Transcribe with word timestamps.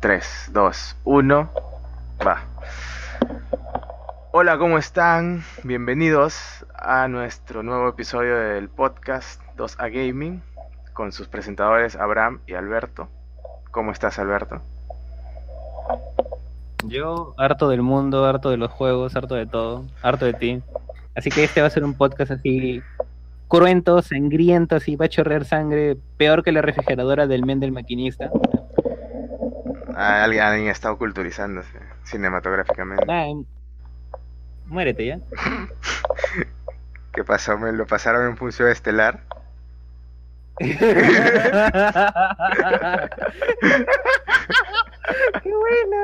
3, 0.00 0.52
2, 0.54 0.96
1, 1.04 1.50
va. 2.26 2.44
Hola, 4.32 4.56
¿cómo 4.56 4.78
están? 4.78 5.42
Bienvenidos 5.64 6.64
a 6.74 7.08
nuestro 7.08 7.62
nuevo 7.62 7.90
episodio 7.90 8.38
del 8.38 8.70
podcast 8.70 9.42
2A 9.58 9.92
Gaming 9.92 10.40
con 10.94 11.12
sus 11.12 11.28
presentadores 11.28 11.94
Abraham 11.94 12.40
y 12.46 12.54
Alberto. 12.54 13.10
¿Cómo 13.70 13.92
estás, 13.92 14.18
Alberto? 14.18 14.62
Yo, 16.86 17.34
harto 17.36 17.68
del 17.68 17.82
mundo, 17.82 18.24
harto 18.24 18.48
de 18.48 18.56
los 18.56 18.70
juegos, 18.70 19.14
harto 19.14 19.34
de 19.34 19.44
todo, 19.44 19.84
harto 20.00 20.24
de 20.24 20.32
ti. 20.32 20.62
Así 21.14 21.28
que 21.28 21.44
este 21.44 21.60
va 21.60 21.66
a 21.66 21.70
ser 21.70 21.84
un 21.84 21.92
podcast 21.92 22.30
así 22.30 22.80
cruento, 23.48 24.00
sangriento, 24.00 24.76
así 24.76 24.96
va 24.96 25.04
a 25.04 25.10
chorrear 25.10 25.44
sangre, 25.44 25.98
peor 26.16 26.42
que 26.42 26.50
la 26.50 26.62
refrigeradora 26.62 27.26
del 27.26 27.44
men 27.44 27.60
del 27.60 27.72
maquinista. 27.72 28.30
Ah, 29.96 30.24
alguien, 30.24 30.42
alguien 30.42 30.68
está 30.70 30.90
oculturizándose 30.92 31.78
cinematográficamente. 32.04 33.04
Ah, 33.08 33.26
muérete 34.66 35.06
ya. 35.06 35.18
¿Qué 37.12 37.22
pasó? 37.24 37.56
¿Me 37.58 37.72
lo 37.72 37.86
pasaron 37.86 38.26
en 38.26 38.36
función 38.36 38.68
estelar? 38.68 39.20
¡Qué 40.58 40.74
buena! 45.44 46.02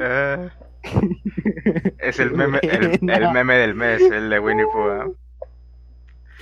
Ah. 0.00 0.48
es 1.98 2.18
el 2.20 2.32
meme, 2.32 2.58
el, 2.62 2.98
el 3.10 3.30
meme 3.32 3.54
del 3.56 3.74
mes, 3.74 4.00
el 4.02 4.30
de 4.30 4.38
Winnie 4.38 4.66
Pooh. 4.66 5.16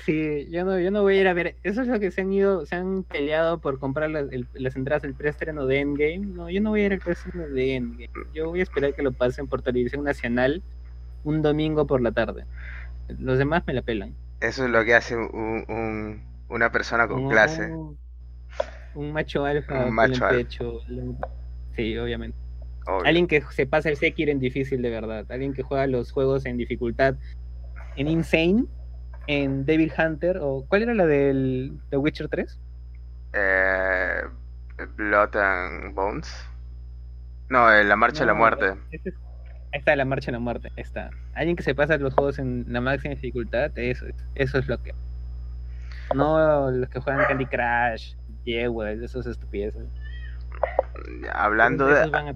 Sí, 0.04 0.48
yo 0.50 0.64
no, 0.64 0.78
yo 0.78 0.90
no 0.90 1.02
voy 1.02 1.16
a 1.16 1.20
ir 1.22 1.28
a 1.28 1.32
ver. 1.32 1.56
Eso 1.62 1.80
es 1.82 1.88
lo 1.88 1.98
que 1.98 2.10
se 2.10 2.20
han 2.20 2.32
ido, 2.32 2.66
se 2.66 2.76
han 2.76 3.04
peleado 3.04 3.58
por 3.60 3.78
comprar 3.78 4.10
las, 4.10 4.30
el- 4.32 4.46
las 4.52 4.76
entradas 4.76 5.02
del 5.02 5.14
preestreno 5.14 5.66
de 5.66 5.80
Endgame. 5.80 6.18
No, 6.18 6.50
yo 6.50 6.60
no 6.60 6.70
voy 6.70 6.82
a 6.82 6.86
ir 6.86 6.92
al 6.92 6.98
preestreno 7.00 7.48
de 7.48 7.76
Endgame. 7.76 8.10
Yo 8.34 8.48
voy 8.50 8.60
a 8.60 8.64
esperar 8.64 8.94
que 8.94 9.02
lo 9.02 9.12
pasen 9.12 9.46
por 9.46 9.62
televisión 9.62 10.04
nacional 10.04 10.62
un 11.22 11.40
domingo 11.40 11.86
por 11.86 12.02
la 12.02 12.12
tarde. 12.12 12.44
Los 13.18 13.38
demás 13.38 13.62
me 13.66 13.72
la 13.72 13.82
pelan. 13.82 14.14
Eso 14.40 14.64
es 14.64 14.70
lo 14.70 14.84
que 14.84 14.94
hace 14.94 15.16
un, 15.16 15.64
un- 15.68 16.22
una 16.48 16.70
persona 16.70 17.08
con 17.08 17.28
clase. 17.30 17.70
Un, 18.94 19.12
macho 19.12 19.44
alfa 19.44 19.86
Un 19.86 19.94
macho 19.94 20.26
alfa. 20.26 20.28
pecho. 20.28 20.80
Sí, 21.76 21.96
obviamente. 21.96 22.36
obvio. 22.86 23.06
Alguien 23.06 23.26
que 23.26 23.40
se 23.52 23.66
pasa 23.66 23.88
el 23.88 23.96
Sekiro 23.96 24.30
en 24.30 24.38
difícil 24.38 24.82
de 24.82 24.90
verdad. 24.90 25.24
Alguien 25.30 25.54
que 25.54 25.62
juega 25.62 25.86
los 25.86 26.12
juegos 26.12 26.44
en 26.44 26.58
dificultad 26.58 27.16
en 27.96 28.08
Insane, 28.08 28.64
en 29.26 29.64
Devil 29.66 29.92
Hunter, 29.96 30.38
o 30.40 30.64
¿cuál 30.68 30.82
era 30.82 30.94
la 30.94 31.06
del 31.06 31.72
The 31.90 31.96
Witcher 31.96 32.28
3? 32.28 32.58
Eh, 33.32 34.22
Blood 34.96 35.36
and 35.36 35.94
Bones. 35.94 36.32
No, 37.48 37.70
eh, 37.72 37.84
La 37.84 37.96
Marcha 37.96 38.20
de 38.20 38.26
la 38.26 38.34
Muerte. 38.34 38.74
ese 38.90 39.08
es- 39.10 39.14
Ahí 39.72 39.80
está 39.80 39.96
la 39.96 40.04
marcha 40.04 40.26
de 40.26 40.32
la 40.32 40.38
muerte. 40.38 40.70
Está. 40.76 41.10
Alguien 41.34 41.56
que 41.56 41.64
se 41.64 41.74
pasa 41.74 41.96
los 41.98 42.14
juegos 42.14 42.38
en 42.38 42.64
la 42.68 42.80
máxima 42.80 43.12
dificultad, 43.16 43.76
eso 43.76 44.06
es, 44.06 44.14
eso 44.36 44.58
es 44.58 44.68
lo 44.68 44.80
que. 44.80 44.94
No 46.14 46.70
los 46.70 46.88
que 46.90 47.00
juegan 47.00 47.24
Candy 47.26 47.46
Crush, 47.46 48.14
Jewel, 48.44 49.02
esos 49.02 49.26
estupideces. 49.26 49.82
Ya, 51.24 51.32
Hablando 51.32 51.88
de. 51.88 52.06
van 52.08 52.28
a 52.28 52.34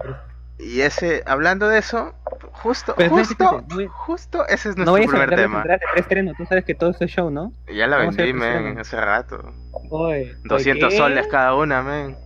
Y 0.59 0.81
ese, 0.81 1.23
hablando 1.27 1.69
de 1.69 1.79
eso, 1.79 2.15
justo, 2.53 2.95
Pero 2.97 3.11
justo, 3.11 3.65
no 3.69 3.89
justo 3.89 4.47
ese 4.49 4.71
es 4.71 4.77
No 4.77 4.97
nuestro 4.97 5.19
a 5.19 5.27
primer 5.27 5.31
tema. 5.37 5.63
de 5.63 5.79
preestreno, 5.93 6.35
tú 6.37 6.45
sabes 6.47 6.65
que 6.65 6.75
todo 6.75 6.91
es 6.99 7.11
show, 7.11 7.31
¿no? 7.31 7.53
Ya 7.73 7.87
la 7.87 7.99
vendí, 7.99 8.33
men, 8.33 8.79
hace 8.79 9.01
rato. 9.01 9.55
Oye, 9.91 10.35
200 10.45 10.91
¿qué? 10.91 10.97
soles 10.97 11.27
cada 11.29 11.55
una, 11.55 11.83
men. 11.83 12.17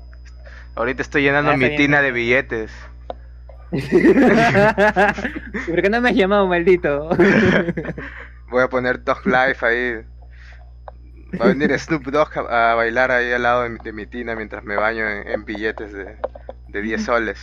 Ahorita 0.74 1.02
estoy 1.02 1.22
llenando 1.22 1.52
Ah, 1.52 1.56
mi 1.56 1.68
bien. 1.68 1.76
tina 1.76 2.00
de 2.02 2.12
billetes. 2.12 2.72
¿Por 5.66 5.82
qué 5.82 5.88
no 5.90 6.00
me 6.00 6.10
has 6.10 6.16
llamado, 6.16 6.46
maldito? 6.46 7.08
Voy 8.50 8.62
a 8.62 8.68
poner 8.68 9.02
Dog 9.02 9.26
Life 9.26 9.64
ahí. 9.66 10.04
Va 11.40 11.46
a 11.46 11.48
venir 11.48 11.78
Snoop 11.78 12.04
Dogg 12.08 12.38
a, 12.50 12.72
a 12.72 12.74
bailar 12.74 13.10
ahí 13.10 13.32
al 13.32 13.42
lado 13.42 13.62
de 13.62 13.70
mi, 13.70 13.78
de 13.78 13.92
mi 13.92 14.06
tina 14.06 14.36
mientras 14.36 14.64
me 14.64 14.76
baño 14.76 15.08
en, 15.08 15.28
en 15.28 15.44
billetes 15.44 15.92
de, 15.92 16.16
de 16.68 16.82
10 16.82 17.02
soles. 17.04 17.38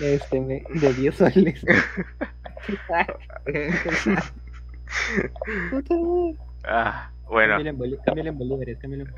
Este, 0.00 0.40
me- 0.40 0.64
de 0.74 0.92
10 0.94 1.14
soles. 1.14 1.64
Ah, 6.64 7.10
bueno, 7.28 7.54
Cámbiale 7.54 7.70
en 8.30 8.38
bolívares, 8.38 8.78
cámbiale 8.80 9.04
en- 9.04 9.14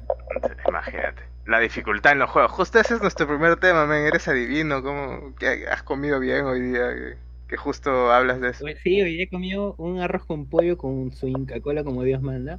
imagínate. 0.68 1.22
La 1.46 1.60
dificultad 1.60 2.12
en 2.12 2.18
los 2.18 2.30
juegos. 2.30 2.50
Justo 2.52 2.80
ese 2.80 2.94
es 2.94 3.00
nuestro 3.02 3.26
primer 3.28 3.56
tema, 3.56 3.86
men. 3.86 4.04
Eres 4.06 4.26
adivino. 4.26 4.82
¿Cómo 4.82 5.34
que 5.36 5.66
has 5.68 5.82
comido 5.84 6.18
bien 6.18 6.44
hoy 6.44 6.60
día? 6.60 7.16
Que, 7.46 7.56
justo 7.56 8.10
hablas 8.10 8.40
de 8.40 8.50
eso. 8.50 8.64
Oye, 8.64 8.76
Sí, 8.82 9.00
hoy 9.00 9.22
he 9.22 9.28
comido 9.28 9.74
un 9.78 10.00
arroz 10.00 10.24
con 10.24 10.46
pollo 10.46 10.76
con 10.76 11.12
su 11.12 11.28
Inca 11.28 11.60
Cola 11.60 11.84
como 11.84 12.02
Dios 12.02 12.20
manda. 12.20 12.58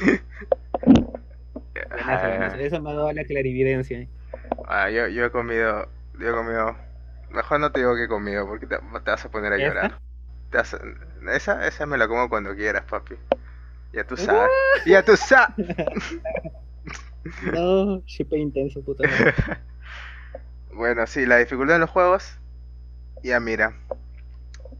Buenazo, 1.90 2.28
buenazo. 2.28 2.56
Eso 2.56 2.80
me 2.80 2.90
ha 2.90 2.94
dado 2.94 3.12
la 3.12 3.24
clarividencia. 3.24 4.06
ah, 4.66 4.88
yo, 4.88 5.08
yo 5.08 5.26
he 5.26 5.30
comido. 5.30 5.88
He 6.20 6.30
comido. 6.32 6.76
Mejor 7.30 7.60
no 7.60 7.72
te 7.72 7.80
digo 7.80 7.94
que 7.94 8.04
he 8.04 8.08
comido 8.08 8.46
porque 8.46 8.66
te, 8.66 8.76
te 8.78 9.10
vas 9.10 9.24
a 9.24 9.30
poner 9.30 9.52
a 9.52 9.58
¿Ya 9.58 9.66
llorar. 9.66 9.88
está? 9.88 10.00
Te 10.50 10.58
vas 10.58 10.74
a- 10.74 10.80
esa, 11.34 11.66
esa 11.66 11.86
me 11.86 11.98
la 11.98 12.08
como 12.08 12.28
cuando 12.28 12.54
quieras, 12.54 12.84
papi. 12.84 13.16
Ya 13.92 14.04
tú 14.06 14.16
sabes. 14.16 14.52
Ya 14.86 15.04
tú 15.04 15.16
sabes. 15.16 15.54
No, 17.40 18.02
shipe 18.06 18.36
intenso, 18.38 18.82
puta 18.84 19.04
madre. 19.06 19.32
Bueno, 20.72 21.06
sí, 21.06 21.26
la 21.26 21.38
dificultad 21.38 21.76
en 21.76 21.80
los 21.82 21.90
juegos. 21.90 22.38
Ya 23.22 23.40
mira. 23.40 23.76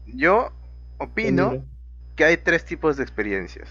Yo 0.07 0.51
opino 0.97 1.57
que 2.15 2.25
hay 2.25 2.37
tres 2.37 2.65
tipos 2.65 2.97
de 2.97 3.03
experiencias. 3.03 3.69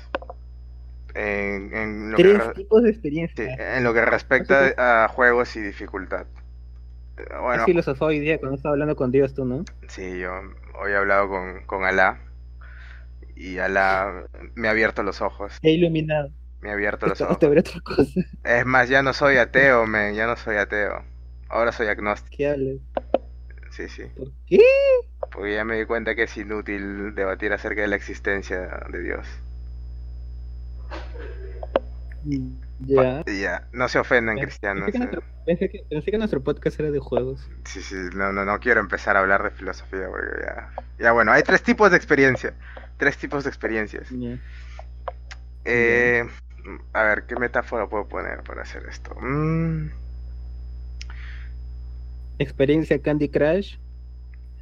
En, 1.14 1.74
en 1.74 2.12
lo, 2.12 2.20
que, 2.20 2.28
Tres 2.28 2.34
re- 2.34 2.54
tipos 2.54 2.82
de 2.82 2.90
sí, 3.36 3.44
experiencia. 3.44 3.58
en 3.58 3.84
lo 3.84 3.94
que 3.94 4.04
respecta 4.04 5.04
a 5.04 5.08
juegos 5.08 5.56
y 5.56 5.60
dificultad. 5.62 6.26
Bueno, 7.16 7.62
Has 7.62 7.64
filosofado 7.64 8.10
hoy 8.10 8.20
día 8.20 8.38
cuando 8.38 8.56
estaba 8.56 8.74
hablando 8.74 8.94
con 8.94 9.10
Dios 9.10 9.34
tú, 9.34 9.44
¿no? 9.44 9.64
sí, 9.88 10.18
yo 10.18 10.32
hoy 10.78 10.92
he 10.92 10.96
hablado 10.96 11.28
con, 11.28 11.64
con 11.66 11.84
Alá. 11.84 12.20
Y 13.34 13.58
Alá 13.58 14.24
me 14.54 14.68
ha 14.68 14.70
abierto 14.70 15.02
los 15.02 15.20
ojos. 15.20 15.58
He 15.62 15.72
iluminado. 15.72 16.30
Me 16.60 16.70
ha 16.70 16.72
abierto 16.72 17.06
los 17.06 17.20
ojos. 17.20 17.38
te 17.38 17.46
otra 17.46 17.80
cosa. 17.80 18.20
Es 18.44 18.66
más, 18.66 18.88
ya 18.88 19.02
no 19.02 19.12
soy 19.12 19.36
ateo, 19.36 19.86
men. 19.86 20.14
Ya 20.14 20.26
no 20.26 20.36
soy 20.36 20.56
ateo. 20.56 21.02
Ahora 21.48 21.72
soy 21.72 21.88
agnóstico. 21.88 22.36
¿Qué 22.36 22.48
hables? 22.48 22.80
Sí, 23.70 23.88
sí. 23.88 24.04
¿Por 24.16 24.32
qué? 24.46 24.60
Porque 25.32 25.54
ya 25.54 25.64
me 25.64 25.78
di 25.78 25.84
cuenta 25.84 26.14
que 26.14 26.22
es 26.24 26.36
inútil 26.36 27.14
debatir 27.14 27.52
acerca 27.52 27.82
de 27.82 27.88
la 27.88 27.96
existencia 27.96 28.86
de 28.90 29.02
Dios. 29.02 29.26
Ya. 32.78 33.24
Ya, 33.26 33.68
no 33.72 33.88
se 33.88 33.98
ofendan, 33.98 34.38
Pensé 34.38 34.40
cristianos. 34.40 34.90
que, 34.92 34.98
nuestro, 34.98 35.22
pensé, 35.44 35.70
que, 35.70 35.84
pensé 35.88 36.10
que 36.10 36.18
nuestro 36.18 36.42
podcast 36.42 36.78
era 36.80 36.90
de 36.90 36.98
juegos. 36.98 37.50
Sí, 37.64 37.82
sí, 37.82 37.96
no, 38.14 38.32
no, 38.32 38.44
no 38.44 38.60
quiero 38.60 38.80
empezar 38.80 39.16
a 39.16 39.20
hablar 39.20 39.42
de 39.42 39.50
filosofía 39.50 40.08
porque 40.08 40.42
ya... 40.44 40.72
Ya 40.98 41.12
bueno, 41.12 41.32
hay 41.32 41.42
tres 41.42 41.62
tipos 41.62 41.90
de 41.90 41.96
experiencia. 41.96 42.54
Tres 42.96 43.18
tipos 43.18 43.44
de 43.44 43.50
experiencias. 43.50 44.08
Ya. 44.10 44.38
Eh, 45.64 46.24
a 46.92 47.02
ver, 47.02 47.26
¿qué 47.26 47.36
metáfora 47.36 47.88
puedo 47.88 48.08
poner 48.08 48.42
para 48.42 48.62
hacer 48.62 48.86
esto? 48.88 49.14
Mm, 49.20 49.88
Experiencia 52.38 53.00
Candy 53.00 53.28
Crush. 53.28 53.76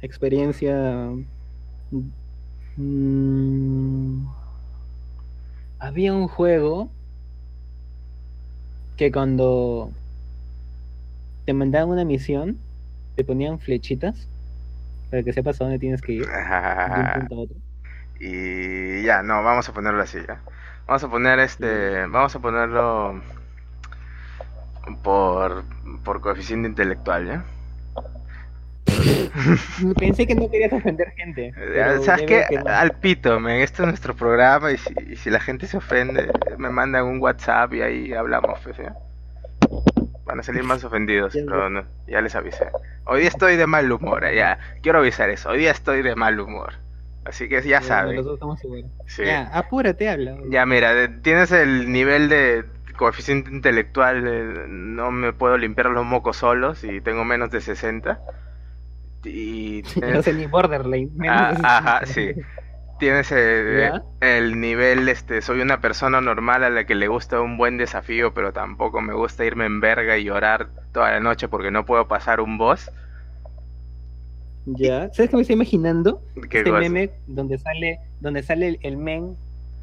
Experiencia. 0.01 1.11
mm, 2.77 4.25
había 5.79 6.13
un 6.13 6.27
juego 6.27 6.89
que 8.97 9.11
cuando 9.11 9.91
te 11.45 11.53
mandaban 11.53 11.89
una 11.89 12.05
misión, 12.05 12.57
te 13.15 13.23
ponían 13.23 13.59
flechitas 13.59 14.27
para 15.09 15.23
que 15.23 15.33
sepas 15.33 15.61
a 15.61 15.65
dónde 15.65 15.79
tienes 15.79 16.01
que 16.01 16.13
ir 16.13 16.25
de 16.25 17.01
un 17.01 17.11
punto 17.11 17.35
a 17.35 17.39
otro. 17.39 17.57
y 18.19 19.03
ya, 19.03 19.23
no, 19.23 19.43
vamos 19.43 19.67
a 19.69 19.73
ponerlo 19.73 20.01
así, 20.01 20.19
ya. 20.27 20.41
Vamos 20.87 21.03
a 21.03 21.09
poner 21.09 21.39
este, 21.39 22.05
vamos 22.07 22.35
a 22.35 22.39
ponerlo 22.39 23.21
por, 25.03 25.63
por 26.03 26.21
coeficiente 26.21 26.67
intelectual, 26.67 27.27
¿ya? 27.27 27.45
Pensé 29.99 30.27
que 30.27 30.35
no 30.35 30.49
querías 30.49 30.73
ofender 30.73 31.11
gente. 31.11 31.53
pero 31.55 32.03
¿Sabes 32.03 32.25
qué? 32.25 32.45
que 32.49 32.57
no. 32.57 32.69
Al 32.69 32.91
pito, 32.91 33.39
men. 33.39 33.61
Esto 33.61 33.83
es 33.83 33.89
nuestro 33.89 34.15
programa 34.15 34.71
y 34.71 34.77
si, 34.77 34.93
y 35.07 35.15
si 35.15 35.29
la 35.29 35.39
gente 35.39 35.67
se 35.67 35.77
ofende, 35.77 36.31
me 36.57 36.69
mandan 36.69 37.05
un 37.05 37.21
WhatsApp 37.21 37.73
y 37.73 37.81
ahí 37.81 38.13
hablamos, 38.13 38.59
¿ya? 38.77 38.95
Van 40.25 40.39
a 40.39 40.43
salir 40.43 40.63
más 40.63 40.83
ofendidos, 40.83 41.33
pero 41.33 41.69
no, 41.69 41.85
ya 42.07 42.19
les 42.21 42.35
avisé. 42.35 42.67
Hoy 43.05 43.21
día 43.21 43.29
estoy 43.29 43.57
de 43.57 43.67
mal 43.67 43.91
humor, 43.91 44.25
eh, 44.25 44.35
ya. 44.35 44.57
Quiero 44.81 44.99
avisar 44.99 45.29
eso. 45.29 45.49
Hoy 45.49 45.59
día 45.59 45.71
estoy 45.71 46.01
de 46.01 46.15
mal 46.15 46.39
humor. 46.39 46.73
Así 47.25 47.47
que 47.49 47.61
ya 47.61 47.81
saben. 47.81 48.23
Sí. 49.07 49.23
Ya, 49.25 49.49
apúrate, 49.53 50.09
habla. 50.09 50.37
Ya, 50.49 50.65
mira, 50.65 51.21
tienes 51.21 51.51
el 51.51 51.91
nivel 51.91 52.29
de 52.29 52.65
coeficiente 52.95 53.51
intelectual 53.51 54.25
eh, 54.25 54.65
no 54.67 55.11
me 55.11 55.33
puedo 55.33 55.57
limpiar 55.57 55.87
los 55.87 56.05
mocos 56.05 56.37
solos 56.37 56.83
y 56.83 57.01
tengo 57.01 57.25
menos 57.25 57.51
de 57.51 57.61
60. 57.61 58.19
Y 59.25 59.83
No 60.11 60.21
sé 60.21 60.33
ni 60.33 60.45
borderline. 60.47 61.11
menos 61.15 61.47
Ah, 61.61 61.61
ajá, 61.63 62.05
60. 62.05 62.05
sí. 62.05 62.33
Tienes 62.97 63.31
eh, 63.33 63.91
el 64.21 64.59
nivel, 64.61 65.09
este, 65.09 65.41
soy 65.41 65.59
una 65.61 65.81
persona 65.81 66.21
normal 66.21 66.63
a 66.63 66.69
la 66.69 66.85
que 66.85 66.95
le 66.95 67.07
gusta 67.09 67.41
un 67.41 67.57
buen 67.57 67.77
desafío, 67.77 68.33
pero 68.33 68.53
tampoco 68.53 69.01
me 69.01 69.13
gusta 69.13 69.43
irme 69.45 69.65
en 69.65 69.81
verga 69.81 70.17
y 70.17 70.25
llorar 70.25 70.69
toda 70.93 71.11
la 71.11 71.19
noche 71.19 71.49
porque 71.49 71.71
no 71.71 71.85
puedo 71.85 72.07
pasar 72.07 72.39
un 72.41 72.57
boss. 72.57 72.91
Ya. 74.65 75.09
¿Sabes 75.13 75.29
qué 75.29 75.35
me 75.35 75.41
estoy 75.43 75.55
imaginando? 75.55 76.21
¿Qué 76.49 76.63
este 76.63 76.71
cosa? 76.71 76.79
meme 76.79 77.11
donde 77.27 77.57
sale, 77.57 77.99
donde 78.19 78.41
sale 78.43 78.67
el, 78.69 78.79
el 78.81 78.97
men, 78.97 79.37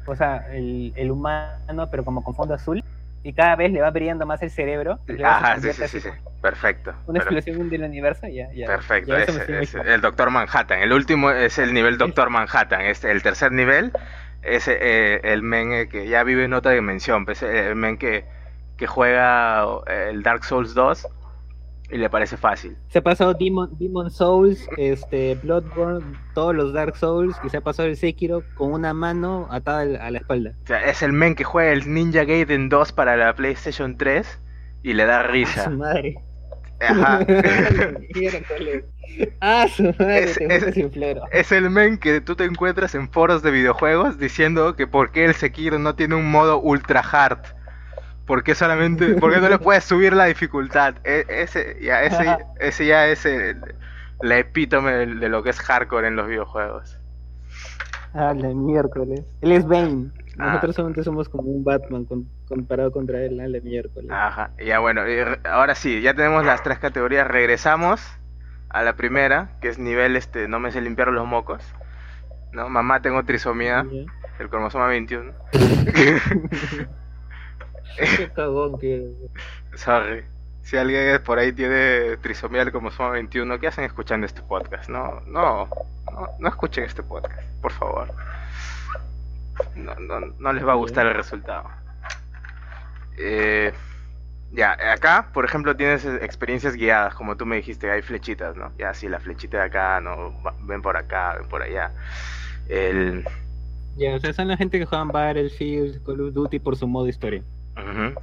o 0.05 0.15
sea, 0.15 0.37
el, 0.53 0.91
el 0.95 1.11
humano, 1.11 1.89
pero 1.89 2.03
como 2.03 2.23
con 2.23 2.35
fondo 2.35 2.53
azul, 2.53 2.83
y 3.23 3.33
cada 3.33 3.55
vez 3.55 3.71
le 3.71 3.81
va 3.81 3.89
brillando 3.89 4.25
más 4.25 4.41
el 4.43 4.49
cerebro. 4.51 4.99
Ajá, 5.23 5.59
sí, 5.59 5.71
sí, 5.73 5.99
sí, 6.01 6.09
Perfecto. 6.41 6.93
Una 7.07 7.19
per- 7.23 7.33
explosión 7.33 7.69
del 7.69 7.83
universo, 7.83 8.27
ya, 8.27 8.51
ya. 8.53 8.67
Perfecto, 8.67 9.17
ya 9.17 9.23
ese- 9.23 9.59
ese- 9.61 9.79
el 9.93 10.01
Doctor 10.01 10.29
Manhattan. 10.29 10.79
El 10.79 10.91
último 10.91 11.31
es 11.31 11.57
el 11.57 11.73
nivel 11.73 11.97
Doctor 11.97 12.29
Manhattan. 12.29 12.81
Este, 12.81 13.11
el 13.11 13.23
tercer 13.23 13.51
nivel 13.53 13.93
es 14.41 14.67
eh, 14.67 15.21
el 15.23 15.41
men 15.41 15.71
eh, 15.71 15.87
que 15.87 16.07
ya 16.07 16.23
vive 16.23 16.43
en 16.43 16.53
otra 16.53 16.73
dimensión. 16.73 17.25
pues, 17.25 17.41
eh, 17.43 17.67
el 17.69 17.75
men 17.75 17.97
que, 17.97 18.25
que 18.77 18.87
juega 18.87 19.65
el 19.87 20.21
Dark 20.21 20.43
Souls 20.43 20.73
2 20.73 21.07
y 21.93 21.97
le 21.97 22.09
parece 22.09 22.35
fácil. 22.37 22.75
Se 22.89 22.99
ha 22.99 23.03
pasado 23.03 23.33
Demon, 23.35 23.69
Demon 23.79 24.09
Souls, 24.09 24.67
este, 24.77 25.35
Bloodborne, 25.35 26.03
todos 26.33 26.55
los 26.55 26.73
Dark 26.73 26.97
Souls, 26.97 27.35
y 27.43 27.49
se 27.49 27.57
ha 27.57 27.61
pasado 27.61 27.87
el 27.87 27.95
Sekiro 27.95 28.43
con 28.55 28.73
una 28.73 28.93
mano 28.93 29.47
atada 29.51 29.81
a 30.05 30.09
la 30.11 30.17
espalda. 30.17 30.53
O 30.63 30.67
sea, 30.67 30.83
es 30.89 31.01
el 31.03 31.13
men 31.13 31.35
que 31.35 31.43
juega 31.43 31.71
el 31.71 31.93
Ninja 31.93 32.23
Gaiden 32.25 32.67
2 32.69 32.91
para 32.93 33.15
la 33.15 33.33
PlayStation 33.35 33.95
3 33.97 34.39
y 34.81 34.93
le 34.93 35.05
da 35.05 35.21
¡Ah, 35.21 35.25
su 35.27 35.31
risa. 35.31 35.69
madre! 35.69 36.15
Ajá. 36.81 37.19
¡Ah, 39.41 39.67
su 39.67 39.83
madre! 39.83 40.23
Es- 40.23 40.37
te 40.37 40.55
es- 40.85 40.93
floro. 40.93 41.21
Es 41.31 41.51
el 41.51 41.69
men 41.69 41.97
que 41.97 42.21
tú 42.21 42.35
te 42.35 42.45
encuentras 42.45 42.95
en 42.95 43.09
foros 43.11 43.41
de 43.43 43.51
videojuegos 43.51 44.17
diciendo 44.17 44.75
que 44.75 44.87
por 44.87 45.11
qué 45.11 45.25
el 45.25 45.33
Sekiro 45.35 45.79
no 45.79 45.95
tiene 45.95 46.15
un 46.15 46.29
modo 46.31 46.59
ultra 46.59 47.01
hard. 47.01 47.39
¿Por 48.25 48.43
qué 48.43 48.55
solamente, 48.55 49.15
por 49.15 49.33
qué 49.33 49.39
no 49.41 49.49
le 49.49 49.59
puedes 49.59 49.83
subir 49.83 50.13
la 50.13 50.25
dificultad? 50.25 50.95
E- 51.03 51.25
ese, 51.27 51.77
ya, 51.81 52.03
ese, 52.03 52.37
ese 52.59 52.85
ya 52.85 53.07
es 53.07 53.25
el- 53.25 53.61
la 54.21 54.37
epítome 54.37 54.91
de, 54.93 55.05
de 55.15 55.29
lo 55.29 55.43
que 55.43 55.49
es 55.49 55.59
hardcore 55.59 56.07
en 56.07 56.15
los 56.15 56.27
videojuegos. 56.27 56.97
Ah, 58.13 58.33
la 58.33 58.49
miércoles. 58.49 59.23
Él 59.41 59.51
es 59.51 59.67
Bane. 59.67 60.11
Ah. 60.39 60.47
Nosotros 60.47 60.75
solamente 60.75 61.03
somos 61.03 61.27
como 61.29 61.43
un 61.49 61.63
Batman 61.63 62.05
con- 62.05 62.29
comparado 62.47 62.91
contra 62.91 63.19
él, 63.21 63.37
la 63.37 63.59
miércoles. 63.59 64.09
Ajá, 64.11 64.51
ya 64.63 64.79
bueno, 64.79 65.01
ahora 65.43 65.75
sí, 65.75 66.01
ya 66.01 66.13
tenemos 66.13 66.45
las 66.45 66.63
tres 66.63 66.79
categorías. 66.79 67.27
Regresamos 67.27 68.01
a 68.69 68.83
la 68.83 68.95
primera, 68.95 69.49
que 69.61 69.67
es 69.69 69.77
nivel 69.79 70.15
este, 70.15 70.47
no 70.47 70.59
me 70.59 70.71
sé 70.71 70.79
limpiar 70.81 71.09
los 71.09 71.27
mocos. 71.27 71.63
No, 72.51 72.69
mamá, 72.69 73.01
tengo 73.01 73.23
trisomía, 73.23 73.85
el 74.39 74.49
cromosoma 74.49 74.87
21. 74.87 75.33
Qué 78.17 78.29
cagón 78.29 78.79
que 78.79 79.11
Sorry. 79.75 80.23
Si 80.63 80.77
alguien 80.77 81.21
por 81.23 81.39
ahí 81.39 81.51
tiene 81.51 82.17
trisomía 82.17 82.61
del 82.61 82.71
cromosoma 82.71 83.11
21, 83.11 83.59
¿qué 83.59 83.67
hacen 83.67 83.83
escuchando 83.83 84.25
este 84.25 84.41
podcast? 84.41 84.89
No, 84.89 85.21
no, 85.27 85.67
no, 86.11 86.29
no 86.39 86.47
escuchen 86.47 86.85
este 86.85 87.03
podcast, 87.03 87.43
por 87.61 87.71
favor. 87.73 88.13
No, 89.75 89.93
no, 89.95 90.19
no 90.39 90.53
les 90.53 90.65
va 90.65 90.71
a 90.71 90.75
gustar 90.75 91.05
el 91.05 91.15
resultado. 91.15 91.69
Eh, 93.17 93.73
ya, 94.51 94.77
acá, 94.93 95.29
por 95.33 95.45
ejemplo, 95.45 95.75
tienes 95.75 96.05
experiencias 96.05 96.75
guiadas, 96.75 97.15
como 97.15 97.35
tú 97.35 97.45
me 97.45 97.55
dijiste, 97.57 97.89
hay 97.89 98.01
flechitas, 98.01 98.55
¿no? 98.55 98.71
Ya, 98.77 98.93
sí, 98.93 99.09
la 99.09 99.19
flechita 99.19 99.57
de 99.57 99.63
acá, 99.63 99.99
no, 99.99 100.33
ven 100.61 100.81
por 100.81 100.95
acá, 100.95 101.35
ven 101.39 101.49
por 101.49 101.63
allá. 101.63 101.91
El, 102.69 103.25
Ya, 103.97 104.15
o 104.15 104.19
sea, 104.19 104.31
son 104.31 104.47
la 104.47 104.57
gente 104.57 104.79
que 104.79 104.85
juegan 104.85 105.09
Battlefield, 105.09 106.03
Call 106.05 106.21
of 106.21 106.33
Duty 106.33 106.59
por 106.59 106.75
su 106.75 106.87
modo 106.87 107.07
historia. 107.07 107.43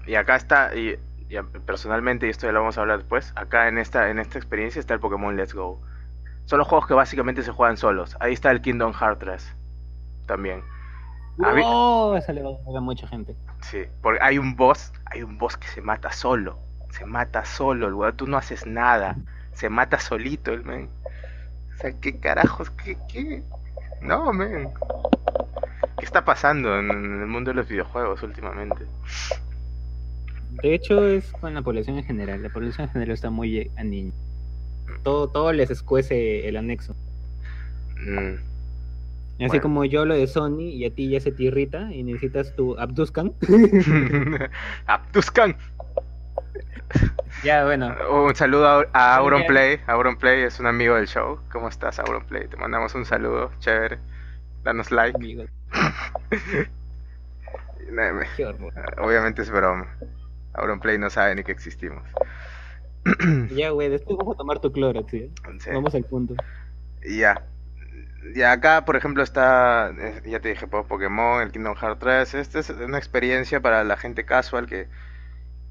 Y 0.07 0.15
acá 0.15 0.37
está, 0.37 0.75
y, 0.75 0.99
y 1.29 1.37
personalmente, 1.67 2.27
y 2.27 2.31
esto 2.31 2.47
ya 2.47 2.53
lo 2.53 2.61
vamos 2.61 2.79
a 2.79 2.83
hablar 2.83 2.99
después, 2.99 3.33
acá 3.37 3.69
en 3.69 3.79
esta, 3.79 4.11
en 4.11 4.19
esta 4.19 4.39
experiencia 4.39 4.81
está 4.81 4.95
el 4.95 5.01
Pokémon 5.01 5.37
Let's 5.37 5.55
Go. 5.55 5.81
Son 6.45 6.59
los 6.59 6.67
juegos 6.67 6.87
que 6.89 6.95
básicamente 6.95 7.43
se 7.43 7.53
juegan 7.53 7.77
solos. 7.77 8.17
Ahí 8.21 8.33
está 8.33 8.51
el 8.51 8.61
Kingdom 8.61 8.93
Hearts 8.93 9.21
3 9.21 9.57
también. 10.27 10.63
¡Oh! 11.39 12.15
Eso 12.17 12.33
le 12.33 12.43
va 12.43 12.51
a 12.51 12.79
a 12.79 12.81
mucha 12.81 13.07
gente. 13.07 13.35
Sí, 13.63 13.85
porque 14.03 14.21
hay 14.23 14.39
un 14.39 14.57
boss, 14.57 14.93
hay 15.07 15.23
un 15.23 15.39
boss 15.39 15.57
que 15.57 15.69
se 15.69 15.81
mata 15.81 16.13
solo. 16.13 16.59
Se 16.91 17.07
mata 17.07 17.45
solo, 17.45 17.87
el 17.87 17.95
weón, 17.95 18.17
tú 18.17 18.27
no 18.27 18.37
haces 18.37 18.67
nada. 18.67 19.17
Se 19.53 19.69
mata 19.69 19.99
solito 19.99 20.53
el 20.53 20.65
men. 20.65 20.89
O 21.75 21.77
sea, 21.79 21.93
¿qué 22.01 22.19
carajos? 22.19 22.71
¿Qué? 22.71 22.99
qué? 23.09 23.43
No, 24.01 24.33
men. 24.33 24.71
¿Qué 25.99 26.05
está 26.05 26.25
pasando 26.25 26.79
en 26.79 26.91
el 26.91 27.27
mundo 27.27 27.51
de 27.51 27.57
los 27.57 27.69
videojuegos 27.69 28.23
últimamente? 28.23 28.87
De 30.63 30.75
hecho, 30.75 31.07
es 31.07 31.33
con 31.33 31.55
la 31.55 31.63
población 31.63 31.99
en 31.99 32.05
general. 32.05 32.43
La 32.43 32.51
población 32.51 32.87
en 32.87 32.93
general 32.93 33.15
está 33.15 33.31
muy 33.31 33.71
a 33.77 33.85
niño. 33.85 34.13
Todo, 35.03 35.29
todo 35.29 35.53
les 35.53 35.71
escuece 35.71 36.49
el 36.49 36.57
anexo. 36.57 36.95
Mm. 37.97 38.35
Así 39.41 39.47
Bueno. 39.47 39.63
como 39.63 39.85
yo 39.87 40.05
lo 40.05 40.15
de 40.15 40.27
Sony 40.27 40.69
y 40.69 40.85
a 40.85 40.91
ti 40.91 41.09
ya 41.09 41.21
se 41.21 41.33
te 41.33 41.45
irrita 41.45 41.91
y 41.93 42.03
necesitas 42.03 42.55
tu 42.55 42.79
Abduscan. 42.79 43.33
Abduscan. 44.87 45.57
ya, 47.45 47.65
bueno. 47.65 47.95
Un 48.11 48.35
saludo 48.35 48.87
a, 48.93 49.17
Auronplay. 49.17 49.81
Auronplay 49.87 50.43
es 50.43 50.61
un 50.61 50.67
amigo 50.67 50.97
del 50.97 51.07
show. 51.07 51.39
¿Cómo 51.51 51.69
estás, 51.69 51.99
Auronplay? 51.99 52.49
Te 52.49 52.57
mandamos 52.59 52.95
un 52.95 53.07
saludo. 53.07 53.51
Chévere. 53.61 53.99
Danos 54.63 54.91
like. 54.91 55.19
Qué. 58.37 58.47
Obviamente 58.99 59.43
es 59.43 59.51
broma. 59.51 59.89
Auronplay 60.55 60.99
no 60.99 61.11
sabe 61.11 61.35
ni 61.35 61.43
que 61.45 61.53
existimos. 61.53 62.03
Ya, 63.55 63.71
güey, 63.71 63.89
después 63.89 64.17
vamos 64.19 64.35
a 64.35 64.39
tomar 64.39 64.59
tu 64.61 64.71
Clorox, 64.73 65.11
¿sí? 65.11 65.31
Sí. 65.59 65.71
Vamos 65.73 65.95
al 65.95 66.05
punto. 66.05 66.35
Ya. 67.09 67.43
Y 68.35 68.43
acá, 68.43 68.85
por 68.85 68.97
ejemplo, 68.97 69.23
está, 69.23 69.91
eh, 69.99 70.21
ya 70.27 70.41
te 70.41 70.51
dije, 70.51 70.67
po- 70.67 70.85
Pokémon, 70.87 71.41
el 71.43 71.51
Kingdom 71.51 71.75
Hearts 71.77 71.99
3. 72.01 72.35
Esta 72.35 72.59
es 72.59 72.69
una 72.71 72.99
experiencia 72.99 73.61
para 73.61 73.83
la 73.85 73.97
gente 73.97 74.25
casual 74.27 74.67
que, 74.67 74.89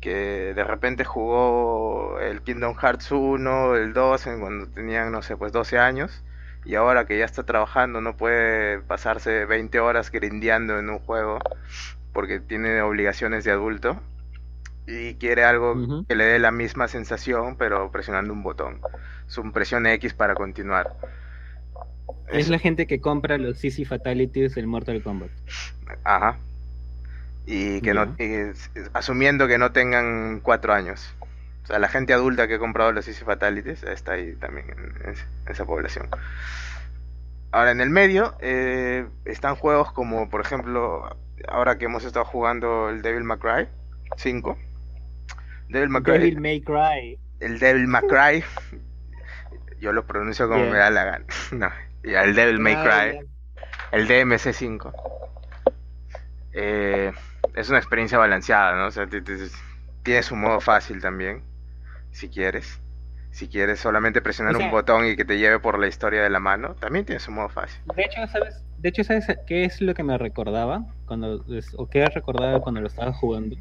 que 0.01 0.53
de 0.55 0.63
repente 0.63 1.05
jugó 1.05 2.19
el 2.19 2.41
Kingdom 2.41 2.75
Hearts 2.75 3.11
1, 3.11 3.75
el 3.75 3.93
2, 3.93 4.25
en 4.27 4.39
cuando 4.39 4.67
tenían, 4.67 5.11
no 5.11 5.21
sé, 5.21 5.37
pues 5.37 5.51
12 5.51 5.77
años. 5.77 6.23
Y 6.65 6.73
ahora 6.75 7.05
que 7.05 7.17
ya 7.19 7.25
está 7.25 7.43
trabajando, 7.43 8.01
no 8.01 8.17
puede 8.17 8.79
pasarse 8.81 9.45
20 9.45 9.79
horas 9.79 10.11
grindeando 10.11 10.79
en 10.79 10.89
un 10.89 10.99
juego 10.99 11.37
porque 12.11 12.39
tiene 12.39 12.81
obligaciones 12.81 13.43
de 13.43 13.51
adulto. 13.51 14.01
Y 14.91 15.13
quiere 15.15 15.43
algo 15.43 16.03
que 16.07 16.15
le 16.15 16.23
dé 16.23 16.39
la 16.39 16.49
misma 16.49 16.87
sensación, 16.87 17.57
pero 17.57 17.91
presionando 17.91 18.33
un 18.33 18.41
botón. 18.41 18.81
Su 19.27 19.51
presión 19.51 19.85
X 19.85 20.15
para 20.15 20.33
continuar. 20.33 20.95
Es 22.27 22.45
Eso. 22.45 22.51
la 22.51 22.59
gente 22.59 22.87
que 22.87 22.99
compra 22.99 23.37
los 23.37 23.59
CC 23.59 23.85
Fatalities 23.85 24.55
del 24.55 24.65
Mortal 24.65 25.03
Kombat. 25.03 25.29
Ajá. 26.03 26.39
Y 27.45 27.81
que 27.81 27.93
no, 27.93 28.15
y 28.17 28.51
asumiendo 28.93 29.47
que 29.47 29.59
no 29.59 29.71
tengan 29.71 30.39
cuatro 30.39 30.73
años. 30.73 31.13
O 31.63 31.67
sea, 31.67 31.77
la 31.77 31.87
gente 31.87 32.13
adulta 32.13 32.47
que 32.47 32.55
ha 32.55 32.59
comprado 32.59 32.91
los 32.91 33.07
Easy 33.07 33.23
Fatalities 33.23 33.83
está 33.83 34.13
ahí 34.13 34.33
también 34.37 34.71
en 34.71 35.13
esa 35.47 35.65
población. 35.65 36.07
Ahora, 37.51 37.71
en 37.71 37.81
el 37.81 37.91
medio 37.91 38.35
eh, 38.39 39.07
están 39.25 39.55
juegos 39.55 39.91
como, 39.91 40.29
por 40.31 40.41
ejemplo, 40.41 41.15
ahora 41.47 41.77
que 41.77 41.85
hemos 41.85 42.03
estado 42.05 42.25
jugando 42.25 42.89
el 42.89 43.03
Devil 43.03 43.23
May 43.23 43.37
Cry 43.37 43.67
5. 44.17 44.57
Devil 45.69 45.89
May 45.89 46.01
Cry, 46.01 46.13
Devil 46.19 46.39
May 46.41 46.61
Cry. 46.61 47.19
el 47.39 47.59
Devil 47.59 47.87
May 47.87 48.01
Cry, 48.07 48.43
yo 49.79 49.93
lo 49.93 50.05
pronuncio 50.05 50.47
como 50.47 50.63
Yeah. 50.63 50.71
me 50.71 50.77
da 50.77 50.89
la 50.89 51.03
gana. 51.05 51.25
No, 51.51 51.71
el 52.03 52.35
Devil 52.35 52.59
May 52.59 52.73
Ah, 52.75 52.83
Cry. 53.11 53.19
El 53.91 54.07
DMC5 54.07 54.91
eh, 56.53 57.11
es 57.55 57.69
una 57.69 57.79
experiencia 57.79 58.17
balanceada, 58.17 58.75
¿no? 58.75 58.87
O 58.87 58.91
sea, 58.91 59.07
ti- 59.07 59.21
ti- 59.21 59.33
tiene 60.03 60.23
su 60.23 60.35
modo 60.35 60.59
fácil 60.59 61.01
también, 61.01 61.43
si 62.11 62.29
quieres. 62.29 62.79
Si 63.31 63.47
quieres 63.47 63.79
solamente 63.79 64.21
presionar 64.21 64.55
O 64.55 64.57
sea- 64.57 64.65
un 64.65 64.71
botón 64.71 65.05
y 65.05 65.15
que 65.15 65.23
te 65.25 65.37
lleve 65.37 65.59
por 65.59 65.77
la 65.79 65.87
historia 65.87 66.23
de 66.23 66.29
la 66.31 66.39
mano, 66.39 66.73
también 66.75 67.05
tiene 67.05 67.19
su 67.19 67.31
modo 67.31 67.49
fácil. 67.49 67.79
De 67.95 68.03
hecho, 68.03 68.25
¿sabes? 68.27 68.63
De 68.77 68.89
hecho, 68.89 69.03
¿sabes 69.03 69.27
qué 69.45 69.65
es 69.65 69.81
lo 69.81 69.93
que 69.93 70.03
me 70.03 70.17
recordaba? 70.17 70.83
cuando 71.05 71.43
O 71.77 71.87
qué 71.87 72.05
recordaba 72.05 72.59
cuando 72.59 72.81
lo 72.81 72.87
estaba 72.87 73.13
jugando. 73.13 73.55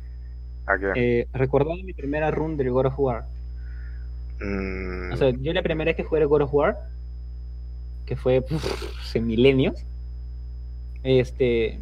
Eh, 0.97 1.27
recordaba 1.33 1.77
mi 1.83 1.93
primera 1.93 2.31
run 2.31 2.57
del 2.57 2.71
God 2.71 2.87
of 2.87 2.99
War. 2.99 3.25
Mm, 4.41 5.13
O 5.13 5.17
sea, 5.17 5.31
yo 5.31 5.53
la 5.53 5.63
primera 5.63 5.89
vez 5.89 5.97
que 5.97 6.05
jugué 6.05 6.25
God 6.25 6.43
of 6.43 6.55
War, 6.55 6.79
que 8.07 8.17
fue 8.17 8.41
puf, 8.41 8.65
hace 9.01 9.21
milenios, 9.21 9.85
este, 11.03 11.79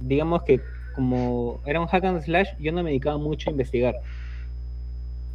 digamos 0.00 0.42
que 0.42 0.60
como 0.94 1.60
era 1.66 1.80
un 1.80 1.86
hack 1.86 2.04
and 2.04 2.22
slash, 2.22 2.48
yo 2.58 2.72
no 2.72 2.82
me 2.82 2.90
dedicaba 2.90 3.18
mucho 3.18 3.48
a 3.48 3.52
investigar. 3.52 3.96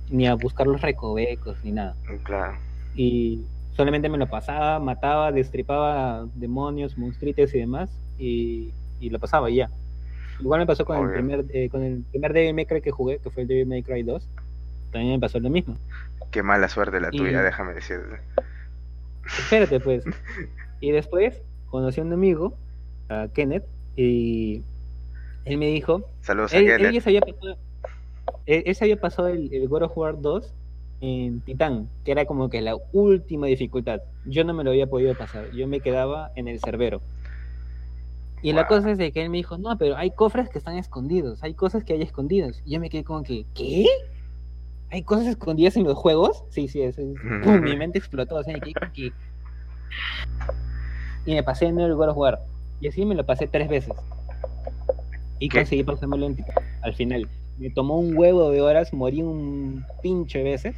Ni 0.10 0.28
a 0.28 0.36
buscar 0.36 0.68
los 0.68 0.82
recovecos, 0.82 1.58
ni 1.64 1.72
nada. 1.72 1.96
Claro. 2.24 2.58
Y 2.96 3.42
solamente 3.76 4.10
me 4.10 4.18
lo 4.18 4.28
pasaba, 4.30 4.80
mataba, 4.80 5.32
destripaba 5.32 6.28
demonios, 6.36 6.98
monstruites 6.98 7.54
y 7.56 7.60
demás, 7.60 7.90
y, 8.20 8.72
y 9.00 9.10
lo 9.10 9.20
pasaba 9.20 9.50
y 9.50 9.56
ya. 9.56 9.70
Igual 10.40 10.60
me 10.62 10.66
pasó 10.66 10.86
con 10.86 10.98
el 11.08 11.12
primer 11.14 11.46
eh, 11.50 11.70
con 11.70 11.84
el 11.84 12.04
primer 12.12 12.34
Devil 12.34 12.54
May 12.54 12.66
Cry 12.66 12.82
que 12.82 12.92
jugué, 12.92 13.20
que 13.20 13.30
fue 13.30 13.44
el 13.44 13.48
Devil 13.48 13.68
May 13.68 13.84
Cry 13.84 14.04
2. 14.04 14.28
También 14.92 15.14
me 15.14 15.20
pasó 15.20 15.40
lo 15.40 15.50
mismo. 15.50 15.78
Qué 16.32 16.44
mala 16.44 16.68
suerte 16.70 17.00
la 17.00 17.10
Y- 17.12 17.18
tuya, 17.18 17.42
déjame 17.42 17.74
decirte. 17.74 18.18
Espérate, 19.26 19.80
pues. 19.80 20.04
Y 20.82 20.92
después 20.92 21.42
conocí 21.70 22.02
a 22.02 22.04
un 22.04 22.12
amigo, 22.14 22.54
a 23.10 23.28
Kenneth, 23.34 23.64
y 23.96 24.62
él 25.46 25.58
me 25.58 25.68
dijo, 25.68 26.04
Saludos 26.22 26.54
a 26.54 26.58
él, 26.58 26.70
él 26.70 26.78
Kenneth. 26.78 26.94
ya 26.96 27.02
se 27.02 27.10
había 27.10 27.22
pasado, 27.22 27.58
él, 28.46 28.64
él 28.66 28.76
se 28.76 28.84
había 28.84 29.00
pasado 29.00 29.28
el, 29.30 29.52
el 29.54 29.68
God 29.70 29.84
of 29.84 29.98
War 29.98 30.22
2 30.22 30.54
en 31.02 31.40
Titán, 31.42 31.88
que 32.04 32.12
era 32.12 32.26
como 32.26 32.50
que 32.50 32.62
la 32.62 32.76
última 32.92 33.48
dificultad. 33.48 34.02
Yo 34.26 34.44
no 34.44 34.54
me 34.54 34.64
lo 34.66 34.72
había 34.72 34.86
podido 34.88 35.16
pasar, 35.16 35.50
yo 35.52 35.66
me 35.68 35.80
quedaba 35.80 36.32
en 36.36 36.48
el 36.50 36.60
cerbero. 36.60 37.02
Y 38.46 38.54
la 38.54 38.68
cosa 38.68 38.92
es 38.92 39.00
de 39.00 39.12
que 39.12 39.24
él 39.24 39.32
me 39.32 39.38
dijo, 39.38 39.58
no, 39.58 39.76
pero 39.76 39.98
hay 39.98 40.12
cofres 40.12 40.50
que 40.50 40.60
están 40.60 40.78
escondidos, 40.78 41.42
hay 41.44 41.56
cosas 41.56 41.84
que 41.84 41.94
hay 41.94 42.04
escondidas. 42.04 42.62
Y 42.64 42.74
yo 42.74 42.80
me 42.80 42.92
quedé 42.92 43.04
como 43.04 43.24
que, 43.24 43.48
¿qué? 43.56 43.88
¿Hay 44.92 45.02
cosas 45.02 45.26
escondidas 45.26 45.76
en 45.78 45.84
los 45.84 45.98
juegos? 45.98 46.44
Sí, 46.52 46.68
sí, 46.68 46.84
es, 46.84 46.96
es- 47.00 47.18
¡pum! 47.44 47.60
mi 47.62 47.76
mente 47.76 47.98
explotó, 47.98 48.36
o 48.36 48.44
sea, 48.44 48.54
me 48.54 48.62
quedé 48.62 48.74
como 48.76 48.94
que... 48.94 49.12
Y 51.26 51.34
me 51.34 51.42
pasé 51.42 51.66
en 51.66 51.80
el 51.80 51.96
God 51.96 52.10
of 52.10 52.18
War. 52.18 52.40
Y 52.80 52.88
así 52.88 53.04
me 53.04 53.16
lo 53.16 53.26
pasé 53.26 53.48
tres 53.48 53.68
veces. 53.68 53.96
Y 55.40 55.50
¿Qué? 55.50 55.58
conseguí 55.58 55.84
pasármelo 55.84 56.28
en 56.28 56.46
al 56.84 56.94
final. 56.94 57.28
Me 57.58 57.72
tomó 57.72 57.98
un 57.98 58.16
huevo 58.16 58.52
de 58.52 58.62
horas, 58.62 58.94
morí 58.94 59.24
un 59.24 59.84
pinche 60.04 60.44
veces, 60.44 60.76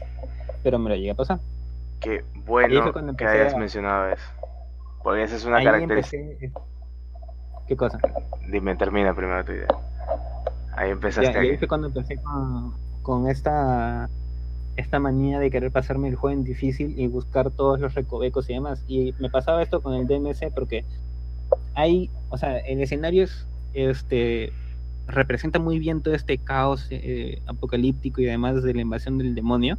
pero 0.64 0.80
me 0.80 0.90
lo 0.90 0.96
llegué 0.96 1.12
a 1.12 1.16
pasar. 1.16 1.42
Qué 2.00 2.24
bueno 2.46 2.94
que 3.18 3.26
hayas 3.26 3.54
a- 3.56 3.58
mencionado 3.58 4.14
eso. 4.14 4.24
Porque 5.04 5.24
esa 5.24 5.36
es 5.36 5.44
una 5.44 5.62
característica. 5.62 6.18
empecé... 6.18 6.52
¿Qué 7.68 7.76
cosa? 7.76 8.00
Dime, 8.50 8.76
termina 8.76 9.14
primero 9.14 9.44
tu 9.44 9.52
idea. 9.52 9.68
Ahí 10.76 10.90
Ya, 10.90 10.92
empezaste 10.94 11.32
y 11.46 11.50
ahí 11.50 11.58
fue 11.58 11.68
cuando 11.68 11.88
empecé 11.88 12.18
con, 12.18 12.74
con 13.02 13.28
esta 13.30 14.10
esta 14.78 15.00
manía 15.00 15.40
de 15.40 15.50
querer 15.50 15.72
pasarme 15.72 16.08
el 16.08 16.16
juego 16.16 16.38
en 16.38 16.44
difícil 16.44 17.00
y 17.00 17.08
buscar 17.08 17.50
todos 17.50 17.80
los 17.80 17.96
recovecos 17.96 18.48
y 18.50 18.54
demás. 18.54 18.84
Y 18.88 19.14
me 19.20 19.30
pasaba 19.30 19.64
esto 19.64 19.82
con 19.82 19.96
el 19.96 20.06
DMC 20.06 20.52
porque 20.54 20.86
hay, 21.74 22.12
o 22.30 22.38
sea, 22.38 22.60
el 22.60 22.80
escenario 22.82 23.24
es, 23.24 23.48
este, 23.74 24.54
representa 25.08 25.58
muy 25.58 25.80
bien 25.80 26.02
todo 26.02 26.14
este 26.14 26.38
caos 26.38 26.88
eh, 26.92 27.42
apocalíptico 27.48 28.22
y 28.22 28.28
además 28.28 28.62
de 28.62 28.74
la 28.76 28.82
invasión 28.82 29.18
del 29.18 29.34
demonio, 29.34 29.78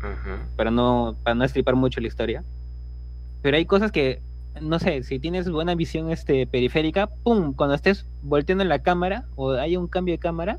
Ujú. 0.00 0.56
para 0.56 0.70
no, 0.70 1.16
para 1.22 1.34
no 1.34 1.44
estripar 1.44 1.74
mucho 1.74 2.00
la 2.00 2.08
historia. 2.08 2.44
Pero 3.40 3.56
hay 3.56 3.64
cosas 3.64 3.90
que, 3.90 4.20
no 4.60 4.78
sé, 4.78 5.02
si 5.02 5.18
tienes 5.18 5.50
buena 5.50 5.74
visión 5.74 6.10
este, 6.10 6.46
periférica, 6.46 7.08
¡pum! 7.22 7.54
Cuando 7.54 7.74
estés 7.74 8.06
volteando 8.22 8.64
la 8.64 8.80
cámara 8.80 9.24
o 9.36 9.52
hay 9.52 9.76
un 9.76 9.88
cambio 9.88 10.14
de 10.14 10.18
cámara, 10.18 10.58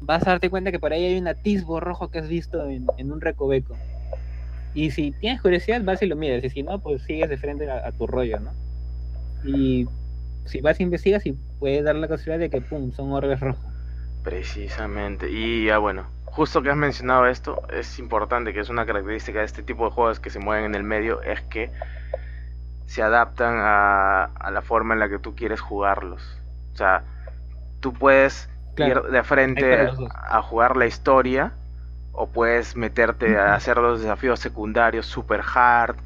vas 0.00 0.26
a 0.26 0.30
darte 0.30 0.50
cuenta 0.50 0.72
que 0.72 0.78
por 0.78 0.92
ahí 0.92 1.04
hay 1.04 1.18
un 1.18 1.28
atisbo 1.28 1.80
rojo 1.80 2.10
que 2.10 2.18
has 2.18 2.28
visto 2.28 2.68
en, 2.68 2.86
en 2.96 3.12
un 3.12 3.20
recoveco. 3.20 3.76
Y 4.74 4.90
si 4.90 5.12
tienes 5.12 5.40
curiosidad, 5.40 5.82
vas 5.82 6.02
y 6.02 6.06
lo 6.06 6.16
miras. 6.16 6.44
Y 6.44 6.50
si 6.50 6.62
no, 6.62 6.78
pues 6.80 7.02
sigues 7.02 7.28
de 7.28 7.36
frente 7.36 7.70
a, 7.70 7.90
tu 7.92 8.06
rollo, 8.06 8.38
¿no? 8.40 8.52
Y 9.44 9.88
si 10.44 10.60
vas 10.60 10.78
e 10.80 10.82
investigas, 10.82 11.24
y 11.26 11.32
puedes 11.58 11.84
dar 11.84 11.96
la 11.96 12.08
casualidad 12.08 12.38
de 12.38 12.50
que, 12.50 12.60
¡pum! 12.60 12.92
Son 12.92 13.12
orbes 13.12 13.40
rojos. 13.40 13.64
Precisamente. 14.22 15.30
Y 15.30 15.66
ya 15.66 15.78
bueno, 15.78 16.06
justo 16.26 16.62
que 16.62 16.70
has 16.70 16.76
mencionado 16.76 17.26
esto, 17.26 17.62
es 17.72 17.98
importante 17.98 18.52
que 18.52 18.60
es 18.60 18.68
una 18.68 18.84
característica 18.84 19.40
de 19.40 19.46
este 19.46 19.62
tipo 19.62 19.84
de 19.84 19.90
juegos 19.90 20.20
que 20.20 20.30
se 20.30 20.38
mueven 20.38 20.66
en 20.66 20.74
el 20.74 20.82
medio, 20.82 21.22
es 21.22 21.40
que 21.42 21.70
se 22.88 23.02
adaptan 23.02 23.56
a, 23.60 24.24
a 24.26 24.52
la 24.52 24.62
forma 24.62 24.94
en 24.94 25.00
la 25.00 25.10
que 25.10 25.20
tú 25.20 25.36
quieres 25.36 25.62
jugarlos. 25.62 26.42
O 26.74 26.76
sea, 26.76 27.04
tú 27.80 27.98
puedes 27.98 28.50
Claro, 28.74 29.00
ir 29.00 29.02
de 29.02 29.24
frente 29.24 29.88
a, 30.10 30.42
jugar 30.42 30.76
la 30.76 30.86
historia 30.86 31.58
o 32.12 32.32
puedes 32.32 32.76
meterte 32.76 33.38
a 33.38 33.54
hacer 33.56 33.78
los 33.78 34.02
desafíos 34.02 34.40
secundarios 34.40 35.06
super 35.06 35.42
hard, 35.54 35.96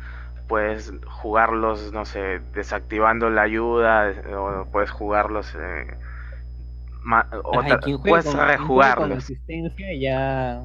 puedes 0.48 0.92
jugarlos, 1.06 1.92
no 1.92 2.04
sé, 2.06 2.40
desactivando 2.54 3.30
la 3.30 3.42
ayuda 3.42 4.12
o 4.36 4.66
puedes 4.70 4.90
jugarlos 4.90 5.54
eh, 5.58 5.98
juegue 7.42 7.78
puedes 8.04 8.34
juegue 8.60 8.90
con 8.94 9.10
rejugarlos. 9.10 9.16
asistencia 9.16 9.86
ya 10.00 10.62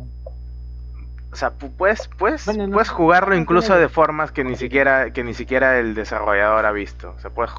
O 1.31 1.35
sea, 1.35 1.57
pu- 1.57 1.75
puedes, 1.75 2.07
puedes, 2.17 2.45
Bueno, 2.45 2.67
no- 2.67 2.73
puedes 2.73 2.89
jugarlo 2.89 3.35
incluso 3.35 3.75
de 3.75 3.89
formas 3.89 4.31
que 4.31 4.43
ni 4.43 4.55
siquiera, 4.55 5.11
que 5.11 5.23
ni 5.23 5.33
siquiera 5.33 5.79
el 5.79 5.93
desarrollador 5.93 6.65
ha 6.65 6.71
visto. 6.71 7.11
O 7.15 7.19
sea, 7.19 7.31
puedes, 7.31 7.51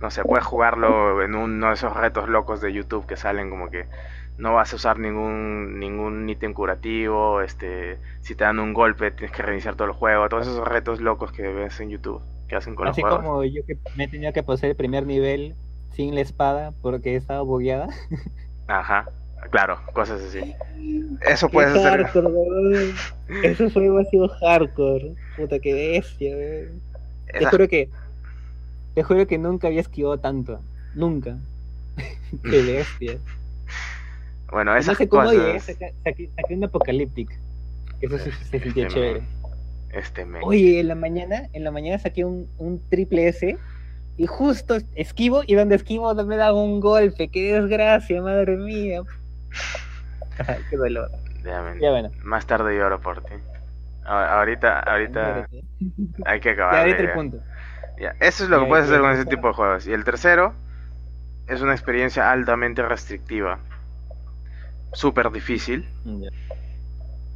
no 0.00 0.10
sé, 0.10 0.24
puedes 0.24 0.44
jugarlo 0.46 1.22
en 1.22 1.34
uno 1.34 1.68
de 1.68 1.74
esos 1.74 1.94
retos 1.96 2.28
locos 2.28 2.60
de 2.60 2.72
YouTube 2.72 3.06
que 3.06 3.16
salen 3.16 3.50
como 3.50 3.68
que 3.70 3.88
no 4.38 4.54
vas 4.54 4.72
a 4.72 4.76
usar 4.76 4.98
ningún, 4.98 5.78
ningún 5.80 6.28
ítem 6.28 6.52
curativo, 6.54 7.40
este, 7.42 7.98
si 8.20 8.34
te 8.34 8.44
dan 8.44 8.58
un 8.58 8.74
golpe 8.74 9.10
tienes 9.10 9.34
que 9.34 9.42
reiniciar 9.42 9.74
todo 9.76 9.88
el 9.88 9.94
juego, 9.94 10.28
todos 10.28 10.46
esos 10.46 10.66
retos 10.68 11.00
locos 11.00 11.32
que 11.32 11.42
ves 11.48 11.80
en 11.80 11.90
YouTube 11.90 12.22
que 12.48 12.54
hacen 12.56 12.74
con 12.74 12.86
Así 12.86 13.00
los 13.02 13.10
juegos. 13.10 13.24
como 13.24 13.44
yo 13.44 13.64
que 13.66 13.78
me 13.96 14.04
he 14.04 14.08
tenido 14.08 14.32
que 14.32 14.42
pasar 14.42 14.70
el 14.70 14.76
primer 14.76 15.06
nivel 15.06 15.56
sin 15.90 16.14
la 16.14 16.20
espada 16.20 16.72
porque 16.82 17.16
estaba 17.16 17.42
bugueada. 17.42 17.88
Ajá, 18.68 19.06
claro, 19.50 19.78
cosas 19.92 20.20
así. 20.22 20.54
Eso 21.22 21.48
Qué 21.48 21.52
puedes 21.52 21.70
hacer. 21.70 22.02
hardcore, 22.04 22.26
weón. 22.28 22.94
Ese 23.42 23.70
fue 23.70 23.82
demasiado 23.84 24.28
hardcore. 24.28 25.14
Puta, 25.36 25.58
qué 25.58 25.72
bestia, 25.74 26.36
weón. 26.36 26.80
Te 27.32 27.38
Esas- 27.38 27.50
juro 27.50 27.68
que. 27.68 27.88
Te 28.94 29.02
juro 29.02 29.26
que 29.26 29.38
nunca 29.38 29.66
había 29.68 29.80
esquivado 29.80 30.18
tanto. 30.18 30.60
Nunca. 30.94 31.36
qué 32.44 32.62
bestia. 32.62 33.18
bueno, 34.50 34.70
Y 34.72 34.74
no 34.74 34.80
esas 34.80 34.96
sé 34.98 35.08
cómo 35.08 35.24
cosas. 35.24 35.36
llegué, 35.38 35.60
saqué, 35.60 35.94
saqué, 36.04 36.30
saqué 36.36 36.54
un 36.54 36.64
Apocalyptic. 36.64 37.38
Eso 38.00 38.18
sí 38.18 38.30
se 38.30 38.44
sentía 38.44 38.86
Este 38.86 38.94
chévere. 38.94 39.20
men, 39.20 39.28
Este 39.92 40.24
men. 40.24 40.42
Oye, 40.44 40.80
en 40.80 40.88
la 40.88 40.94
mañana, 40.94 41.48
en 41.52 41.64
la 41.64 41.70
mañana 41.70 41.98
saqué 41.98 42.24
un, 42.24 42.46
un 42.58 42.80
triple 42.88 43.28
S 43.28 43.56
y 44.18 44.26
justo 44.26 44.78
esquivo 44.94 45.42
y 45.46 45.54
donde 45.54 45.74
esquivo 45.76 46.14
me 46.14 46.36
da 46.36 46.52
un 46.54 46.80
golpe. 46.80 47.28
Qué 47.28 47.52
desgracia, 47.54 48.22
madre 48.22 48.56
mía. 48.56 49.02
Qué 50.70 50.76
dolor. 50.76 51.10
Ya, 51.44 51.62
men. 51.62 51.80
Ya 51.80 51.90
bueno. 51.90 52.10
Más 52.22 52.46
tarde 52.46 52.76
lloro 52.76 53.00
por 53.00 53.22
ti. 53.22 53.34
A- 54.04 54.38
Ahorita, 54.38 54.80
ahorita 54.80 55.46
hay 56.24 56.40
que 56.40 56.50
acabar. 56.50 56.74
Ya 56.74 56.80
ahorita 56.80 57.02
de- 57.02 57.08
el 57.08 57.14
punto. 57.14 57.38
Ya, 57.98 58.14
Eso 58.20 58.44
es 58.44 58.50
lo 58.50 58.60
que 58.60 58.66
puedes 58.68 58.86
hacer 58.86 59.00
con 59.00 59.10
ese 59.12 59.24
tipo 59.24 59.48
de 59.48 59.54
juegos. 59.54 59.86
Y 59.86 59.92
el 59.92 60.04
tercero 60.04 60.54
es 61.46 61.60
una 61.62 61.72
experiencia 61.72 62.30
altamente 62.30 62.82
restrictiva. 62.82 63.58
Súper 64.92 65.30
difícil. 65.30 65.86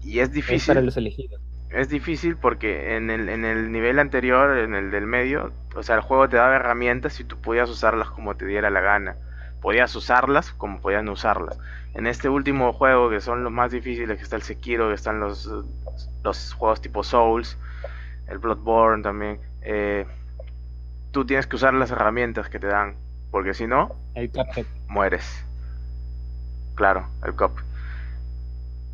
Y 0.03 0.21
es 0.21 0.29
Es 0.29 0.35
difícil. 0.35 0.69
para 0.75 0.81
los 0.83 0.97
elegidos. 0.97 1.41
Es 1.71 1.89
difícil 1.89 2.37
porque 2.37 2.97
en 2.97 3.11
el, 3.11 3.29
en 3.29 3.45
el 3.45 3.71
nivel 3.71 3.99
anterior, 3.99 4.59
en 4.59 4.75
el 4.75 4.91
del 4.91 5.07
medio, 5.07 5.53
o 5.77 5.83
sea, 5.83 5.95
el 5.97 6.01
juego 6.01 6.29
te 6.29 6.37
daba 6.37 6.57
herramientas 6.57 7.21
y 7.21 7.25
tú 7.25 7.41
podías 7.41 7.71
usarlas 7.71 8.11
como 8.11 8.37
te 8.37 8.45
diera 8.47 8.71
la 8.71 8.81
gana. 8.81 9.17
Podías 9.61 9.95
usarlas 9.95 10.53
como 10.53 10.81
podías 10.81 11.05
no 11.05 11.13
usarlas. 11.13 11.59
En 11.95 12.07
este 12.07 12.29
último 12.29 12.73
juego, 12.73 13.11
que 13.11 13.21
son 13.21 13.43
los 13.45 13.53
más 13.53 13.73
difíciles, 13.73 14.17
que 14.17 14.23
está 14.23 14.37
el 14.37 14.43
Sekiro, 14.43 14.89
que 14.89 14.95
están 14.95 15.21
los, 15.21 15.51
los 16.23 16.53
juegos 16.55 16.81
tipo 16.81 17.03
Souls, 17.03 17.59
el 18.29 18.39
Bloodborne 18.39 19.03
también, 19.03 19.41
eh, 19.63 20.07
tú 21.11 21.25
tienes 21.27 21.47
que 21.47 21.57
usar 21.57 21.75
las 21.75 21.91
herramientas 21.91 22.49
que 22.49 22.59
te 22.59 22.69
dan, 22.69 22.95
porque 23.31 23.55
si 23.55 23.67
no, 23.67 23.95
El 24.15 24.31
Cuphead. 24.31 24.67
mueres. 24.89 25.45
Claro, 26.77 27.09
el 27.25 27.35
cop. 27.35 27.59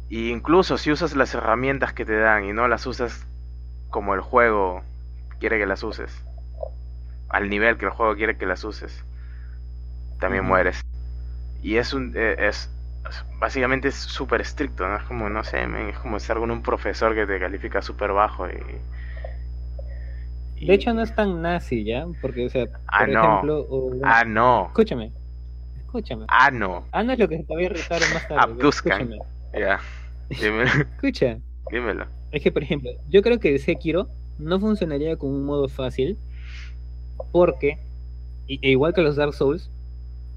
Y 0.09 0.31
incluso 0.31 0.79
si 0.79 0.91
usas 0.91 1.15
las 1.15 1.35
herramientas 1.35 1.93
que 1.93 2.05
te 2.05 2.17
dan 2.17 2.45
y 2.45 2.53
no 2.53 2.67
las 2.69 2.87
usas 2.87 3.27
como 3.91 4.15
el 4.15 4.21
juego 4.21 4.83
quiere 5.39 5.59
que 5.59 5.67
las 5.67 5.83
uses, 5.83 6.25
al 7.29 7.49
nivel 7.51 7.77
que 7.77 7.85
el 7.85 7.91
juego 7.91 8.15
quiere 8.17 8.37
que 8.37 8.47
las 8.47 8.65
uses, 8.65 9.05
también 10.19 10.45
mueres. 10.45 10.81
Y 11.63 11.77
es 11.77 11.93
un 11.95 12.13
eh, 12.17 12.37
es, 12.39 12.71
básicamente 13.41 13.89
es 13.89 13.95
súper 13.97 14.41
estricto, 14.41 14.87
¿no? 14.89 14.97
Es 14.97 15.03
como, 15.05 15.29
no 15.29 15.45
sé, 15.45 15.65
es 15.91 15.99
como 15.99 16.17
estar 16.17 16.39
con 16.39 16.51
un 16.51 16.63
profesor 16.63 17.15
que 17.15 17.27
te 17.27 17.39
califica 17.41 17.83
súper 17.83 18.13
bajo 18.13 18.49
y, 18.49 18.53
y- 20.59 20.67
De 20.67 20.75
hecho, 20.75 20.93
no 20.95 21.03
es 21.03 21.15
tan 21.15 21.43
nazi, 21.43 21.85
¿ya? 21.85 22.07
Porque, 22.21 22.47
o 22.47 22.49
sea, 22.49 22.67
por 22.67 22.81
Ah, 22.89 23.07
no. 23.07 23.23
ejemplo. 23.29 23.67
Ah, 24.05 24.25
no. 24.25 24.67
Escúchame. 24.69 25.13
Escúchame. 25.79 26.27
Ah, 26.29 26.51
no. 26.51 26.85
Ah, 26.93 27.03
no 27.03 27.13
es 27.13 27.19
lo 27.19 27.29
que 27.29 27.39
te 27.39 27.55
voy 27.55 27.67
a 27.67 27.71
más 27.71 28.29
tarde. 28.29 28.53
Abduzcan. 28.53 29.11
Escúchame. 29.11 29.19
Ya. 29.55 29.81
Dímelo. 30.31 30.71
Escucha. 30.97 31.39
Dímelo. 31.71 32.07
Es 32.33 32.43
que, 32.43 32.53
por 32.53 32.63
ejemplo, 32.63 32.91
yo 33.09 33.23
creo 33.23 33.39
que 33.39 33.59
Sekiro 33.59 34.09
no 34.39 34.59
funcionaría 34.61 35.17
con 35.17 35.31
un 35.31 35.45
modo 35.45 35.69
fácil. 35.69 36.19
Porque, 37.33 37.79
e 38.49 38.71
igual 38.71 38.95
que 38.95 39.03
los 39.03 39.17
Dark 39.17 39.35
Souls, 39.35 39.71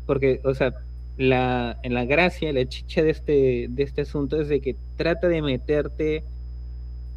porque, 0.09 0.41
o 0.43 0.55
sea, 0.55 0.73
la, 1.17 1.77
la 1.83 2.05
gracia, 2.05 2.51
la 2.51 2.67
chicha 2.67 3.03
de 3.03 3.11
este, 3.11 3.67
de 3.69 3.83
este 3.83 4.01
asunto 4.01 4.41
es 4.41 4.49
de 4.49 4.59
que 4.59 4.75
trata 4.97 5.27
de 5.27 5.43
meterte 5.43 6.23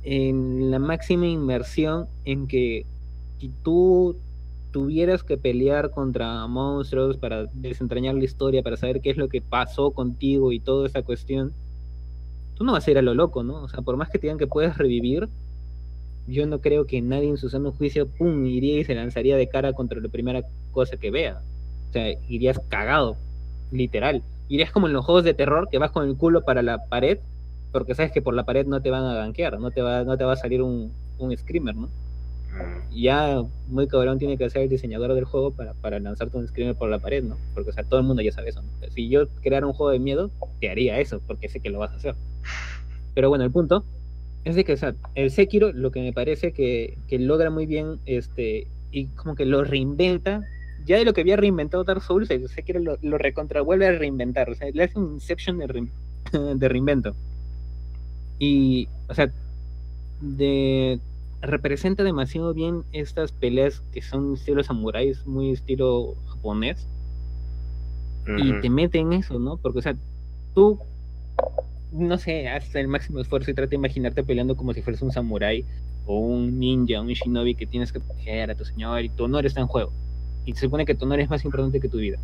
en 0.03 0.71
la 0.71 0.79
máxima 0.79 1.27
inmersión 1.27 2.07
en 2.27 2.47
que 2.47 2.85
si 3.39 3.49
tú 3.63 4.19
tuvieras 4.73 5.25
que 5.25 5.39
pelear 5.39 5.91
contra 5.91 6.47
monstruos 6.47 7.17
para 7.17 7.47
desentrañar 7.55 8.15
la 8.15 8.25
historia, 8.25 8.63
para 8.63 8.77
saber 8.77 9.01
qué 9.01 9.09
es 9.09 9.17
lo 9.17 9.31
que 9.31 9.41
pasó 9.41 9.93
contigo 9.93 10.53
y 10.53 10.61
toda 10.61 10.87
esa 10.87 11.01
cuestión, 11.03 11.55
tú 12.57 12.65
no 12.65 12.73
vas 12.73 12.87
a 12.87 12.91
ir 12.91 12.99
a 12.99 13.03
lo 13.03 13.15
loco, 13.15 13.43
¿no? 13.43 13.63
O 13.63 13.69
sea, 13.69 13.81
por 13.81 13.97
más 13.97 14.11
que 14.11 14.19
te 14.19 14.27
digan 14.27 14.37
que 14.37 14.47
puedes 14.47 14.77
revivir, 14.77 15.31
yo 16.27 16.47
no 16.47 16.61
creo 16.61 16.87
que 16.87 17.01
nadie 17.01 17.31
en 17.31 17.39
su 17.39 17.49
sano 17.49 17.73
juicio, 17.73 18.07
pum, 18.07 18.45
iría 18.45 18.81
y 18.81 18.85
se 18.85 18.95
lanzaría 18.95 19.39
de 19.39 19.49
cara 19.49 19.73
contra 19.73 19.99
la 19.99 20.11
primera 20.11 20.43
cosa 20.73 20.99
que 20.99 21.11
vea. 21.11 21.41
O 21.93 21.95
sea, 21.95 22.09
irías 22.27 22.59
cagado, 22.71 23.19
literal. 23.71 24.23
Irías 24.49 24.71
como 24.71 24.87
en 24.87 24.95
los 24.95 25.05
juegos 25.05 25.25
de 25.25 25.35
terror, 25.35 25.69
que 25.71 25.77
vas 25.77 25.91
con 25.91 26.09
el 26.09 26.17
culo 26.17 26.43
para 26.43 26.63
la 26.63 26.87
pared, 26.87 27.19
porque 27.71 27.95
sabes 27.95 28.13
que 28.13 28.23
por 28.23 28.33
la 28.33 28.45
pared 28.45 28.65
no 28.67 28.81
te 28.81 28.91
van 28.91 29.05
a 29.05 29.13
gankear, 29.13 29.61
no 29.61 29.71
te 29.71 29.83
va, 29.83 30.03
no 30.03 30.17
te 30.17 30.25
va 30.25 30.33
a 30.33 30.37
salir 30.37 30.63
un, 30.63 30.91
un 31.19 31.37
screamer, 31.37 31.77
¿no? 31.77 31.91
Ya 32.95 33.43
muy 33.69 33.87
cabrón 33.89 34.19
tiene 34.19 34.39
que 34.39 34.49
ser 34.49 34.63
el 34.63 34.71
diseñador 34.71 35.13
del 35.13 35.25
juego 35.25 35.51
para, 35.51 35.75
para 35.75 36.01
lanzarte 36.01 36.39
un 36.39 36.49
screamer 36.49 36.77
por 36.77 36.89
la 36.89 36.99
pared, 36.99 37.23
¿no? 37.23 37.37
Porque, 37.53 37.69
o 37.69 37.73
sea, 37.75 37.85
todo 37.85 38.01
el 38.01 38.07
mundo 38.07 38.23
ya 38.23 38.33
sabe 38.33 38.49
eso, 38.49 38.63
¿no? 38.63 38.69
Si 38.89 39.11
yo 39.11 39.29
creara 39.43 39.67
un 39.67 39.75
juego 39.75 39.91
de 39.91 39.99
miedo, 39.99 40.31
te 40.61 40.71
haría 40.71 40.99
eso, 40.99 41.21
porque 41.27 41.51
sé 41.51 41.61
que 41.61 41.69
lo 41.69 41.79
vas 41.79 41.93
a 41.93 41.97
hacer. 41.97 42.15
Pero 43.15 43.29
bueno, 43.29 43.45
el 43.45 43.51
punto 43.51 43.85
es 44.45 44.57
de 44.57 44.65
que, 44.65 44.73
o 44.73 44.77
sea, 44.79 44.95
el 45.15 45.31
Sekiro 45.31 45.73
lo 45.73 45.91
que 45.91 46.01
me 46.01 46.15
parece 46.15 46.53
que, 46.53 46.97
que 47.07 47.19
logra 47.19 47.51
muy 47.51 47.67
bien, 47.67 47.99
este, 48.07 48.67
y 48.91 49.09
como 49.09 49.35
que 49.35 49.45
lo 49.45 49.63
reinventa, 49.63 50.43
ya 50.85 50.99
de 50.99 51.05
lo 51.05 51.13
que 51.13 51.21
había 51.21 51.37
reinventado 51.37 51.85
Dark 51.85 52.03
Souls, 52.03 52.31
el 52.31 52.49
Sekiro 52.49 52.81
lo, 52.81 52.99
lo 53.03 53.19
recontra 53.19 53.63
vuelve 53.63 53.87
a 53.87 53.93
reinventar, 53.93 54.51
o 54.51 54.55
sea, 54.55 54.71
le 54.73 54.85
hace 54.85 54.99
un 54.99 55.15
Inception 55.15 55.59
de, 55.59 55.89
de 56.57 56.69
reinvento. 56.69 57.15
Y, 58.39 58.89
o 59.09 59.15
sea, 59.15 59.31
de, 60.21 60.99
representa 61.41 62.05
demasiado 62.05 62.55
bien 62.55 62.85
estas 62.93 63.33
peleas 63.33 63.83
que 63.93 64.03
son 64.03 64.35
estilo 64.35 64.63
samuráis, 64.63 65.27
muy 65.27 65.53
estilo 65.53 66.17
japonés. 66.29 66.89
Y 68.39 68.61
te 68.61 68.71
mete 68.71 69.01
en 69.01 69.13
eso, 69.15 69.41
¿no? 69.41 69.57
Porque, 69.57 69.81
o 69.81 69.83
sea, 69.83 69.97
tú 70.55 70.79
no 71.93 72.19
sé, 72.19 72.49
haz 72.49 72.75
el 72.75 72.89
máximo 72.89 73.21
esfuerzo 73.21 73.51
y 73.51 73.55
trata 73.55 73.71
de 73.71 73.77
imaginarte 73.77 74.25
peleando 74.25 74.57
como 74.57 74.73
si 74.73 74.83
fueras 74.83 75.03
un 75.03 75.13
samurái 75.13 75.65
o 76.07 76.19
un 76.19 76.59
ninja, 76.59 77.01
un 77.01 77.09
shinobi 77.09 77.55
que 77.55 77.67
tienes 77.67 77.93
que 77.93 78.01
proteger 78.01 78.51
a 78.51 78.55
tu 78.55 78.65
señor 78.65 79.05
y 79.05 79.09
tu 79.11 79.25
honor 79.25 79.47
está 79.47 79.61
en 79.61 79.67
juego. 79.67 79.93
Y 80.45 80.55
se 80.55 80.61
supone 80.61 80.85
que 80.85 80.95
tu 80.95 81.05
honor 81.05 81.21
es 81.21 81.31
más 81.31 81.45
importante 81.45 81.81
que 81.81 81.89
tu 81.89 81.99
vida. 81.99 82.19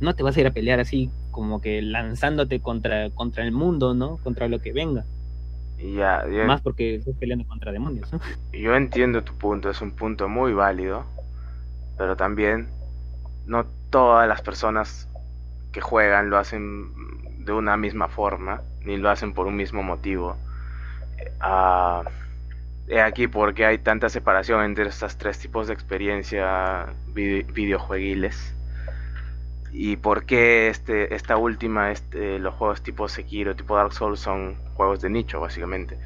No 0.00 0.14
te 0.14 0.22
vas 0.22 0.36
a 0.36 0.40
ir 0.40 0.46
a 0.46 0.50
pelear 0.50 0.80
así 0.80 1.10
como 1.30 1.60
que 1.60 1.82
lanzándote 1.82 2.60
contra, 2.60 3.10
contra 3.10 3.44
el 3.44 3.52
mundo, 3.52 3.94
¿no? 3.94 4.18
Contra 4.18 4.48
lo 4.48 4.60
que 4.60 4.72
venga. 4.72 5.04
Ya, 5.78 6.24
Más 6.46 6.62
porque 6.62 6.96
estás 6.96 7.14
peleando 7.16 7.46
contra 7.46 7.72
demonios. 7.72 8.12
¿no? 8.12 8.20
Yo 8.52 8.74
entiendo 8.74 9.22
tu 9.22 9.34
punto, 9.34 9.70
es 9.70 9.80
un 9.80 9.90
punto 9.90 10.28
muy 10.28 10.52
válido, 10.52 11.04
pero 11.98 12.16
también 12.16 12.68
no 13.46 13.66
todas 13.90 14.28
las 14.28 14.40
personas 14.40 15.08
que 15.72 15.80
juegan 15.80 16.30
lo 16.30 16.38
hacen 16.38 17.44
de 17.44 17.52
una 17.52 17.76
misma 17.76 18.08
forma, 18.08 18.62
ni 18.82 18.96
lo 18.96 19.10
hacen 19.10 19.34
por 19.34 19.46
un 19.46 19.56
mismo 19.56 19.82
motivo. 19.82 20.36
Uh, 21.42 22.08
he 22.88 23.00
aquí 23.00 23.28
porque 23.28 23.64
hay 23.64 23.78
tanta 23.78 24.08
separación 24.08 24.62
entre 24.64 24.88
estos 24.88 25.16
tres 25.16 25.38
tipos 25.38 25.66
de 25.66 25.74
experiencia 25.74 26.86
videojueguiles. 27.14 28.54
Y 29.72 29.96
por 29.96 30.24
qué 30.24 30.68
este, 30.68 31.14
esta 31.14 31.36
última, 31.36 31.90
este, 31.90 32.38
los 32.38 32.54
juegos 32.54 32.82
tipo 32.82 33.08
Sekiro, 33.08 33.56
tipo 33.56 33.76
Dark 33.76 33.92
Souls 33.92 34.20
son 34.20 34.56
juegos 34.74 35.00
de 35.00 35.10
nicho, 35.10 35.40
básicamente. 35.40 35.98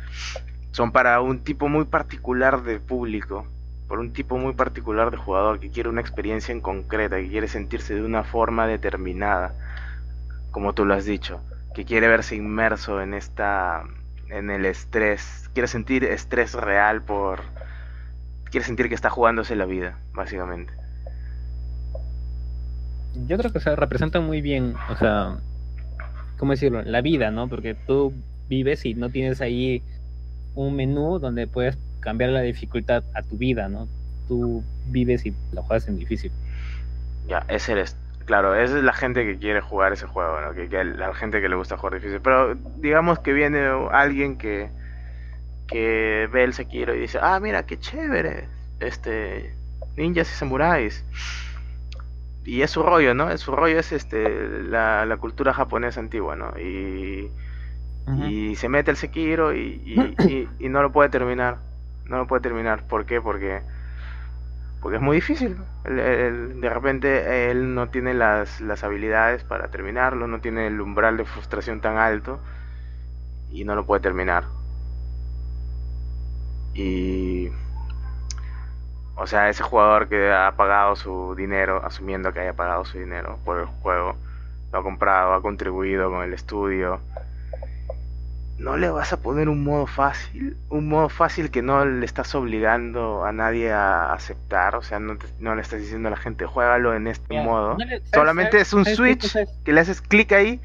Son 0.70 0.90
para 0.90 1.20
un 1.20 1.40
tipo 1.40 1.68
muy 1.68 1.85
particular 1.85 2.62
de 2.62 2.80
público, 2.80 3.47
por 3.87 3.99
un 3.99 4.12
tipo 4.12 4.38
muy 4.38 4.55
particular 4.55 5.11
de 5.11 5.18
jugador 5.18 5.61
que 5.61 5.70
quiere 5.70 5.90
una 5.90 6.00
experiencia 6.00 6.53
en 6.53 6.61
concreta, 6.61 7.16
que 7.16 7.29
quiere 7.29 7.48
sentirse 7.48 7.94
de 7.94 8.03
una 8.03 8.24
forma 8.24 8.66
determinada 8.66 9.55
como 10.50 10.72
tú 10.72 10.85
lo 10.85 10.94
has 10.94 11.05
dicho, 11.05 11.40
que 11.74 11.85
quiere 11.85 12.09
verse 12.09 12.37
inmerso 12.37 13.00
en 13.00 13.14
esta 13.14 13.85
en 14.31 14.51
el 14.51 14.67
estrés, 14.67 15.51
quiere 15.55 15.69
sentir 15.69 16.05
estrés 16.05 16.55
real 16.55 17.03
por 17.03 17.41
quiere 18.51 18.67
sentir 18.67 18.88
que 18.88 18.95
está 18.95 19.11
jugándose 19.11 19.57
la 19.57 19.67
vida, 19.67 19.99
básicamente. 20.12 20.73
Yo 23.27 23.37
creo 23.37 23.53
que 23.53 23.61
se 23.61 23.75
representa 23.75 24.21
muy 24.21 24.41
bien, 24.41 24.75
o 24.91 24.97
sea, 24.97 25.38
¿cómo 26.38 26.53
decirlo? 26.53 26.83
La 26.83 27.01
vida, 27.01 27.31
¿no? 27.31 27.49
Porque 27.49 27.75
tú 27.75 28.12
vives 28.49 28.85
y 28.85 28.95
no 28.95 29.11
tienes 29.11 29.41
ahí 29.41 29.83
un 30.55 30.77
menú 30.77 31.19
donde 31.19 31.47
puedes 31.47 31.77
cambiar 32.01 32.31
la 32.31 32.41
dificultad 32.41 33.05
a 33.14 33.23
tu 33.23 33.37
vida, 33.37 33.69
¿no? 33.69 33.88
Tú 34.29 34.62
vives 34.87 35.27
y 35.27 35.35
lo 35.53 35.62
juegas 35.62 35.88
en 35.88 35.97
difícil. 35.97 36.31
Ya, 37.29 37.45
ese 37.49 37.73
eres 37.73 37.97
claro, 38.29 38.55
esa 38.55 38.77
es 38.77 38.85
la 38.85 38.93
gente 38.93 39.25
que 39.25 39.38
quiere 39.38 39.62
jugar 39.62 39.95
ese 39.95 40.07
juego, 40.07 40.38
¿no? 40.43 40.53
que, 40.53 40.69
la 40.85 41.14
gente 41.14 41.41
que 41.41 41.49
le 41.49 41.57
gusta 41.57 41.79
jugar 41.79 41.95
difícil. 41.95 42.21
Pero 42.21 42.55
digamos 42.77 43.19
que 43.21 43.33
viene 43.33 43.67
alguien 43.91 44.37
que, 44.37 44.71
que 45.67 46.29
ve 46.31 46.45
el 46.45 46.53
Sekiro 46.53 46.95
y 46.95 47.01
dice, 47.01 47.19
ah, 47.23 47.41
mira, 47.41 47.64
qué 47.64 47.79
chévere, 47.79 48.47
este, 48.81 49.55
ninjas 49.97 50.31
y 50.31 50.35
samuráis. 50.35 51.07
Y 52.45 52.61
es 52.61 52.71
su 52.71 52.83
rollo, 52.83 53.14
¿no? 53.14 53.31
Es 53.31 53.41
su 53.41 53.57
rollo 53.57 53.79
es 53.79 53.93
este, 53.93 54.29
la, 54.62 55.07
la 55.07 55.17
cultura 55.17 55.55
japonesa 55.55 56.01
antigua, 56.01 56.37
¿no? 56.37 56.53
Y, 56.59 57.31
y 58.29 58.57
se 58.57 58.69
mete 58.69 58.91
el 58.91 58.99
Sekiro 58.99 59.55
y, 59.55 59.83
y, 59.85 60.49
y 60.59 60.69
no 60.69 60.83
lo 60.83 60.93
puede 60.93 61.09
terminar. 61.09 61.61
No 62.05 62.19
lo 62.19 62.27
puede 62.27 62.43
terminar. 62.43 62.87
¿Por 62.87 63.07
qué? 63.07 63.23
Porque 63.23 63.62
porque 64.81 64.97
es 64.97 65.03
muy 65.03 65.17
difícil. 65.17 65.57
de 65.85 66.71
repente 66.71 67.51
él 67.51 67.75
no 67.75 67.88
tiene 67.88 68.14
las, 68.14 68.61
las 68.61 68.85
habilidades 68.85 69.45
para 69.45 69.69
terminarlo, 69.71 70.27
no 70.27 70.41
tiene 70.41 70.67
el 70.67 70.81
umbral 70.81 71.17
de 71.17 71.25
frustración 71.25 71.81
tan 71.81 71.99
alto 71.99 72.41
y 73.51 73.64
no 73.64 73.75
lo 73.75 73.87
puede 73.87 74.01
terminar. 74.01 74.45
Y... 76.75 77.51
O 79.21 79.27
sea, 79.27 79.49
ese 79.49 79.64
jugador 79.64 80.09
que 80.09 80.31
ha 80.31 80.55
pagado 80.57 80.95
su 80.95 81.35
dinero, 81.37 81.85
asumiendo 81.85 82.33
que 82.33 82.38
haya 82.38 82.55
pagado 82.55 82.85
su 82.85 82.99
dinero 82.99 83.41
por 83.45 83.59
el 83.59 83.67
juego, 83.67 84.14
lo 84.73 84.79
ha 84.79 84.83
comprado, 84.85 85.35
ha 85.35 85.43
contribuido 85.43 86.09
con 86.09 86.23
el 86.23 86.33
estudio, 86.35 87.01
no 88.59 88.77
le 88.77 88.90
vas 88.90 89.12
a 89.12 89.21
poner 89.21 89.49
un 89.49 89.62
modo 89.62 89.87
fácil, 89.87 90.57
un 90.68 90.88
modo 90.88 91.09
fácil 91.09 91.51
que 91.51 91.62
no 91.62 91.85
le 91.85 92.05
estás 92.05 92.35
obligando 92.35 93.25
a 93.25 93.33
nadie 93.33 93.73
a 93.73 94.12
aceptar, 94.12 94.75
o 94.75 94.83
sea, 94.83 94.99
no, 94.99 95.16
no 95.38 95.55
le 95.55 95.62
estás 95.62 95.81
diciendo 95.81 96.09
a 96.09 96.11
la 96.11 96.16
gente, 96.16 96.44
juégalo 96.44 96.94
en 96.94 97.07
este 97.07 97.40
modo. 97.40 97.77
Solamente 98.12 98.61
es 98.61 98.73
un 98.73 98.85
switch 98.85 99.37
que 99.64 99.73
le 99.73 99.81
haces 99.81 100.01
clic 100.01 100.33
ahí 100.33 100.61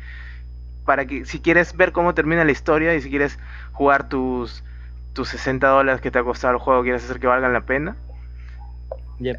para 0.86 1.06
que 1.06 1.26
si 1.26 1.40
quieres 1.40 1.78
ver 1.78 1.92
cómo 1.92 2.16
termina 2.16 2.44
la 2.44 2.52
historia 2.52 2.96
y 2.96 3.02
si 3.02 3.10
quieres 3.12 3.38
jugar 3.74 4.10
tus, 4.10 4.64
tus 5.14 5.30
60 5.30 5.68
dólares 5.68 6.02
que 6.02 6.10
te 6.10 6.18
ha 6.18 6.24
costado 6.24 6.56
el 6.56 6.60
juego, 6.60 6.82
quieres 6.82 7.04
hacer 7.04 7.20
que 7.20 7.28
valgan 7.28 7.54
la 7.54 7.62
pena. 7.62 7.96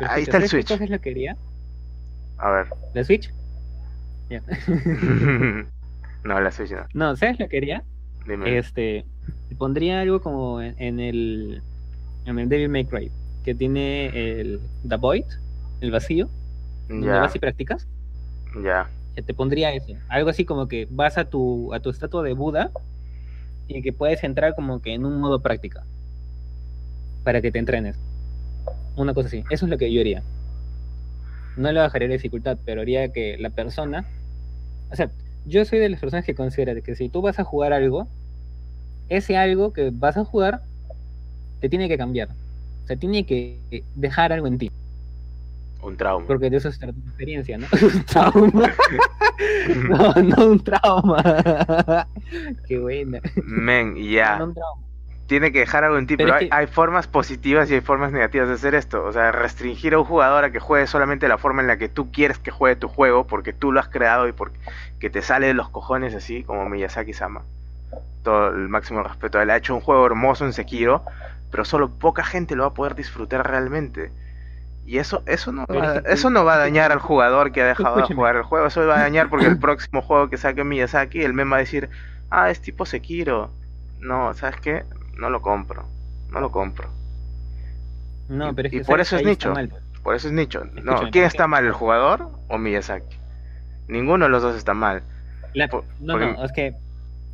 ahí 0.08 0.22
está 0.22 0.36
el 0.36 0.48
switch. 0.48 0.78
¿Qué 0.78 0.86
lo 0.86 1.00
quería? 1.00 1.36
A 2.38 2.50
ver. 2.50 2.68
¿La 2.94 3.02
switch? 3.02 3.32
no, 6.24 6.40
la 6.40 6.50
switch 6.52 6.70
no. 6.70 6.86
No, 6.94 7.16
¿sabes 7.16 7.40
lo 7.40 7.46
que 7.46 7.50
quería? 7.50 7.82
Este, 8.46 9.04
pondría 9.58 10.00
algo 10.00 10.20
como 10.20 10.60
en, 10.60 11.00
el 11.00 11.62
en 12.24 12.38
el 12.38 12.48
Devil 12.48 12.68
May 12.68 12.84
Cry, 12.84 13.10
que 13.44 13.54
tiene 13.54 14.40
el 14.40 14.60
The 14.88 14.96
Void, 14.96 15.24
el 15.80 15.90
vacío, 15.90 16.28
ya. 16.88 17.20
vas 17.20 17.36
y 17.36 17.38
practicas. 17.38 17.86
Ya. 18.62 18.88
Te 19.14 19.34
pondría 19.34 19.72
eso, 19.72 19.94
algo 20.08 20.30
así 20.30 20.44
como 20.44 20.66
que 20.66 20.88
vas 20.90 21.18
a 21.18 21.24
tu 21.26 21.72
a 21.72 21.80
tu 21.80 21.90
estatua 21.90 22.22
de 22.22 22.32
Buda 22.32 22.72
y 23.68 23.80
que 23.80 23.92
puedes 23.92 24.24
entrar 24.24 24.54
como 24.54 24.82
que 24.82 24.92
en 24.92 25.04
un 25.04 25.20
modo 25.20 25.40
práctica 25.40 25.84
para 27.22 27.40
que 27.40 27.52
te 27.52 27.58
entrenes. 27.58 27.96
Una 28.96 29.14
cosa 29.14 29.28
así, 29.28 29.44
eso 29.50 29.66
es 29.66 29.70
lo 29.70 29.78
que 29.78 29.92
yo 29.92 30.00
haría. 30.00 30.22
No 31.56 31.70
le 31.70 31.80
bajaría 31.80 32.08
la 32.08 32.14
dificultad, 32.14 32.58
pero 32.64 32.80
haría 32.80 33.12
que 33.12 33.36
la 33.38 33.50
persona, 33.50 34.04
o 34.90 34.96
sea, 34.96 35.10
yo 35.46 35.64
soy 35.64 35.78
de 35.78 35.88
las 35.88 36.00
personas 36.00 36.24
que 36.24 36.34
considera 36.34 36.80
que 36.80 36.94
si 36.94 37.08
tú 37.08 37.22
vas 37.22 37.38
a 37.38 37.44
jugar 37.44 37.72
algo, 37.72 38.08
ese 39.08 39.36
algo 39.36 39.72
que 39.72 39.90
vas 39.92 40.16
a 40.16 40.24
jugar 40.24 40.62
te 41.60 41.68
tiene 41.68 41.88
que 41.88 41.98
cambiar. 41.98 42.28
O 42.84 42.86
sea, 42.86 42.96
tiene 42.96 43.24
que 43.24 43.84
dejar 43.94 44.32
algo 44.32 44.46
en 44.46 44.58
ti. 44.58 44.70
Un 45.82 45.96
trauma. 45.96 46.26
Porque 46.26 46.48
de 46.48 46.56
eso 46.56 46.68
es 46.68 46.78
tu 46.78 46.86
experiencia, 46.86 47.58
¿no? 47.58 47.66
un 47.82 48.04
trauma. 48.04 48.72
no, 49.88 50.14
no 50.14 50.46
un 50.52 50.64
trauma. 50.64 52.06
Qué 52.66 52.78
buena. 52.78 53.20
Men, 53.44 53.96
ya. 53.96 54.38
No, 54.38 54.46
un 54.46 54.54
trauma. 54.54 54.83
Tiene 55.26 55.52
que 55.52 55.60
dejar 55.60 55.84
algo 55.84 55.98
en 55.98 56.06
ti, 56.06 56.16
Pero 56.16 56.34
hay, 56.34 56.46
que- 56.48 56.54
hay 56.54 56.66
formas 56.66 57.06
positivas 57.08 57.70
y 57.70 57.74
hay 57.74 57.80
formas 57.80 58.12
negativas 58.12 58.48
de 58.48 58.54
hacer 58.54 58.74
esto. 58.74 59.04
O 59.04 59.12
sea, 59.12 59.32
restringir 59.32 59.94
a 59.94 59.98
un 59.98 60.04
jugador 60.04 60.44
a 60.44 60.52
que 60.52 60.60
juegue 60.60 60.86
solamente 60.86 61.28
la 61.28 61.38
forma 61.38 61.62
en 61.62 61.68
la 61.68 61.78
que 61.78 61.88
tú 61.88 62.10
quieres 62.12 62.38
que 62.38 62.50
juegue 62.50 62.76
tu 62.76 62.88
juego, 62.88 63.26
porque 63.26 63.52
tú 63.52 63.72
lo 63.72 63.80
has 63.80 63.88
creado 63.88 64.28
y 64.28 64.32
porque 64.32 65.10
te 65.10 65.22
sale 65.22 65.46
de 65.48 65.54
los 65.54 65.70
cojones 65.70 66.14
así, 66.14 66.44
como 66.44 66.68
Miyazaki-sama. 66.68 67.42
Todo 68.22 68.48
el 68.48 68.68
máximo 68.68 69.02
respeto. 69.02 69.40
Él 69.40 69.50
ha 69.50 69.56
hecho 69.56 69.74
un 69.74 69.80
juego 69.82 70.06
hermoso 70.06 70.44
en 70.46 70.52
Sekiro, 70.52 71.04
pero 71.50 71.64
solo 71.64 71.90
poca 71.98 72.24
gente 72.24 72.56
lo 72.56 72.64
va 72.64 72.70
a 72.70 72.74
poder 72.74 72.94
disfrutar 72.94 73.46
realmente. 73.48 74.12
Y 74.86 74.98
eso, 74.98 75.22
eso, 75.26 75.52
no, 75.52 75.64
va, 75.74 76.02
eso 76.06 76.30
no 76.30 76.44
va 76.44 76.54
a 76.54 76.58
dañar 76.58 76.92
al 76.92 76.98
jugador 77.00 77.52
que 77.52 77.62
ha 77.62 77.66
dejado 77.66 77.98
de 78.00 78.06
jugar 78.06 78.36
el 78.36 78.42
juego. 78.42 78.66
Eso 78.66 78.86
va 78.86 78.98
a 78.98 79.02
dañar 79.02 79.28
porque 79.30 79.46
el 79.48 79.58
próximo 79.58 80.02
juego 80.02 80.28
que 80.30 80.36
saque 80.38 80.64
Miyazaki, 80.64 81.22
el 81.22 81.32
meme 81.34 81.52
va 81.52 81.56
a 81.58 81.60
decir, 81.60 81.90
ah, 82.30 82.50
es 82.50 82.60
tipo 82.60 82.86
Sekiro. 82.86 83.54
No, 83.98 84.34
¿sabes 84.34 84.60
qué? 84.60 84.84
No 85.16 85.30
lo 85.30 85.40
compro. 85.42 85.84
No 86.30 86.40
lo 86.40 86.50
compro. 86.50 86.88
No, 88.28 88.50
Y- 88.50 88.54
pero 88.54 88.68
es 88.68 88.74
y 88.74 88.78
que 88.78 88.84
por 88.84 88.94
¿sabes? 88.96 89.06
eso 89.08 89.16
es 89.16 89.24
nicho. 89.26 89.52
mal. 89.52 89.70
Por 90.02 90.14
eso 90.14 90.28
es 90.28 90.34
nicho. 90.34 90.64
No, 90.82 90.96
¿quién 91.10 91.10
¿por 91.12 91.22
está 91.24 91.46
mal, 91.46 91.64
el 91.64 91.72
jugador 91.72 92.28
o 92.48 92.58
Miyazaki? 92.58 93.16
Ninguno 93.88 94.24
de 94.26 94.30
los 94.30 94.42
dos 94.42 94.56
está 94.56 94.74
mal. 94.74 95.02
La- 95.54 95.68
Por- 95.68 95.84
no, 96.00 96.14
porque- 96.14 96.32
no, 96.32 96.44
es 96.44 96.52
que 96.52 96.74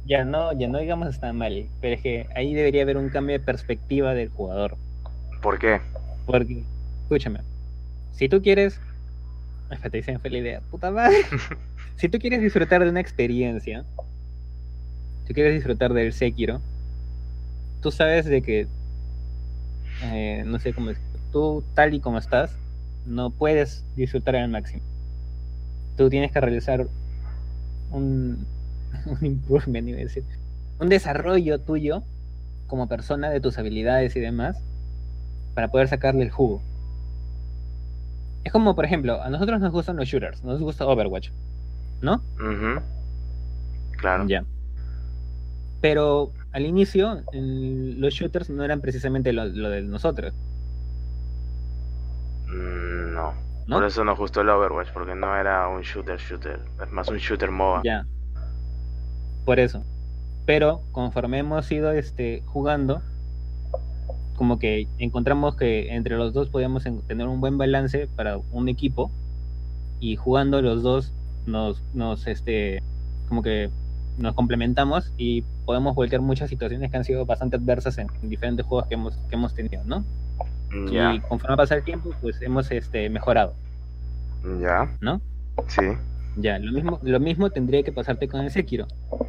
ya 0.06 0.24
no, 0.24 0.52
ya 0.52 0.68
no 0.68 0.78
digamos 0.78 1.08
está 1.08 1.32
mal, 1.32 1.66
pero 1.80 1.94
es 1.94 2.02
que 2.02 2.28
ahí 2.34 2.54
debería 2.54 2.82
haber 2.82 2.96
un 2.96 3.08
cambio 3.08 3.38
de 3.38 3.44
perspectiva 3.44 4.14
del 4.14 4.28
jugador. 4.30 4.76
¿Por 5.40 5.58
qué? 5.58 5.80
Porque, 6.26 6.62
escúchame, 7.02 7.40
si 8.12 8.28
tú 8.28 8.42
quieres. 8.42 8.80
Se 10.02 10.12
me 10.12 10.18
fue 10.18 10.30
la 10.30 10.38
idea. 10.38 10.60
Puta 10.70 10.90
madre. 10.90 11.16
si 11.96 12.08
tú 12.08 12.18
quieres 12.18 12.40
disfrutar 12.42 12.82
de 12.82 12.90
una 12.90 13.00
experiencia, 13.00 13.84
si 15.26 15.32
quieres 15.34 15.54
disfrutar 15.54 15.92
del 15.92 16.12
Sekiro, 16.12 16.60
tú 17.80 17.90
sabes 17.90 18.26
de 18.26 18.42
que. 18.42 18.66
eh, 20.02 20.42
no 20.46 20.58
sé 20.58 20.72
cómo 20.72 20.88
decirlo. 20.88 21.08
Tú, 21.32 21.64
tal 21.74 21.94
y 21.94 22.00
como 22.00 22.18
estás, 22.18 22.56
no 23.06 23.30
puedes 23.30 23.84
disfrutar 23.96 24.36
al 24.36 24.48
máximo. 24.50 24.82
Tú 25.96 26.08
tienes 26.10 26.32
que 26.32 26.40
realizar 26.40 26.86
un, 27.90 28.46
un 29.06 29.26
improvement, 29.26 29.88
iba 29.88 29.98
a 29.98 30.02
decir, 30.02 30.24
un 30.78 30.88
desarrollo 30.88 31.58
tuyo 31.60 32.02
como 32.66 32.88
persona 32.88 33.30
de 33.30 33.40
tus 33.40 33.58
habilidades 33.58 34.16
y 34.16 34.20
demás 34.20 34.56
para 35.54 35.68
poder 35.68 35.88
sacarle 35.88 36.22
el 36.22 36.30
jugo. 36.30 36.62
Es 38.44 38.52
como, 38.52 38.74
por 38.74 38.84
ejemplo, 38.84 39.20
a 39.22 39.28
nosotros 39.28 39.60
nos 39.60 39.72
gustan 39.72 39.96
los 39.96 40.08
shooters, 40.08 40.42
nos 40.44 40.60
gusta 40.60 40.86
Overwatch, 40.86 41.30
¿no? 42.00 42.22
Claro. 43.98 44.26
Ya. 44.26 44.44
Pero 45.80 46.32
al 46.52 46.66
inicio, 46.66 47.22
los 47.32 48.12
shooters 48.14 48.50
no 48.50 48.64
eran 48.64 48.80
precisamente 48.80 49.32
lo, 49.32 49.46
lo 49.46 49.70
de 49.70 49.82
nosotros, 49.82 50.32
Mm, 52.48 53.14
no. 53.14 53.32
¿no? 53.66 53.76
Por 53.76 53.84
eso 53.84 54.04
nos 54.04 54.18
gustó 54.18 54.40
el 54.40 54.48
Overwatch, 54.48 54.88
porque 54.92 55.14
no 55.14 55.36
era 55.36 55.68
un 55.68 55.82
shooter 55.82 56.18
shooter. 56.18 56.58
Es 56.84 56.90
más 56.90 57.08
un 57.08 57.18
shooter 57.18 57.50
MOBA. 57.50 57.82
Ya. 57.84 58.04
Por 59.44 59.60
eso. 59.60 59.84
Pero 60.46 60.82
conforme 60.92 61.38
hemos 61.38 61.70
ido 61.70 61.92
este, 61.92 62.42
jugando, 62.46 63.02
como 64.36 64.58
que 64.58 64.88
encontramos 64.98 65.54
que 65.56 65.94
entre 65.94 66.16
los 66.16 66.32
dos 66.32 66.48
podíamos 66.48 66.86
en- 66.86 67.02
tener 67.02 67.28
un 67.28 67.40
buen 67.40 67.58
balance 67.58 68.08
para 68.16 68.38
un 68.50 68.68
equipo 68.68 69.10
y 70.00 70.16
jugando 70.16 70.62
los 70.62 70.82
dos 70.82 71.12
nos, 71.46 71.82
nos 71.94 72.26
este, 72.26 72.82
como 73.28 73.42
que 73.42 73.70
nos 74.18 74.34
complementamos 74.34 75.12
y 75.16 75.44
podemos 75.70 75.94
voltear 75.94 76.20
muchas 76.20 76.50
situaciones 76.50 76.90
que 76.90 76.96
han 76.96 77.04
sido 77.04 77.24
bastante 77.24 77.54
adversas 77.54 77.96
en, 77.98 78.08
en 78.24 78.28
diferentes 78.28 78.66
juegos 78.66 78.88
que 78.88 78.94
hemos, 78.94 79.16
que 79.28 79.36
hemos 79.36 79.54
tenido, 79.54 79.84
¿no? 79.84 80.04
Ya. 80.90 81.14
Y 81.14 81.20
conforme 81.20 81.56
pasa 81.56 81.76
el 81.76 81.84
tiempo, 81.84 82.10
pues 82.20 82.42
hemos 82.42 82.68
este, 82.72 83.08
mejorado, 83.08 83.54
Ya. 84.60 84.90
¿no? 85.00 85.20
Sí. 85.68 85.82
Ya, 86.38 86.58
lo 86.58 86.72
mismo, 86.72 86.98
lo 87.04 87.20
mismo 87.20 87.50
tendría 87.50 87.84
que 87.84 87.92
pasarte 87.92 88.26
con 88.26 88.40
el 88.40 88.50
Sekiro. 88.50 88.88
O 89.10 89.28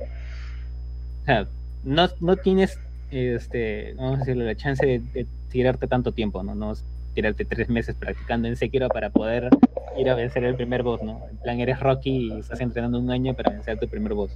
sea, 1.25 1.47
no, 1.83 2.09
no 2.21 2.35
tienes, 2.37 2.79
este, 3.11 3.93
vamos 3.93 4.15
a 4.15 4.19
decirlo, 4.21 4.43
la 4.43 4.55
chance 4.55 4.83
de, 4.83 4.97
de 4.97 5.27
tirarte 5.51 5.85
tanto 5.85 6.11
tiempo, 6.11 6.41
¿no? 6.41 6.55
No 6.55 6.73
tirarte 7.13 7.45
tres 7.45 7.69
meses 7.69 7.93
practicando 7.93 8.47
en 8.47 8.55
Sekiro 8.55 8.87
para 8.87 9.11
poder 9.11 9.47
ir 9.95 10.09
a 10.09 10.15
vencer 10.15 10.43
el 10.43 10.55
primer 10.55 10.81
boss, 10.81 11.03
¿no? 11.03 11.21
En 11.29 11.37
plan, 11.37 11.59
eres 11.59 11.79
Rocky 11.79 12.33
y 12.33 12.39
estás 12.39 12.61
entrenando 12.61 12.97
un 12.97 13.11
año 13.11 13.35
para 13.35 13.51
vencer 13.51 13.77
tu 13.77 13.87
primer 13.87 14.15
boss. 14.15 14.35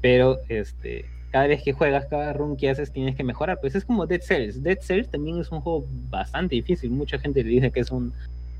Pero, 0.00 0.40
este, 0.48 1.04
cada 1.30 1.46
vez 1.46 1.62
que 1.62 1.72
juegas, 1.72 2.06
cada 2.06 2.32
run 2.32 2.56
que 2.56 2.70
haces, 2.70 2.90
tienes 2.92 3.16
que 3.16 3.22
mejorar. 3.24 3.58
Pues 3.60 3.74
es 3.74 3.84
como 3.84 4.06
Dead 4.06 4.20
Cells. 4.20 4.62
Dead 4.62 4.78
Cells 4.80 5.08
también 5.10 5.38
es 5.40 5.50
un 5.52 5.60
juego 5.60 5.86
bastante 6.10 6.54
difícil. 6.56 6.90
Mucha 6.90 7.18
gente 7.18 7.44
le 7.44 7.50
dice 7.50 7.70
que 7.70 7.80
es 7.80 7.90
un, 7.90 8.12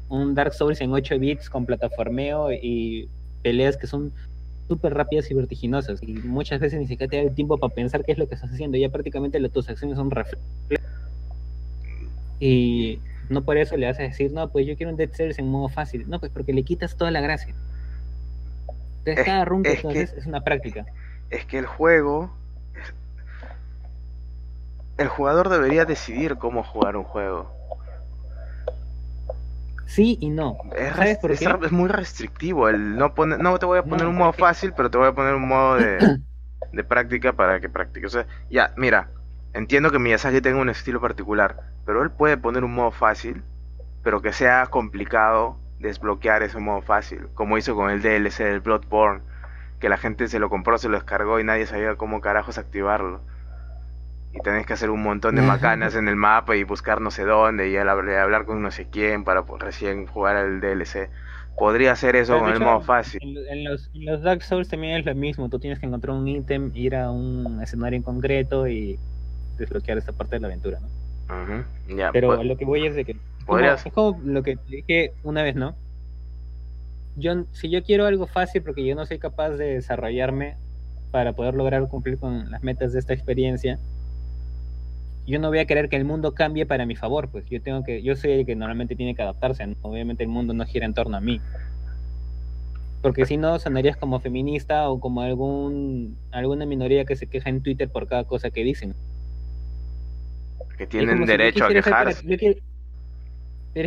un 0.09 0.35
Dark 0.35 0.53
Souls 0.55 0.81
en 0.81 0.93
8 0.93 1.19
bits 1.19 1.49
con 1.51 1.67
plataformeo 1.67 2.53
y 2.53 3.09
peleas 3.43 3.77
que 3.77 3.87
son 3.87 4.13
súper 4.69 4.95
rápidas 4.95 5.31
y 5.31 5.35
vertiginosas. 5.35 6.03
Y 6.03 6.13
muchas 6.13 6.61
veces 6.61 6.79
ni 6.79 6.87
siquiera 6.87 7.11
te 7.11 7.17
da 7.17 7.23
el 7.23 7.35
tiempo 7.35 7.57
para 7.59 7.75
pensar 7.75 8.05
qué 8.05 8.13
es 8.13 8.19
lo 8.19 8.29
que 8.29 8.35
estás 8.37 8.51
haciendo. 8.53 8.77
Ya 8.79 8.89
prácticamente 8.91 9.41
tus 9.49 9.69
acciones 9.69 9.97
son 9.97 10.11
reflejos. 10.11 10.45
Y 12.39 12.99
no 13.29 13.43
por 13.43 13.57
eso 13.59 13.77
le 13.77 13.87
vas 13.87 13.99
a 13.99 14.03
decir, 14.03 14.33
no, 14.33 14.49
pues 14.51 14.67
yo 14.67 14.77
quiero 14.77 14.91
un 14.93 14.97
Dead 14.97 15.11
Cells 15.11 15.39
en 15.39 15.49
modo 15.49 15.69
fácil. 15.69 16.09
No, 16.09 16.19
pues 16.21 16.33
porque 16.33 16.53
le 16.53 16.63
quitas 16.63 16.97
toda 16.97 17.11
la 17.11 17.21
gracia. 17.21 17.55
Entonces 18.99 19.19
Es- 19.19 19.25
cada 19.25 19.45
run 19.45 19.63
que 19.63 19.73
es 19.73 19.83
tú 19.83 19.89
que- 19.89 20.01
haces 20.03 20.17
es 20.19 20.27
una 20.27 20.43
práctica. 20.43 20.87
Es 21.31 21.45
que 21.47 21.59
el 21.59 21.67
juego. 21.67 22.31
El 24.99 25.09
jugador 25.09 25.49
debería 25.49 25.85
decidir 25.87 26.37
cómo 26.37 26.63
jugar 26.63 26.97
un 26.97 27.05
juego. 27.05 27.51
Sí 29.87 30.19
y 30.21 30.29
no. 30.29 30.57
Es, 30.77 30.95
¿Sabes 30.95 31.19
por 31.19 31.33
es 31.33 31.41
qué? 31.41 31.49
re- 31.49 31.67
es 31.67 31.73
muy 31.73 31.89
restrictivo. 31.89 32.69
El 32.69 32.97
no, 32.97 33.15
pone- 33.15 33.39
no 33.39 33.59
te 33.59 33.67
voy 33.67 33.79
a 33.79 33.83
poner 33.83 34.03
No, 34.05 34.11
un 34.11 34.17
modo 34.17 34.29
porque- 34.29 34.43
fácil, 34.43 34.73
pero 34.77 34.91
te 34.91 34.99
voy 34.99 35.09
a 35.09 35.13
poner 35.15 35.35
un 35.35 35.49
modo 35.49 35.77
de, 35.77 35.99
de 36.73 36.85
práctica 36.85 37.33
para 37.33 37.61
que 37.61 37.69
practiques. 37.69 38.15
O 38.15 38.19
sea, 38.19 38.27
ya, 38.51 38.73
mira, 38.77 39.09
entiendo 39.55 39.91
que 39.91 39.99
Miyazaki 39.99 40.41
tenga 40.41 40.61
un 40.61 40.69
estilo 40.69 41.01
particular, 41.01 41.57
pero 41.87 42.03
él 42.03 42.11
puede 42.11 42.37
poner 42.37 42.63
un 42.63 42.75
modo 42.75 42.91
fácil, 42.93 43.43
pero 44.03 44.21
que 44.23 44.33
sea 44.33 44.67
complicado 44.67 45.57
desbloquear 45.81 46.43
ese 46.43 46.59
modo 46.59 46.83
fácil, 46.83 47.29
como 47.35 47.57
hizo 47.57 47.75
con 47.75 47.91
el 47.91 48.03
DLC 48.03 48.45
del 48.45 48.61
Bloodborne, 48.61 49.23
que 49.81 49.89
la 49.89 49.97
gente 49.99 50.29
se 50.29 50.39
lo 50.39 50.49
compró, 50.51 50.79
se 50.79 50.89
lo 50.89 50.97
descargó 50.97 51.41
y 51.41 51.45
nadie 51.45 51.67
sabía 51.67 51.97
cómo 51.97 52.21
carajos 52.21 52.59
activarlo. 52.59 53.21
Y 54.33 54.41
tenés 54.43 54.65
que 54.65 54.75
hacer 54.75 54.91
un 54.91 55.03
montón 55.03 55.35
de 55.35 55.43
macanas 55.43 55.97
en 55.97 56.07
el 56.07 56.15
mapa 56.15 56.55
y 56.55 56.63
buscar 56.63 57.01
no 57.01 57.11
sé 57.11 57.25
dónde 57.25 57.69
y 57.69 57.77
hablar, 57.77 58.45
con 58.45 58.63
no 58.63 58.71
sé 58.71 58.87
quién 58.89 59.25
para 59.25 59.43
recién 59.59 60.07
jugar 60.07 60.37
al 60.37 60.61
DLC. 60.61 61.11
Podría 61.59 61.93
hacer 61.93 62.15
eso 62.15 62.35
Pero 62.35 62.45
con 62.45 62.53
el 62.53 62.61
modo 62.61 62.81
fácil. 62.81 63.21
En, 63.23 63.59
en 63.59 63.65
los, 63.65 63.91
en 63.93 64.05
los 64.05 64.23
Dark 64.23 64.43
Souls 64.43 64.69
también 64.69 64.99
es 65.01 65.05
lo 65.05 65.15
mismo. 65.17 65.49
Tú 65.49 65.59
tienes 65.59 65.81
que 65.81 65.87
encontrar 65.87 66.15
un 66.17 66.29
ítem, 66.29 66.71
ir 66.75 66.95
a 66.95 67.11
un 67.11 67.61
escenario 67.61 67.97
en 67.97 68.03
concreto 68.05 68.69
y 68.69 68.99
desbloquear 69.59 69.99
esta 69.99 70.13
parte 70.13 70.37
de 70.37 70.41
la 70.41 70.47
aventura, 70.47 70.79
¿no? 70.81 70.89
Ya, 71.97 72.13
Pero 72.13 72.29
pues, 72.29 72.47
lo 72.47 72.57
que 72.57 72.65
voy 72.65 72.87
es 72.87 72.95
de 72.95 73.05
que. 73.05 73.13
es 73.13 73.19
como- 73.19 73.47
podrías- 73.47 73.85
Es 73.87 73.93
como 73.93 74.21
lo 74.25 74.43
que 74.43 74.57
te 74.57 74.63
dije 74.77 75.13
una 75.25 75.43
vez, 75.43 75.57
¿no? 75.57 75.75
Yo, 77.17 77.45
si 77.53 77.69
yo 77.71 77.83
quiero 77.83 78.07
algo 78.07 78.27
fácil 78.27 78.63
porque 78.63 78.85
yo 78.85 78.95
no 78.95 79.05
soy 79.07 79.19
capaz 79.19 79.51
de 79.51 79.75
desarrollarme 79.75 80.57
para 81.11 81.33
poder 81.33 81.55
lograr 81.55 81.89
cumplir 81.89 82.19
con 82.19 82.51
las 82.51 82.63
metas 82.63 82.93
de 82.93 83.01
esta 83.01 83.13
experiencia, 83.13 83.79
yo 85.27 85.39
no 85.39 85.49
voy 85.49 85.59
a 85.59 85.67
querer 85.67 85.89
que 85.89 85.97
el 85.97 86.05
mundo 86.05 86.33
cambie 86.35 86.67
para 86.67 86.87
mi 86.87 86.97
favor, 86.97 87.29
pues 87.29 87.45
yo 87.47 87.61
tengo 87.61 87.85
que, 87.85 88.03
yo 88.03 88.17
soy 88.17 88.33
el 88.33 88.47
que 88.47 88.57
normalmente 88.57 88.97
tiene 88.97 89.15
que 89.15 89.23
adaptarse, 89.23 89.67
¿no? 89.67 89.75
obviamente 89.83 90.23
el 90.23 90.29
mundo 90.29 90.55
no 90.55 90.65
gira 90.65 90.87
en 90.87 90.95
torno 90.95 91.17
a 91.17 91.21
mí. 91.21 91.41
Porque 93.03 93.25
si 93.25 93.37
no, 93.39 93.59
sonarías 93.59 93.97
como 93.97 94.21
feminista 94.21 94.89
o 94.91 95.01
como 95.01 95.23
algún 95.23 96.17
alguna 96.33 96.67
minoría 96.67 97.07
que 97.07 97.17
se 97.17 97.27
queja 97.27 97.49
en 97.49 97.63
Twitter 97.63 97.89
por 97.89 98.07
cada 98.07 98.25
cosa 98.25 98.51
que 98.51 98.63
dicen. 98.63 98.95
que 100.77 100.87
tienen 100.87 101.19
si 101.19 101.25
derecho 101.27 101.65
a 101.65 101.69
ser 101.69 101.83
quejarse. 101.83 102.27
yo 102.27 102.37
quiero- 102.37 102.61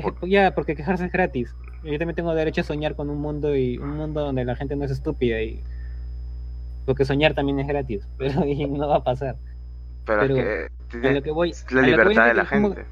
Por- 0.01 0.29
ya, 0.29 0.53
porque 0.55 0.75
quejarse 0.75 1.05
es 1.05 1.12
gratis. 1.12 1.53
Yo 1.83 1.97
también 1.99 2.15
tengo 2.15 2.33
derecho 2.33 2.61
a 2.61 2.63
soñar 2.63 2.95
con 2.95 3.09
un 3.09 3.19
mundo 3.19 3.55
y 3.55 3.77
un 3.77 3.97
mundo 3.97 4.21
donde 4.21 4.45
la 4.45 4.55
gente 4.55 4.75
no 4.75 4.85
es 4.85 4.91
estúpida 4.91 5.41
y 5.41 5.61
porque 6.85 7.05
soñar 7.05 7.33
también 7.33 7.59
es 7.59 7.67
gratis, 7.67 8.07
pero 8.17 8.45
y 8.45 8.65
no 8.67 8.87
va 8.87 8.97
a 8.97 9.03
pasar. 9.03 9.35
Pero, 10.05 10.19
pero 10.21 10.37
es 10.37 10.43
que 10.43 10.65
A 10.65 10.89
tiene- 11.01 11.13
lo 11.15 11.23
que 11.23 11.31
voy, 11.31 11.53
la 11.71 11.81
voy 11.81 11.89
libertad 11.89 12.25
de 12.27 12.33
la 12.33 12.45
como- 12.45 12.69
gente. 12.73 12.85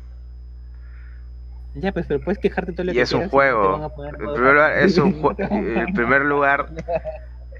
Ya, 1.73 1.93
pues, 1.93 2.05
pero 2.05 2.19
puedes 2.19 2.37
quejarte 2.37 2.73
todo 2.73 2.83
lo 2.85 2.91
Y 2.91 2.95
que 2.95 3.01
es 3.01 3.11
un 3.13 3.19
quieras 3.19 3.31
juego. 3.31 3.77
modo 3.77 3.95
primer 3.95 4.53
lugar, 4.53 4.77
es 4.77 4.97
un 4.97 5.13
primer 5.95 6.21
lugar, 6.23 6.69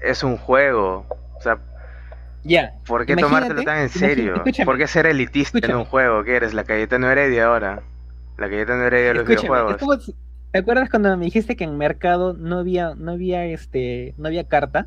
es 0.02 0.22
juego. 0.36 1.06
O 1.38 1.40
sea, 1.40 1.58
Ya, 2.44 2.74
¿por 2.86 3.06
qué 3.06 3.12
Imagínate, 3.12 3.22
tomártelo 3.48 3.62
tan 3.62 3.78
en 3.78 3.88
serio? 3.88 4.42
¿Por 4.66 4.76
qué 4.76 4.86
ser 4.86 5.06
elitista 5.06 5.58
en 5.66 5.76
un 5.76 5.84
juego? 5.86 6.24
¿Qué 6.24 6.36
eres? 6.36 6.52
La 6.52 6.64
Cayetano 6.64 7.10
Heredia 7.10 7.46
ahora. 7.46 7.80
La 8.36 8.50
Cayetano 8.50 8.84
Heredia 8.84 9.08
de 9.08 9.14
los 9.14 9.30
Escúchame, 9.30 9.62
videojuegos. 9.62 10.12
¿Te 10.52 10.58
acuerdas 10.58 10.90
cuando 10.90 11.16
me 11.16 11.24
dijiste 11.24 11.56
que 11.56 11.64
en 11.64 11.76
mercado 11.78 12.34
no 12.34 12.58
había, 12.58 12.94
no 12.94 13.12
había 13.12 13.44
este, 13.46 14.14
no 14.18 14.28
había 14.28 14.44
carta? 14.44 14.86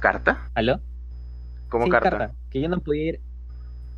¿Carta? 0.00 0.48
¿Aló? 0.54 0.80
¿Cómo 1.68 1.84
Sí, 1.84 1.90
carta? 1.90 2.32
Que 2.50 2.60
yo 2.60 2.68
no 2.68 2.80
podía 2.80 3.08
ir. 3.10 3.20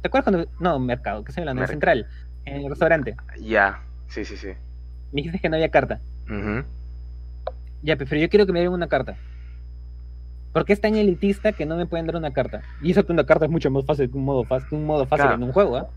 ¿Te 0.00 0.08
acuerdas 0.08 0.24
cuando.? 0.24 0.50
No, 0.58 0.78
mercado, 0.80 1.24
que 1.24 1.32
se 1.32 1.40
hablando, 1.40 1.62
en 1.62 1.68
Central, 1.68 2.06
en 2.44 2.56
el 2.62 2.68
restaurante. 2.70 3.14
Ya, 3.40 3.80
sí, 4.08 4.24
sí, 4.24 4.36
sí. 4.36 4.48
Me 5.12 5.22
dijiste 5.22 5.38
que 5.38 5.48
no 5.48 5.56
había 5.56 5.70
carta. 5.70 6.00
Ya, 7.82 7.96
pe- 7.96 8.06
pero 8.06 8.20
yo 8.20 8.28
quiero 8.28 8.46
que 8.46 8.52
me 8.52 8.60
den 8.60 8.70
una 8.70 8.88
carta. 8.88 9.16
Porque 10.52 10.72
es 10.72 10.80
tan 10.80 10.96
elitista 10.96 11.52
que 11.52 11.66
no 11.66 11.76
me 11.76 11.86
pueden 11.86 12.06
dar 12.06 12.16
una 12.16 12.32
carta. 12.32 12.62
Y 12.82 12.90
eso 12.90 13.04
que 13.06 13.12
una 13.12 13.24
carta 13.24 13.46
es 13.46 13.50
mucho 13.50 13.70
más 13.70 13.86
fácil 13.86 14.10
que 14.10 14.16
un 14.18 14.24
modo 14.24 14.44
fácil, 14.44 14.78
un 14.78 14.86
modo 14.86 15.06
fácil 15.06 15.24
Claro. 15.24 15.34
en 15.34 15.42
un 15.44 15.52
juego, 15.52 15.76
¿ah? 15.76 15.88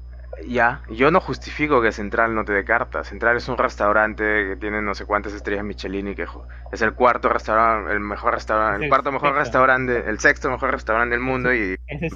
Ya, 0.48 0.82
yo 0.89 1.12
no 1.12 1.21
justifico 1.21 1.82
que 1.82 1.91
Central 1.91 2.36
no 2.36 2.43
te 2.45 2.54
dé 2.54 2.65
carta. 2.65 3.04
Central 3.04 3.38
es 3.38 3.48
un 3.48 3.58
restaurante 3.58 4.24
que 4.50 4.56
tiene 4.58 4.82
no 4.82 4.93
sé 4.93 5.06
cuántas 5.06 5.34
estrellas 5.34 5.63
Michelin 5.63 6.10
y 6.10 6.15
que 6.15 6.28
es 6.71 6.82
el 6.82 6.93
cuarto 6.93 7.30
restaurante, 7.30 7.91
el 7.91 8.00
mejor 8.00 8.34
restaurante, 8.34 8.76
Es 8.76 8.80
el 8.80 8.84
el 8.84 8.89
cuarto 8.89 9.12
mejor 9.12 9.30
sexto. 9.30 9.39
restaurante, 9.39 10.10
el 10.10 10.19
sexto 10.19 10.50
mejor 10.50 10.71
restaurante 10.71 11.15
del 11.15 11.21
mundo 11.24 11.54
y 11.54 11.76
Es 11.88 12.02
el 12.02 12.12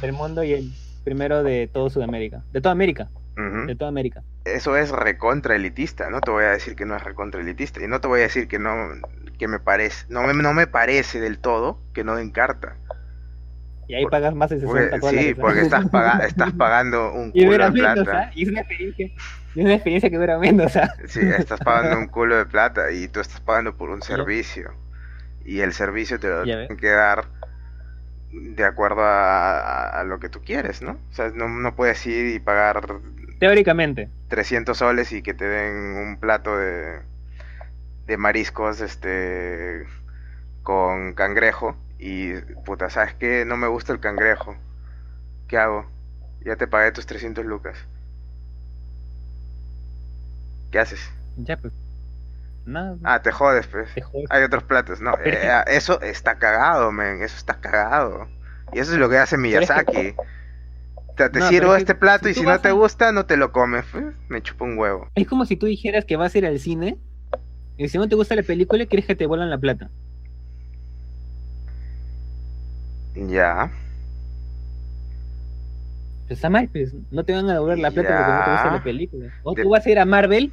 del 0.00 0.12
mundo 0.12 0.42
y 0.42 0.52
el 0.52 0.72
primero 1.04 1.42
de 1.42 1.68
todo 1.68 1.90
Sudamérica. 1.90 2.42
De 2.52 2.60
toda 2.60 2.72
América. 2.72 3.08
De 3.36 3.74
toda 3.74 3.88
América. 3.88 4.22
eso 4.44 4.76
es 4.76 4.90
recontra 4.90 5.54
elitista. 5.56 6.10
No 6.10 6.20
te 6.20 6.30
voy 6.30 6.44
a 6.44 6.50
decir 6.50 6.76
que 6.76 6.84
no 6.84 6.96
es 6.96 7.02
recontra 7.02 7.40
elitista 7.40 7.82
y 7.82 7.88
no 7.88 8.00
te 8.00 8.08
voy 8.08 8.20
a 8.20 8.24
decir 8.24 8.48
que 8.48 8.58
no 8.58 8.74
que 9.38 9.48
me 9.48 9.58
parece, 9.58 10.04
no 10.10 10.22
me, 10.24 10.34
no 10.34 10.52
me 10.52 10.66
parece 10.66 11.20
del 11.20 11.38
todo 11.38 11.80
que 11.94 12.04
no 12.04 12.16
den 12.16 12.30
carta. 12.30 12.76
Y 13.90 13.94
ahí 13.96 14.02
Por- 14.02 14.10
pagas 14.12 14.34
más 14.36 14.50
de 14.50 14.60
60 14.60 14.90
Porque- 14.90 14.98
dólares. 15.00 15.26
sí, 15.26 15.34
porque 15.34 15.60
estás, 15.62 15.88
paga- 15.88 16.18
estás 16.26 16.52
pagando 16.52 17.12
un 17.12 17.30
Y 17.34 17.40
culo 17.44 17.52
dura 17.52 17.70
de 17.70 17.72
menos, 17.82 17.94
plata. 18.04 18.20
¿ah? 18.28 18.30
Y 18.36 18.42
es 18.44 18.48
una 18.50 18.60
experiencia. 18.60 19.06
Y 19.56 19.58
es 19.60 19.64
una 19.64 19.74
experiencia 19.74 20.10
que 20.10 20.16
dura 20.16 20.38
menos, 20.38 20.76
¿ah? 20.76 20.94
Sí, 21.06 21.18
estás 21.36 21.58
pagando 21.58 21.98
un 21.98 22.06
culo 22.06 22.36
de 22.36 22.46
plata 22.46 22.92
y 22.92 23.08
tú 23.08 23.18
estás 23.18 23.40
pagando 23.40 23.76
por 23.76 23.90
un 23.90 24.00
servicio. 24.00 24.72
Y 25.44 25.58
el 25.60 25.72
servicio 25.72 26.20
te 26.20 26.28
lo 26.28 26.44
tienen 26.44 26.76
que 26.76 26.88
dar 26.88 27.24
de 28.32 28.62
acuerdo 28.64 29.02
a, 29.02 29.58
a- 29.58 30.00
a 30.00 30.04
lo 30.04 30.20
que 30.20 30.28
tú 30.28 30.40
quieres, 30.44 30.82
¿no? 30.82 30.92
O 31.10 31.12
sea, 31.12 31.30
no, 31.34 31.48
no 31.48 31.74
puedes 31.74 32.06
ir 32.06 32.32
y 32.36 32.38
pagar 32.38 32.80
Teóricamente. 33.40 34.08
300 34.28 34.78
soles 34.78 35.10
y 35.10 35.20
que 35.22 35.34
te 35.34 35.46
den 35.46 35.74
un 35.96 36.16
plato 36.20 36.56
de, 36.56 37.00
de 38.06 38.16
mariscos 38.16 38.80
este 38.80 39.84
con 40.62 41.14
cangrejo 41.14 41.74
y 42.00 42.34
puta, 42.64 42.90
¿sabes 42.90 43.14
qué? 43.14 43.44
No 43.44 43.56
me 43.56 43.68
gusta 43.68 43.92
el 43.92 44.00
cangrejo. 44.00 44.56
¿Qué 45.48 45.58
hago? 45.58 45.86
Ya 46.44 46.56
te 46.56 46.66
pagué 46.68 46.92
tus 46.92 47.06
300 47.06 47.44
lucas. 47.44 47.78
¿Qué 50.70 50.78
haces? 50.78 51.00
Ya, 51.36 51.56
pues. 51.56 51.72
Nada. 52.66 52.96
Ah, 53.04 53.22
te 53.22 53.32
jodes, 53.32 53.66
pues. 53.66 53.88
te 53.94 54.02
jodes. 54.02 54.26
Hay 54.30 54.42
otros 54.44 54.62
platos, 54.64 55.00
no. 55.00 55.14
Eh, 55.24 55.50
eso 55.68 56.00
está 56.02 56.38
cagado, 56.38 56.92
men. 56.92 57.22
Eso 57.22 57.36
está 57.36 57.54
cagado. 57.60 58.28
Y 58.72 58.78
eso 58.78 58.92
es 58.92 58.98
lo 58.98 59.08
que 59.08 59.18
hace 59.18 59.36
Miyazaki. 59.36 60.14
Te, 61.16 61.28
te 61.28 61.38
No, 61.40 61.48
sirvo 61.48 61.74
este 61.74 61.94
plato 61.94 62.26
si 62.26 62.30
y 62.30 62.34
si 62.34 62.44
no 62.44 62.60
te 62.60 62.68
a- 62.68 62.72
gusta, 62.72 63.12
no 63.12 63.26
te 63.26 63.36
lo 63.36 63.52
comes. 63.52 63.84
pues. 63.90 64.04
Me 64.28 64.42
chupa 64.42 64.64
un 64.64 64.78
huevo. 64.78 65.08
Es 65.14 65.26
como 65.26 65.44
si 65.44 65.56
tú 65.56 65.66
dijeras 65.66 66.04
que 66.04 66.16
vas 66.16 66.34
a 66.34 66.38
ir 66.38 66.46
al 66.46 66.58
cine 66.58 66.98
y 67.76 67.88
si 67.88 67.98
no 67.98 68.08
te 68.08 68.14
gusta 68.16 68.36
la 68.36 68.42
película, 68.42 68.86
quieres 68.86 69.06
que 69.06 69.16
te 69.16 69.26
vuelvan 69.26 69.50
la 69.50 69.58
plata. 69.58 69.90
Ya. 73.14 73.70
Pues 76.26 76.38
está 76.38 76.48
mal, 76.50 76.68
pues. 76.68 76.94
No 77.10 77.24
te 77.24 77.32
van 77.32 77.48
a 77.48 77.54
devolver 77.54 77.78
la 77.78 77.90
plata 77.90 78.08
porque 78.16 78.32
no 78.32 78.44
te 78.44 78.50
gusta 78.52 78.70
la 78.76 78.82
película. 78.84 79.26
O 79.42 79.54
De- 79.54 79.62
tú 79.62 79.70
vas 79.70 79.84
a 79.86 79.90
ir 79.90 79.98
a 79.98 80.04
Marvel 80.04 80.52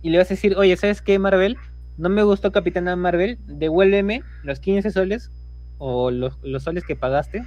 y 0.00 0.10
le 0.10 0.18
vas 0.18 0.26
a 0.28 0.34
decir, 0.34 0.56
oye, 0.56 0.76
¿sabes 0.76 1.02
qué, 1.02 1.18
Marvel? 1.18 1.58
No 1.98 2.08
me 2.08 2.22
gustó 2.22 2.50
Capitana 2.52 2.96
Marvel, 2.96 3.38
devuélveme 3.46 4.22
los 4.42 4.58
15 4.60 4.90
soles 4.90 5.30
o 5.78 6.10
los, 6.10 6.38
los 6.42 6.62
soles 6.62 6.84
que 6.84 6.96
pagaste. 6.96 7.44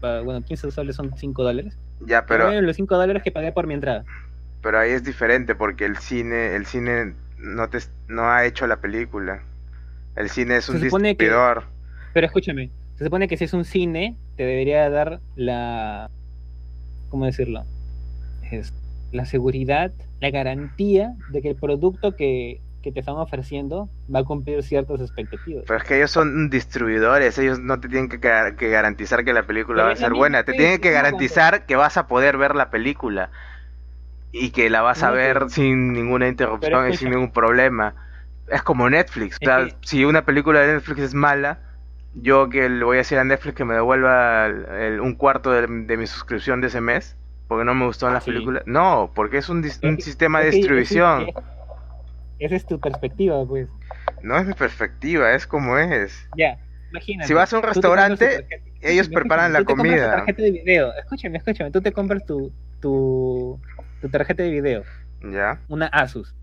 Pa- 0.00 0.20
Bueno, 0.20 0.42
15 0.44 0.70
soles 0.70 0.94
son 0.96 1.12
5 1.16 1.42
dólares. 1.42 1.76
Ya, 2.06 2.24
pero, 2.24 2.44
Devuélveme 2.44 2.66
los 2.68 2.76
5 2.76 2.96
dólares 2.96 3.22
que 3.24 3.32
pagué 3.32 3.50
por 3.52 3.66
mi 3.66 3.74
entrada. 3.74 4.04
pero 4.62 4.78
ahí 4.78 4.90
es 4.92 5.02
diferente 5.02 5.54
porque 5.54 5.84
el 5.86 5.96
cine, 5.96 6.54
el 6.54 6.66
cine 6.66 7.14
no 7.38 7.68
te 7.70 7.78
no 8.08 8.30
ha 8.30 8.44
hecho 8.44 8.66
la 8.66 8.76
película. 8.80 9.42
El 10.16 10.28
cine 10.30 10.58
es 10.58 10.66
Se 10.66 10.72
un 10.72 10.78
que- 10.78 10.84
distribuidor. 10.84 11.64
Pero 12.14 12.26
escúchame, 12.26 12.70
se 13.00 13.06
supone 13.06 13.28
que 13.28 13.38
si 13.38 13.44
es 13.44 13.54
un 13.54 13.64
cine, 13.64 14.18
te 14.36 14.44
debería 14.44 14.90
dar 14.90 15.22
la. 15.34 16.10
¿Cómo 17.08 17.24
decirlo? 17.24 17.64
Es 18.52 18.74
la 19.10 19.24
seguridad, 19.24 19.94
la 20.20 20.30
garantía 20.30 21.14
de 21.28 21.40
que 21.40 21.48
el 21.48 21.56
producto 21.56 22.14
que, 22.14 22.60
que 22.82 22.92
te 22.92 23.00
están 23.00 23.16
ofreciendo 23.16 23.88
va 24.14 24.20
a 24.20 24.24
cumplir 24.24 24.62
ciertas 24.62 25.00
expectativas. 25.00 25.64
Pero 25.66 25.78
es 25.78 25.84
que 25.84 25.96
ellos 25.96 26.10
son 26.10 26.50
distribuidores, 26.50 27.38
ellos 27.38 27.58
no 27.58 27.80
te 27.80 27.88
tienen 27.88 28.10
que, 28.10 28.20
gar- 28.20 28.54
que 28.56 28.68
garantizar 28.68 29.24
que 29.24 29.32
la 29.32 29.46
película 29.46 29.76
Pero 29.78 29.86
va 29.86 29.92
a 29.94 29.96
ser 29.96 30.12
buena, 30.12 30.44
te 30.44 30.52
tienen 30.52 30.80
que 30.80 30.90
garantizar 30.90 31.64
que 31.64 31.76
vas 31.76 31.96
a 31.96 32.06
poder 32.06 32.36
ver 32.36 32.54
la 32.54 32.70
película 32.70 33.30
y 34.32 34.50
que 34.50 34.70
la 34.70 34.82
vas 34.82 35.02
a 35.02 35.08
No, 35.10 35.16
ver 35.16 35.50
sin 35.50 35.92
ninguna 35.92 36.28
interrupción 36.28 36.88
y 36.90 36.94
sin 36.94 37.10
ningún 37.10 37.32
problema. 37.32 37.94
Es 38.48 38.62
como 38.62 38.88
Netflix, 38.90 39.38
Es 39.40 39.48
que- 39.48 39.74
si 39.82 40.04
una 40.04 40.24
película 40.24 40.60
de 40.60 40.74
Netflix 40.74 41.00
es 41.00 41.14
mala, 41.14 41.60
yo 42.14 42.48
que 42.48 42.68
le 42.68 42.84
voy 42.84 42.96
a 42.96 42.98
decir 42.98 43.18
a 43.18 43.24
Netflix 43.24 43.54
que 43.56 43.64
me 43.64 43.74
devuelva 43.74 44.46
el- 44.46 44.64
el- 44.66 45.00
un 45.00 45.14
cuarto 45.14 45.50
de, 45.52 45.66
de 45.66 45.96
mi 45.96 46.06
suscripción 46.06 46.60
de 46.60 46.66
ese 46.68 46.80
mes 46.80 47.16
porque 47.48 47.64
no 47.64 47.74
me 47.74 47.86
gustó 47.86 48.06
en 48.08 48.14
la 48.14 48.20
Sí. 48.20 48.30
película. 48.30 48.62
No, 48.66 49.10
porque 49.14 49.38
es 49.38 49.48
un, 49.48 49.64
Es 49.64 49.80
sistema 50.04 50.40
de 50.40 50.48
es 50.50 50.54
distribución. 50.56 51.28
es 51.28 51.34
Esa 52.38 52.56
es 52.56 52.66
tu 52.66 52.78
perspectiva, 52.80 53.44
pues. 53.46 53.68
No 54.22 54.36
es 54.38 54.46
mi 54.46 54.54
perspectiva, 54.54 55.32
es 55.34 55.46
como 55.46 55.76
es. 55.78 56.26
Ya, 56.36 56.58
imagínate. 56.90 57.28
Si 57.28 57.34
vas 57.34 57.52
a 57.52 57.56
un 57.58 57.62
restaurante, 57.62 58.26
tarjeta- 58.46 58.56
ellos 58.82 59.08
preparan 59.08 59.52
la 59.52 59.62
comida. 59.64 60.10
tarjeta 60.16 60.42
de 60.42 60.50
video. 60.52 60.92
Escúchame, 60.94 61.38
escúchame. 61.38 61.70
Tú 61.70 61.80
te 61.82 61.92
compras 61.92 62.24
tu, 62.24 62.50
tu, 62.80 63.60
tu 64.00 64.08
tarjeta 64.08 64.42
de 64.42 64.50
video, 64.50 64.84
Ya. 65.22 65.58
una 65.68 65.86
Asus. 65.88 66.34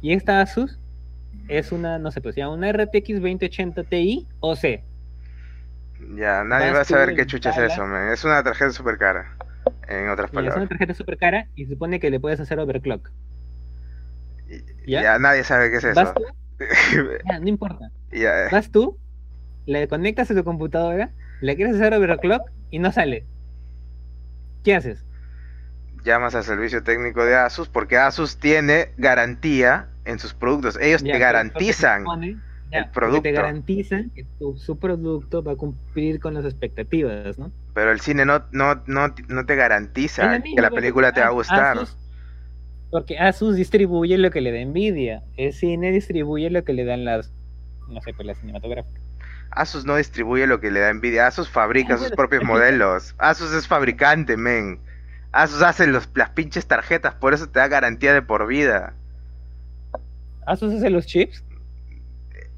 Y 0.00 0.12
esta 0.14 0.40
Asus 0.40 0.78
es 1.48 1.72
una, 1.72 1.98
no 1.98 2.10
sé, 2.12 2.20
pues 2.22 2.36
llama 2.36 2.54
una 2.54 2.72
RTX 2.72 3.20
2080 3.20 3.84
Ti 3.84 4.28
o 4.40 4.56
C. 4.56 4.86
Ya, 6.16 6.44
nadie 6.44 6.72
Vas 6.72 6.72
va 6.72 6.80
a 6.80 6.84
saber 6.84 7.14
qué 7.14 7.26
chucha 7.26 7.50
es 7.50 7.58
eso, 7.58 7.86
man. 7.86 8.08
Es 8.12 8.24
una 8.24 8.42
tarjeta 8.42 8.70
super 8.72 8.98
cara. 8.98 9.36
En 9.88 10.08
otras 10.08 10.32
Y 10.32 10.46
es 10.46 10.56
una 10.56 10.66
palabras. 10.66 10.68
tarjeta 10.68 10.94
súper 10.94 11.18
cara 11.18 11.48
y 11.54 11.66
se 11.66 11.72
supone 11.74 12.00
que 12.00 12.10
le 12.10 12.20
puedes 12.20 12.40
hacer 12.40 12.58
overclock. 12.58 13.10
¿Ya? 14.86 15.02
Ya 15.02 15.18
nadie 15.18 15.44
sabe 15.44 15.70
qué 15.70 15.76
es 15.78 15.84
Vas 15.90 16.12
eso. 16.12 16.14
tú, 16.14 16.24
ya, 17.24 17.38
no 17.40 17.48
importa. 17.48 17.92
Ya, 18.12 18.48
Vas 18.48 18.70
tú, 18.70 19.00
le 19.66 19.88
conectas 19.88 20.30
a 20.30 20.34
tu 20.36 20.44
computadora, 20.44 21.14
le 21.40 21.56
quieres 21.56 21.76
hacer 21.76 21.94
overclock 21.94 22.50
y 22.70 22.80
no 22.80 22.92
sale. 22.92 23.28
¿Qué 24.62 24.74
haces? 24.74 25.06
llamas 26.04 26.34
al 26.34 26.44
servicio 26.44 26.82
técnico 26.82 27.24
de 27.24 27.36
Asus 27.36 27.68
porque 27.68 27.98
Asus 27.98 28.38
tiene 28.38 28.92
garantía 28.96 29.89
en 30.04 30.18
sus 30.18 30.34
productos. 30.34 30.78
Ellos 30.80 31.02
Ya, 31.02 31.12
te 31.14 31.18
garantizan. 31.18 31.98
se 32.00 32.04
supone, 32.04 32.36
ya, 32.70 32.78
el 32.80 32.90
producto. 32.90 33.22
Te 33.22 33.32
garantizan 33.32 34.10
que 34.14 34.24
tu, 34.38 34.56
su 34.56 34.78
producto 34.78 35.42
va 35.42 35.52
a 35.52 35.56
cumplir 35.56 36.20
con 36.20 36.34
las 36.34 36.44
expectativas, 36.44 37.38
¿no? 37.38 37.52
Pero 37.74 37.92
el 37.92 38.00
cine 38.00 38.24
no, 38.24 38.44
no, 38.52 38.82
no, 38.86 39.14
no 39.28 39.46
te 39.46 39.56
garantiza 39.56 40.40
que 40.42 40.60
la 40.60 40.70
película 40.70 41.12
te 41.12 41.20
va 41.20 41.26
a 41.28 41.30
gustar. 41.30 41.76
Asus- 41.76 41.96
porque 42.90 43.18
Asus 43.18 43.56
distribuye 43.56 44.18
lo 44.18 44.30
que 44.30 44.40
le 44.40 44.50
da 44.52 44.64
Nvidia. 44.64 45.22
El 45.36 45.52
cine 45.52 45.92
distribuye 45.92 46.50
lo 46.50 46.64
que 46.64 46.72
le 46.72 46.84
dan 46.84 47.04
las, 47.04 47.32
no 47.88 48.00
sé, 48.00 48.12
pues 48.14 48.26
las 48.26 48.38
cinematográficas. 48.38 49.00
Asus 49.50 49.84
no 49.84 49.96
distribuye 49.96 50.46
lo 50.46 50.60
que 50.60 50.70
le 50.70 50.80
da 50.80 50.92
Nvidia. 50.92 51.26
Asus 51.26 51.48
fabrica 51.48 51.94
Ah, 51.94 51.98
sus 51.98 52.10
propios 52.12 52.42
modelos. 52.44 53.14
Asus 53.18 53.52
es 53.52 53.66
fabricante, 53.68 54.36
men. 54.36 54.80
Asus 55.32 55.62
hace 55.62 55.86
los, 55.86 56.08
las 56.14 56.30
pinches 56.30 56.66
tarjetas, 56.66 57.14
por 57.14 57.34
eso 57.34 57.48
te 57.48 57.60
da 57.60 57.68
garantía 57.68 58.12
de 58.12 58.22
por 58.22 58.46
vida. 58.46 58.94
Asus 60.50 60.74
hace 60.74 60.90
los 60.90 61.06
chips. 61.06 61.44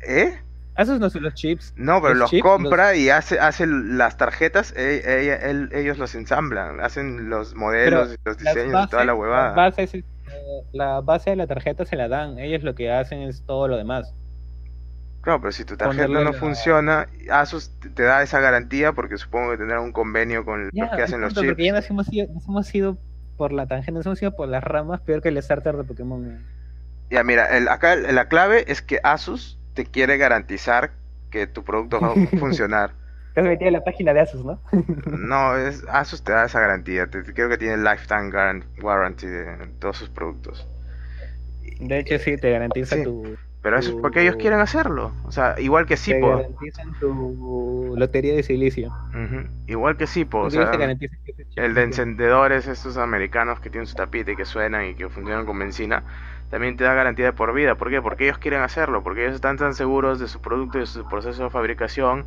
¿Eh? 0.07 0.35
Asus 0.75 0.99
no 0.99 1.07
hace 1.07 1.21
los 1.21 1.35
chips. 1.35 1.75
No, 1.77 2.01
pero 2.01 2.15
Los 2.15 2.21
los, 2.21 2.31
chips, 2.31 2.43
compra 2.43 2.97
y 2.97 3.11
hace, 3.11 3.39
hace 3.39 3.67
las 3.67 4.17
tarjetas, 4.17 4.73
e- 4.77 5.03
e- 5.05 5.51
él- 5.51 5.69
ellos 5.75 5.99
los 5.99 6.15
ensamblan, 6.15 6.81
hacen 6.81 7.29
los 7.29 7.55
modelos, 7.55 8.15
y 8.15 8.17
los 8.25 8.39
diseños 8.39 8.87
y 8.87 8.91
toda 8.91 9.05
la 9.05 9.15
huevada. 9.15 9.49
las 9.49 9.55
bases, 9.77 9.95
eh, 9.95 10.05
la 10.73 11.01
base 11.03 11.31
de 11.31 11.37
la 11.37 11.47
tarjeta 11.47 11.85
se 11.85 11.97
la 11.97 12.09
dan. 12.09 12.39
Ellos 12.39 12.63
lo 12.63 12.75
que 12.75 12.91
hacen 12.91 13.21
es 13.21 13.43
todo 13.43 13.69
lo 13.69 13.77
demás. 13.77 14.15
Claro, 15.21 15.41
pero 15.41 15.53
si 15.53 15.65
tu 15.65 15.77
tarjeta 15.77 16.07
ponerle 16.07 16.25
no 16.25 16.33
la- 16.33 16.39
funciona, 16.39 17.07
Asus 17.31 17.71
te- 17.95 18.03
da 18.03 18.23
esa 18.23 18.41
garantía 18.41 18.93
porque 18.93 19.19
supongo 19.19 19.51
que 19.53 19.59
tendrá 19.59 19.81
un 19.81 19.93
convenio 19.93 20.45
con 20.45 20.71
Ya, 20.73 20.87
los 20.87 20.97
que 20.97 21.03
hacen 21.03 21.21
los 21.21 21.35
chips. 21.35 21.47
Porque 21.49 21.65
ya 21.67 21.73
nos 21.75 21.89
hemos, 21.91 22.13
ido, 22.13 22.33
nos 22.33 22.49
hemos 22.49 22.75
ido 22.75 22.97
por 23.37 23.53
la 23.53 23.67
tangente, 23.67 23.93
nos 23.93 24.07
hemos 24.07 24.21
ido 24.23 24.35
por 24.35 24.49
las 24.49 24.65
ramas, 24.65 25.01
peor 25.03 25.21
que 25.23 25.29
el 25.29 25.41
starter 25.43 25.77
de 25.77 25.85
Pokémon. 25.85 26.43
Ya, 27.11 27.23
mira, 27.25 27.47
el- 27.57 27.69
acá 27.69 27.95
la 27.97 28.29
clave 28.29 28.65
es 28.71 28.83
que 28.83 29.01
Asus 29.03 29.59
te 29.75 29.85
quiere 29.87 30.17
garantizar 30.17 30.93
que 31.31 31.47
tu 31.47 31.65
producto 31.65 32.01
va 32.01 32.13
a 32.13 32.15
funcionar. 32.39 32.95
Te 33.35 33.41
has 33.41 33.47
metido 33.47 33.69
en 33.69 33.73
la 33.75 33.85
página 33.85 34.13
de 34.15 34.21
Asus, 34.21 34.45
¿no? 34.45 34.61
No, 35.13 35.57
es 35.57 35.85
Asus 35.89 36.25
te 36.25 36.33
da 36.33 36.47
esa 36.47 36.61
garantía. 36.61 37.09
Te, 37.09 37.23
creo 37.23 37.49
que 37.49 37.59
tiene 37.59 37.77
lifetime 37.77 38.31
warranty 38.83 39.27
de 39.27 39.69
todos 39.79 39.97
sus 39.99 40.09
productos. 40.09 40.67
De 41.81 41.99
hecho, 41.99 42.19
sí, 42.19 42.37
te 42.37 42.51
garantiza 42.51 42.97
Sí. 42.97 43.03
tu. 43.03 43.37
Pero 43.63 43.79
eso 43.79 43.91
es 43.91 43.97
porque 43.97 44.23
ellos 44.23 44.37
quieren 44.37 44.59
hacerlo. 44.61 45.13
O 45.25 45.31
sea, 45.31 45.55
igual 45.59 45.87
que 45.87 45.97
Te 45.97 46.03
Sipo. 46.15 46.29
garantizan 46.37 46.95
tu 46.99 47.95
lotería 47.97 48.35
de 48.35 48.43
silicio. 48.43 48.93
Igual 49.67 49.97
que 49.97 50.07
Sipo. 50.07 50.39
O 50.41 50.51
sea, 50.51 50.71
te 50.71 50.79
que 50.99 51.09
el 51.57 51.75
de 51.75 51.83
encendedores, 51.83 52.67
estos 52.67 52.97
americanos 52.97 53.61
que 53.61 53.71
tienen 53.71 53.87
su 53.87 53.95
tapita 53.95 54.33
y 54.33 54.37
que 54.37 54.45
suenan 54.45 54.87
y 54.87 54.95
que 54.95 55.09
funcionan 55.09 55.47
con 55.47 55.59
benzina, 55.59 56.05
también 56.53 56.77
te 56.77 56.85
da 56.85 56.93
garantía 56.93 57.33
por 57.35 57.55
vida. 57.55 57.77
¿Por 57.77 57.89
qué? 57.89 58.03
Porque 58.03 58.25
ellos 58.25 58.37
quieren 58.37 58.61
hacerlo. 58.61 59.03
Porque 59.03 59.23
ellos 59.23 59.37
están 59.37 59.57
tan 59.57 59.73
seguros 59.75 60.21
de 60.21 60.29
su 60.29 60.43
producto 60.43 60.77
y 60.77 60.83
de 60.83 60.87
su 60.87 61.09
proceso 61.09 61.45
de 61.45 61.49
fabricación 61.49 62.27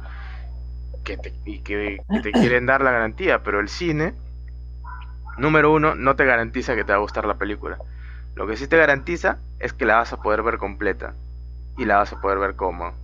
que 1.04 1.16
te, 1.16 1.32
y 1.46 1.60
que 1.60 2.02
te 2.24 2.32
quieren 2.32 2.66
dar 2.66 2.82
la 2.82 2.90
garantía. 2.90 3.44
Pero 3.44 3.60
el 3.60 3.70
cine, 3.70 4.16
número 5.38 5.72
uno, 5.72 5.94
no 5.94 6.16
te 6.16 6.26
garantiza 6.26 6.74
que 6.74 6.84
te 6.84 6.92
va 6.92 6.98
a 6.98 7.02
gustar 7.02 7.26
la 7.26 7.36
película. 7.36 7.78
Lo 8.34 8.48
que 8.48 8.58
sí 8.58 8.68
te 8.68 8.78
garantiza 8.78 9.38
es 9.60 9.74
que 9.74 9.86
la 9.86 9.98
vas 9.98 10.12
a 10.12 10.18
poder 10.24 10.42
ver 10.42 10.58
completa 10.58 11.14
y 11.78 11.86
la 11.86 11.98
vas 11.98 12.12
a 12.12 12.20
poder 12.20 12.40
ver 12.40 12.56
cómodo. 12.56 12.96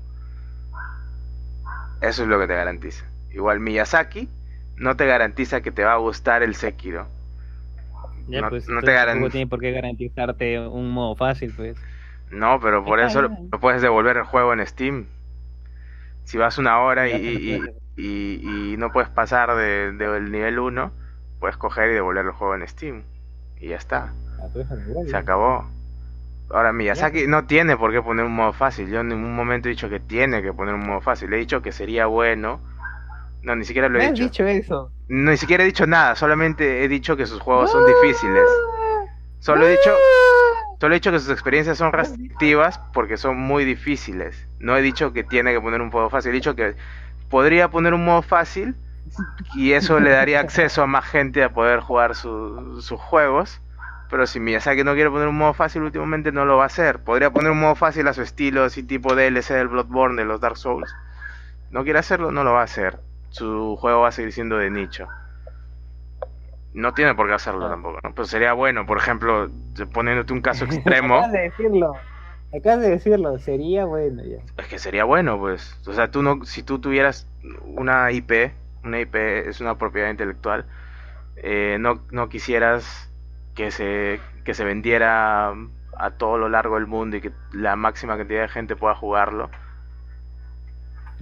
Eso 2.01 2.23
es 2.23 2.29
lo 2.29 2.39
que 2.39 2.47
te 2.47 2.55
garantiza. 2.55 3.05
Igual 3.29 3.59
Miyazaki 3.59 4.27
no 4.75 4.95
te 4.95 5.05
garantiza 5.05 5.61
que 5.61 5.71
te 5.71 5.83
va 5.83 5.93
a 5.93 5.97
gustar 5.97 6.41
el 6.41 6.55
Sekiro. 6.55 7.05
Ya, 8.31 8.41
no, 8.41 8.49
pues, 8.49 8.67
no 8.69 8.81
te 8.83 8.91
tiene 9.29 9.47
por 9.47 9.59
qué 9.59 9.71
garantizarte 9.71 10.59
un 10.59 10.89
modo 10.91 11.15
fácil, 11.15 11.53
pues. 11.53 11.77
No, 12.31 12.59
pero 12.59 12.83
por 12.83 12.99
eso 12.99 13.21
no 13.21 13.59
puedes 13.59 13.81
devolver 13.83 14.17
el 14.17 14.23
juego 14.23 14.53
en 14.53 14.65
Steam. 14.65 15.05
Si 16.23 16.37
vas 16.37 16.57
una 16.57 16.79
hora 16.81 17.09
y, 17.09 17.13
y- 17.15 17.71
y- 17.97 18.73
y 18.73 18.77
no 18.77 18.91
puedes 18.91 19.09
pasar 19.09 19.55
de- 19.55 19.91
del 19.93 20.31
nivel 20.31 20.59
1, 20.59 20.91
puedes 21.39 21.57
coger 21.57 21.89
y 21.91 21.93
devolver 21.93 22.25
el 22.25 22.31
juego 22.31 22.55
en 22.55 22.67
Steam. 22.67 23.03
Y 23.59 23.69
ya 23.69 23.77
está. 23.77 24.13
Ah, 24.41 24.47
igual, 24.87 25.07
Se 25.09 25.17
acabó. 25.17 25.65
Ahora 26.51 26.73
Miyazaki 26.73 27.27
no 27.27 27.45
tiene 27.47 27.77
por 27.77 27.91
qué 27.91 28.01
poner 28.01 28.25
un 28.25 28.35
modo 28.35 28.53
fácil. 28.53 28.89
Yo 28.89 29.01
en 29.01 29.09
ningún 29.09 29.35
momento 29.35 29.67
he 29.69 29.71
dicho 29.71 29.89
que 29.89 29.99
tiene 29.99 30.41
que 30.41 30.53
poner 30.53 30.75
un 30.75 30.87
modo 30.87 31.01
fácil. 31.01 31.33
He 31.33 31.37
dicho 31.37 31.61
que 31.61 31.71
sería 31.71 32.07
bueno. 32.07 32.61
No, 33.43 33.55
ni 33.55 33.65
siquiera 33.65 33.89
lo 33.89 33.97
¿Me 33.97 34.05
he 34.05 34.07
has 34.07 34.13
dicho. 34.13 34.25
dicho 34.25 34.45
eso? 34.47 34.91
Ni 35.07 35.37
siquiera 35.37 35.63
he 35.63 35.65
dicho 35.65 35.85
nada. 35.87 36.15
Solamente 36.15 36.83
he 36.83 36.87
dicho 36.87 37.17
que 37.17 37.25
sus 37.25 37.41
juegos 37.41 37.71
son 37.71 37.85
difíciles. 37.85 38.47
Solo 39.39 39.65
he 39.65 39.71
dicho, 39.71 39.91
solo 40.79 40.93
he 40.93 40.97
dicho 40.99 41.11
que 41.11 41.19
sus 41.19 41.29
experiencias 41.29 41.77
son 41.77 41.91
restrictivas 41.91 42.79
porque 42.93 43.17
son 43.17 43.37
muy 43.39 43.65
difíciles. 43.65 44.47
No 44.59 44.77
he 44.77 44.81
dicho 44.81 45.13
que 45.13 45.23
tiene 45.23 45.53
que 45.53 45.61
poner 45.61 45.81
un 45.81 45.89
modo 45.89 46.09
fácil. 46.09 46.31
He 46.31 46.35
dicho 46.35 46.55
que 46.55 46.75
podría 47.29 47.69
poner 47.69 47.93
un 47.93 48.05
modo 48.05 48.21
fácil 48.21 48.75
y 49.55 49.73
eso 49.73 49.99
le 49.99 50.11
daría 50.11 50.39
acceso 50.41 50.81
a 50.83 50.87
más 50.87 51.05
gente 51.05 51.43
a 51.43 51.53
poder 51.53 51.79
jugar 51.81 52.15
su- 52.15 52.81
sus 52.81 52.99
juegos. 52.99 53.61
Pero 54.09 54.27
si 54.27 54.39
Miyazaki 54.39 54.83
no 54.83 54.93
quiere 54.93 55.09
poner 55.09 55.27
un 55.27 55.37
modo 55.37 55.53
fácil 55.53 55.83
últimamente 55.83 56.31
no 56.31 56.45
lo 56.45 56.57
va 56.57 56.63
a 56.63 56.67
hacer. 56.67 57.03
Podría 57.03 57.31
poner 57.31 57.51
un 57.51 57.59
modo 57.61 57.75
fácil 57.75 58.07
a 58.07 58.13
su 58.13 58.21
estilo, 58.21 58.63
así 58.63 58.83
tipo 58.83 59.15
DLC 59.15 59.53
del 59.55 59.69
Bloodborne, 59.69 60.21
de 60.21 60.25
los 60.27 60.41
Dark 60.41 60.57
Souls. 60.57 60.97
No 61.71 61.83
quiere 61.83 61.99
hacerlo, 61.99 62.31
no 62.31 62.43
lo 62.43 62.53
va 62.53 62.61
a 62.61 62.65
hacer. 62.65 62.99
Su 63.31 63.75
juego 63.77 64.01
va 64.01 64.09
a 64.09 64.11
seguir 64.11 64.31
siendo 64.31 64.57
de 64.57 64.69
nicho. 64.69 65.07
No 66.73 66.93
tiene 66.93 67.15
por 67.15 67.27
qué 67.27 67.33
hacerlo 67.33 67.65
Ah. 67.65 67.69
tampoco, 67.69 67.99
¿no? 68.03 68.13
Pero 68.13 68.25
sería 68.25 68.53
bueno, 68.53 68.85
por 68.85 68.97
ejemplo, 68.97 69.49
poniéndote 69.93 70.31
un 70.33 70.41
caso 70.41 70.65
extremo, 70.69 71.15
Acabas 71.15 71.31
de 71.33 71.39
decirlo. 71.41 71.93
Acabas 72.57 72.81
de 72.81 72.89
decirlo. 72.91 73.39
Sería 73.39 73.85
bueno 73.85 74.23
ya. 74.23 74.37
es 74.61 74.67
que 74.67 74.79
sería 74.79 75.03
bueno, 75.03 75.37
pues. 75.39 75.77
O 75.87 75.93
sea, 75.93 76.11
tú 76.11 76.21
no, 76.23 76.43
si 76.45 76.63
tú 76.63 76.79
tuvieras 76.79 77.27
una 77.63 78.11
IP, 78.11 78.51
una 78.83 78.99
IP 78.99 79.15
es 79.15 79.59
una 79.61 79.77
propiedad 79.77 80.09
intelectual, 80.09 80.65
eh, 81.37 81.77
no, 81.79 82.01
no 82.11 82.29
quisieras 82.29 83.09
que 83.55 83.71
se, 83.71 84.19
que 84.45 84.53
se 84.53 84.63
vendiera 84.63 85.53
a 85.97 86.11
todo 86.11 86.37
lo 86.37 86.49
largo 86.49 86.75
del 86.75 86.87
mundo 86.87 87.17
y 87.17 87.21
que 87.21 87.31
la 87.51 87.75
máxima 87.75 88.17
cantidad 88.17 88.41
de 88.43 88.47
gente 88.49 88.75
pueda 88.75 88.95
jugarlo. 88.95 89.49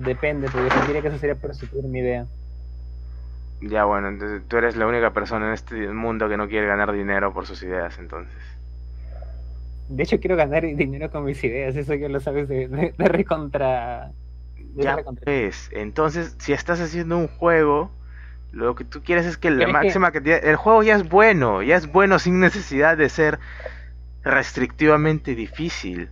Depende, 0.09 0.49
porque 0.51 0.71
sentiría 0.71 1.01
que 1.01 1.09
eso 1.09 1.17
sería 1.19 1.39
prostituir 1.43 1.85
mi 1.85 1.99
idea. 1.99 2.23
Ya 3.61 3.85
bueno, 3.85 4.07
entonces 4.09 4.47
tú 4.47 4.57
eres 4.57 4.75
la 4.75 4.87
única 4.87 5.13
persona 5.13 5.47
en 5.47 5.53
este 5.53 5.75
mundo 5.93 6.29
que 6.29 6.37
no 6.37 6.47
quiere 6.47 6.67
ganar 6.67 6.91
dinero 6.93 7.33
por 7.33 7.45
sus 7.45 7.61
ideas, 7.63 7.97
entonces. 7.99 8.33
De 9.87 10.03
hecho, 10.03 10.19
quiero 10.19 10.35
ganar 10.35 10.63
dinero 10.63 11.09
con 11.11 11.23
mis 11.25 11.43
ideas. 11.43 11.75
Eso 11.75 11.95
ya 11.95 12.09
lo 12.09 12.19
sabes 12.19 12.47
de, 12.47 12.67
de, 12.67 12.93
de 12.97 13.05
recontra. 13.05 14.13
de 14.55 14.83
Ya 14.83 14.95
recontra- 14.95 15.25
entonces 15.71 16.35
si 16.39 16.53
estás 16.53 16.79
haciendo 16.81 17.17
un 17.17 17.27
juego, 17.27 17.91
lo 18.51 18.75
que 18.75 18.83
tú 18.85 19.03
quieres 19.03 19.25
es 19.25 19.37
que 19.37 19.51
la 19.51 19.67
es 19.67 19.67
que- 19.67 19.77
máxima 19.79 20.11
cantidad... 20.11 20.43
El 20.43 20.55
juego 20.55 20.83
ya 20.83 20.95
es 20.95 21.07
bueno, 21.09 21.61
ya 21.63 21.75
es 21.77 21.91
bueno 21.91 22.19
sin 22.19 22.39
necesidad 22.39 22.97
de 22.97 23.09
ser 23.09 23.39
restrictivamente 24.23 25.35
difícil. 25.35 26.09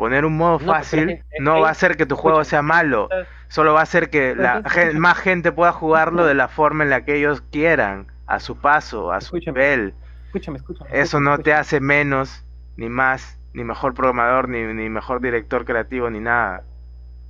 Poner 0.00 0.24
un 0.24 0.34
modo 0.38 0.58
No, 0.60 0.72
fácil 0.72 1.10
es 1.10 1.20
que- 1.20 1.36
es 1.36 1.42
no 1.42 1.60
va 1.60 1.68
a 1.68 1.72
hacer 1.72 1.98
que 1.98 2.06
tu 2.06 2.16
juego 2.16 2.40
escucha, 2.40 2.50
sea 2.52 2.62
malo, 2.62 3.10
solo 3.48 3.74
va 3.74 3.80
a 3.80 3.82
hacer 3.82 4.08
que 4.08 4.34
la 4.34 4.62
más 4.94 5.18
gente 5.18 5.52
pueda 5.52 5.72
jugarlo 5.72 6.24
de 6.24 6.32
la 6.32 6.48
forma 6.48 6.84
en 6.84 6.88
la 6.88 7.04
que 7.04 7.16
ellos 7.16 7.42
quieran, 7.52 8.06
a 8.26 8.40
su 8.40 8.56
paso, 8.56 9.12
a 9.12 9.20
su 9.20 9.36
Escúchame. 9.36 9.60
nivel. 9.60 9.94
Escúchame, 10.28 10.56
escúchame. 10.56 10.88
Eso 10.98 11.20
no 11.20 11.36
te 11.36 11.52
hace 11.52 11.80
menos, 11.80 12.46
ni 12.78 12.88
más, 12.88 13.38
ni 13.52 13.62
mejor 13.62 13.92
programador, 13.92 14.48
ni, 14.48 14.62
ni 14.72 14.88
mejor 14.88 15.20
director 15.20 15.66
creativo, 15.66 16.08
ni 16.08 16.20
nada. 16.20 16.62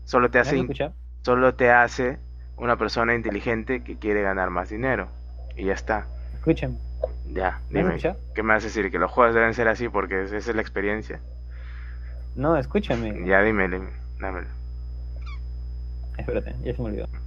Solo 0.05 0.31
te 0.31 0.39
¿Me 0.39 0.43
hace 0.43 0.67
solo 1.23 1.55
te 1.57 1.73
hace 1.73 2.21
una 2.57 2.77
persona 2.77 3.17
inteligente 3.17 3.83
que 3.83 3.99
quiere 3.99 4.23
ganar 4.23 4.51
más 4.51 4.69
dinero. 4.71 5.09
Y 5.57 5.65
ya 5.65 5.73
está. 5.73 6.07
Escúchame. 6.35 6.77
Ya, 7.33 7.59
¿Me 7.69 7.81
dime. 7.81 7.97
escuchado? 7.97 8.17
¿Qué 8.33 8.45
me 8.45 8.55
vas 8.55 8.63
a 8.63 8.67
decir? 8.69 8.93
Que 8.93 9.01
los 9.01 9.11
juegos 9.11 9.35
deben 9.35 9.55
ser 9.55 9.67
así 9.67 9.89
porque 9.89 10.23
es- 10.23 10.31
esa 10.33 10.51
es 10.51 10.55
la 10.55 10.63
experiencia. 10.63 11.19
No, 12.35 12.57
escúchame. 12.57 13.27
Ya, 13.27 13.43
dime, 13.43 13.69
dime, 13.69 13.91
dámelo. 14.19 14.49
Espérate, 16.19 16.55
ya 16.63 16.75
se 16.75 16.83
me 16.83 16.89
olvidó. 16.89 17.09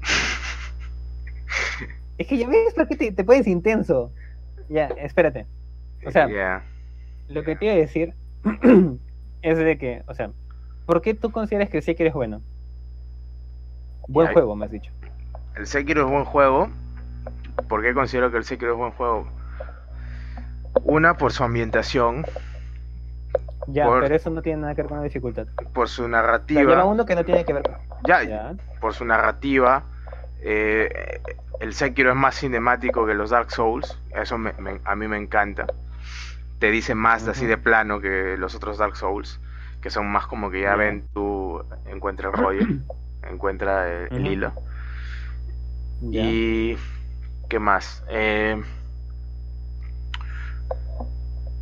Es 2.15 2.27
que 2.27 2.37
ya 2.37 2.47
ves 2.47 2.75
por 2.75 2.87
qué 2.87 2.95
te, 2.95 3.11
te 3.11 3.23
pones 3.23 3.47
intenso. 3.47 4.11
Ya, 4.69 4.85
espérate. 4.97 5.47
O 6.05 6.11
sea. 6.11 6.63
Lo 7.27 7.43
que 7.43 7.55
te 7.55 7.65
iba 7.65 7.73
a 7.73 7.77
decir 7.77 8.13
es 9.41 9.57
de 9.57 9.77
que, 9.77 10.03
o 10.07 10.13
sea, 10.13 10.29
¿por 10.85 11.01
qué 11.01 11.13
tú 11.13 11.31
consideras 11.31 11.69
que 11.69 11.77
el 11.77 11.83
Sekiro 11.83 12.09
es 12.09 12.13
bueno? 12.13 12.41
Buen 14.07 14.31
juego, 14.33 14.55
me 14.55 14.65
has 14.65 14.71
dicho. 14.71 14.91
El 15.55 15.65
Sekiro 15.65 16.05
es 16.05 16.11
buen 16.11 16.25
juego. 16.25 16.69
¿Por 17.69 17.81
qué 17.81 17.93
considero 17.93 18.31
que 18.31 18.37
el 18.37 18.43
Sekiro 18.43 18.73
es 18.73 18.77
buen 18.77 18.91
juego? 18.91 19.27
Una, 20.83 21.17
por 21.17 21.31
su 21.31 21.43
ambientación, 21.43 22.25
Ya, 23.67 23.85
Por- 23.85 24.01
pero 24.01 24.15
eso 24.15 24.29
no 24.29 24.41
tiene 24.41 24.61
nada 24.61 24.75
que 24.75 24.81
ver 24.81 24.89
con 24.89 24.97
la 24.97 25.03
dificultad. 25.03 25.47
por 25.73 25.87
su 25.89 26.03
O 26.03 26.07
sea, 26.07 26.11
lleva 26.11 26.21
narrativa. 26.21 26.85
uno 26.85 27.05
que 27.05 27.15
no 27.15 27.23
tiene 27.23 27.45
que 27.45 27.53
ver 27.53 27.63
con... 27.63 27.75
Ya, 28.05 28.23
Ya, 28.23 28.53
por 28.79 28.93
su 28.93 29.05
narrativa. 29.05 29.83
eh, 30.41 31.21
el 31.61 31.73
Sekiro 31.73 32.09
es 32.09 32.15
más 32.17 32.35
cinemático 32.35 33.05
que 33.05 33.13
los 33.13 33.29
Dark 33.29 33.51
Souls. 33.51 33.97
Eso 34.13 34.37
me- 34.37 34.53
me- 34.59 34.81
a 34.83 34.95
mí 34.95 35.07
me 35.07 35.17
encanta. 35.17 35.65
Te 36.59 36.69
dice 36.71 36.93
más 36.95 37.27
así 37.27 37.45
de 37.45 37.57
plano 37.57 38.01
que 38.01 38.35
los 38.37 38.53
otros 38.55 38.77
Dark 38.77 38.95
Souls. 38.97 39.39
Que 39.81 39.89
son 39.89 40.07
más 40.11 40.27
como 40.27 40.49
que 40.51 40.61
ya 40.61 40.75
ven 40.75 41.05
tú 41.13 41.61
encuentra 41.85 42.29
el 42.29 42.33
rollo, 42.33 42.65
encuentra 43.29 43.89
el, 43.89 44.27
hilo. 44.27 44.51
Y. 46.01 46.77
¿Qué 47.49 47.59
más? 47.59 48.03
Eh, 48.09 48.61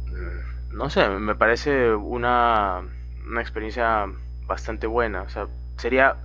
mm, 0.07 0.60
no 0.73 0.89
sé, 0.89 1.07
me 1.09 1.35
parece 1.35 1.93
una, 1.93 2.81
una 3.27 3.41
experiencia 3.41 4.05
bastante 4.45 4.87
buena. 4.87 5.23
O 5.23 5.29
sea, 5.29 5.47
sería 5.77 6.17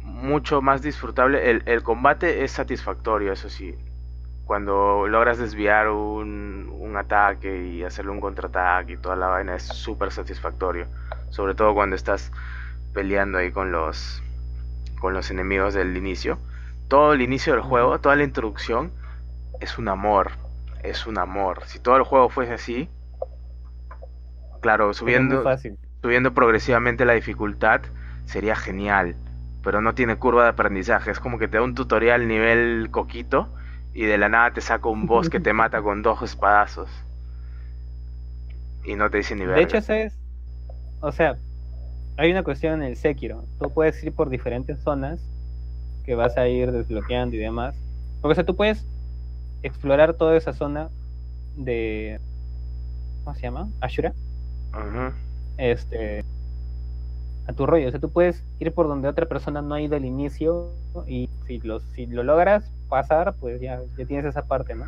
mucho 0.00 0.60
más 0.62 0.82
disfrutable. 0.82 1.50
El, 1.50 1.62
el 1.66 1.82
combate 1.82 2.44
es 2.44 2.52
satisfactorio, 2.52 3.32
eso 3.32 3.48
sí. 3.48 3.76
Cuando 4.44 5.06
logras 5.06 5.38
desviar 5.38 5.88
un, 5.88 6.74
un 6.78 6.96
ataque 6.96 7.66
y 7.66 7.84
hacerle 7.84 8.12
un 8.12 8.20
contraataque 8.20 8.94
y 8.94 8.96
toda 8.96 9.14
la 9.16 9.28
vaina 9.28 9.54
es 9.54 9.64
súper 9.64 10.10
satisfactorio. 10.10 10.86
Sobre 11.30 11.54
todo 11.54 11.74
cuando 11.74 11.96
estás 11.96 12.32
peleando 12.94 13.38
ahí 13.38 13.52
con 13.52 13.70
los, 13.70 14.22
con 14.98 15.12
los 15.14 15.30
enemigos 15.30 15.74
del 15.74 15.96
inicio. 15.96 16.38
Todo 16.88 17.12
el 17.12 17.20
inicio 17.20 17.52
del 17.52 17.62
juego, 17.62 18.00
toda 18.00 18.16
la 18.16 18.24
introducción 18.24 18.92
es 19.60 19.78
un 19.78 19.88
amor. 19.88 20.32
Es 20.82 21.06
un 21.06 21.18
amor. 21.18 21.64
Si 21.66 21.78
todo 21.78 21.96
el 21.96 22.04
juego 22.04 22.30
fuese 22.30 22.54
así, 22.54 22.88
claro, 24.60 24.92
subiendo, 24.94 25.42
fácil. 25.42 25.76
subiendo 26.02 26.34
progresivamente 26.34 27.04
la 27.04 27.14
dificultad 27.14 27.82
sería 28.24 28.56
genial, 28.56 29.16
pero 29.62 29.80
no 29.80 29.94
tiene 29.94 30.16
curva 30.16 30.44
de 30.44 30.50
aprendizaje. 30.50 31.10
Es 31.10 31.20
como 31.20 31.38
que 31.38 31.48
te 31.48 31.56
da 31.56 31.62
un 31.62 31.74
tutorial 31.74 32.28
nivel 32.28 32.88
coquito 32.90 33.48
y 33.94 34.04
de 34.04 34.18
la 34.18 34.28
nada 34.28 34.52
te 34.52 34.60
saca 34.60 34.88
un 34.88 35.06
boss 35.06 35.28
que 35.30 35.40
te 35.40 35.52
mata 35.54 35.82
con 35.82 36.02
dos 36.02 36.22
espadazos. 36.22 36.90
Y 38.84 38.94
no 38.94 39.10
te 39.10 39.18
dice 39.18 39.34
ni 39.34 39.44
De 39.44 39.62
hecho, 39.62 39.80
¿sabes? 39.80 40.18
O 41.00 41.12
sea, 41.12 41.36
hay 42.16 42.30
una 42.30 42.42
cuestión 42.42 42.82
en 42.82 42.88
el 42.88 42.96
Sekiro. 42.96 43.44
Tú 43.60 43.70
puedes 43.70 44.02
ir 44.02 44.12
por 44.12 44.30
diferentes 44.30 44.78
zonas 44.80 45.20
que 46.04 46.14
vas 46.14 46.36
a 46.36 46.48
ir 46.48 46.72
desbloqueando 46.72 47.36
y 47.36 47.38
demás. 47.38 47.76
Porque, 48.20 48.32
o 48.32 48.34
sea, 48.34 48.44
tú 48.44 48.56
puedes 48.56 48.84
explorar 49.62 50.14
toda 50.14 50.36
esa 50.36 50.52
zona 50.52 50.88
de... 51.56 52.20
¿Cómo 53.24 53.36
se 53.36 53.42
llama? 53.42 53.68
Ashura. 53.80 54.14
Este... 55.56 56.24
a 57.46 57.52
tu 57.52 57.66
rollo. 57.66 57.88
O 57.88 57.90
sea, 57.90 58.00
tú 58.00 58.10
puedes 58.10 58.44
ir 58.60 58.72
por 58.72 58.88
donde 58.88 59.08
otra 59.08 59.26
persona 59.26 59.62
no 59.62 59.74
ha 59.74 59.80
ido 59.80 59.96
al 59.96 60.04
inicio 60.04 60.70
y 61.06 61.28
si 61.46 61.58
lo, 61.60 61.80
si 61.80 62.06
lo 62.06 62.22
logras 62.22 62.70
pasar, 62.88 63.34
pues 63.40 63.60
ya, 63.60 63.80
ya 63.96 64.06
tienes 64.06 64.26
esa 64.26 64.44
parte, 64.46 64.74
¿no? 64.74 64.86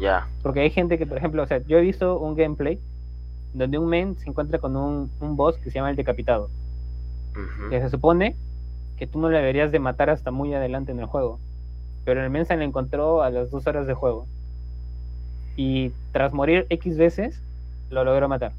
Ya. 0.00 0.28
Porque 0.42 0.60
hay 0.60 0.70
gente 0.70 0.98
que, 0.98 1.06
por 1.06 1.16
ejemplo, 1.16 1.42
o 1.42 1.46
sea, 1.46 1.58
yo 1.66 1.78
he 1.78 1.80
visto 1.80 2.18
un 2.18 2.36
gameplay 2.36 2.78
donde 3.54 3.78
un 3.78 3.88
men 3.88 4.16
se 4.18 4.28
encuentra 4.28 4.58
con 4.58 4.76
un, 4.76 5.10
un 5.20 5.36
boss 5.36 5.56
que 5.58 5.70
se 5.70 5.78
llama 5.78 5.90
el 5.90 5.96
decapitado. 5.96 6.48
Que 7.70 7.80
se 7.80 7.88
supone 7.88 8.36
que 8.96 9.06
tú 9.06 9.18
no 9.18 9.30
le 9.30 9.38
deberías 9.38 9.72
de 9.72 9.78
matar 9.78 10.10
hasta 10.10 10.30
muy 10.30 10.52
adelante 10.52 10.92
en 10.92 11.00
el 11.00 11.06
juego. 11.06 11.38
Pero 12.04 12.22
el 12.22 12.30
men 12.30 12.44
se 12.46 12.56
le 12.56 12.64
encontró 12.64 13.22
a 13.22 13.30
las 13.30 13.50
dos 13.50 13.66
horas 13.66 13.86
de 13.86 13.94
juego. 13.94 14.26
Y 15.56 15.92
tras 16.12 16.32
morir 16.32 16.66
X 16.70 16.98
veces, 16.98 17.42
lo 17.90 18.04
logró 18.04 18.28
matar. 18.28 18.54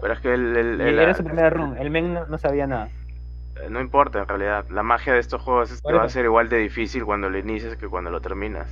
Pero 0.00 0.14
es 0.14 0.20
que 0.20 0.34
el, 0.34 0.56
el- 0.56 0.98
era 0.98 1.14
su 1.14 1.24
primera 1.24 1.50
run. 1.50 1.76
El 1.78 1.90
men 1.90 2.12
no, 2.14 2.26
no 2.26 2.38
sabía 2.38 2.66
nada. 2.66 2.90
eh, 3.56 3.68
no 3.70 3.80
importa 3.80 4.18
en 4.20 4.28
realidad. 4.28 4.66
La 4.70 4.82
magia 4.82 5.14
de 5.14 5.20
estos 5.20 5.40
juegos 5.42 5.70
es 5.70 5.80
que 5.82 5.92
va 5.94 6.04
a 6.04 6.08
ser 6.08 6.24
igual 6.24 6.48
de 6.48 6.58
difícil 6.58 7.04
cuando 7.04 7.30
lo 7.30 7.38
inicias 7.38 7.76
que 7.76 7.88
cuando 7.88 8.10
lo 8.10 8.20
terminas. 8.20 8.70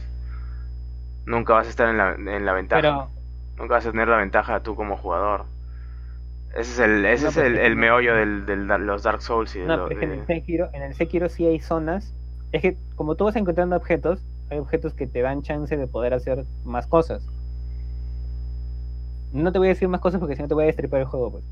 Nunca 1.27 1.55
vas 1.55 1.67
a 1.67 1.71
estar 1.71 1.89
en 1.89 1.97
la, 1.99 2.15
en 2.15 2.45
la 2.47 2.53
ventaja. 2.53 2.83
Pero 2.83 3.09
Nunca 3.57 3.75
vas 3.75 3.87
a 3.87 3.91
tener 3.93 4.09
la 4.09 4.17
ventaja 4.19 4.63
tú 4.63 4.75
como 4.77 4.97
jugador. 4.97 5.47
Ese 6.55 6.73
es 6.73 6.79
el, 6.81 7.05
ese 7.07 7.25
No, 7.25 7.29
es 7.29 7.37
el, 7.37 7.57
el 7.59 7.77
meollo 7.77 8.15
del, 8.17 8.45
del 8.47 8.67
los 8.87 9.03
Dark 9.03 9.23
Souls 9.23 9.55
y 9.57 9.61
de 9.61 9.67
No, 9.67 9.77
lo- 9.77 9.89
pero 9.89 9.95
es 9.95 9.99
que 9.99 10.05
en 10.07 10.11
de- 10.11 10.21
el 10.21 10.27
Sekiro, 10.27 10.71
en 10.73 10.83
el 10.83 10.95
Sekiro 10.95 11.29
sí 11.29 11.47
hay 11.47 11.61
zonas. 11.61 12.15
Es 12.53 12.63
que 12.63 12.79
como 12.95 13.17
tú 13.17 13.25
vas 13.25 13.37
encontrando 13.37 13.77
objetos, 13.77 14.27
hay 14.49 14.59
objetos 14.59 14.95
que 14.95 15.07
te 15.07 15.21
dan 15.23 15.43
chance 15.43 15.77
de 15.77 15.87
poder 15.87 16.15
hacer 16.15 16.47
más 16.65 16.87
cosas. 16.87 17.31
No 19.31 19.53
te 19.53 19.59
voy 19.59 19.69
a 19.69 19.71
decir 19.71 19.89
más 19.89 20.01
cosas 20.01 20.21
porque 20.21 20.37
si 20.37 20.43
no 20.43 20.49
te 20.49 20.55
voy 20.55 20.65
a 20.65 20.67
destripar 20.67 21.01
el 21.01 21.07
juego, 21.07 21.33
pues. 21.33 21.45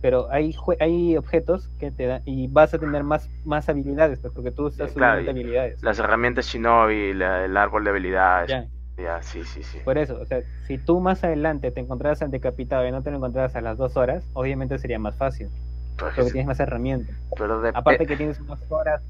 Pero 0.00 0.30
hay 0.32 0.52
jue- 0.54 0.78
hay 0.80 1.16
objetos 1.18 1.70
que 1.78 1.92
te 1.92 2.06
dan 2.06 2.22
y 2.26 2.48
vas 2.48 2.74
a 2.74 2.80
tener 2.80 3.04
más 3.04 3.30
más 3.44 3.68
habilidades, 3.68 4.20
pues, 4.20 4.32
porque 4.34 4.52
tú 4.52 4.68
estás 4.68 4.90
Eh, 4.90 4.94
claro, 4.94 5.22
subiendo 5.22 5.30
habilidades. 5.32 5.82
las 5.82 5.98
herramientas 5.98 6.46
Shinobi, 6.46 7.14
la- 7.14 7.44
el 7.44 7.56
árbol 7.56 7.84
de 7.84 7.90
habilidades. 7.90 8.50
Ya, 8.50 8.68
Ya, 8.96 9.22
sí, 9.22 9.44
sí, 9.44 9.62
sí. 9.62 9.80
por 9.82 9.98
eso, 9.98 10.20
o 10.20 10.26
sea, 10.26 10.42
si 10.62 10.78
tú 10.78 11.00
más 11.00 11.24
adelante 11.24 11.70
te 11.72 11.80
encontraras 11.80 12.22
al 12.22 12.30
decapitado 12.30 12.86
y 12.86 12.90
no 12.92 13.02
te 13.02 13.10
lo 13.10 13.16
encontraras 13.16 13.56
a 13.56 13.60
las 13.62 13.78
dos 13.78 13.96
horas, 13.96 14.28
obviamente 14.32 14.78
sería 14.78 14.98
más 14.98 15.16
fácil, 15.16 15.52
Pero, 15.96 16.08
es 16.08 16.14
que 16.14 16.24
porque 16.24 16.32
tienes 16.32 16.46
más 16.48 16.60
herramientas. 16.60 17.16
pero 17.36 17.60
de- 17.62 17.74
Aparte 17.74 18.06
que 18.06 18.16
tienes 18.16 18.40
más 18.40 18.64
horas 18.70 19.02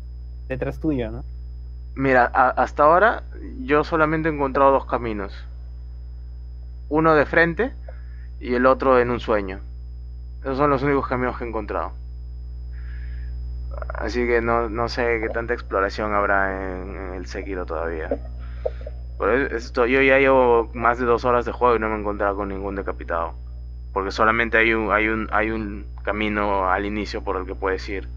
detrás 0.48 0.80
tuyo, 0.80 1.10
¿no? 1.10 1.26
Mira, 1.94 2.28
a- 2.34 2.50
hasta 2.50 2.82
ahora 2.82 3.22
yo 3.60 3.84
solamente 3.84 4.28
he 4.28 4.32
encontrado 4.32 4.72
dos 4.72 4.86
caminos. 4.86 5.32
Uno 6.90 7.14
de 7.14 7.24
frente 7.24 7.72
y 8.40 8.54
el 8.54 8.66
otro 8.66 8.98
en 8.98 9.10
un 9.10 9.20
sueño. 9.20 9.60
Esos 10.42 10.56
son 10.58 10.70
los 10.70 10.82
únicos 10.82 11.06
caminos 11.06 11.38
que 11.38 11.44
he 11.44 11.48
encontrado. 11.48 11.92
Así 13.94 14.26
que 14.26 14.40
no, 14.40 14.68
no 14.68 14.88
sé 14.88 15.20
qué 15.20 15.28
tanta 15.28 15.54
exploración 15.54 16.14
habrá 16.14 16.80
en, 16.80 17.14
el 17.14 17.26
Sekiro 17.26 17.66
todavía. 17.66 18.08
Es- 19.20 19.52
esto, 19.52 19.86
yo 19.86 20.00
ya 20.02 20.18
llevo 20.18 20.70
más 20.74 20.98
de 20.98 21.04
dos 21.06 21.24
horas 21.24 21.44
de 21.44 21.52
juego 21.52 21.76
y 21.76 21.78
no 21.78 21.88
me 21.88 21.96
he 21.96 22.00
encontrado 22.00 22.36
con 22.36 22.48
ningún 22.48 22.74
decapitado. 22.76 23.34
Porque 23.92 24.10
solamente 24.10 24.56
hay 24.58 24.72
un, 24.74 24.92
hay 24.92 25.08
un, 25.08 25.28
hay 25.32 25.50
un 25.50 25.86
camino 26.04 26.70
al 26.70 26.86
inicio 26.86 27.22
por 27.22 27.36
el 27.36 27.46
que 27.46 27.54
puedes 27.54 27.88
ir. 27.88 28.08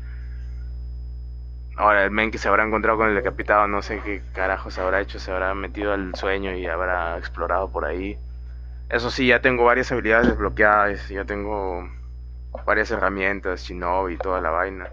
Ahora, 1.76 2.04
el 2.06 2.12
men 2.12 2.32
que 2.32 2.38
se 2.38 2.48
habrá 2.48 2.64
encontrado 2.66 2.98
con 2.98 3.10
el 3.10 3.16
decapitado, 3.16 3.68
no 3.68 3.82
sé 3.82 4.00
qué 4.02 4.22
carajo 4.34 4.70
se 4.72 4.82
habrá 4.82 5.02
hecho, 5.02 5.20
se 5.20 5.32
habrá 5.32 5.54
metido 5.56 5.92
al 5.94 6.16
sueño 6.16 6.54
y 6.56 6.66
habrá 6.68 7.18
explorado 7.18 7.72
por 7.72 7.86
ahí. 7.86 8.18
Eso 8.90 9.10
sí, 9.10 9.28
ya 9.28 9.42
tengo 9.42 9.66
varias 9.66 9.92
habilidades 9.92 10.28
desbloqueadas, 10.28 11.10
ya 11.10 11.26
tengo 11.26 11.90
varias 12.66 12.92
herramientas, 12.92 13.64
Shinobi 13.64 14.16
y 14.16 14.18
toda 14.18 14.42
la 14.42 14.52
vaina. 14.52 14.92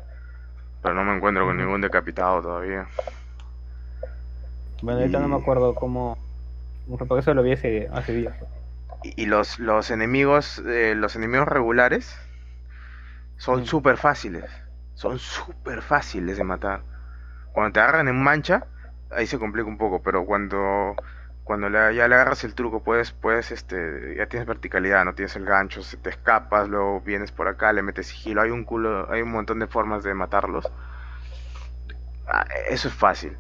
Pero 0.82 0.95
no 0.95 1.05
me 1.05 1.16
encuentro 1.16 1.45
con 1.47 1.59
ningún 1.59 1.80
decapitado 1.82 2.43
todavía. 2.43 2.88
Bueno, 4.82 5.01
ahorita 5.01 5.20
no 5.20 5.28
me 5.28 5.36
acuerdo 5.36 5.74
cómo, 5.74 6.16
porque 6.99 7.18
eso 7.20 7.34
lo 7.34 7.43
vi 7.43 7.53
hace, 7.53 7.88
hace 7.93 8.12
días. 8.12 8.36
Y, 9.03 9.22
y 9.22 9.26
los, 9.26 9.59
los 9.59 9.91
enemigos, 9.91 10.59
eh, 10.66 10.95
los 10.97 11.16
enemigos 11.16 11.49
regulares 11.49 12.16
son 13.36 13.62
Mm. 13.62 13.64
súper 13.64 13.97
fáciles. 13.97 14.45
Son 14.95 15.18
súper 15.18 15.82
fáciles 15.82 16.36
de 16.36 16.45
matar. 16.45 16.82
Cuando 17.53 17.72
te 17.72 17.80
agarran 17.80 18.09
en 18.09 18.22
mancha, 18.22 18.66
ahí 19.11 19.26
se 19.26 19.38
complica 19.38 19.68
un 19.68 19.78
poco, 19.78 20.03
pero 20.03 20.24
cuando 20.26 20.97
cuando 21.51 21.68
ya 21.92 22.09
le 22.09 22.14
agarras 22.14 22.44
el 22.44 22.55
truco, 22.55 22.82
puedes, 22.84 23.12
puedes, 23.12 23.51
este, 23.51 24.14
ya 24.16 24.28
tienes 24.28 24.46
verticalidad, 24.48 25.05
no 25.05 25.14
tienes 25.16 25.34
el 25.36 25.44
gancho, 25.44 25.82
se 25.82 25.96
te 25.96 26.11
escapas, 26.11 26.68
luego 26.68 27.01
vienes 27.03 27.32
por 27.32 27.48
acá, 27.48 27.72
le 27.72 27.82
metes 27.82 28.07
sigilo, 28.09 28.42
hay 28.42 28.51
un 28.51 28.64
culo, 28.64 29.11
hay 29.12 29.22
un 29.22 29.32
montón 29.32 29.59
de 29.59 29.66
formas 29.66 30.05
de 30.05 30.14
matarlos. 30.14 30.70
Ah, 32.26 32.46
eso 32.68 32.88
es 32.88 32.94
fácil. 32.94 33.36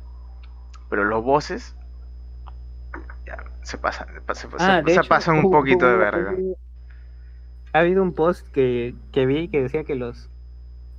Pero 0.90 1.04
los 1.04 1.24
bosses 1.24 1.76
ya, 3.26 3.36
se 3.62 3.78
pasan, 3.78 4.08
se, 4.34 4.48
se- 4.58 4.76
Ah, 4.76 4.82
se 4.86 5.04
hecho, 5.04 5.12
pasan 5.12 5.36
un 5.38 5.48
poquito 5.50 5.86
de 5.86 5.96
verga. 5.96 6.42
Ha 7.72 7.80
habido 7.80 8.02
un 8.02 8.14
post 8.14 8.46
que, 8.52 8.94
que 9.12 9.26
vi 9.26 9.48
que 9.48 9.62
decía 9.62 9.82
que 9.84 9.94
los, 9.96 10.30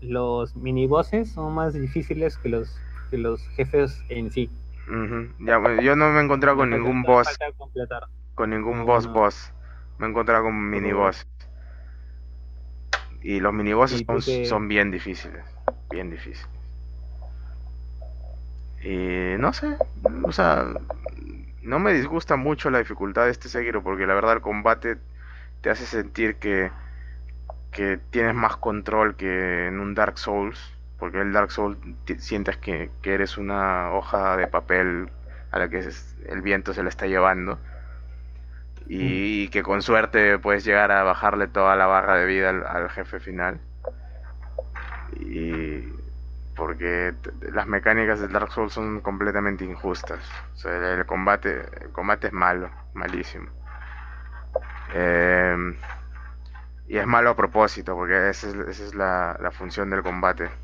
los 0.01 0.55
minibosses 0.55 1.31
son 1.33 1.53
más 1.53 1.73
difíciles 1.73 2.37
que 2.37 2.49
los, 2.49 2.83
que 3.11 3.17
los 3.19 3.47
jefes 3.49 4.03
en 4.09 4.31
sí. 4.31 4.51
Ya, 5.39 5.57
bueno, 5.57 5.81
yo 5.81 5.95
no 5.95 6.09
me 6.11 6.19
he 6.19 6.23
encontrado 6.23 6.57
con 6.57 6.69
ningún 6.69 7.03
boss, 7.03 7.27
con 8.35 8.49
ningún 8.49 8.85
boss 8.85 9.07
no. 9.07 9.13
boss. 9.13 9.53
Me 9.97 10.07
he 10.07 10.09
encontrado 10.09 10.43
con 10.45 10.69
mini 10.69 10.91
boss. 10.91 11.27
Y 13.21 13.39
los 13.39 13.53
mini 13.53 13.73
bosses 13.73 14.01
Y 14.01 14.05
son, 14.05 14.21
son 14.21 14.67
bien 14.67 14.91
difíciles, 14.91 15.45
bien 15.89 16.09
difíciles. 16.09 16.49
Y 18.83 19.37
no 19.37 19.53
sé, 19.53 19.77
o 20.23 20.31
sea, 20.31 20.73
no 21.61 21.79
me 21.79 21.93
disgusta 21.93 22.35
mucho 22.35 22.69
la 22.71 22.79
dificultad 22.79 23.25
de 23.25 23.31
este 23.31 23.47
Sekiro 23.47 23.83
porque 23.83 24.07
la 24.07 24.15
verdad 24.15 24.33
el 24.33 24.41
combate 24.41 24.97
te 25.61 25.69
hace 25.69 25.85
sentir 25.85 26.37
que, 26.37 26.71
que 27.71 27.97
tienes 28.09 28.33
más 28.33 28.57
control 28.57 29.15
que 29.15 29.67
en 29.67 29.79
un 29.79 29.93
Dark 29.93 30.17
Souls, 30.17 30.59
porque 31.01 31.19
el 31.19 31.33
Dark 31.33 31.51
Souls 31.51 31.79
sientes 32.19 32.57
que, 32.57 32.91
que 33.01 33.15
eres 33.15 33.39
una 33.39 33.91
hoja 33.91 34.37
de 34.37 34.45
papel 34.45 35.09
a 35.49 35.57
la 35.57 35.67
que 35.67 35.89
el 36.27 36.41
viento 36.43 36.75
se 36.75 36.83
la 36.83 36.89
está 36.89 37.07
llevando 37.07 37.57
y, 38.85 39.47
que 39.49 39.63
con 39.63 39.81
suerte 39.81 40.37
puedes 40.37 40.63
llegar 40.63 40.91
a 40.91 41.01
bajarle 41.01 41.47
toda 41.47 41.75
la 41.75 41.87
barra 41.87 42.17
de 42.17 42.25
vida 42.27 42.51
al, 42.51 42.67
al 42.67 42.89
jefe 42.91 43.19
final. 43.19 43.59
Y 45.19 45.91
porque 46.55 47.15
las 47.51 47.65
mecánicas 47.65 48.19
del 48.19 48.31
Dark 48.31 48.51
Souls 48.51 48.71
son 48.71 49.01
completamente 49.01 49.65
injustas. 49.65 50.19
O 50.53 50.57
sea, 50.57 50.93
el, 50.93 51.05
combate, 51.07 51.61
el 51.81 51.89
combate 51.91 52.27
es 52.27 52.33
malo, 52.33 52.69
malísimo. 52.93 53.49
Em, 54.93 55.75
y 56.87 56.97
es 56.97 57.07
malo 57.07 57.31
a 57.31 57.35
propósito, 57.35 57.95
porque 57.95 58.29
esa 58.29 58.49
es, 58.49 58.53
esa 58.53 58.83
es 58.83 58.93
la, 58.93 59.35
la 59.41 59.49
función 59.49 59.89
del 59.89 60.03
combate. 60.03 60.60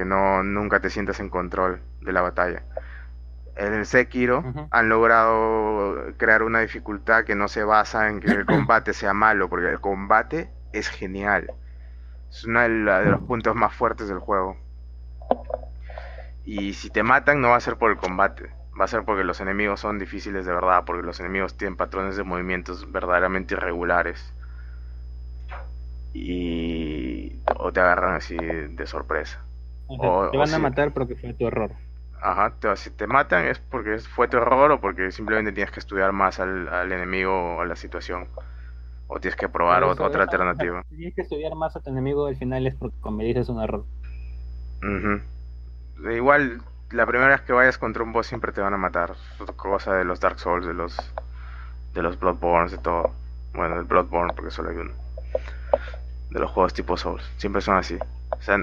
Que 0.00 0.06
no 0.06 0.42
nunca 0.42 0.80
te 0.80 0.90
sientas 0.90 1.20
en 1.20 1.28
control 1.30 1.82
de 2.00 2.12
la 2.12 2.22
batalla. 2.22 2.64
En 3.56 3.74
el 3.74 3.86
Sekiro 3.86 4.48
han 4.70 4.88
logrado 4.88 5.96
crear 6.16 6.42
una 6.42 6.60
dificultad 6.60 7.24
que 7.24 7.34
no 7.36 7.48
se 7.48 7.64
basa 7.64 8.08
en 8.08 8.20
que 8.20 8.28
el 8.30 8.46
combate 8.54 8.94
sea 8.94 9.12
malo, 9.14 9.48
porque 9.50 9.68
el 9.70 9.80
combate 9.80 10.50
es 10.72 10.88
genial. 10.88 11.52
Es 12.30 12.44
uno 12.44 12.60
de, 12.62 12.68
la- 12.70 13.00
de 13.02 13.10
los 13.10 13.22
puntos 13.22 13.54
más 13.56 13.74
fuertes 13.74 14.08
del 14.08 14.20
juego. 14.20 14.56
Y 16.44 16.74
si 16.74 16.90
te 16.90 17.02
matan 17.02 17.40
no 17.40 17.50
va 17.50 17.56
a 17.56 17.60
ser 17.60 17.76
por 17.76 17.90
el 17.90 17.96
combate, 17.96 18.50
va 18.78 18.84
a 18.84 18.88
ser 18.88 19.04
porque 19.04 19.24
los 19.24 19.40
enemigos 19.40 19.80
son 19.80 19.98
difíciles 19.98 20.46
de 20.46 20.52
verdad, 20.54 20.84
porque 20.84 21.06
los 21.06 21.20
enemigos 21.20 21.56
tienen 21.56 21.76
patrones 21.76 22.16
de 22.16 22.24
movimientos 22.24 22.90
verdaderamente 22.92 23.54
irregulares. 23.54 24.34
Y 26.12 27.42
o 27.56 27.72
te 27.72 27.80
agarran 27.80 28.14
así 28.16 28.36
de 28.36 28.86
sorpresa. 28.86 29.44
O 29.90 30.00
sea, 30.00 30.10
O- 30.10 30.30
te 30.30 30.36
o 30.36 30.40
van 30.40 30.54
a 30.54 30.58
matar 30.58 30.92
porque 30.92 31.16
fue 31.16 31.34
tu 31.34 31.46
error. 31.46 31.72
Ajá, 32.22 32.52
te- 32.60 32.76
si 32.76 32.90
te 32.90 33.06
matan 33.06 33.46
es 33.46 33.58
porque 33.58 33.98
fue 33.98 34.28
tu 34.28 34.36
error 34.36 34.70
o 34.72 34.80
porque 34.80 35.10
simplemente 35.10 35.52
tienes 35.52 35.72
que 35.72 35.80
estudiar 35.80 36.12
más 36.12 36.38
al, 36.38 36.68
al 36.68 36.92
enemigo 36.92 37.56
o 37.56 37.60
a 37.62 37.64
la 37.66 37.76
situación. 37.76 38.28
O 39.08 39.18
tienes 39.18 39.36
que 39.36 39.48
probar 39.48 39.82
eso- 39.82 39.92
otra 39.92 40.06
eso- 40.08 40.18
alternativa. 40.20 40.82
Si 40.88 40.96
tienes 40.96 41.14
que 41.14 41.22
estudiar 41.22 41.54
más 41.56 41.74
a 41.76 41.80
tu 41.80 41.90
enemigo, 41.90 42.26
al 42.26 42.36
final 42.36 42.66
es 42.66 42.74
porque 42.76 42.96
cometiste 43.00 43.50
un 43.50 43.62
error. 43.62 43.84
Ujú. 44.82 46.10
Igual, 46.10 46.62
la 46.90 47.06
primera 47.06 47.30
vez 47.30 47.40
que 47.42 47.52
vayas 47.52 47.76
contra 47.78 48.02
un 48.02 48.12
boss 48.12 48.26
siempre 48.28 48.52
te 48.52 48.60
van 48.60 48.74
a 48.74 48.78
matar. 48.78 49.14
Cosa 49.56 49.94
de 49.94 50.04
los 50.04 50.20
Dark 50.20 50.38
Souls, 50.38 50.66
de 50.66 50.74
los 50.74 50.96
de 51.94 52.02
los 52.02 52.18
Bloodborne, 52.20 52.70
de 52.70 52.78
todo. 52.78 53.10
Bueno, 53.52 53.76
el 53.76 53.84
Bloodborne 53.84 54.32
porque 54.34 54.50
solo 54.52 54.70
hay 54.70 54.76
uno. 54.76 54.92
De 56.30 56.38
los 56.38 56.50
juegos 56.52 56.72
tipo 56.72 56.96
Souls. 56.96 57.28
Siempre 57.36 57.60
son 57.60 57.76
así. 57.76 57.98
O 58.30 58.40
sea, 58.40 58.56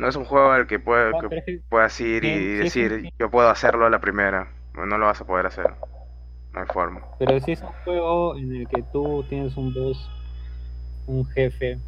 no 0.00 0.08
es 0.08 0.16
un 0.16 0.24
juego 0.24 0.50
al 0.50 0.66
que, 0.66 0.78
puede, 0.78 1.12
Ah, 1.14 1.28
que 1.28 1.60
puedas 1.68 2.00
ir 2.00 2.24
y 2.24 2.28
Sí, 2.28 2.34
sí, 2.34 2.64
decir, 2.64 2.92
sí, 3.00 3.02
sí. 3.06 3.14
yo 3.18 3.30
puedo 3.30 3.48
hacerlo 3.50 3.86
a 3.86 3.90
la 3.90 4.00
primera. 4.00 4.48
No 4.74 4.86
lo 4.98 5.06
vas 5.06 5.20
a 5.20 5.26
poder 5.26 5.46
hacer. 5.46 5.72
No 6.52 6.60
hay 6.60 6.66
forma. 6.66 7.02
Pero 7.18 7.38
si 7.40 7.52
es 7.52 7.60
un 7.60 7.68
juego 7.84 8.36
en 8.36 8.54
el 8.56 8.66
que 8.68 8.82
tú 8.82 9.24
tienes 9.28 9.54
un 9.56 9.72
boss, 9.74 10.10
un 11.06 11.26
jefe, 11.26 11.78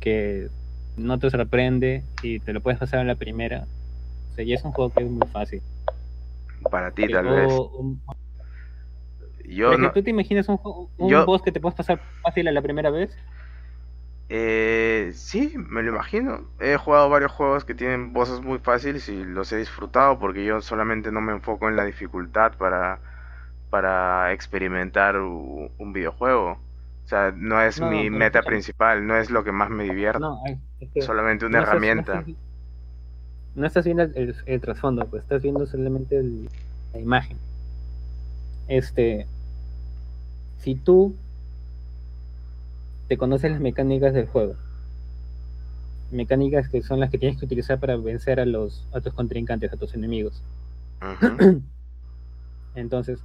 que 0.00 0.48
no 0.96 1.18
te 1.18 1.30
sorprende 1.30 2.02
y 2.22 2.38
te 2.40 2.52
lo 2.52 2.60
puedes 2.60 2.78
pasar 2.78 3.00
en 3.00 3.06
la 3.06 3.14
primera. 3.14 3.66
O 4.32 4.34
sea, 4.34 4.44
ya 4.44 4.54
es 4.54 4.64
un 4.64 4.72
juego 4.72 4.92
que 4.92 5.02
es 5.02 5.10
muy 5.10 5.26
fácil. 5.28 5.62
Para 6.70 6.90
ti, 6.90 7.08
tal 7.10 7.26
vez. 7.26 7.52
un- 7.78 8.00
Yo 9.46 9.76
no. 9.78 9.92
¿Tú 9.92 10.02
te 10.02 10.10
imaginas 10.10 10.48
un, 10.48 10.58
un 10.98 11.10
yo- 11.10 11.24
boss 11.24 11.42
que 11.42 11.52
te 11.52 11.60
puedes 11.60 11.76
pasar 11.76 12.00
fácil 12.22 12.48
a 12.48 12.52
la 12.52 12.62
primera 12.62 12.90
vez? 12.90 13.16
Eh, 14.28 15.12
sí, 15.14 15.54
me 15.56 15.82
lo 15.82 15.90
imagino. 15.92 16.50
He 16.58 16.76
jugado 16.76 17.08
varios 17.10 17.32
juegos 17.32 17.64
que 17.64 17.74
tienen 17.74 18.12
voces 18.12 18.40
muy 18.40 18.58
fáciles 18.58 19.08
y 19.08 19.22
los 19.24 19.52
he 19.52 19.58
disfrutado 19.58 20.18
porque 20.18 20.44
yo 20.44 20.60
solamente 20.62 21.12
no 21.12 21.20
me 21.20 21.32
enfoco 21.32 21.68
en 21.68 21.76
la 21.76 21.84
dificultad 21.84 22.56
para, 22.56 23.00
para 23.70 24.32
experimentar 24.32 25.16
un 25.18 25.92
videojuego. 25.92 26.52
O 26.52 27.08
sea, 27.08 27.32
no 27.36 27.60
es 27.62 27.80
No, 27.80 27.82
mi 27.82 28.10
meta 28.10 28.44
principal, 28.44 29.06
no 29.06 29.16
es 29.16 29.30
lo 29.30 29.44
que 29.44 29.52
más 29.52 29.70
me 29.70 29.84
divierte, 29.84 30.26
No, 30.26 30.40
es 30.80 30.90
que 30.92 31.00
solamente 31.00 31.46
una 31.46 31.58
herramienta. 31.58 32.24
estás- 32.24 32.36
No 33.54 33.66
estás 33.66 33.84
viendo 33.84 34.02
el, 34.04 34.12
el- 34.16 34.36
el 34.46 34.60
trasfondo, 34.60 35.08
pues 35.08 35.22
estás 35.22 35.42
viendo 35.42 35.66
solamente 35.66 36.16
el- 36.18 36.50
la 36.92 37.00
imagen. 37.00 37.38
Este, 38.66 39.30
si 40.56 40.74
tú 40.76 41.23
te 43.08 43.16
conoces 43.16 43.50
las 43.50 43.60
mecánicas 43.60 44.14
del 44.14 44.26
juego, 44.26 44.54
mecánicas 46.10 46.68
que 46.68 46.82
son 46.82 47.00
las 47.00 47.10
que 47.10 47.18
tienes 47.18 47.38
que 47.38 47.44
utilizar 47.44 47.78
para 47.78 47.96
vencer 47.96 48.40
a 48.40 48.46
los 48.46 48.86
a 48.92 49.00
tus 49.00 49.12
contrincantes, 49.12 49.72
a 49.72 49.76
tus 49.76 49.94
enemigos. 49.94 50.42
Entonces, 52.74 53.20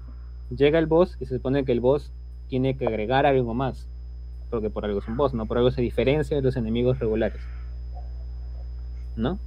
llega 0.55 0.79
el 0.79 0.85
boss 0.85 1.17
y 1.19 1.25
se 1.25 1.35
supone 1.35 1.63
que 1.65 1.71
el 1.71 1.79
boss 1.79 2.11
tiene 2.47 2.75
que 2.77 2.87
agregar 2.87 3.25
algo 3.25 3.53
más. 3.53 3.87
Porque 4.49 4.69
por 4.69 4.85
algo 4.85 4.99
es 4.99 5.07
un 5.07 5.15
boss, 5.15 5.33
¿no? 5.33 5.45
Por 5.45 5.57
algo 5.57 5.71
se 5.71 5.81
diferencia 5.81 6.35
de 6.35 6.43
los 6.43 6.55
enemigos 6.55 6.99
regulares. 6.99 7.41
¿No? 9.15 9.39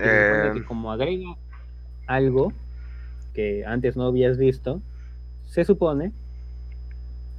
Eh, 0.00 0.50
que 0.54 0.64
como 0.64 0.92
agrega 0.92 1.36
algo 2.06 2.52
que 3.34 3.64
antes 3.64 3.96
no 3.96 4.04
habías 4.04 4.36
visto, 4.36 4.80
se 5.46 5.64
supone 5.64 6.12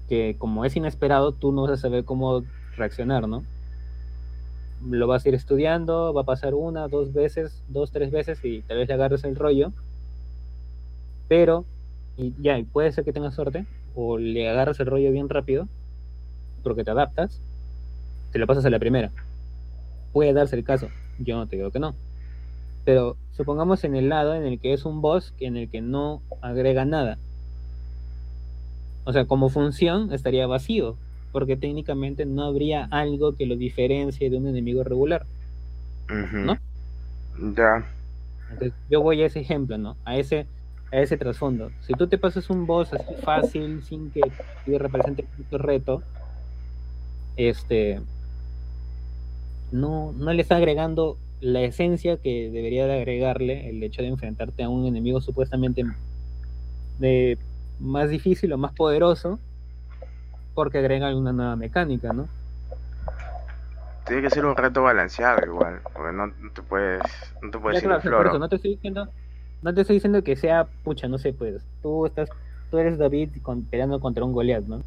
que 0.10 0.36
como 0.38 0.66
es 0.66 0.76
inesperado, 0.76 1.32
tú 1.32 1.52
no 1.52 1.62
vas 1.62 1.72
a 1.72 1.78
saber 1.78 2.04
cómo 2.04 2.44
reaccionar, 2.76 3.28
¿no? 3.28 3.44
Lo 4.90 5.08
vas 5.08 5.26
a 5.26 5.30
ir 5.30 5.36
estudiando, 5.36 6.14
va 6.14 6.22
a 6.22 6.26
pasar 6.26 6.56
una, 6.56 6.88
dos 6.88 7.14
veces, 7.14 7.64
dos, 7.70 7.92
tres 7.92 8.12
veces 8.12 8.44
y 8.44 8.62
tal 8.64 8.78
vez 8.78 8.88
le 8.88 8.96
agarres 8.96 9.24
el 9.24 9.36
rollo, 9.36 9.72
pero 11.28 11.64
y 12.18 12.34
ya, 12.42 12.62
puede 12.74 12.92
ser 12.92 13.06
que 13.06 13.14
tengas 13.14 13.36
suerte 13.36 13.66
o 13.96 14.18
le 14.18 14.50
agarras 14.50 14.80
el 14.80 14.88
rollo 14.88 15.12
bien 15.12 15.30
rápido 15.30 15.68
porque 16.64 16.84
te 16.84 16.92
adaptas, 16.92 17.40
te 18.32 18.40
lo 18.40 18.48
pasas 18.48 18.66
a 18.66 18.70
la 18.70 18.80
primera. 18.80 19.12
Puede 20.12 20.34
darse 20.34 20.56
el 20.56 20.64
caso, 20.64 20.90
yo 21.20 21.38
no 21.38 21.48
te 21.48 21.56
digo 21.56 21.72
que 21.72 21.80
no. 21.80 21.94
Pero 22.84 23.16
supongamos 23.32 23.84
en 23.84 23.96
el 23.96 24.10
lado 24.10 24.34
en 24.34 24.46
el 24.46 24.60
que 24.60 24.74
es 24.74 24.86
un 24.86 25.02
boss 25.02 25.34
en 25.40 25.56
el 25.56 25.70
que 25.70 25.82
no 25.82 26.22
agrega 26.42 26.84
nada. 26.86 27.18
O 29.10 29.12
sea, 29.12 29.26
como 29.26 29.50
función 29.50 30.14
estaría 30.14 30.46
vacío, 30.46 30.96
porque 31.32 31.58
técnicamente 31.58 32.28
no 32.28 32.44
habría 32.44 32.88
algo 32.92 33.36
que 33.36 33.48
lo 33.48 33.56
diferencie 33.56 34.30
de 34.30 34.38
un 34.38 34.48
enemigo 34.48 34.84
regular. 34.84 35.26
¿no? 36.08 36.56
Ya. 37.56 37.90
Entonces, 38.52 38.74
yo 38.88 39.02
voy 39.02 39.24
a 39.24 39.26
ese 39.26 39.40
ejemplo, 39.40 39.80
¿no? 39.80 39.98
A 40.06 40.16
ese, 40.18 40.46
a 40.92 41.00
ese 41.00 41.18
trasfondo. 41.18 41.72
Si 41.82 41.94
tú 41.94 42.06
te 42.06 42.20
pasas 42.20 42.52
un 42.52 42.68
boss 42.68 42.94
así 42.94 43.16
fácil, 43.24 43.82
sin 43.82 44.12
que 44.12 44.22
te 44.64 44.78
represente 44.78 45.26
mucho 45.40 45.58
reto, 45.58 46.04
este 47.36 48.02
no, 49.72 50.12
no 50.12 50.34
le 50.34 50.44
está 50.44 50.58
agregando 50.58 51.18
la 51.42 51.62
esencia 51.62 52.18
que 52.18 52.52
debería 52.52 52.86
de 52.86 52.94
agregarle 52.94 53.72
el 53.72 53.82
hecho 53.82 54.04
de 54.04 54.10
enfrentarte 54.10 54.62
a 54.62 54.70
un 54.70 54.86
enemigo 54.86 55.20
supuestamente 55.20 55.84
de 57.00 57.40
más 57.80 58.10
difícil 58.10 58.52
o 58.54 58.58
más 58.58 58.74
poderoso 58.74 59.40
porque 60.54 60.80
agrega 60.80 61.16
una 61.16 61.32
nueva 61.32 61.56
mecánica, 61.56 62.12
¿no? 62.12 62.28
Tiene 64.06 64.24
que 64.24 64.30
ser 64.30 64.46
un 64.46 64.56
reto 64.56 64.84
balanceado 64.84 65.46
igual, 65.46 65.82
porque 65.94 66.12
no, 66.16 66.28
no 66.28 66.52
te 66.52 66.62
puedes, 66.64 67.02
no 67.42 67.52
te 67.52 67.60
puedes 67.60 67.82
ir 67.84 67.88
claro, 67.88 68.02
floro. 68.02 68.30
eso 68.30 68.40
no 68.40 68.50
te 68.50 68.56
estoy 68.56 68.72
diciendo, 68.72 69.08
no 69.62 69.74
te 69.74 69.82
estoy 69.82 69.98
diciendo 69.98 70.24
que 70.24 70.36
sea 70.36 70.68
pucha, 70.84 71.08
no 71.08 71.18
sé, 71.18 71.32
pues, 71.34 71.64
tú 71.82 72.06
estás, 72.08 72.30
tú 72.72 72.78
eres 72.78 72.98
David 72.98 73.30
con- 73.42 73.64
peleando 73.66 74.00
contra 74.00 74.24
un 74.24 74.34
Goliath, 74.34 74.66
¿no? 74.66 74.82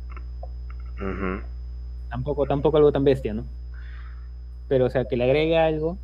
Tampoco, 2.10 2.46
tampoco 2.46 2.76
algo 2.76 2.92
tan 2.92 3.04
bestia, 3.04 3.32
¿no? 3.32 3.44
Pero, 4.68 4.86
o 4.86 4.90
sea, 4.90 5.04
que 5.04 5.16
le 5.16 5.24
agregue 5.24 5.56
algo, 5.56 5.96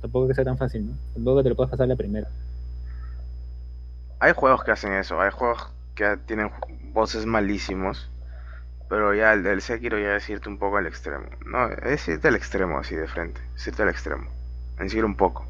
tampoco 0.00 0.28
que 0.28 0.34
sea 0.34 0.44
tan 0.44 0.58
fácil, 0.58 0.86
¿no? 0.86 0.92
Tampoco 1.14 1.42
te 1.42 1.48
lo 1.50 1.54
puedes 1.56 1.70
pasar 1.70 1.88
la 1.88 1.96
primera. 1.96 2.28
Hay 4.24 4.32
juegos 4.32 4.64
que 4.64 4.70
hacen 4.70 4.94
eso, 4.94 5.20
hay 5.20 5.30
juegos 5.30 5.70
que 5.94 6.16
tienen 6.26 6.50
voces 6.94 7.26
malísimos, 7.26 8.10
pero 8.88 9.12
ya 9.14 9.34
el 9.34 9.42
del 9.42 9.60
Sekiro 9.60 9.98
ya 9.98 10.16
es 10.16 10.30
irte 10.30 10.48
un 10.48 10.56
poco 10.56 10.78
al 10.78 10.86
extremo. 10.86 11.26
No, 11.44 11.68
es 11.68 12.08
irte 12.08 12.28
al 12.28 12.34
extremo 12.34 12.78
así 12.78 12.94
de 12.96 13.06
frente, 13.06 13.42
es 13.54 13.66
irte 13.66 13.82
al 13.82 13.90
extremo, 13.90 14.30
en 14.78 14.88
sí 14.88 14.98
un 15.02 15.14
poco. 15.14 15.44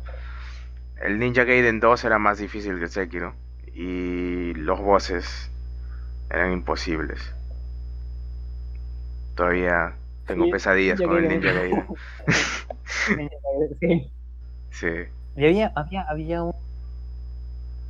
El 1.01 1.21
Ninja 1.21 1.45
Gaiden 1.45 1.79
2 1.79 2.05
era 2.05 2.19
más 2.19 2.39
difícil 2.39 2.79
que 2.79 2.87
el 2.87 2.91
Sekiro 2.91 3.37
y 3.73 4.55
los 4.55 4.81
bosses 4.81 5.53
eran 6.29 6.51
imposibles. 6.51 7.33
Todavía 9.37 9.95
tengo 10.27 10.47
Sí, 10.47 10.51
pesadillas 10.51 10.99
Ninja 10.99 11.15
con 11.15 11.25
el 11.25 11.29
Gaiden. 11.29 11.41
Ninja 11.41 11.53
Gaiden. 11.53 11.87
sí. 13.81 14.11
Sí. 14.71 14.89
Y 15.37 15.45
había, 15.47 15.73
había, 15.77 16.03
había 16.03 16.43
un. 16.43 16.55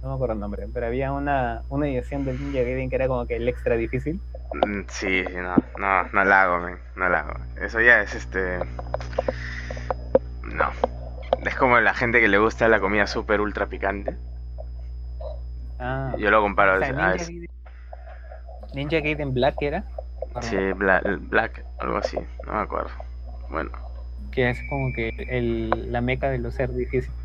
No 0.04 0.10
me 0.10 0.14
acuerdo 0.16 0.34
el 0.34 0.40
nombre, 0.40 0.68
pero 0.72 0.84
había 0.86 1.12
una, 1.12 1.62
una 1.70 1.88
edición 1.88 2.26
del 2.26 2.38
Ninja 2.38 2.60
Gaiden 2.60 2.90
que 2.90 2.96
era 2.96 3.08
como 3.08 3.26
que 3.26 3.36
el 3.36 3.48
extra 3.48 3.74
difícil. 3.74 4.20
Mm, 4.52 4.82
Sí, 4.86 5.24
sí, 5.24 5.34
no, 5.36 5.56
no, 5.78 6.02
no 6.12 6.24
la 6.24 6.42
hago, 6.42 6.60
men, 6.60 6.78
no 6.94 7.08
la 7.08 7.20
hago. 7.20 7.32
Eso 7.58 7.80
ya 7.80 8.02
es 8.02 8.14
este. 8.14 8.58
No. 10.42 10.70
Es 11.46 11.54
como 11.56 11.80
la 11.80 11.94
gente 11.94 12.20
que 12.20 12.28
le 12.28 12.36
gusta 12.36 12.68
la 12.68 12.80
comida 12.80 13.06
súper 13.06 13.40
ultra 13.40 13.64
picante. 13.66 14.14
Ah, 15.78 16.14
Yo 16.18 16.30
lo 16.30 16.42
comparo 16.42 16.74
o 16.76 16.78
sea, 16.80 16.88
a 16.88 16.92
Ninja, 16.92 17.24
Gaiden, 17.24 17.46
Ninja 18.74 19.00
Gaiden 19.00 19.32
Black 19.32 19.56
era. 19.62 19.84
Sí, 20.42 20.56
Bla- 20.74 21.00
Black, 21.18 21.64
algo 21.78 21.96
así, 21.96 22.18
no 22.46 22.52
me 22.52 22.58
acuerdo. 22.60 22.90
Bueno, 23.48 23.70
Que 24.32 24.50
es 24.50 24.62
como 24.68 24.92
que 24.92 25.08
el, 25.30 25.90
la 25.90 26.02
meca 26.02 26.28
de 26.30 26.38
los 26.38 26.52
ser 26.54 26.74
difíciles. 26.74 27.23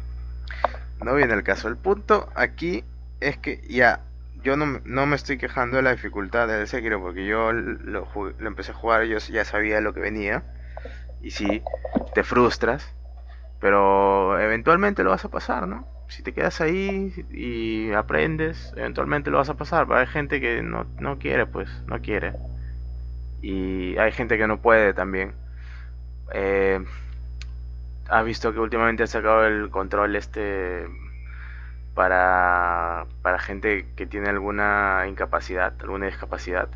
No 1.01 1.15
viene 1.15 1.33
el 1.33 1.43
caso. 1.43 1.67
El 1.67 1.77
punto 1.77 2.29
aquí 2.35 2.83
es 3.19 3.37
que 3.37 3.61
ya, 3.69 4.01
yo 4.43 4.55
no, 4.55 4.81
no 4.85 5.05
me 5.05 5.15
estoy 5.15 5.37
quejando 5.37 5.77
de 5.77 5.83
la 5.83 5.91
dificultad 5.91 6.47
del 6.47 6.67
Sekiro 6.67 7.01
porque 7.01 7.25
yo 7.25 7.51
lo 7.51 8.07
empecé 8.39 8.71
a 8.71 8.75
jugar, 8.75 9.03
yo 9.05 9.17
ya 9.17 9.45
sabía 9.45 9.81
lo 9.81 9.93
que 9.93 9.99
venía. 9.99 10.43
Y 11.21 11.31
sí, 11.31 11.61
te 12.13 12.23
frustras, 12.23 12.93
pero 13.59 14.39
eventualmente 14.39 15.03
lo 15.03 15.09
vas 15.09 15.25
a 15.25 15.29
pasar, 15.29 15.67
¿no? 15.67 15.85
Si 16.07 16.23
te 16.23 16.33
quedas 16.33 16.61
ahí 16.61 17.13
y 17.29 17.91
aprendes, 17.91 18.73
eventualmente 18.75 19.29
lo 19.29 19.37
vas 19.37 19.49
a 19.49 19.57
pasar. 19.57 19.85
Pero 19.87 19.99
hay 19.99 20.07
gente 20.07 20.39
que 20.39 20.63
no, 20.63 20.85
no 20.99 21.19
quiere, 21.19 21.45
pues, 21.45 21.69
no 21.87 22.01
quiere. 22.01 22.33
Y 23.41 23.97
hay 23.97 24.11
gente 24.11 24.37
que 24.37 24.47
no 24.47 24.61
puede 24.61 24.93
también. 24.93 25.33
Eh, 26.33 26.83
¿Has 28.09 28.25
visto 28.25 28.51
que 28.53 28.59
últimamente 28.59 29.03
ha 29.03 29.07
sacado 29.07 29.45
el 29.45 29.69
control 29.69 30.15
este 30.15 30.85
para, 31.93 33.05
para 33.21 33.39
gente 33.39 33.85
que 33.95 34.05
tiene 34.07 34.29
alguna 34.29 35.05
incapacidad, 35.07 35.73
alguna 35.81 36.05
discapacidad? 36.07 36.69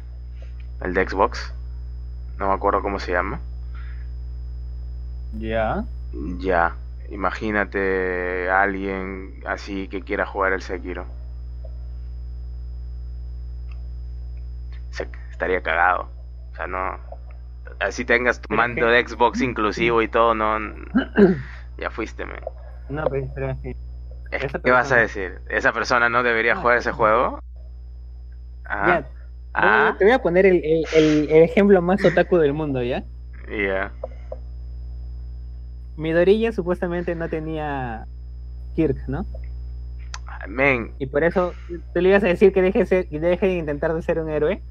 El 0.81 0.93
de 0.93 1.07
Xbox. 1.09 1.53
No 2.39 2.49
me 2.49 2.53
acuerdo 2.55 2.81
cómo 2.81 2.99
se 2.99 3.13
llama. 3.13 3.41
Ya. 5.39 5.83
Ya, 6.39 6.77
imagínate 7.09 8.49
a 8.49 8.61
alguien 8.63 9.41
así 9.45 9.87
que 9.89 10.03
quiera 10.03 10.25
jugar 10.25 10.53
el 10.53 10.61
Sekiro. 10.61 11.05
Se- 14.91 15.09
estaría 15.31 15.61
cagado. 15.61 16.09
O 16.51 16.55
sea, 16.55 16.67
no. 16.67 16.99
Así 17.79 18.05
tengas 18.05 18.41
tu 18.41 18.53
mando 18.55 18.87
de 18.87 19.07
Xbox 19.07 19.41
inclusivo 19.41 20.01
y 20.01 20.07
todo, 20.07 20.33
no. 20.35 20.57
Ya 21.77 21.89
fuiste, 21.89 22.25
man. 22.25 22.39
No, 22.89 23.09
pero, 23.09 23.27
pero 23.33 23.49
es 23.51 23.59
que. 23.61 23.75
Es- 24.31 24.45
Esa 24.45 24.59
¿Qué 24.63 24.71
vas 24.71 24.91
a 24.91 24.97
decir? 24.97 25.41
¿Esa 25.47 25.71
persona 25.73 26.09
no 26.09 26.23
debería 26.23 26.55
Ah, 26.55 26.61
jugar 26.61 26.77
ese 26.77 26.91
juego? 26.91 27.39
Ya, 28.79 29.01
Ah, 29.53 29.53
ah, 29.53 29.95
te 29.97 30.05
voy 30.05 30.13
a 30.13 30.19
poner 30.21 30.45
el, 30.45 30.57
el- 30.63 30.87
el- 30.91 31.29
el 31.31 31.43
ejemplo 31.43 31.81
más 31.81 32.03
otaku 32.05 32.37
del 32.37 32.53
mundo, 32.53 32.83
¿ya? 32.83 33.05
ya. 33.49 33.91
Midorilla 35.95 36.51
supuestamente 36.51 37.15
no 37.15 37.29
tenía 37.29 38.07
Kirk, 38.75 38.97
¿no? 39.07 39.27
Men, 40.47 40.93
Y 40.97 41.07
por 41.07 41.23
eso 41.23 41.57
tú 41.93 42.01
le 42.01 42.09
ibas 42.09 42.23
a 42.23 42.27
decir 42.27 42.53
que 42.53 42.61
deje, 42.61 42.79
de 42.79 42.85
ser- 42.85 43.07
deje 43.09 43.47
de 43.47 43.53
intentar 43.55 43.93
de 43.93 44.01
ser 44.01 44.19
un 44.19 44.29
héroe. 44.29 44.63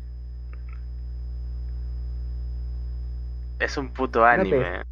Es 3.62 3.76
un 3.76 3.90
puto 3.90 4.24
anime. 4.24 4.82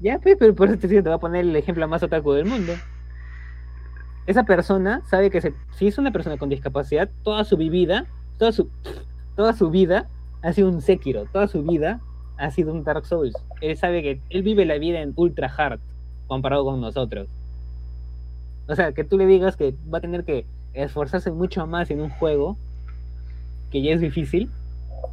Ya, 0.00 0.18
pues, 0.18 0.36
pero 0.38 0.54
por 0.54 0.68
eso 0.68 0.78
te, 0.78 0.88
te 0.88 1.00
voy 1.00 1.12
a 1.12 1.18
poner 1.18 1.40
el 1.40 1.56
ejemplo 1.56 1.88
más 1.88 2.02
otaku 2.02 2.32
del 2.32 2.44
mundo. 2.44 2.74
Esa 4.26 4.44
persona 4.44 5.00
sabe 5.06 5.30
que 5.30 5.40
se, 5.40 5.54
si 5.70 5.86
es 5.86 5.96
una 5.96 6.12
persona 6.12 6.36
con 6.36 6.50
discapacidad, 6.50 7.08
toda 7.22 7.44
su 7.44 7.56
vida, 7.56 8.04
toda 8.36 8.52
su, 8.52 8.68
toda 9.36 9.54
su 9.54 9.70
vida 9.70 10.06
ha 10.42 10.52
sido 10.52 10.68
un 10.68 10.82
Sekiro, 10.82 11.24
toda 11.32 11.48
su 11.48 11.62
vida 11.62 12.00
ha 12.36 12.50
sido 12.50 12.72
un 12.74 12.84
Dark 12.84 13.06
Souls. 13.06 13.34
Él 13.62 13.74
sabe 13.78 14.02
que 14.02 14.20
él 14.28 14.42
vive 14.42 14.66
la 14.66 14.76
vida 14.76 15.00
en 15.00 15.14
ultra 15.16 15.48
hard 15.48 15.80
comparado 16.26 16.66
con 16.66 16.82
nosotros. 16.82 17.26
O 18.68 18.76
sea, 18.76 18.92
que 18.92 19.02
tú 19.02 19.16
le 19.16 19.24
digas 19.24 19.56
que 19.56 19.74
va 19.92 19.98
a 19.98 20.02
tener 20.02 20.24
que 20.24 20.44
esforzarse 20.74 21.30
mucho 21.30 21.66
más 21.66 21.90
en 21.90 22.02
un 22.02 22.10
juego 22.10 22.58
que 23.70 23.80
ya 23.82 23.92
es 23.92 24.02
difícil, 24.02 24.50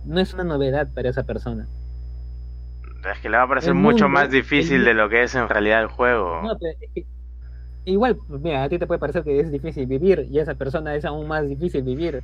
no 0.03 0.19
es 0.19 0.33
una 0.33 0.43
novedad 0.43 0.89
para 0.93 1.09
esa 1.09 1.23
persona. 1.23 1.67
Es 3.11 3.19
que 3.19 3.29
le 3.29 3.37
va 3.37 3.43
a 3.43 3.47
parecer 3.47 3.73
mucho 3.73 4.09
más 4.09 4.31
difícil 4.31 4.83
de 4.83 4.93
lo 4.93 5.09
que 5.09 5.23
es 5.23 5.35
en 5.35 5.47
realidad 5.47 5.81
el 5.81 5.87
juego. 5.87 6.41
No, 6.41 6.57
pero 6.57 7.07
igual, 7.85 8.17
mira, 8.27 8.63
a 8.63 8.69
ti 8.69 8.79
te 8.79 8.87
puede 8.87 8.99
parecer 8.99 9.23
que 9.23 9.39
es 9.39 9.51
difícil 9.51 9.85
vivir 9.85 10.27
y 10.29 10.39
a 10.39 10.41
esa 10.41 10.55
persona 10.55 10.95
es 10.95 11.05
aún 11.05 11.27
más 11.27 11.47
difícil 11.47 11.83
vivir. 11.83 12.23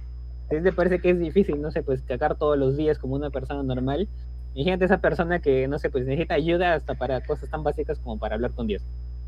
Si 0.49 0.61
te 0.61 0.71
parece 0.73 0.99
que 0.99 1.11
es 1.11 1.19
difícil, 1.19 1.61
no 1.61 1.71
sé, 1.71 1.83
pues 1.83 2.01
cagar 2.01 2.35
todos 2.35 2.57
los 2.57 2.75
días 2.75 2.97
como 2.97 3.15
una 3.15 3.29
persona 3.29 3.63
normal, 3.63 4.09
imagínate 4.53 4.85
esa 4.85 4.99
persona 4.99 5.39
que, 5.39 5.67
no 5.67 5.77
sé, 5.79 5.89
pues 5.89 6.05
necesita 6.05 6.33
ayuda 6.33 6.73
hasta 6.73 6.95
para 6.95 7.21
cosas 7.21 7.49
tan 7.49 7.63
básicas 7.63 7.99
como 7.99 8.17
para 8.19 8.35
hablar 8.35 8.51
con 8.51 8.67
Dios. 8.67 8.83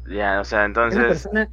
Ya, 0.10 0.42
o 0.42 0.44
sea, 0.44 0.66
entonces... 0.66 1.00
Esa 1.00 1.08
persona, 1.08 1.50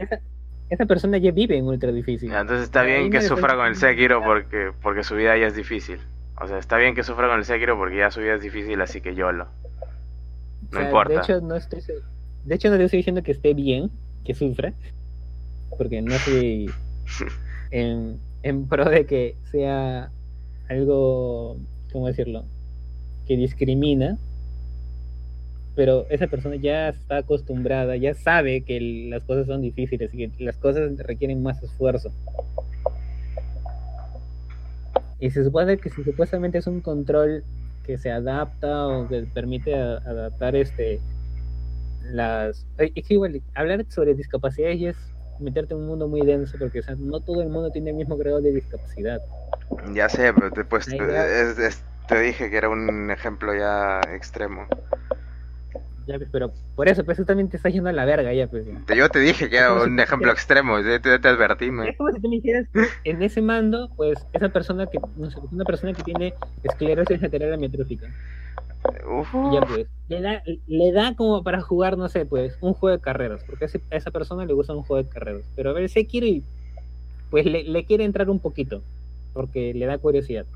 esa, 0.71 0.87
persona 0.87 1.19
ya 1.19 1.31
vive 1.31 1.57
en 1.57 1.67
ultra 1.67 1.93
difícil. 1.93 2.31
Ya, 2.31 2.41
entonces 2.41 2.65
está 2.65 2.83
bien 2.83 3.11
que 3.11 3.21
sufra 3.21 3.55
con 3.55 3.67
el 3.67 3.77
Sekiro 3.77 4.23
porque, 4.25 4.73
porque 4.83 5.05
su 5.05 5.15
vida 5.15 5.37
ya 5.37 5.47
es 5.47 5.55
difícil. 5.55 6.01
O 6.41 6.49
sea, 6.49 6.59
está 6.59 6.79
bien 6.79 6.95
que 6.95 7.03
sufra 7.03 7.29
con 7.29 7.39
el 7.39 7.45
Sekiro 7.45 7.77
porque 7.77 7.99
ya 7.99 8.11
su 8.11 8.21
vida 8.21 8.35
es 8.35 8.43
difícil, 8.43 8.81
así 8.81 9.01
que 9.01 9.15
yo 9.15 9.31
lo... 9.31 9.47
No 10.73 10.83
importa. 10.83 11.15
De 11.15 11.21
hecho, 11.21 11.41
no 11.41 11.57
estoy, 11.57 11.83
de 12.45 12.55
hecho, 12.55 12.71
no 12.71 12.77
le 12.77 12.85
estoy 12.85 12.99
diciendo 12.99 13.23
que 13.23 13.33
esté 13.33 13.55
bien, 13.55 13.91
que 14.25 14.35
sufra, 14.35 14.73
porque 15.77 16.01
no 16.01 16.15
estoy 16.15 16.71
en, 17.71 18.19
en 18.43 18.69
pro 18.69 18.89
de 18.89 19.05
que 19.05 19.37
sea 19.51 20.11
algo, 20.69 21.59
¿cómo 21.93 22.07
decirlo? 22.07 22.45
Que 23.27 23.37
discrimina, 23.37 24.17
pero 25.75 26.07
esa 26.09 26.27
persona 26.27 26.57
ya 26.57 26.89
está 26.89 27.19
acostumbrada, 27.19 27.97
ya 27.97 28.15
sabe 28.15 28.63
que 28.63 28.81
las 29.11 29.25
cosas 29.25 29.47
son 29.47 29.61
difíciles 29.63 30.13
y 30.15 30.29
que 30.29 30.45
las 30.45 30.57
cosas 30.57 30.97
requieren 30.99 31.43
más 31.43 31.63
esfuerzo. 31.63 32.13
Y 35.21 35.31
se 35.31 35.45
supone 35.45 35.77
que 35.79 35.91
si 35.91 36.03
supuestamente 36.03 36.59
es 36.59 36.67
un 36.67 36.81
control 36.81 37.45
que 37.85 37.99
se 37.99 38.11
adapta 38.11 38.87
o 38.87 39.09
que 39.09 39.27
permite 39.35 39.75
adaptar 39.75 40.57
este 40.57 41.01
las 42.05 42.67
es 42.79 43.07
que 43.07 43.15
igual 43.15 43.43
hablar 43.55 43.85
sobre 43.89 44.15
discapacidades 44.15 44.81
es 44.81 44.97
meterte 45.39 45.75
en 45.75 45.81
un 45.81 45.87
mundo 45.87 46.09
muy 46.09 46.23
denso 46.23 46.57
porque 46.59 46.81
no 46.99 47.21
todo 47.21 47.43
el 47.43 47.49
mundo 47.49 47.71
tiene 47.71 47.91
el 47.91 47.97
mismo 47.97 48.17
grado 48.17 48.41
de 48.41 48.53
discapacidad. 48.53 49.21
Ya 49.95 50.09
sé 50.09 50.33
pero 50.33 50.51
después 50.51 50.87
te 50.87 52.21
dije 52.21 52.51
que 52.51 52.57
era 52.57 52.69
un 52.69 53.11
ejemplo 53.11 53.55
ya 53.55 54.01
extremo 54.15 54.67
pues, 56.19 56.31
pero 56.31 56.53
por 56.75 56.89
eso, 56.89 57.05
pues 57.05 57.17
tú 57.17 57.25
también 57.25 57.49
te 57.49 57.57
estás 57.57 57.73
yendo 57.73 57.89
a 57.89 57.93
la 57.93 58.05
verga 58.05 58.33
ya, 58.33 58.47
pues. 58.47 58.67
Yo 58.95 59.09
te 59.09 59.19
dije 59.21 59.49
que 59.49 59.57
era 59.57 59.73
un 59.73 59.99
ejemplo 59.99 60.31
extremo, 60.31 60.83
te, 60.83 61.01
te, 61.01 61.29
advertí. 61.29 61.71
Es 61.87 61.97
como 61.97 62.11
si 62.13 62.21
tú 62.21 62.29
me 62.29 62.37
dijeras, 62.37 62.67
en 63.05 63.23
ese 63.23 63.43
mando, 63.43 63.91
pues, 63.97 64.19
esa 64.33 64.49
persona 64.49 64.87
que, 64.87 64.99
no 65.17 65.31
sé, 65.31 65.39
una 65.51 65.65
persona 65.65 65.93
que 65.93 66.03
tiene 66.03 66.35
esclerosis 66.63 67.21
lateral 67.21 67.55
amiotrófica. 67.55 68.09
Ya 69.53 69.61
pues, 69.61 69.87
le 70.09 70.21
da, 70.23 70.43
le 70.67 70.93
da 70.93 71.15
como 71.15 71.43
para 71.43 71.61
jugar, 71.61 71.99
no 71.99 72.09
sé, 72.09 72.25
pues, 72.25 72.57
un 72.61 72.73
juego 72.73 72.97
de 72.97 73.03
carreras, 73.03 73.45
porque 73.45 73.67
a 73.67 73.97
esa 73.97 74.11
persona 74.11 74.47
le 74.47 74.55
gusta 74.55 74.75
un 74.75 74.83
juego 74.83 75.03
de 75.03 75.09
carreras. 75.09 75.43
Pero 75.55 75.71
a 75.71 75.73
ver, 75.75 75.89
se 75.89 76.07
quiere, 76.07 76.43
pues 77.31 77.45
le, 77.45 77.65
le 77.65 77.85
quiere 77.85 78.05
entrar 78.05 78.31
un 78.31 78.39
poquito, 78.39 78.83
porque 79.35 79.75
le 79.75 79.87
da 79.87 79.99
curiosidad. 79.99 80.47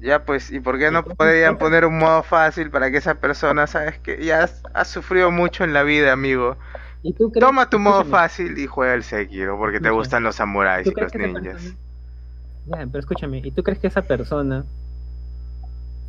Ya 0.00 0.24
pues, 0.24 0.50
¿y 0.50 0.60
por 0.60 0.78
qué 0.78 0.90
no 0.90 1.04
podrían 1.04 1.56
poner 1.56 1.84
un 1.86 1.98
modo 1.98 2.22
fácil 2.22 2.70
para 2.70 2.90
que 2.90 2.98
esa 2.98 3.14
persona, 3.14 3.66
sabes 3.66 3.98
que 3.98 4.22
ya 4.24 4.48
has, 4.74 4.88
sufrido 4.88 5.30
mucho 5.30 5.64
en 5.64 5.72
la 5.72 5.82
vida, 5.82 6.12
amigo? 6.12 6.56
Toma 7.38 7.70
tu 7.70 7.78
modo 7.78 8.04
fácil 8.04 8.58
y 8.58 8.66
juega 8.66 8.94
el 8.94 9.02
Sekiro 9.02 9.58
porque 9.58 9.80
te 9.80 9.90
gustan 9.90 10.22
los 10.22 10.36
samuráis 10.36 10.86
y 10.86 10.90
los 10.90 11.14
ninjas. 11.14 11.74
Ya, 12.66 12.86
pero 12.86 12.98
escúchame, 12.98 13.42
¿y 13.44 13.50
tú 13.50 13.62
crees 13.62 13.78
que 13.78 13.88
esa 13.88 14.02
persona 14.02 14.64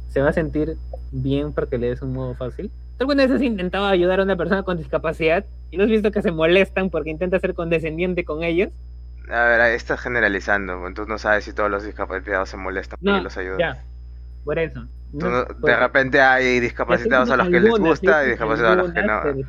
se 0.10 0.22
va 0.22 0.30
a 0.30 0.34
sentir 0.34 0.78
bien 1.12 1.52
porque 1.52 1.78
le 1.78 1.90
des 1.90 2.02
un 2.02 2.14
modo 2.14 2.34
fácil? 2.36 2.72
¿Tú 2.98 3.04
alguna 3.04 3.24
vez 3.24 3.36
has 3.36 3.42
intentado 3.42 3.86
ayudar 3.86 4.22
a 4.22 4.24
una 4.24 4.38
persona 4.38 4.64
con 4.64 4.78
discapacidad 4.78 5.46
y 5.70 5.78
no 5.78 5.84
has 5.84 5.90
visto 5.90 6.12
que 6.12 6.22
se 6.22 6.32
molestan 6.32 6.90
porque 6.90 7.10
intenta 7.10 7.40
ser 7.40 7.54
condescendiente 7.54 8.24
con 8.24 8.44
ellos? 8.44 8.70
A 9.30 9.44
ver, 9.46 9.62
estás 9.72 10.00
generalizando, 10.00 10.86
entonces 10.88 11.10
no 11.10 11.18
sabes 11.18 11.46
si 11.46 11.54
todos 11.54 11.70
los 11.72 11.84
discapacitados 11.84 12.50
se 12.50 12.58
molestan 12.58 13.00
porque 13.04 13.22
los 13.22 13.38
ayudas. 13.38 13.58
Ya, 13.60 13.84
por 14.44 14.60
eso. 14.60 14.88
de 15.12 15.76
repente 15.78 16.22
hay 16.22 16.60
discapacitados 16.60 17.30
a 17.30 17.38
los 17.38 17.50
que 17.50 17.60
les 17.60 17.80
gusta 17.80 18.26
y 18.26 18.30
discapacitados 18.30 18.78
a 18.78 18.82
los 18.84 18.94
que 18.94 19.04
no. 19.04 19.46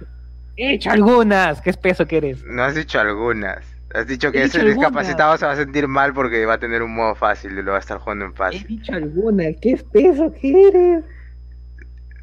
He 0.56 0.74
hecho 0.74 0.90
algunas, 0.90 1.60
qué 1.60 1.70
espeso 1.70 2.06
que 2.06 2.16
eres. 2.16 2.42
No 2.44 2.62
has 2.62 2.74
dicho 2.74 2.98
algunas. 2.98 3.64
Has 3.94 4.06
dicho 4.06 4.32
que 4.32 4.42
ese 4.42 4.64
discapacitado 4.64 5.36
se 5.36 5.46
va 5.46 5.52
a 5.52 5.56
sentir 5.56 5.86
mal 5.86 6.12
porque 6.12 6.44
va 6.46 6.54
a 6.54 6.58
tener 6.58 6.82
un 6.82 6.94
modo 6.94 7.14
fácil 7.14 7.52
y 7.52 7.62
lo 7.62 7.70
va 7.72 7.76
a 7.76 7.80
estar 7.80 7.98
jugando 7.98 8.24
en 8.24 8.34
fácil. 8.34 8.64
He 8.64 8.68
dicho 8.68 8.92
algunas, 8.94 9.54
qué 9.60 9.72
espeso 9.72 10.32
que 10.32 10.68
eres. 10.68 11.04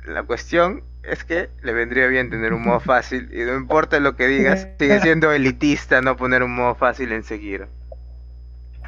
La 0.05 0.23
cuestión 0.23 0.83
es 1.03 1.23
que 1.23 1.49
le 1.61 1.73
vendría 1.73 2.07
bien 2.07 2.29
tener 2.29 2.53
un 2.53 2.63
modo 2.63 2.79
fácil 2.81 3.29
y 3.33 3.43
no 3.43 3.55
importa 3.55 3.99
lo 3.99 4.15
que 4.15 4.27
digas, 4.27 4.67
sigue 4.79 4.99
siendo 5.01 5.31
elitista 5.31 6.01
no 6.01 6.15
poner 6.15 6.43
un 6.43 6.55
modo 6.55 6.75
fácil 6.75 7.11
en 7.11 7.23
seguir. 7.23 7.67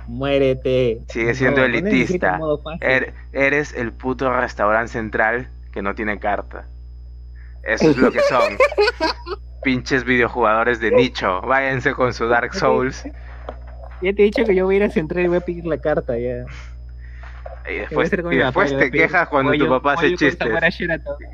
Muérete. 0.07 0.99
Sigue 1.07 1.33
siendo 1.33 1.63
elitista. 1.63 2.39
Er, 2.79 3.13
eres 3.33 3.73
el 3.73 3.91
puto 3.91 4.31
restaurante 4.31 4.91
central 4.91 5.49
que 5.71 5.81
no 5.81 5.95
tiene 5.95 6.19
carta. 6.19 6.67
Eso 7.63 7.89
es 7.89 7.97
lo 7.97 8.11
que 8.11 8.19
son. 8.21 8.57
Pinches 9.63 10.03
videojugadores 10.03 10.79
de 10.79 10.91
nicho. 10.91 11.41
Váyanse 11.41 11.93
con 11.93 12.13
su 12.13 12.27
Dark 12.27 12.53
Souls. 12.53 13.03
Ya 14.01 14.13
te 14.13 14.21
he 14.21 14.25
dicho 14.25 14.45
que 14.45 14.53
yo 14.53 14.65
voy 14.65 14.75
a 14.75 14.77
ir 14.77 14.83
a 14.83 14.89
Central 14.91 15.25
y 15.25 15.27
voy 15.27 15.37
a 15.37 15.41
pedir 15.41 15.65
la 15.65 15.79
carta 15.79 16.17
ya. 16.19 16.45
Y 17.67 17.77
después, 17.77 18.11
y 18.13 18.35
después 18.35 18.77
te 18.77 18.91
quejas 18.91 19.27
cuando 19.27 19.53
tu 19.53 19.67
papá 19.67 19.93
hace 19.93 20.15
chistes. 20.15 20.37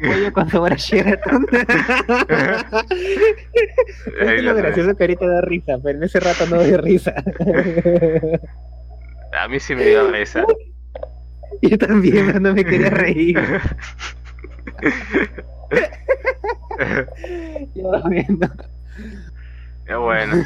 Pollo 0.01 0.33
con 0.33 0.49
sabor 0.49 0.71
a 0.73 0.75
Sheraton. 0.75 1.45
es 4.21 4.43
lo 4.43 4.55
gracioso 4.55 4.95
que 4.95 5.03
ahorita 5.03 5.27
da 5.27 5.41
risa, 5.41 5.77
pero 5.83 5.97
en 5.97 6.03
ese 6.03 6.21
rato 6.21 6.45
no 6.47 6.63
dio 6.63 6.77
risa. 6.77 7.13
a 9.33 9.47
mí 9.49 9.59
sí 9.59 9.75
me 9.75 9.83
dio 9.85 10.09
risa. 10.09 10.45
Yo 11.61 11.77
también, 11.77 12.41
no 12.41 12.53
me 12.53 12.63
quería 12.63 12.89
reír. 12.89 13.37
Yo 17.75 17.91
viendo. 18.09 18.47
Bueno, 19.99 20.43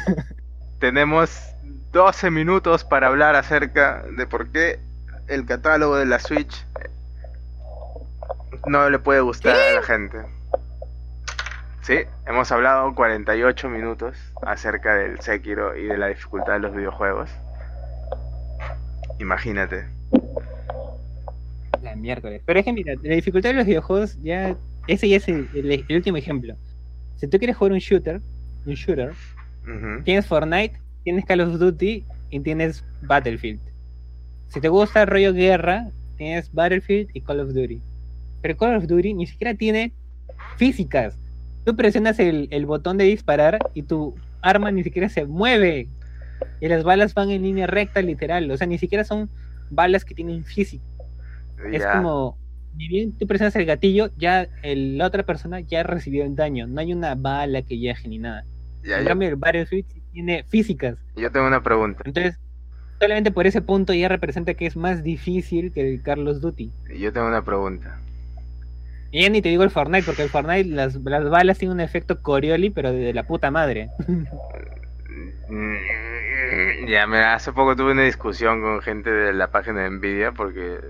tenemos 0.80 1.54
12 1.92 2.30
minutos 2.30 2.84
para 2.84 3.06
hablar 3.06 3.36
acerca 3.36 4.04
de 4.16 4.26
por 4.26 4.50
qué 4.50 4.80
el 5.28 5.44
catálogo 5.46 5.96
de 5.96 6.06
la 6.06 6.18
Switch 6.18 6.66
no 8.66 8.88
le 8.90 8.98
puede 8.98 9.20
gustar 9.20 9.56
a 9.56 9.74
la 9.74 9.82
gente. 9.82 10.18
Sí, 11.82 11.98
hemos 12.26 12.50
hablado 12.50 12.94
48 12.94 13.68
minutos 13.68 14.16
acerca 14.42 14.96
del 14.96 15.20
Sekiro 15.20 15.76
y 15.76 15.84
de 15.84 15.96
la 15.96 16.08
dificultad 16.08 16.54
de 16.54 16.58
los 16.60 16.74
videojuegos. 16.74 17.30
Imagínate. 19.20 19.86
La 21.82 21.94
miércoles. 21.94 22.42
Pero 22.44 22.58
es 22.58 22.64
que 22.64 22.72
mira, 22.72 22.94
la 23.02 23.14
dificultad 23.14 23.50
de 23.50 23.56
los 23.56 23.66
videojuegos 23.66 24.20
ya. 24.22 24.56
Ese 24.88 25.08
ya 25.08 25.16
es 25.16 25.28
el, 25.28 25.84
último 25.90 26.16
ejemplo. 26.16 26.56
Si 27.16 27.28
tú 27.28 27.38
quieres 27.38 27.56
jugar 27.56 27.72
un 27.72 27.78
shooter, 27.78 28.20
un 28.66 28.74
shooter, 28.74 29.12
tienes 30.04 30.26
Fortnite, 30.26 30.80
tienes 31.02 31.24
Call 31.24 31.40
of 31.40 31.58
Duty 31.58 32.04
y 32.30 32.40
tienes 32.40 32.84
Battlefield. 33.02 33.60
Si 34.48 34.60
te 34.60 34.68
gusta 34.68 35.02
el 35.02 35.08
rollo 35.08 35.32
guerra, 35.32 35.90
tienes 36.16 36.52
Battlefield 36.52 37.10
y 37.12 37.20
Call 37.20 37.40
of 37.40 37.52
Duty. 37.52 37.80
Pero 38.42 38.56
Call 38.56 38.76
of 38.76 38.86
Duty 38.86 39.14
ni 39.14 39.26
siquiera 39.26 39.54
tiene 39.54 39.92
físicas. 40.56 41.18
Tú 41.64 41.74
presionas 41.76 42.18
el, 42.18 42.66
botón 42.66 42.96
de 42.96 43.04
disparar 43.04 43.58
y 43.74 43.82
tu 43.82 44.14
arma 44.40 44.70
ni 44.70 44.84
siquiera 44.84 45.08
se 45.08 45.24
mueve. 45.24 45.88
Y 46.60 46.68
las 46.68 46.84
balas 46.84 47.14
van 47.14 47.30
en 47.30 47.42
línea 47.42 47.66
recta, 47.66 48.02
literal. 48.02 48.50
O 48.50 48.56
sea, 48.56 48.66
ni 48.66 48.78
siquiera 48.78 49.04
son 49.04 49.28
balas 49.70 50.04
que 50.04 50.14
tienen 50.14 50.44
física. 50.44 50.84
Es 51.72 51.84
como, 51.84 52.38
ni 52.76 52.88
bien 52.88 53.12
tú 53.12 53.26
presionas 53.26 53.56
el 53.56 53.64
gatillo, 53.64 54.10
ya 54.16 54.48
la 54.62 55.06
otra 55.06 55.24
persona 55.24 55.60
ya 55.60 55.82
recibió 55.82 56.24
el 56.24 56.36
daño. 56.36 56.66
No 56.66 56.80
hay 56.80 56.92
una 56.92 57.14
bala 57.14 57.62
que 57.62 57.78
llegue 57.78 58.08
ni 58.08 58.18
nada. 58.18 58.44
en 58.84 59.04
cambio, 59.04 59.28
el 59.28 59.36
Battlefield 59.36 59.86
tiene 60.12 60.44
físicas. 60.44 60.96
Yo 61.16 61.32
tengo 61.32 61.46
una 61.46 61.62
pregunta. 61.62 62.02
Entonces, 62.04 62.38
solamente 63.00 63.30
por 63.30 63.46
ese 63.46 63.62
punto 63.62 63.92
ya 63.94 64.08
representa 64.08 64.54
que 64.54 64.66
es 64.66 64.76
más 64.76 65.02
difícil 65.02 65.72
que 65.72 65.94
el 65.94 66.02
Carlos 66.02 66.40
Duty. 66.40 66.70
Yo 66.98 67.12
tengo 67.12 67.26
una 67.28 67.44
pregunta. 67.44 67.98
Y 69.10 69.22
ya 69.22 69.30
ni 69.30 69.40
te 69.40 69.48
digo 69.48 69.62
el 69.62 69.70
Fortnite, 69.70 70.04
porque 70.04 70.22
el 70.22 70.30
Fortnite 70.30 70.68
las, 70.68 70.96
las 70.96 71.28
balas 71.30 71.58
tienen 71.58 71.74
un 71.74 71.80
efecto 71.80 72.20
Corioli, 72.22 72.70
pero 72.70 72.92
de 72.92 73.12
la 73.14 73.26
puta 73.26 73.50
madre. 73.50 73.90
Mm, 75.48 76.86
Ya, 76.88 77.06
mira, 77.06 77.34
hace 77.34 77.52
poco 77.52 77.76
tuve 77.76 77.92
una 77.92 78.02
discusión 78.04 78.60
con 78.62 78.80
gente 78.82 79.10
de 79.10 79.32
la 79.32 79.50
página 79.50 79.82
de 79.82 79.90
Nvidia 79.90 80.32
porque 80.32 80.80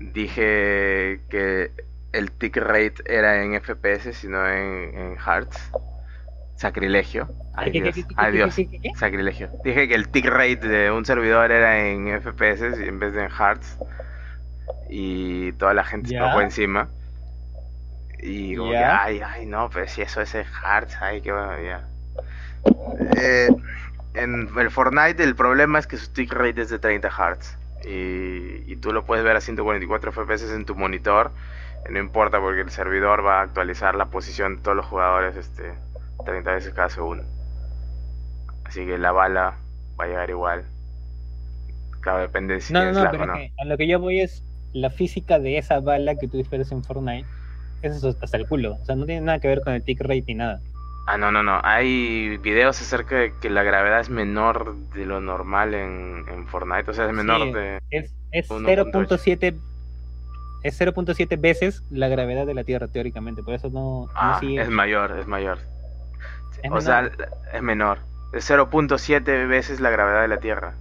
dije 0.00 1.20
que 1.30 1.72
el 2.12 2.32
tick 2.32 2.56
rate 2.56 2.94
era 3.06 3.42
en 3.42 3.54
FPS 3.54 4.24
y 4.24 4.28
no 4.28 4.46
en, 4.48 4.98
en 4.98 5.16
Hertz. 5.18 5.72
Sacrilegio. 6.62 7.28
Ay 7.54 7.72
¿Qué, 7.72 7.82
qué, 7.82 7.82
Dios, 7.82 7.94
qué, 7.96 8.02
qué, 8.04 8.14
ay 8.16 8.30
qué, 8.30 8.36
Dios, 8.36 8.54
qué, 8.54 8.68
qué, 8.68 8.80
qué? 8.80 8.90
sacrilegio. 8.94 9.50
Dije 9.64 9.88
que 9.88 9.96
el 9.96 10.08
tick 10.08 10.26
rate 10.26 10.68
de 10.68 10.92
un 10.92 11.04
servidor 11.04 11.50
era 11.50 11.88
en 11.88 12.06
FPS 12.22 12.62
en 12.62 13.00
vez 13.00 13.14
de 13.14 13.24
en 13.24 13.30
Hertz. 13.30 13.78
Y 14.88 15.52
toda 15.54 15.74
la 15.74 15.82
gente 15.82 16.10
se 16.10 16.32
fue 16.32 16.44
encima. 16.44 16.88
Y 18.20 18.54
como 18.54 18.70
que, 18.70 18.76
ay, 18.76 19.20
ay, 19.26 19.46
no, 19.46 19.70
pero 19.70 19.88
si 19.88 20.02
eso 20.02 20.20
es 20.20 20.36
en 20.36 20.44
Hertz, 20.44 20.96
ay, 21.00 21.20
qué 21.20 21.32
bueno, 21.32 21.60
ya. 21.60 21.88
Eh, 23.16 23.48
en 24.14 24.48
el 24.56 24.70
Fortnite 24.70 25.24
el 25.24 25.34
problema 25.34 25.80
es 25.80 25.88
que 25.88 25.96
su 25.96 26.12
tick 26.12 26.32
rate 26.32 26.60
es 26.60 26.70
de 26.70 26.78
30 26.78 27.08
Hz 27.10 27.58
y, 27.84 28.70
y 28.72 28.76
tú 28.76 28.92
lo 28.92 29.04
puedes 29.04 29.24
ver 29.24 29.34
a 29.34 29.40
144 29.40 30.12
FPS 30.12 30.54
en 30.54 30.64
tu 30.64 30.76
monitor. 30.76 31.32
No 31.90 31.98
importa 31.98 32.38
porque 32.38 32.60
el 32.60 32.70
servidor 32.70 33.26
va 33.26 33.40
a 33.40 33.42
actualizar 33.42 33.96
la 33.96 34.06
posición 34.10 34.58
de 34.58 34.62
todos 34.62 34.76
los 34.76 34.86
jugadores 34.86 35.34
este, 35.36 35.74
30 36.24 36.52
veces 36.52 36.72
cada 36.74 36.88
segundo. 36.88 37.24
Así 38.64 38.84
que 38.86 38.98
la 38.98 39.12
bala 39.12 39.56
va 40.00 40.04
a 40.04 40.08
llegar 40.08 40.30
igual. 40.30 40.64
Claro, 42.00 42.20
depende 42.20 42.54
de 42.54 42.60
si 42.60 42.72
No, 42.72 42.80
no, 42.80 42.90
tienes 42.92 43.04
no, 43.04 43.10
pero 43.10 43.24
o 43.24 43.26
no. 43.26 43.34
que 43.34 43.52
a 43.58 43.64
lo 43.64 43.76
que 43.76 43.86
yo 43.86 44.00
voy 44.00 44.20
es 44.20 44.44
la 44.72 44.90
física 44.90 45.38
de 45.38 45.58
esa 45.58 45.80
bala 45.80 46.16
que 46.16 46.26
tú 46.28 46.36
disparas 46.38 46.72
en 46.72 46.82
Fortnite. 46.82 47.28
Eso 47.82 48.08
es 48.08 48.16
hasta 48.22 48.36
el 48.36 48.46
culo. 48.48 48.78
O 48.80 48.84
sea, 48.84 48.94
no 48.96 49.06
tiene 49.06 49.20
nada 49.22 49.38
que 49.38 49.48
ver 49.48 49.60
con 49.60 49.74
el 49.74 49.82
tick 49.82 50.00
rate 50.00 50.24
ni 50.26 50.34
nada. 50.34 50.60
Ah, 51.08 51.18
no, 51.18 51.32
no, 51.32 51.42
no. 51.42 51.60
Hay 51.64 52.38
videos 52.38 52.80
acerca 52.80 53.16
de 53.16 53.34
que 53.40 53.50
la 53.50 53.64
gravedad 53.64 54.00
es 54.00 54.08
menor 54.08 54.76
de 54.94 55.04
lo 55.04 55.20
normal 55.20 55.74
en, 55.74 56.24
en 56.28 56.46
Fortnite. 56.46 56.90
O 56.90 56.94
sea, 56.94 57.06
es 57.06 57.12
menor 57.12 57.42
Sí. 57.42 57.52
de... 57.52 57.78
Es, 57.90 58.14
es 58.30 58.48
1.8. 58.48 58.92
0.7 59.08 59.60
es 60.62 60.80
0.7 60.80 61.40
veces 61.40 61.82
la 61.90 62.06
gravedad 62.06 62.46
de 62.46 62.54
la 62.54 62.62
Tierra, 62.62 62.86
teóricamente. 62.86 63.42
Por 63.42 63.54
eso 63.54 63.68
no, 63.68 64.06
no 64.06 64.10
Ah, 64.14 64.38
sigue- 64.40 64.62
es 64.62 64.70
mayor, 64.70 65.18
es 65.18 65.26
mayor. 65.26 65.58
Es 66.62 66.70
o 66.70 66.80
sea, 66.80 67.10
es 67.52 67.62
menor. 67.62 67.98
Es 68.32 68.50
0.7 68.50 69.48
veces 69.48 69.80
la 69.80 69.90
gravedad 69.90 70.22
de 70.22 70.28
la 70.28 70.38
Tierra. 70.38 70.74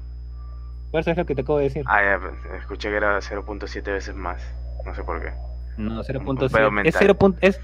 Por 0.91 1.01
eso 1.01 1.11
es 1.11 1.17
lo 1.17 1.25
que 1.25 1.35
te 1.35 1.41
acabo 1.41 1.57
de 1.57 1.65
decir. 1.65 1.83
Ah, 1.87 2.01
ya, 2.03 2.19
pues, 2.19 2.61
escuché 2.61 2.89
que 2.89 2.95
era 2.97 3.17
0.7 3.19 3.83
veces 3.83 4.15
más. 4.15 4.41
No 4.85 4.93
sé 4.93 5.03
por 5.03 5.21
qué. 5.21 5.31
no, 5.77 6.01
un 6.01 6.37
pedo 6.37 6.49
0.7. 6.49 6.65
Es, 6.67 6.71
mental. 6.71 6.93
0. 6.99 7.15
punto- 7.15 7.37
es, 7.41 7.59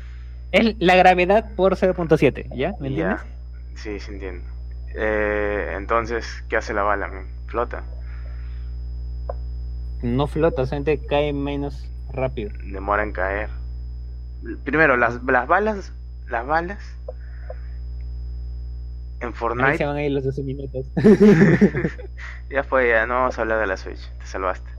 es 0.51 0.75
la 0.79 0.95
gravedad 0.95 1.51
por 1.55 1.75
0.7, 1.75 2.47
¿ya? 2.55 2.73
¿Me 2.79 2.87
entiendes? 2.89 3.21
Ya. 3.21 3.75
Sí, 3.75 3.99
sí 3.99 4.11
entiendo. 4.11 4.45
Eh, 4.95 5.73
entonces, 5.75 6.43
¿qué 6.49 6.57
hace 6.57 6.73
la 6.73 6.83
bala? 6.83 7.11
Flota. 7.47 7.83
No 10.01 10.27
flota, 10.27 10.65
solamente 10.65 11.05
cae 11.05 11.33
menos 11.33 11.89
rápido. 12.11 12.51
Demora 12.71 13.03
en 13.03 13.11
caer. 13.11 13.49
Primero, 14.63 14.95
las, 14.97 15.21
las 15.23 15.47
balas... 15.47 15.93
Las 16.27 16.45
balas... 16.45 16.79
En 19.19 19.27
Ahí 19.29 19.33
se 19.33 19.37
Fortnite... 19.39 19.85
van 19.85 19.95
a 19.97 20.03
ir 20.03 20.11
los 20.11 20.23
12 20.23 20.43
minutos. 20.43 20.85
ya 22.49 22.63
fue, 22.63 22.89
ya 22.89 23.05
no 23.05 23.15
vamos 23.15 23.37
a 23.37 23.41
hablar 23.41 23.59
de 23.59 23.67
la 23.67 23.77
Switch. 23.77 24.09
Te 24.19 24.25
salvaste. 24.25 24.69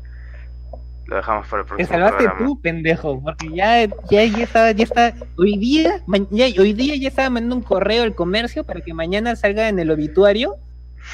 Lo 1.07 1.17
dejamos 1.17 1.47
para 1.49 1.63
el 1.63 1.67
Te 1.67 1.69
próximo 1.75 1.89
salvaste 1.89 2.25
programa. 2.25 2.47
tú, 2.47 2.61
pendejo, 2.61 3.23
porque 3.23 3.49
ya, 3.55 3.85
ya, 4.11 4.25
ya 4.25 4.45
está, 4.45 4.71
ya 4.73 4.85
está, 4.85 5.15
hoy 5.39 5.57
día, 5.57 6.03
ma- 6.07 6.19
ya- 6.31 6.61
hoy 6.61 6.75
día 6.75 6.97
ya 6.97 7.09
estaba 7.09 7.31
mandando 7.31 7.57
un 7.57 7.63
correo 7.63 8.03
al 8.03 8.15
comercio 8.15 8.65
para 8.65 8.83
que 8.83 8.93
mañana 8.93 9.35
salga 9.35 9.69
en 9.69 9.79
el 9.79 9.91
obituario 9.91 10.57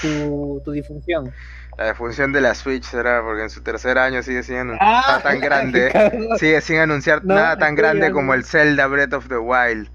tu, 0.02 0.60
tu 0.64 0.72
difunción. 0.72 1.32
La 1.78 1.84
defunción 1.86 2.32
de 2.32 2.40
la 2.40 2.54
Switch 2.54 2.84
será 2.84 3.22
porque 3.22 3.42
en 3.44 3.50
su 3.50 3.62
tercer 3.62 3.98
año 3.98 4.22
sigue 4.22 4.42
sin 4.42 4.56
anunciar 4.56 4.88
Ah, 4.88 5.04
nada 5.08 5.22
tan 5.22 5.40
grande. 5.40 5.92
Sigue 6.38 6.60
sin 6.60 6.78
anunciar 6.78 7.24
No, 7.24 7.34
nada 7.36 7.56
tan 7.56 7.74
grande 7.76 8.10
como 8.10 8.34
el 8.34 8.44
Zelda 8.44 8.86
Breath 8.88 9.12
of 9.12 9.28
the 9.28 9.38
Wild. 9.38 9.88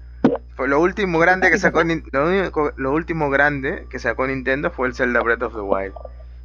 Lo 0.66 0.80
último 0.80 1.18
grande 1.18 1.50
que 1.50 1.58
sacó 1.58 1.82
lo, 2.12 2.26
único- 2.26 2.72
lo 2.76 2.92
último 2.92 3.30
grande 3.30 3.86
que 3.90 3.98
sacó 3.98 4.26
Nintendo 4.26 4.70
fue 4.70 4.88
el 4.88 4.94
Zelda 4.94 5.20
Breath 5.20 5.42
of 5.42 5.54
the 5.54 5.60
Wild. 5.60 5.94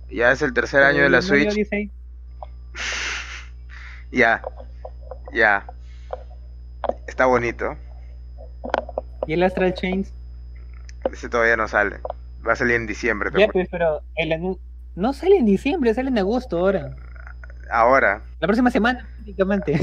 Ya 0.09 0.31
es 0.31 0.41
el 0.41 0.53
tercer 0.53 0.83
año 0.83 1.03
de 1.03 1.09
la 1.09 1.21
Switch. 1.21 1.55
Ya. 4.11 4.41
Ya. 5.33 5.65
Está 7.07 7.25
bonito. 7.25 7.75
Y 9.27 9.33
el 9.33 9.43
Astral 9.43 9.73
Chains. 9.73 10.13
Ese 11.11 11.27
todavía 11.27 11.57
no 11.57 11.67
sale. 11.67 11.97
Va 12.47 12.53
a 12.53 12.55
salir 12.55 12.75
en 12.75 12.87
diciembre. 12.87 13.31
Ya, 13.35 13.47
pues, 13.47 13.67
pero 13.69 14.01
el 14.15 14.57
no 14.95 15.13
sale 15.13 15.37
en 15.37 15.45
diciembre, 15.45 15.93
sale 15.93 16.09
en 16.09 16.17
agosto 16.17 16.59
ahora. 16.59 16.95
Ahora. 17.69 18.21
La 18.39 18.47
próxima 18.47 18.71
semana, 18.71 19.07
prácticamente. 19.15 19.75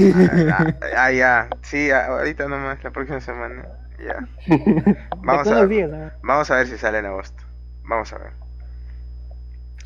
Ah, 0.51 0.73
ah, 0.97 1.11
ya. 1.11 1.49
Sí, 1.61 1.91
ah, 1.91 2.07
ahorita 2.07 2.47
nomás, 2.47 2.83
la 2.83 2.91
próxima 2.91 3.19
semana. 3.19 3.65
Ya. 4.03 4.27
Vamos 5.17 5.47
a- 5.47 5.61
los 5.61 5.69
días, 5.69 5.89
¿no? 5.89 6.11
Vamos 6.23 6.51
a 6.51 6.55
ver 6.55 6.67
si 6.67 6.77
sale 6.77 6.99
en 6.99 7.05
agosto. 7.05 7.43
Vamos 7.83 8.11
a 8.13 8.17
ver. 8.17 8.31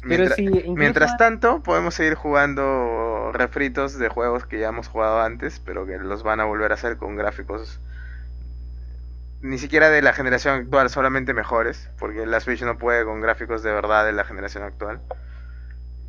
Mientras, 0.04 0.36
sí, 0.36 0.44
incluso- 0.46 0.74
mientras 0.76 1.18
tanto, 1.18 1.62
podemos 1.64 1.94
seguir 1.96 2.14
jugando 2.16 3.32
refritos 3.34 3.98
de 3.98 4.08
juegos 4.10 4.46
que 4.46 4.60
ya 4.60 4.70
hemos 4.70 4.88
jugado 4.88 5.22
antes, 5.22 5.60
pero 5.60 5.86
que 5.86 5.98
los 5.98 6.24
van 6.24 6.40
a 6.40 6.46
volver 6.46 6.72
a 6.72 6.76
hacer 6.76 6.98
con 6.98 7.16
gráficos 7.16 7.80
ni 9.42 9.58
siquiera 9.58 9.90
de 9.90 10.02
la 10.02 10.14
generación 10.14 10.56
actual, 10.62 10.90
solamente 10.90 11.34
mejores, 11.34 11.90
porque 12.00 12.26
la 12.26 12.40
Switch 12.40 12.62
no 12.64 12.78
puede 12.78 13.06
con 13.06 13.22
gráficos 13.22 13.62
de 13.64 13.72
verdad 13.72 14.06
de 14.06 14.14
la 14.14 14.24
generación 14.24 14.64
actual. 14.64 15.00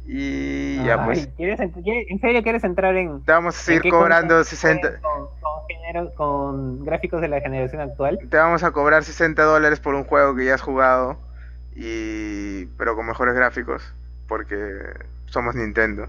Y 0.06 0.82
ya 0.84 0.94
Ay, 0.94 1.04
pues, 1.04 1.28
¿quieres 1.36 1.60
ent- 1.60 1.82
quieres- 1.82 2.06
¿En 2.08 2.20
serio 2.20 2.42
quieres 2.42 2.64
entrar 2.64 2.96
en, 2.96 3.22
te 3.24 3.32
vamos 3.32 3.54
a 3.56 3.58
¿En 3.58 3.64
seguir 3.78 3.90
cobrando 3.92 4.36
consola 4.36 4.44
60, 4.44 4.80
puedes 4.88 5.00
Con, 5.02 5.37
con 6.16 6.84
gráficos 6.84 7.20
de 7.20 7.28
la 7.28 7.40
generación 7.40 7.80
actual. 7.80 8.18
te 8.30 8.36
vamos 8.36 8.62
a 8.62 8.70
cobrar 8.72 9.04
60 9.04 9.42
dólares 9.42 9.80
por 9.80 9.94
un 9.94 10.04
juego 10.04 10.34
que 10.34 10.44
ya 10.44 10.54
has 10.54 10.62
jugado, 10.62 11.18
y 11.74 12.66
pero 12.76 12.96
con 12.96 13.06
mejores 13.06 13.34
gráficos, 13.34 13.82
porque 14.26 14.56
somos 15.26 15.54
Nintendo. 15.54 16.06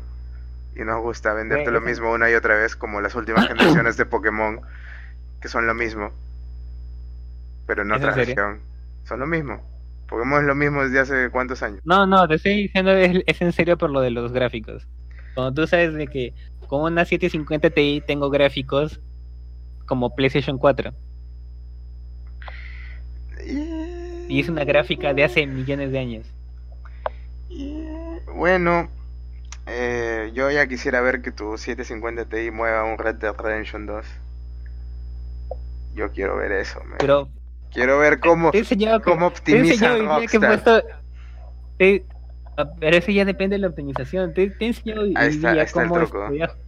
Y 0.76 0.82
nos 0.84 1.02
gusta 1.02 1.34
venderte 1.34 1.72
lo 1.72 1.82
mismo 1.82 2.12
una 2.12 2.30
y 2.30 2.36
otra 2.36 2.56
vez, 2.56 2.76
como 2.76 3.02
las 3.02 3.16
últimas 3.16 3.48
generaciones 3.48 3.98
de 3.98 4.06
Pokémon, 4.06 4.62
que 5.42 5.48
son 5.48 5.68
lo 5.68 5.74
mismo, 5.74 6.12
pero 7.66 7.82
en 7.82 7.92
¿Es 7.92 7.98
en 7.98 8.04
otra 8.04 8.16
región. 8.16 8.60
Son 9.04 9.20
lo 9.20 9.28
mismo. 9.28 9.62
Pokémon 10.08 10.42
es 10.42 10.48
lo 10.48 10.56
mismo 10.56 10.84
desde 10.84 11.00
hace 11.00 11.30
cuántos 11.30 11.62
años. 11.62 11.82
No, 11.84 12.06
no, 12.06 12.28
te 12.28 12.36
estoy 12.36 12.64
diciendo 12.64 12.92
es, 12.92 13.24
es 13.26 13.42
en 13.42 13.52
serio 13.52 13.78
por 13.78 13.90
lo 13.90 14.02
de 14.02 14.12
los 14.12 14.32
gráficos. 14.32 14.88
Cuando 15.36 15.62
tú 15.62 15.68
sabes 15.68 15.94
de 15.94 16.08
que 16.08 16.34
con 16.68 16.82
una 16.82 17.06
750 17.06 17.70
Ti 17.70 18.04
tengo 18.06 18.30
gráficos 18.30 19.00
como 19.90 20.16
PlayStation 20.16 20.58
4 20.60 20.94
y 24.30 24.40
es 24.40 24.48
una 24.48 24.64
gráfica 24.64 25.14
de 25.14 25.24
hace 25.24 25.48
millones 25.48 25.92
de 25.92 26.00
años. 26.00 26.28
Bueno, 28.36 28.90
eh, 29.66 30.30
yo 30.36 30.52
ya 30.52 30.68
quisiera 30.68 31.02
ver 31.02 31.22
que 31.24 31.32
tu 31.32 31.58
750 31.58 32.26
Ti 32.26 32.52
mueva 32.52 32.84
un 32.84 32.98
Red 33.00 33.16
Dead 33.16 33.34
Redemption 33.36 33.88
2. 33.88 34.06
Yo 35.96 36.12
quiero 36.12 36.38
ver 36.38 36.52
eso, 36.52 36.80
man. 36.84 36.98
Pero 37.00 37.28
Quiero 37.72 38.00
ver 38.00 38.20
cómo, 38.20 38.52
te 38.52 38.64
que, 38.64 39.02
cómo 39.04 39.32
te 39.32 39.52
que 39.52 40.38
he 40.38 40.40
Rockstar. 40.40 40.50
puesto 40.50 40.84
te- 41.78 42.06
ah, 42.58 42.70
pero 42.80 42.98
eso 42.98 43.12
ya 43.12 43.26
depende 43.26 43.56
de 43.56 43.62
la 43.62 43.68
optimización. 43.68 44.34
Te, 44.34 44.50
te 44.52 44.66
he 44.66 44.68
enseñado 44.70 45.02
hoy 45.02 45.16
día 45.16 45.68
cómo 45.72 45.96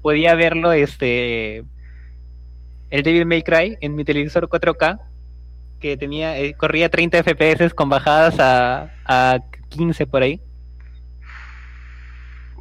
podía 0.02 0.36
verlo 0.36 0.72
este 0.72 1.64
el 2.92 3.04
Devil 3.04 3.26
May 3.26 3.42
Cry 3.42 3.78
en 3.82 3.96
mi 3.96 4.06
televisor 4.06 4.48
4K 4.48 5.00
que 5.80 5.98
tenía 5.98 6.38
eh, 6.38 6.54
corría 6.54 6.90
30 6.90 7.24
FPS 7.24 7.74
con 7.74 7.90
bajadas 7.90 8.40
a, 8.40 8.92
a 9.06 9.40
15 9.70 10.06
por 10.06 10.22
ahí. 10.22 10.40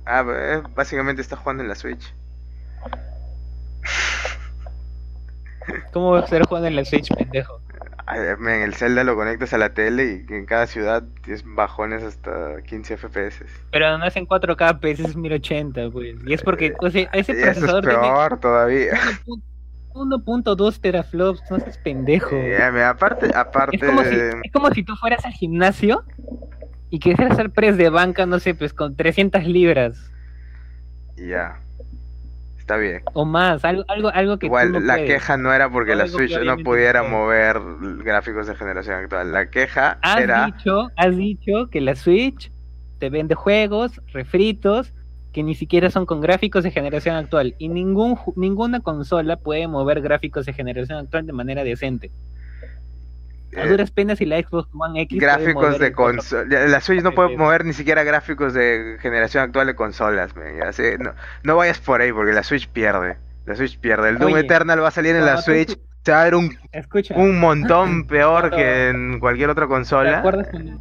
Ah, 0.06 0.24
eh, 0.26 0.62
básicamente 0.74 1.20
está 1.20 1.36
jugando 1.36 1.62
en 1.62 1.68
la 1.68 1.74
Switch. 1.74 2.14
¿Cómo 5.92 6.12
va 6.12 6.20
a 6.20 6.24
estar 6.24 6.42
jugando 6.46 6.68
en 6.68 6.76
la 6.76 6.84
Switch, 6.84 7.14
pendejo? 7.14 7.60
En 8.12 8.48
el 8.48 8.74
Zelda 8.74 9.04
lo 9.04 9.14
conectas 9.14 9.52
a 9.52 9.58
la 9.58 9.72
tele 9.72 10.24
y 10.28 10.32
en 10.32 10.46
cada 10.46 10.66
ciudad 10.66 11.04
tienes 11.22 11.44
bajones 11.44 12.02
hasta 12.02 12.60
15 12.62 12.96
FPS. 12.96 13.44
Pero 13.70 13.98
no 13.98 14.04
es 14.04 14.16
en 14.16 14.26
4K, 14.26 14.80
pues 14.80 14.98
es 14.98 15.14
1080, 15.14 15.90
pues. 15.90 16.16
Y 16.26 16.32
es 16.32 16.42
porque 16.42 16.74
o 16.80 16.90
sea, 16.90 17.08
ese 17.12 17.32
Y 17.32 17.36
eso 17.36 17.50
es 17.50 17.58
procesador 17.58 17.84
tiene 17.84 18.00
peor 18.00 18.40
todavía. 18.40 18.98
1.2 19.94 20.80
teraflops, 20.80 21.42
no 21.50 21.60
seas 21.60 21.78
pendejo. 21.78 22.52
Mira, 22.70 22.90
aparte, 22.90 23.30
aparte 23.34 23.76
Es 23.76 23.82
como, 23.82 24.04
si, 24.04 24.16
es 24.42 24.52
como 24.52 24.70
si 24.70 24.84
tú 24.84 24.94
fueras 24.96 25.24
al 25.24 25.32
gimnasio 25.32 26.04
y 26.90 26.98
quisieras 27.00 27.32
hacer 27.32 27.50
press 27.52 27.76
de 27.76 27.90
banca, 27.90 28.26
no 28.26 28.38
sé, 28.40 28.54
pues 28.54 28.74
con 28.74 28.96
300 28.96 29.44
libras. 29.46 30.12
Ya. 31.16 31.60
está 32.58 32.76
bien. 32.76 33.02
O 33.12 33.24
más, 33.24 33.64
algo, 33.64 33.84
algo, 33.88 34.08
algo 34.10 34.38
que 34.38 34.46
Igual, 34.46 34.68
tú 34.72 34.72
no 34.72 34.80
la 34.80 34.94
puedes. 34.96 35.06
queja 35.06 35.36
no 35.36 35.52
era 35.52 35.70
porque 35.70 35.94
la 35.96 36.04
Algo 36.04 36.18
Switch 36.18 36.38
no 36.40 36.58
pudiera 36.58 37.02
mover 37.02 37.58
gráficos 38.02 38.46
de 38.46 38.54
generación 38.54 38.96
actual. 38.96 39.32
La 39.32 39.50
queja 39.50 39.98
Has 40.02 40.20
era... 40.22 40.46
dicho, 40.46 40.88
has 40.96 41.16
dicho 41.16 41.68
que 41.70 41.80
la 41.80 41.94
Switch 41.96 42.52
te 42.98 43.10
vende 43.10 43.34
juegos 43.34 44.00
refritos 44.12 44.92
que 45.32 45.42
ni 45.42 45.54
siquiera 45.54 45.90
son 45.90 46.06
con 46.06 46.20
gráficos 46.20 46.64
de 46.64 46.70
generación 46.70 47.14
actual 47.16 47.54
y 47.58 47.68
ningún 47.68 48.18
ninguna 48.36 48.80
consola 48.80 49.36
puede 49.36 49.68
mover 49.68 50.00
gráficos 50.00 50.46
de 50.46 50.52
generación 50.52 50.98
actual 50.98 51.26
de 51.26 51.32
manera 51.32 51.62
decente. 51.64 52.10
A 53.56 53.64
eh, 53.64 53.68
duras 53.68 53.90
penas 53.90 54.20
y 54.20 54.26
la 54.26 54.40
Xbox 54.40 54.68
One 54.72 55.00
X 55.02 55.20
gráficos 55.20 55.78
de 55.78 55.92
consola. 55.92 56.66
La 56.68 56.80
Switch 56.80 57.02
no 57.02 57.12
puede 57.12 57.36
mover 57.36 57.64
ni 57.64 57.72
siquiera 57.72 58.04
gráficos 58.04 58.54
de 58.54 58.96
generación 59.00 59.44
actual 59.44 59.66
de 59.66 59.74
consolas. 59.74 60.34
no, 60.36 61.12
no 61.42 61.56
vayas 61.56 61.80
por 61.80 62.00
ahí 62.00 62.12
porque 62.12 62.32
la 62.32 62.42
Switch 62.44 62.68
pierde. 62.68 63.16
La 63.46 63.56
Switch 63.56 63.78
pierde. 63.80 64.10
El 64.10 64.18
Doom 64.18 64.34
Oye, 64.34 64.42
Eternal 64.44 64.80
va 64.82 64.88
a 64.88 64.92
salir 64.92 65.16
en 65.16 65.24
la 65.24 65.36
tú- 65.36 65.42
Switch. 65.42 65.76
Se 66.04 66.12
va 66.12 66.22
a 66.22 66.24
ver 66.24 66.34
un, 66.34 66.56
Escucha, 66.72 67.14
un 67.16 67.38
montón 67.40 68.06
peor 68.08 68.50
que 68.50 68.88
en 68.88 69.18
cualquier 69.20 69.50
otra 69.50 69.64
¿te 69.66 69.68
consola. 69.68 70.18
acuerdas, 70.20 70.48
cuando, 70.50 70.80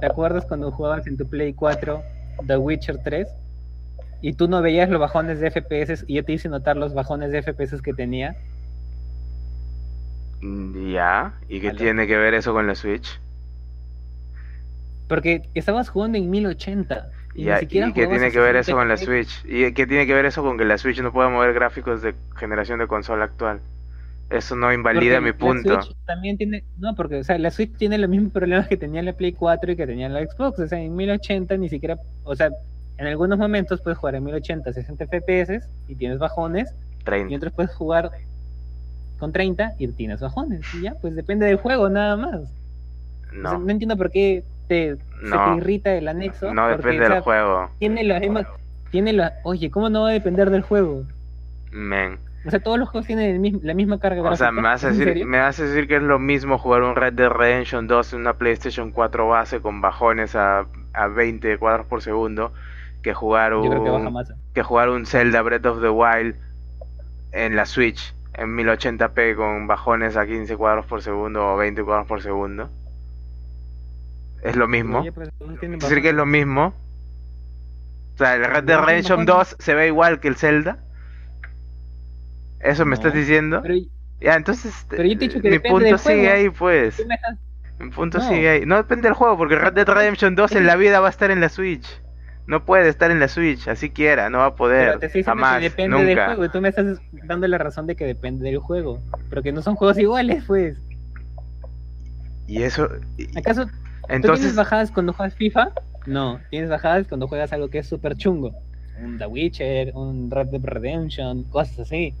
¿te 0.00 0.06
acuerdas 0.06 0.46
cuando 0.46 0.72
jugabas 0.72 1.06
en 1.06 1.16
tu 1.16 1.28
Play 1.28 1.52
4 1.54 2.02
The 2.46 2.56
Witcher 2.56 2.98
3? 3.04 3.28
Y 4.20 4.34
tú 4.34 4.48
no 4.48 4.62
veías 4.62 4.88
los 4.90 5.00
bajones 5.00 5.40
de 5.40 5.50
FPS 5.50 6.04
y 6.06 6.14
yo 6.16 6.24
te 6.24 6.32
hice 6.32 6.48
notar 6.48 6.76
los 6.76 6.94
bajones 6.94 7.32
de 7.32 7.42
FPS 7.42 7.82
que 7.82 7.94
tenía. 7.94 8.38
Mm, 10.40 10.90
Ya, 10.92 11.40
¿y 11.48 11.60
qué 11.60 11.70
Aló. 11.70 11.76
tiene 11.76 12.06
que 12.08 12.16
ver 12.16 12.34
eso 12.34 12.52
con 12.52 12.66
la 12.66 12.74
Switch? 12.74 13.20
Porque 15.08 15.50
estabas 15.54 15.88
jugando 15.88 16.18
en 16.18 16.30
1080. 16.30 17.10
Y 17.34 17.44
Ya, 17.44 17.54
ni 17.54 17.56
siquiera 17.56 17.88
¿Y 17.88 17.92
qué 17.92 18.06
tiene 18.06 18.30
que 18.32 18.40
ver 18.40 18.56
eso 18.56 18.74
60 18.74 18.76
con 18.76 18.88
la. 18.88 18.96
Switch? 18.96 19.44
¿Y 19.44 19.72
qué 19.74 19.86
tiene 19.86 20.06
que 20.06 20.14
ver 20.14 20.26
eso 20.26 20.42
con 20.42 20.58
que 20.58 20.64
la 20.64 20.78
Switch 20.78 21.00
no 21.00 21.12
pueda 21.12 21.28
mover 21.30 21.52
gráficos 21.54 22.02
de 22.02 22.14
generación 22.36 22.78
de 22.80 22.86
consola 22.88 23.24
actual? 23.24 23.62
Eso 24.30 24.56
no 24.56 24.72
invalida 24.72 25.20
Porque 25.20 25.20
mi 25.20 25.32
la 25.32 25.38
punto. 25.38 25.82
Switch 25.82 25.96
también 26.06 26.36
tiene, 26.38 26.64
no, 26.76 26.94
porque 26.94 27.16
o 27.20 27.24
sea, 27.24 27.38
la 27.38 27.50
Switch 27.50 27.76
tiene 27.76 27.98
los 27.98 28.10
mismos 28.10 28.32
problemas 28.32 28.68
que 28.68 28.76
tenía 28.76 29.02
la 29.02 29.14
Play 29.14 29.32
4 29.32 29.72
y 29.72 29.76
que 29.76 29.86
tenía 29.86 30.08
la 30.08 30.20
Xbox, 30.26 30.58
o 30.60 30.68
sea, 30.68 30.80
en 30.80 30.94
1080 30.96 31.56
ni 31.56 31.68
siquiera, 31.68 31.98
o 32.24 32.34
sea, 32.36 32.50
en 32.98 33.06
algunos 33.06 33.38
momentos 33.38 33.80
puedes 33.80 33.98
jugar 33.98 34.14
en 34.16 34.24
1080 34.24 34.72
60 34.72 35.04
FPS 35.06 35.60
y 35.88 35.94
tienes 35.94 36.18
bajones, 36.18 36.72
y 37.00 37.04
30. 37.04 37.36
otros 37.36 37.52
puedes 37.54 37.74
jugar 37.74 38.10
con 39.18 39.32
30 39.32 39.72
y 39.78 39.88
tienes 39.88 40.20
bajones, 40.20 40.62
y 40.74 40.82
ya, 40.82 40.94
pues 41.00 41.14
depende 41.16 41.46
del 41.46 41.56
juego 41.56 41.88
nada 41.88 42.16
más. 42.16 42.34
O 42.36 43.30
sea, 43.30 43.38
No, 43.52 43.58
no 43.58 43.70
entiendo 43.70 43.96
por 43.96 44.10
qué 44.10 44.44
te, 44.68 44.96
se 44.96 45.30
te 45.30 45.56
irrita 45.56 45.92
el 45.94 46.08
anexo. 46.08 46.52
no 46.52 46.68
depende 46.68 47.08
del 47.08 47.20
juego. 47.20 47.70
Tiene 47.78 48.04
las 48.04 48.20
mismas, 48.20 48.46
tiene 48.90 49.12
la, 49.12 49.34
oye, 49.44 49.70
¿cómo 49.70 49.88
no 49.90 50.02
va 50.02 50.10
a 50.10 50.12
depender 50.12 50.50
del 50.50 50.62
juego? 50.62 51.04
Men. 51.72 52.18
O 52.46 52.50
sea, 52.50 52.60
todos 52.60 52.78
los 52.78 52.88
juegos 52.88 53.06
tienen 53.06 53.30
el 53.34 53.40
mismo- 53.40 53.60
la 53.62 53.74
misma 53.74 53.98
carga 53.98 54.22
O 54.22 54.36
sea, 54.36 54.52
me 54.52 54.62
vas, 54.62 54.84
a 54.84 54.90
¿Es 54.90 54.98
en 54.98 55.04
decir, 55.04 55.26
me 55.26 55.38
vas 55.38 55.58
a 55.58 55.64
decir 55.64 55.88
que 55.88 55.96
es 55.96 56.02
lo 56.02 56.18
mismo 56.18 56.56
jugar 56.58 56.82
un 56.82 56.94
Red 56.96 57.14
Dead 57.14 57.28
Redemption 57.28 57.86
2 57.88 58.12
en 58.14 58.20
una 58.20 58.34
PlayStation 58.34 58.92
4 58.92 59.28
base 59.28 59.60
con 59.60 59.80
bajones 59.80 60.34
a, 60.36 60.64
a 60.94 61.06
20 61.08 61.58
cuadros 61.58 61.86
por 61.86 62.00
segundo 62.00 62.52
que 63.02 63.14
jugar 63.14 63.52
Yo 63.52 63.62
creo 63.62 63.84
que 63.84 63.90
baja 63.90 64.08
un, 64.08 64.24
que 64.54 64.62
jugar 64.62 64.88
un 64.90 65.06
Zelda 65.06 65.42
Breath 65.42 65.66
of 65.66 65.80
the 65.80 65.88
Wild 65.88 66.36
en 67.32 67.56
la 67.56 67.66
Switch 67.66 68.14
en 68.34 68.56
1080p 68.56 69.34
con 69.36 69.66
bajones 69.66 70.16
a 70.16 70.26
15 70.26 70.56
cuadros 70.56 70.86
por 70.86 71.02
segundo 71.02 71.54
o 71.54 71.56
20 71.56 71.82
cuadros 71.84 72.06
por 72.06 72.22
segundo. 72.22 72.70
Es 74.42 74.54
lo 74.56 74.68
mismo. 74.68 75.00
Oye, 75.00 75.12
Es 75.60 75.80
decir, 75.80 76.02
que 76.02 76.10
es 76.10 76.14
lo 76.14 76.26
mismo. 76.26 76.72
O 78.14 78.18
sea, 78.18 78.34
el 78.36 78.44
Red 78.44 78.64
Dead 78.64 78.78
Redemption 78.80 79.24
no, 79.24 79.32
no. 79.32 79.38
2 79.38 79.56
se 79.58 79.74
ve 79.74 79.88
igual 79.88 80.20
que 80.20 80.28
el 80.28 80.36
Zelda. 80.36 80.78
¿Eso 82.60 82.84
me 82.84 82.90
No, 82.90 82.94
estás 82.94 83.12
diciendo? 83.14 83.60
Pero 83.62 83.74
Ya, 84.20 84.34
entonces 84.34 84.86
Pero 84.88 85.04
yo 85.04 85.18
te 85.18 85.24
he 85.24 85.28
dicho 85.28 85.40
que 85.40 85.50
mi 85.50 85.58
punto 85.58 85.98
sigue 85.98 86.14
juego. 86.28 86.32
ahí, 86.34 86.50
pues. 86.50 87.04
Mi 87.78 87.90
punto 87.90 88.18
No. 88.18 88.28
sigue 88.28 88.48
ahí. 88.48 88.66
No 88.66 88.76
depende 88.76 89.08
del 89.08 89.14
juego, 89.14 89.36
porque 89.36 89.56
Red 89.56 89.72
Dead 89.74 89.86
Redemption 89.88 90.34
2 90.34 90.52
en 90.52 90.66
la 90.66 90.76
vida 90.76 91.00
va 91.00 91.06
a 91.08 91.10
estar 91.10 91.30
en 91.30 91.40
la 91.40 91.48
Switch. 91.48 92.00
No 92.48 92.64
puede 92.64 92.88
estar 92.88 93.10
en 93.10 93.20
la 93.20 93.28
Switch, 93.28 93.68
así 93.68 93.90
quiera, 93.90 94.30
no 94.30 94.38
va 94.38 94.46
a 94.46 94.50
pero 94.50 94.56
poder. 94.56 94.98
te 94.98 95.06
estoy 95.06 95.22
Jamás, 95.22 95.58
que 95.58 95.64
depende 95.64 96.02
del 96.02 96.18
juego 96.18 96.44
y 96.46 96.48
tú 96.48 96.60
me 96.62 96.70
estás 96.70 96.98
dando 97.24 97.46
la 97.46 97.58
razón 97.58 97.86
de 97.86 97.94
que 97.94 98.06
depende 98.06 98.44
del 98.46 98.58
juego. 98.58 99.00
Pero 99.28 99.42
que 99.42 99.52
no 99.52 99.60
son 99.60 99.74
juegos 99.76 99.98
iguales, 99.98 100.42
pues. 100.46 100.78
Y 102.46 102.62
eso. 102.62 102.88
y- 103.18 103.38
¿Acaso 103.38 103.66
tú 103.66 104.32
tienes 104.32 104.56
bajadas 104.56 104.90
cuando 104.90 105.12
juegas 105.12 105.34
FIFA? 105.34 105.72
No, 106.06 106.40
tienes 106.50 106.70
bajadas 106.70 107.06
cuando 107.06 107.28
juegas 107.28 107.52
algo 107.52 107.68
que 107.68 107.78
es 107.80 107.86
súper 107.86 108.16
chungo. 108.16 108.52
Un 109.02 109.18
The 109.18 109.26
Witcher, 109.26 109.92
un 109.94 110.30
Red 110.30 110.46
Dead 110.46 110.64
Redemption, 110.64 111.44
cosas 111.44 111.80
así. 111.80 112.14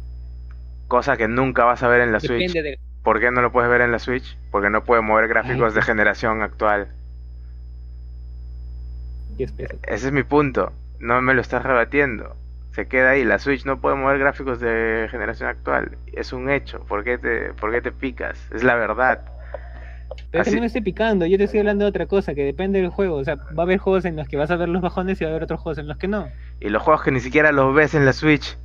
cosa 0.88 1.16
que 1.16 1.26
nunca 1.26 1.64
vas 1.64 1.82
a 1.82 1.88
ver 1.88 2.02
en 2.02 2.12
la 2.12 2.20
Switch. 2.20 2.52
Depende 2.52 2.62
de... 2.62 2.78
¿Por 3.02 3.18
qué 3.20 3.30
no 3.30 3.40
lo 3.40 3.50
puedes 3.50 3.70
ver 3.70 3.80
en 3.80 3.92
la 3.92 3.98
Switch? 3.98 4.36
Porque 4.50 4.68
no 4.68 4.84
puede 4.84 5.00
mover 5.00 5.26
gráficos 5.28 5.70
Ay. 5.72 5.74
de 5.76 5.82
generación 5.82 6.42
actual. 6.42 6.88
Ese 9.38 10.06
es 10.06 10.12
mi 10.12 10.22
punto. 10.22 10.72
No 11.00 11.20
me 11.22 11.34
lo 11.34 11.40
estás 11.40 11.62
rebatiendo. 11.62 12.36
Se 12.72 12.86
queda 12.86 13.10
ahí. 13.10 13.24
La 13.24 13.38
Switch 13.38 13.64
no 13.64 13.80
puede 13.80 13.96
mover 13.96 14.18
gráficos 14.18 14.60
de 14.60 15.08
generación 15.10 15.48
actual. 15.48 15.96
Es 16.12 16.32
un 16.32 16.50
hecho. 16.50 16.80
¿Por 16.80 17.04
qué 17.04 17.18
te, 17.18 17.52
por 17.54 17.72
qué 17.72 17.80
te 17.80 17.92
picas? 17.92 18.38
Es 18.52 18.62
la 18.62 18.74
verdad. 18.76 19.20
Pero 20.30 20.42
Así- 20.42 20.50
también 20.50 20.60
me 20.62 20.66
estoy 20.66 20.82
picando, 20.82 21.26
yo 21.26 21.38
te 21.38 21.44
estoy 21.44 21.60
hablando 21.60 21.84
de 21.84 21.90
otra 21.90 22.06
cosa, 22.06 22.34
que 22.34 22.44
depende 22.44 22.80
del 22.80 22.90
juego. 22.90 23.16
O 23.16 23.24
sea, 23.24 23.36
va 23.36 23.62
a 23.62 23.62
haber 23.62 23.78
juegos 23.78 24.04
en 24.04 24.16
los 24.16 24.28
que 24.28 24.36
vas 24.36 24.50
a 24.50 24.56
ver 24.56 24.68
los 24.68 24.82
bajones 24.82 25.20
y 25.20 25.24
va 25.24 25.30
a 25.30 25.32
haber 25.32 25.44
otros 25.44 25.60
juegos 25.60 25.78
en 25.78 25.86
los 25.88 25.96
que 25.96 26.08
no. 26.08 26.28
Y 26.60 26.68
los 26.68 26.82
juegos 26.82 27.02
que 27.02 27.10
ni 27.10 27.20
siquiera 27.20 27.52
los 27.52 27.74
ves 27.74 27.94
en 27.94 28.04
la 28.04 28.12
Switch. 28.12 28.56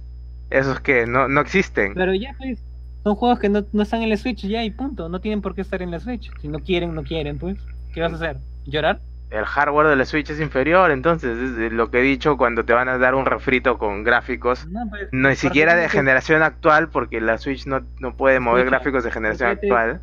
Esos 0.49 0.79
que 0.81 1.05
no, 1.05 1.27
no 1.27 1.41
existen. 1.41 1.93
Pero 1.93 2.13
ya, 2.13 2.35
pues, 2.37 2.63
son 3.03 3.15
juegos 3.15 3.39
que 3.39 3.49
no, 3.49 3.65
no 3.71 3.83
están 3.83 4.01
en 4.01 4.09
la 4.09 4.17
Switch, 4.17 4.45
ya 4.47 4.63
y 4.63 4.71
punto. 4.71 5.09
No 5.09 5.19
tienen 5.21 5.41
por 5.41 5.55
qué 5.55 5.61
estar 5.61 5.81
en 5.81 5.91
la 5.91 5.99
Switch. 5.99 6.31
Si 6.41 6.47
no 6.47 6.59
quieren, 6.59 6.93
no 6.95 7.03
quieren, 7.03 7.37
pues. 7.39 7.57
¿Qué 7.93 8.01
vas 8.01 8.13
a 8.13 8.15
hacer? 8.15 8.37
¿Llorar? 8.65 8.99
El 9.33 9.45
hardware 9.45 9.87
de 9.87 9.95
la 9.95 10.05
Switch 10.05 10.29
es 10.29 10.39
inferior. 10.39 10.91
Entonces, 10.91 11.35
es 11.37 11.71
lo 11.73 11.89
que 11.89 11.99
he 11.99 12.03
dicho 12.03 12.37
cuando 12.37 12.65
te 12.65 12.73
van 12.73 12.87
a 12.87 12.99
dar 12.99 13.15
un 13.15 13.25
refrito 13.25 13.79
con 13.79 14.03
gráficos. 14.03 14.67
No, 14.67 14.87
pues, 14.87 15.09
ni 15.11 15.35
siquiera 15.35 15.75
de 15.75 15.89
generación 15.89 16.43
actual, 16.43 16.89
porque 16.89 17.19
la 17.19 17.39
Switch 17.39 17.65
no, 17.65 17.81
no 17.99 18.15
puede 18.15 18.39
mover 18.39 18.65
Escucha, 18.65 18.77
gráficos 18.77 19.03
de 19.03 19.11
generación 19.11 19.49
¿por 19.49 19.59
qué 19.59 19.67
te- 19.67 19.73
actual. 19.73 20.01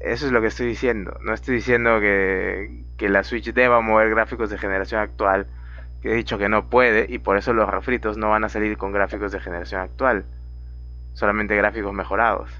Eso 0.00 0.24
es 0.26 0.32
lo 0.32 0.40
que 0.40 0.46
estoy 0.46 0.66
diciendo. 0.66 1.14
No 1.22 1.34
estoy 1.34 1.56
diciendo 1.56 2.00
que, 2.00 2.84
que 2.96 3.10
la 3.10 3.22
Switch 3.22 3.52
deba 3.52 3.82
mover 3.82 4.08
gráficos 4.08 4.48
de 4.48 4.56
generación 4.56 5.02
actual. 5.02 5.46
Que 6.00 6.12
he 6.12 6.14
dicho 6.14 6.38
que 6.38 6.48
no 6.48 6.70
puede 6.70 7.04
y 7.10 7.18
por 7.18 7.36
eso 7.36 7.52
los 7.52 7.68
refritos 7.68 8.16
no 8.16 8.30
van 8.30 8.44
a 8.44 8.48
salir 8.48 8.78
con 8.78 8.92
gráficos 8.92 9.30
de 9.32 9.40
generación 9.40 9.82
actual. 9.82 10.24
Solamente 11.12 11.54
gráficos 11.54 11.92
mejorados. 11.92 12.50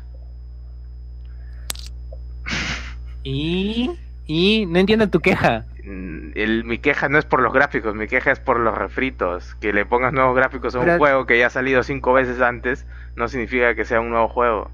Y... 3.25 3.91
Y 4.27 4.67
no 4.67 4.79
entiendo 4.79 5.09
tu 5.09 5.21
queja. 5.21 5.65
Mm, 5.85 6.31
el- 6.37 6.65
mi 6.65 6.79
queja 6.79 7.09
no 7.09 7.19
es 7.19 7.25
por 7.25 7.41
los 7.43 7.53
gráficos, 7.53 7.95
mi 7.95 8.07
queja 8.07 8.31
es 8.33 8.39
por 8.41 8.61
los 8.61 8.77
refritos. 8.77 9.55
Que 9.57 9.73
le 9.73 9.85
pongas 9.85 10.13
nuevos 10.13 10.37
gráficos 10.37 10.75
a 10.75 10.79
un 10.79 10.85
Pero- 10.85 10.99
juego 10.99 11.27
que 11.27 11.39
ya 11.39 11.49
ha 11.49 11.51
salido 11.51 11.83
cinco 11.83 12.13
veces 12.13 12.41
antes 12.41 12.87
no 13.17 13.29
significa 13.29 13.75
que 13.75 13.85
sea 13.85 14.01
un 14.01 14.11
nuevo 14.11 14.29
juego. 14.29 14.71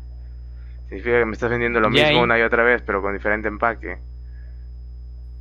Significa 0.88 1.18
que 1.18 1.24
me 1.26 1.32
estás 1.32 1.50
vendiendo 1.50 1.80
lo 1.80 1.90
Ya, 1.90 2.06
mismo 2.08 2.22
una 2.22 2.38
y 2.38 2.42
otra 2.42 2.62
vez, 2.62 2.82
pero 2.84 3.02
con 3.02 3.12
diferente 3.14 3.48
empaque. 3.48 3.98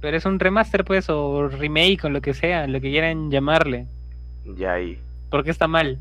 Pero 0.02 0.16
es 0.18 0.26
un 0.26 0.40
remaster, 0.40 0.86
pues, 0.86 1.10
o 1.10 1.48
remake, 1.48 2.04
o 2.06 2.10
lo 2.10 2.22
que 2.22 2.34
sea, 2.34 2.68
lo 2.68 2.80
que 2.82 2.90
quieran 2.92 3.32
llamarle. 3.32 3.88
Ya 4.46 4.74
ahí. 4.74 5.02
¿Por 5.30 5.44
qué 5.44 5.52
está 5.52 5.68
mal? 5.68 6.00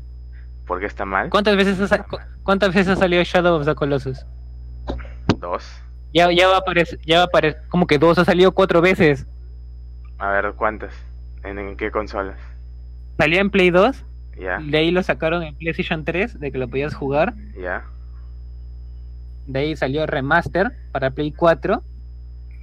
¿Por 0.65 0.79
qué 0.79 0.85
está 0.85 1.05
mal? 1.05 1.29
¿Cuántas 1.29 1.55
veces 1.55 1.91
ha, 1.91 2.05
¿Cuántas 2.43 2.73
veces 2.73 2.89
ha 2.89 2.95
salido 2.95 3.23
Shadow 3.23 3.55
of 3.59 3.65
the 3.65 3.73
Colossus? 3.75 4.25
Dos. 5.39 5.81
Ya, 6.13 6.31
ya 6.31 6.47
va 6.47 6.55
a 6.55 6.59
aparecer, 6.59 6.99
ya 7.05 7.17
va 7.17 7.23
a 7.23 7.25
aparecer, 7.27 7.61
como 7.69 7.85
que 7.87 7.97
dos, 7.97 8.17
ha 8.17 8.25
salido 8.25 8.51
cuatro 8.53 8.81
veces. 8.81 9.25
A 10.17 10.29
ver, 10.31 10.53
¿cuántas? 10.55 10.93
¿En, 11.43 11.59
en 11.59 11.77
qué 11.77 11.91
consolas? 11.91 12.37
Salía 13.17 13.41
en 13.41 13.49
Play 13.49 13.69
2, 13.71 14.03
Ya, 14.39 14.59
de 14.59 14.77
ahí 14.77 14.91
lo 14.91 15.01
sacaron 15.03 15.43
en 15.43 15.55
PlayStation 15.55 16.03
3, 16.05 16.39
de 16.39 16.51
que 16.51 16.57
lo 16.57 16.67
podías 16.67 16.93
jugar. 16.93 17.33
ya. 17.61 17.83
De 19.47 19.59
ahí 19.59 19.75
salió 19.77 20.05
remaster 20.05 20.71
para 20.91 21.11
Play 21.11 21.31
4. 21.31 21.81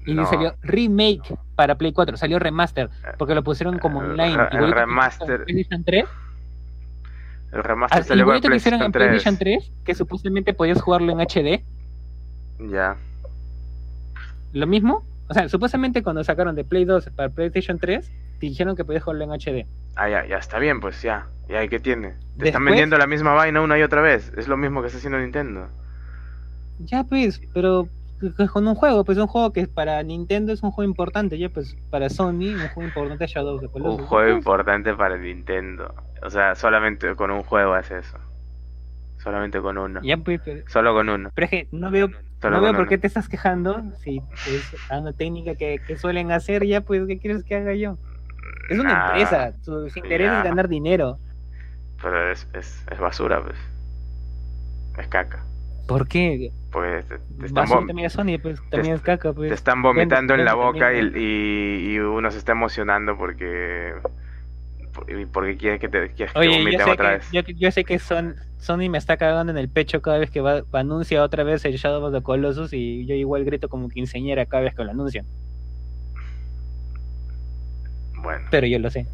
Y 0.07 0.12
No. 0.12 0.26
salió 0.26 0.55
remake 0.61 1.34
para 1.57 1.76
Play 1.76 1.95
4. 1.95 2.18
Salió 2.18 2.38
remaster. 2.38 2.90
Porque 3.16 3.34
lo 3.34 3.42
pusieron 3.42 3.78
como 3.78 4.03
El 4.03 4.11
online. 4.11 4.34
el 4.34 4.49
que 4.51 4.74
remaster. 4.74 5.30
en 5.30 5.45
PlayStation 5.47 5.84
3. 5.84 6.05
El 7.53 7.64
remaster 7.64 8.05
salió 8.05 8.24
Igualito 8.24 8.51
que 8.51 8.57
hicieron 8.57 8.82
en 8.82 8.92
PlayStation 8.92 9.36
PlayStation 9.38 9.38
3. 9.38 9.72
3. 9.78 9.86
Que 9.86 9.95
supuestamente 9.95 10.53
podías 10.53 10.82
jugarlo 10.82 11.11
en 11.12 11.20
HD. 11.22 11.64
Ya. 12.70 12.97
Lo 14.55 14.66
mismo. 14.66 15.05
O 15.28 15.34
sea, 15.34 15.48
supuestamente 15.48 16.02
cuando 16.02 16.22
sacaron 16.24 16.55
de 16.55 16.64
Play 16.64 16.84
2 16.84 17.11
para 17.11 17.28
PlayStation 17.28 17.78
3. 17.78 18.11
Te 18.38 18.46
dijeron 18.46 18.76
que 18.76 18.84
podías 18.84 19.02
jugarlo 19.02 19.24
en 19.24 19.30
HD. 19.32 19.66
Ah, 19.96 20.09
ya, 20.09 20.26
ya 20.26 20.38
está 20.38 20.59
bien, 20.59 20.80
pues 20.80 21.02
ya. 21.02 21.28
¿y 21.48 21.68
qué 21.68 21.78
tiene? 21.78 22.14
Te 22.38 22.48
están 22.48 22.64
vendiendo 22.64 22.96
la 22.96 23.07
misma 23.07 23.34
vaina 23.34 23.61
una 23.61 23.78
y 23.78 23.82
otra 23.82 24.00
vez. 24.00 24.32
Es 24.36 24.48
lo 24.48 24.57
mismo 24.57 24.80
que 24.80 24.86
está 24.86 24.98
haciendo 24.98 25.18
Nintendo. 25.18 25.68
Ya 26.80 27.05
pues, 27.05 27.40
pero 27.52 27.88
con 28.52 28.66
un 28.66 28.74
juego, 28.74 29.05
pues 29.05 29.18
un 29.18 29.26
juego 29.26 29.52
que 29.52 29.66
para 29.66 30.02
Nintendo 30.02 30.52
es 30.52 30.62
un 30.62 30.70
juego 30.70 30.88
importante, 30.88 31.38
ya 31.38 31.48
pues 31.48 31.76
para 31.90 32.09
Sony 32.09 32.55
un 32.55 32.68
juego 32.68 32.88
importante 32.88 33.24
es 33.24 33.30
Shadow 33.30 33.57
of 33.57 33.61
the 33.61 33.68
Colossus. 33.68 34.00
Un 34.00 34.07
juego 34.07 34.36
importante 34.36 34.94
para 34.94 35.16
Nintendo. 35.18 35.94
O 36.22 36.30
sea, 36.30 36.55
solamente 36.55 37.14
con 37.16 37.30
un 37.30 37.42
juego 37.42 37.74
hace 37.74 37.98
eso. 37.98 38.18
Solamente 39.25 39.61
con 39.61 39.79
uno. 39.79 40.01
Ya, 40.03 40.18
pues, 40.18 40.41
pero, 40.45 40.62
Solo 40.68 40.95
con 40.95 41.09
uno. 41.09 41.31
pero 41.35 41.47
es 41.47 41.51
que 41.51 41.68
no 41.72 41.91
veo, 41.91 42.09
Solo 42.43 42.59
no 42.59 42.62
veo 42.62 42.75
por 42.75 42.83
uno. 42.83 42.89
qué 42.89 42.99
te 42.99 43.07
estás 43.07 43.29
quejando 43.29 43.83
si 43.97 44.22
es 44.47 44.77
una 44.91 45.12
técnica 45.14 45.57
que, 45.57 45.81
que 45.87 45.97
suelen 45.97 46.31
hacer, 46.31 46.64
ya 46.66 46.83
pues, 46.83 47.07
¿qué 47.07 47.18
quieres 47.18 47.43
que 47.45 47.57
haga 47.57 47.75
yo? 47.75 47.99
Es 48.68 48.79
una 48.79 48.93
empresa, 48.93 49.55
su, 49.62 49.89
su 49.89 49.99
interés 49.99 50.31
ya. 50.31 50.39
es 50.39 50.45
ganar 50.45 50.68
dinero. 50.68 51.18
Pero 52.03 52.31
es, 52.31 52.47
es, 52.53 52.85
es 52.91 52.99
basura, 52.99 53.43
pues. 53.43 53.59
Es 54.99 55.09
caca. 55.09 55.43
¿Por 55.89 56.07
qué? 56.09 56.53
Pues 56.70 57.07
te, 57.09 57.18
te 57.18 57.47
están, 57.47 57.66
también 57.68 58.01
es 58.01 58.12
Sony, 58.12 58.39
pues 58.43 58.61
también 58.70 58.95
es 58.95 59.03
caca, 59.03 59.33
pues. 59.33 59.49
te 59.49 59.55
están 59.55 59.83
vomitando 59.83 60.35
en 60.35 60.45
la 60.45 60.55
boca 60.55 60.93
y, 60.95 60.99
y, 61.14 61.95
y 61.95 61.99
uno 61.99 62.31
se 62.31 62.39
está 62.39 62.53
emocionando 62.53 63.16
porque. 63.16 63.95
Porque 65.33 65.57
quiere 65.57 65.79
que 65.79 65.89
te 65.89 66.12
quieres 66.12 66.35
que 66.35 66.45
te 66.45 66.49
Oye, 66.49 66.59
yo 66.59 66.59
vomiten 66.59 66.89
otra 66.89 67.11
que, 67.11 67.16
vez. 67.18 67.29
yo, 67.33 67.41
yo 67.43 67.70
sé 67.72 67.85
que 67.85 67.99
son, 67.99 68.37
Sony 68.65 68.89
me 68.91 68.99
está 68.99 69.17
cagando 69.17 69.53
en 69.53 69.59
el 69.59 69.69
pecho 69.69 70.01
cada 70.03 70.19
vez 70.19 70.31
que 70.31 70.41
va, 70.41 70.62
anuncia 70.73 71.23
otra 71.23 71.45
vez 71.45 71.65
el 71.65 71.77
Shadow 71.77 72.05
of 72.05 72.12
the 72.15 72.23
Colossus 72.23 72.73
y 72.73 73.07
yo 73.07 73.15
igual 73.15 73.45
grito 73.45 73.69
como 73.69 73.89
quinceañera 73.89 74.47
cada 74.47 74.62
vez 74.65 74.75
que 74.75 74.85
lo 74.85 74.91
anuncian. 74.91 75.27
Bueno, 78.23 78.47
Pero 78.51 78.67
yo 78.67 78.79
lo 78.79 78.91
sé. 78.91 79.07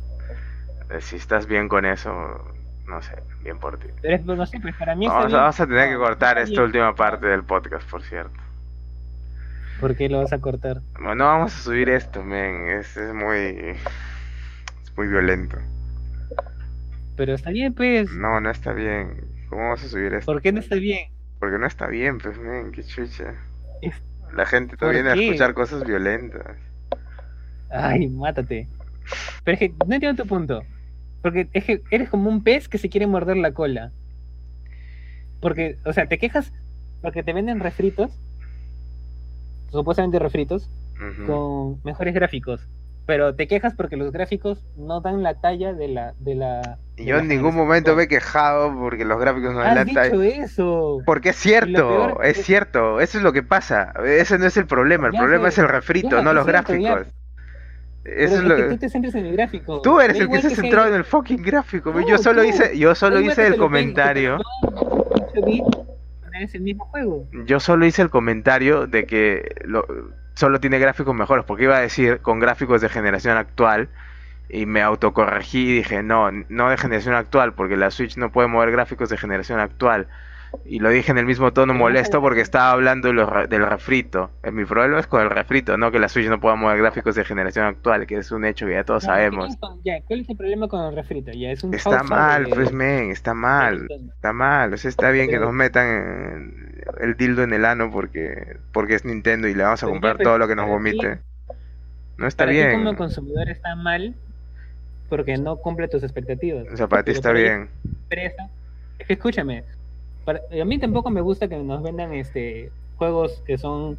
eh, 0.90 1.00
si 1.00 1.16
estás 1.16 1.46
bien 1.46 1.68
con 1.68 1.84
eso, 1.84 2.10
no 2.86 3.02
sé, 3.02 3.16
bien 3.42 3.58
por 3.58 3.78
ti. 3.78 3.88
Pero 4.02 4.14
es, 4.16 4.24
no 4.24 4.46
sé, 4.46 4.60
pues 4.60 4.74
para 4.76 4.94
mí 4.94 5.06
Vamos, 5.08 5.26
bien. 5.26 5.38
vamos 5.38 5.60
a 5.60 5.66
tener 5.66 5.88
que 5.90 5.96
cortar 5.96 6.38
esta 6.38 6.50
bien. 6.50 6.62
última 6.62 6.94
parte 6.94 7.26
del 7.26 7.42
podcast, 7.44 7.88
por 7.90 8.02
cierto. 8.02 8.38
¿Por 9.80 9.96
qué 9.96 10.08
lo 10.08 10.18
vas 10.18 10.32
a 10.32 10.38
cortar? 10.40 10.80
No, 11.00 11.14
no 11.14 11.24
vamos 11.24 11.54
a 11.54 11.58
subir 11.58 11.88
esto, 11.88 12.22
men. 12.22 12.68
Es, 12.68 12.96
es 12.96 13.12
muy. 13.14 13.38
Es 13.38 14.96
muy 14.96 15.08
violento. 15.08 15.56
Pero 17.16 17.34
está 17.34 17.50
bien, 17.50 17.72
pues. 17.74 18.10
No, 18.12 18.40
no 18.40 18.50
está 18.50 18.72
bien. 18.72 19.24
¿Cómo 19.50 19.62
vamos 19.62 19.82
a 19.82 19.88
subir 19.88 20.14
esto? 20.14 20.32
¿Por 20.32 20.40
qué 20.40 20.52
no 20.52 20.60
está 20.60 20.76
bien? 20.76 21.08
Porque 21.40 21.58
no 21.58 21.66
está 21.66 21.88
bien, 21.88 22.18
pues, 22.18 22.38
men. 22.38 22.70
Qué 22.70 22.84
chucha. 22.84 23.34
La 24.32 24.46
gente 24.46 24.70
¿Por 24.70 24.78
todavía 24.78 25.02
viene 25.02 25.20
a 25.20 25.24
escuchar 25.24 25.54
cosas 25.54 25.84
violentas. 25.84 26.56
Ay, 27.68 28.08
mátate. 28.08 28.68
Pero 29.42 29.54
es 29.54 29.58
que 29.58 29.74
no 29.86 29.94
entiendo 29.94 30.22
tu 30.22 30.28
punto. 30.28 30.62
Porque 31.20 31.48
es 31.52 31.64
que 31.64 31.82
eres 31.90 32.08
como 32.08 32.30
un 32.30 32.44
pez 32.44 32.68
que 32.68 32.78
se 32.78 32.88
quiere 32.88 33.08
morder 33.08 33.36
la 33.36 33.52
cola. 33.52 33.90
Porque, 35.40 35.76
o 35.84 35.92
sea, 35.92 36.06
te 36.06 36.18
quejas 36.18 36.52
porque 37.02 37.22
te 37.22 37.32
venden 37.32 37.60
refritos, 37.60 38.12
supuestamente 39.70 40.18
refritos, 40.18 40.68
con 41.26 41.80
mejores 41.82 42.14
gráficos. 42.14 42.68
Pero 43.10 43.34
te 43.34 43.48
quejas 43.48 43.74
porque 43.74 43.96
los 43.96 44.12
gráficos 44.12 44.64
no 44.76 45.00
dan 45.00 45.24
la 45.24 45.34
talla 45.40 45.72
de 45.72 45.88
la. 45.88 46.14
De 46.20 46.36
la 46.36 46.78
de 46.96 47.04
yo 47.04 47.16
la 47.16 47.22
en 47.22 47.26
ningún 47.28 47.56
momento 47.56 47.96
me 47.96 48.04
he 48.04 48.08
quejado 48.08 48.72
porque 48.78 49.04
los 49.04 49.18
gráficos 49.18 49.52
no 49.52 49.58
dan 49.58 49.74
la 49.74 49.84
talla. 49.84 50.24
eso. 50.26 50.98
Porque 51.04 51.30
es 51.30 51.36
cierto, 51.36 51.88
peor 51.88 52.20
es 52.24 52.38
es- 52.38 52.46
cierto, 52.46 53.00
eso 53.00 53.18
es 53.18 53.24
lo 53.24 53.32
que 53.32 53.42
pasa. 53.42 53.92
Ese 54.06 54.38
no 54.38 54.46
es 54.46 54.56
el 54.56 54.66
problema, 54.66 55.08
el 55.08 55.14
Ya, 55.14 55.18
problema 55.18 55.48
es 55.48 55.58
el 55.58 55.66
refrito, 55.66 56.18
ya, 56.18 56.22
no 56.22 56.32
los 56.32 56.44
cierto, 56.44 56.72
gráficos. 56.72 57.12
Eso 58.04 58.34
es 58.34 58.40
es 58.40 58.44
lo 58.44 58.54
que 58.56 58.62
tú 58.62 58.76
te 58.78 58.88
centras 58.88 59.14
en 59.16 59.26
el 59.26 59.32
gráfico. 59.32 59.80
Tú 59.82 59.98
eres 60.00 60.16
Da 60.18 60.24
el 60.24 60.30
que 60.30 60.40
se 60.42 60.54
centrado 60.54 60.86
en 60.86 60.94
el 60.94 61.04
fucking 61.04 61.42
gráfico. 61.42 61.92
No, 61.92 62.06
yo 62.08 62.16
solo 62.16 62.42
tú. 62.42 62.48
hice, 62.48 62.78
yo 62.78 62.94
solo 62.94 63.20
hice 63.20 63.44
el 63.46 63.56
comentario. 63.56 64.38
que 64.38 64.44
te 64.44 64.70
lo 64.72 64.80
pongan 64.86 65.18
en 65.18 65.24
8 65.24 65.46
bits, 65.46 65.78
Es 66.40 66.54
el 66.54 66.60
mismo 66.62 66.84
juego. 66.86 67.26
Yo 67.44 67.58
solo 67.58 67.84
hice 67.86 68.02
el 68.02 68.08
comentario 68.10 68.86
de 68.86 69.04
que 69.04 69.42
lo- 69.64 69.84
solo 70.40 70.58
tiene 70.58 70.78
gráficos 70.78 71.14
mejores, 71.14 71.44
porque 71.44 71.64
iba 71.64 71.76
a 71.76 71.80
decir 71.80 72.20
con 72.22 72.40
gráficos 72.40 72.80
de 72.80 72.88
generación 72.88 73.36
actual 73.36 73.90
y 74.48 74.64
me 74.64 74.80
autocorregí 74.80 75.68
y 75.68 75.76
dije, 75.76 76.02
no, 76.02 76.30
no 76.30 76.70
de 76.70 76.78
generación 76.78 77.14
actual, 77.14 77.52
porque 77.52 77.76
la 77.76 77.90
Switch 77.90 78.16
no 78.16 78.32
puede 78.32 78.48
mover 78.48 78.70
gráficos 78.70 79.10
de 79.10 79.18
generación 79.18 79.60
actual. 79.60 80.08
Y 80.64 80.78
lo 80.78 80.90
dije 80.90 81.10
en 81.10 81.18
el 81.18 81.26
mismo 81.26 81.52
tono 81.52 81.74
molesto 81.74 82.20
porque 82.20 82.40
estaba 82.40 82.72
hablando 82.72 83.08
de 83.08 83.14
lo 83.14 83.26
re- 83.26 83.46
del 83.46 83.66
refrito. 83.66 84.30
Eh, 84.42 84.50
Mi 84.50 84.64
problema 84.64 85.00
es 85.00 85.06
con 85.06 85.22
el 85.22 85.30
refrito, 85.30 85.76
no 85.76 85.90
que 85.90 85.98
la 85.98 86.08
Switch 86.08 86.28
no 86.28 86.40
pueda 86.40 86.54
mover 86.56 86.78
gráficos 86.78 87.14
de 87.14 87.24
generación 87.24 87.64
actual, 87.66 88.06
que 88.06 88.16
es 88.18 88.30
un 88.30 88.44
hecho 88.44 88.66
que 88.66 88.72
ya 88.74 88.84
todos 88.84 89.04
sabemos. 89.04 89.56
¿qué 89.60 89.66
es- 89.66 89.80
Ya, 89.84 90.00
¿cuál 90.02 90.20
es 90.20 90.28
el 90.28 90.36
problema 90.36 90.68
con 90.68 90.80
el 90.86 90.94
refrito? 90.94 91.32
Ya, 91.32 91.50
es 91.50 91.64
un 91.64 91.74
Está 91.74 92.02
mal, 92.02 92.44
de- 92.44 92.54
pues 92.54 92.72
men, 92.72 93.10
está 93.10 93.34
mal. 93.34 93.88
Está 93.90 94.32
mal, 94.32 94.72
o 94.72 94.76
sea, 94.76 94.88
está 94.88 95.10
bien 95.10 95.30
que 95.30 95.38
nos 95.38 95.52
metan 95.52 96.72
el 97.00 97.16
dildo 97.16 97.42
en 97.42 97.52
el 97.52 97.64
ano 97.64 97.90
porque, 97.90 98.58
porque 98.72 98.94
es 98.94 99.04
Nintendo 99.04 99.48
y 99.48 99.54
le 99.54 99.62
vamos 99.62 99.82
a 99.82 99.86
Pero 99.86 99.92
comprar 99.92 100.18
todo 100.18 100.38
lo 100.38 100.46
que 100.46 100.56
nos 100.56 100.66
ti- 100.66 100.70
vomite. 100.70 101.18
No 102.18 102.26
está 102.26 102.44
Para 102.44 102.52
ti 102.52 102.58
bien. 102.58 102.72
como 102.72 102.96
consumidor 102.96 103.48
está 103.48 103.74
mal 103.74 104.14
porque 105.08 105.36
no 105.38 105.56
cumple 105.56 105.88
tus 105.88 106.02
expectativas. 106.02 106.66
O 106.72 106.76
sea, 106.76 106.86
para 106.86 107.02
ti 107.02 107.12
está 107.12 107.32
bien. 107.32 107.68
empresa- 107.84 108.48
Es 108.98 109.06
que 109.06 109.14
escúchame, 109.14 109.64
para- 110.24 110.40
a 110.60 110.64
mí 110.64 110.78
tampoco 110.78 111.10
me 111.10 111.20
gusta 111.20 111.48
que 111.48 111.56
nos 111.56 111.82
vendan 111.82 112.12
este 112.12 112.70
juegos 112.96 113.42
que 113.46 113.56
son 113.58 113.96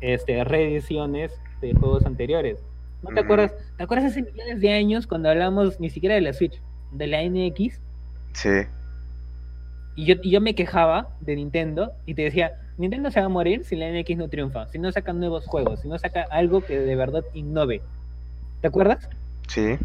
este 0.00 0.42
reediciones 0.44 1.32
de 1.60 1.74
juegos 1.74 2.06
anteriores. 2.06 2.58
¿No 3.02 3.10
te 3.10 3.20
acuerdas? 3.20 3.54
¿Te 3.76 3.82
acuerdas 3.84 4.10
hace 4.12 4.22
millones 4.22 4.60
de 4.60 4.72
años 4.72 5.06
cuando 5.06 5.28
hablamos 5.30 5.78
ni 5.80 5.90
siquiera 5.90 6.14
de 6.14 6.20
la 6.20 6.32
Switch, 6.32 6.60
de 6.92 7.06
la 7.06 7.22
NX? 7.22 7.80
Sí. 8.32 8.48
Y 9.96 10.04
yo, 10.06 10.14
y 10.22 10.30
yo 10.30 10.40
me 10.40 10.54
quejaba 10.54 11.08
de 11.20 11.36
Nintendo 11.36 11.92
y 12.06 12.14
te 12.14 12.22
decía, 12.22 12.52
Nintendo 12.76 13.10
se 13.10 13.20
va 13.20 13.26
a 13.26 13.28
morir 13.28 13.64
si 13.64 13.74
la 13.76 13.88
NX 13.88 14.16
no 14.16 14.28
triunfa, 14.28 14.66
si 14.68 14.78
no 14.78 14.90
saca 14.92 15.12
nuevos 15.12 15.46
juegos, 15.46 15.80
si 15.80 15.88
no 15.88 15.98
saca 15.98 16.26
algo 16.30 16.60
que 16.60 16.78
de 16.78 16.94
verdad 16.96 17.24
innove. 17.34 17.82
¿Te 18.60 18.68
acuerdas? 18.68 19.08
Sí. 19.48 19.76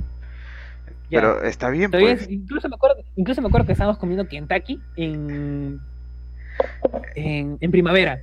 Ya. 1.10 1.20
Pero 1.22 1.44
está 1.44 1.70
bien, 1.70 1.92
Todavía 1.92 2.12
pues. 2.16 2.24
es- 2.24 2.32
incluso, 2.32 2.68
me 2.70 2.76
acuerdo, 2.76 2.98
incluso 3.16 3.42
me 3.42 3.48
acuerdo 3.48 3.68
que 3.68 3.74
estábamos 3.74 3.98
comiendo 4.00 4.28
Kentucky 4.28 4.80
en, 4.96 5.80
en, 7.16 7.58
en 7.60 7.72
primavera. 7.72 8.22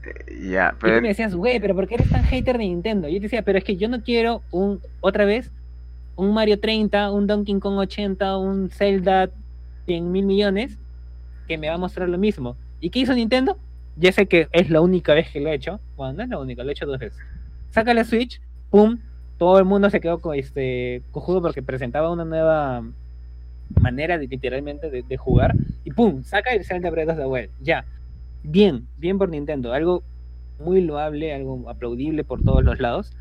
Ya, 0.51 0.69
Y 0.69 0.73
tú 0.73 0.79
pero 0.81 1.01
me 1.03 1.09
decías, 1.09 1.35
güey, 1.35 1.61
pero 1.61 1.75
¿por 1.75 1.87
qué 1.87 1.95
eres 1.97 2.09
tan 2.11 2.23
hater 2.25 2.59
de 2.59 2.65
Nintendo? 2.65 3.09
Y 3.09 3.15
yo 3.15 3.19
te 3.19 3.25
decía, 3.25 3.43
pero 3.43 3.59
es 3.59 3.65
que 3.65 3.77
yo 3.77 3.89
no 3.89 4.03
quiero 4.03 4.43
un 4.51 4.81
otra 5.01 5.25
vez 5.25 5.51
un 6.17 6.35
Mario 6.35 6.61
30, 6.61 7.11
un 7.13 7.27
Donkey 7.27 7.59
Kong 7.61 7.79
80, 7.79 8.37
un 8.39 8.71
Zelda 8.71 9.31
100 9.87 10.11
mil 10.13 10.27
millones 10.27 10.79
que 11.49 11.57
me 11.59 11.69
va 11.69 11.75
a 11.75 11.79
mostrar 11.79 12.09
lo 12.09 12.19
mismo. 12.19 12.57
¿Y 12.81 12.91
qué 12.91 13.01
hizo 13.01 13.15
Nintendo? 13.15 13.59
Ya 13.97 14.13
sé 14.13 14.27
que 14.27 14.49
es 14.53 14.71
la 14.71 14.81
única 14.81 15.15
vez 15.15 15.31
que 15.31 15.41
lo 15.41 15.49
he 15.51 15.55
hecho. 15.55 15.81
Bueno, 15.97 16.15
no 16.15 16.23
es 16.23 16.29
la 16.29 16.39
única, 16.39 16.63
lo 16.63 16.69
he 16.71 16.73
hecho 16.73 16.87
dos 16.87 16.99
veces. 16.99 17.19
Saca 17.71 17.95
la 17.95 18.05
Switch, 18.05 18.41
pum, 18.71 18.99
todo 19.41 19.59
el 19.59 19.65
mundo 19.65 19.89
se 19.89 20.01
quedó 20.03 20.19
con 20.21 20.37
este 20.37 21.01
cojudo 21.13 21.41
porque 21.41 21.63
presentaba 21.63 22.13
una 22.13 22.27
nueva 22.27 22.85
manera 23.81 24.19
de 24.19 24.27
literalmente 24.27 24.91
de, 24.91 25.03
de 25.03 25.17
jugar 25.17 25.55
y 25.83 25.91
pum, 25.93 26.23
saca 26.25 26.53
el 26.53 26.63
Zelda 26.67 26.91
Breath 26.91 27.09
of 27.09 27.17
the 27.17 27.25
Wild. 27.25 27.49
Ya. 27.63 27.87
Bien, 28.43 28.87
bien 28.99 29.17
por 29.17 29.31
Nintendo, 29.31 29.73
algo 29.73 30.03
muy 30.59 30.83
loable, 30.83 31.33
algo 31.35 31.71
aplaudible 31.71 32.23
por 32.23 32.43
todos 32.43 32.63
los 32.63 32.81
lados. 32.81 33.13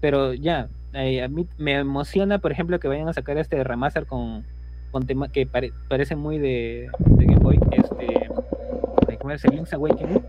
Pero 0.00 0.34
ya, 0.34 0.68
eh, 0.92 1.22
a 1.22 1.28
mí 1.28 1.46
me 1.56 1.74
emociona, 1.74 2.40
por 2.40 2.50
ejemplo, 2.50 2.80
que 2.80 2.88
vayan 2.88 3.08
a 3.08 3.12
sacar 3.12 3.38
este 3.38 3.62
remaster 3.62 4.06
con, 4.06 4.44
con 4.90 5.06
tema 5.06 5.28
que 5.28 5.46
pare- 5.46 5.72
parece 5.88 6.16
muy 6.16 6.38
de, 6.38 6.88
de 6.98 7.24
Game 7.26 7.38
Boy, 7.38 7.60
este, 7.70 8.06
de 8.06 9.18
el 9.48 9.54
Link's 9.54 9.72
Awakening. 9.72 10.22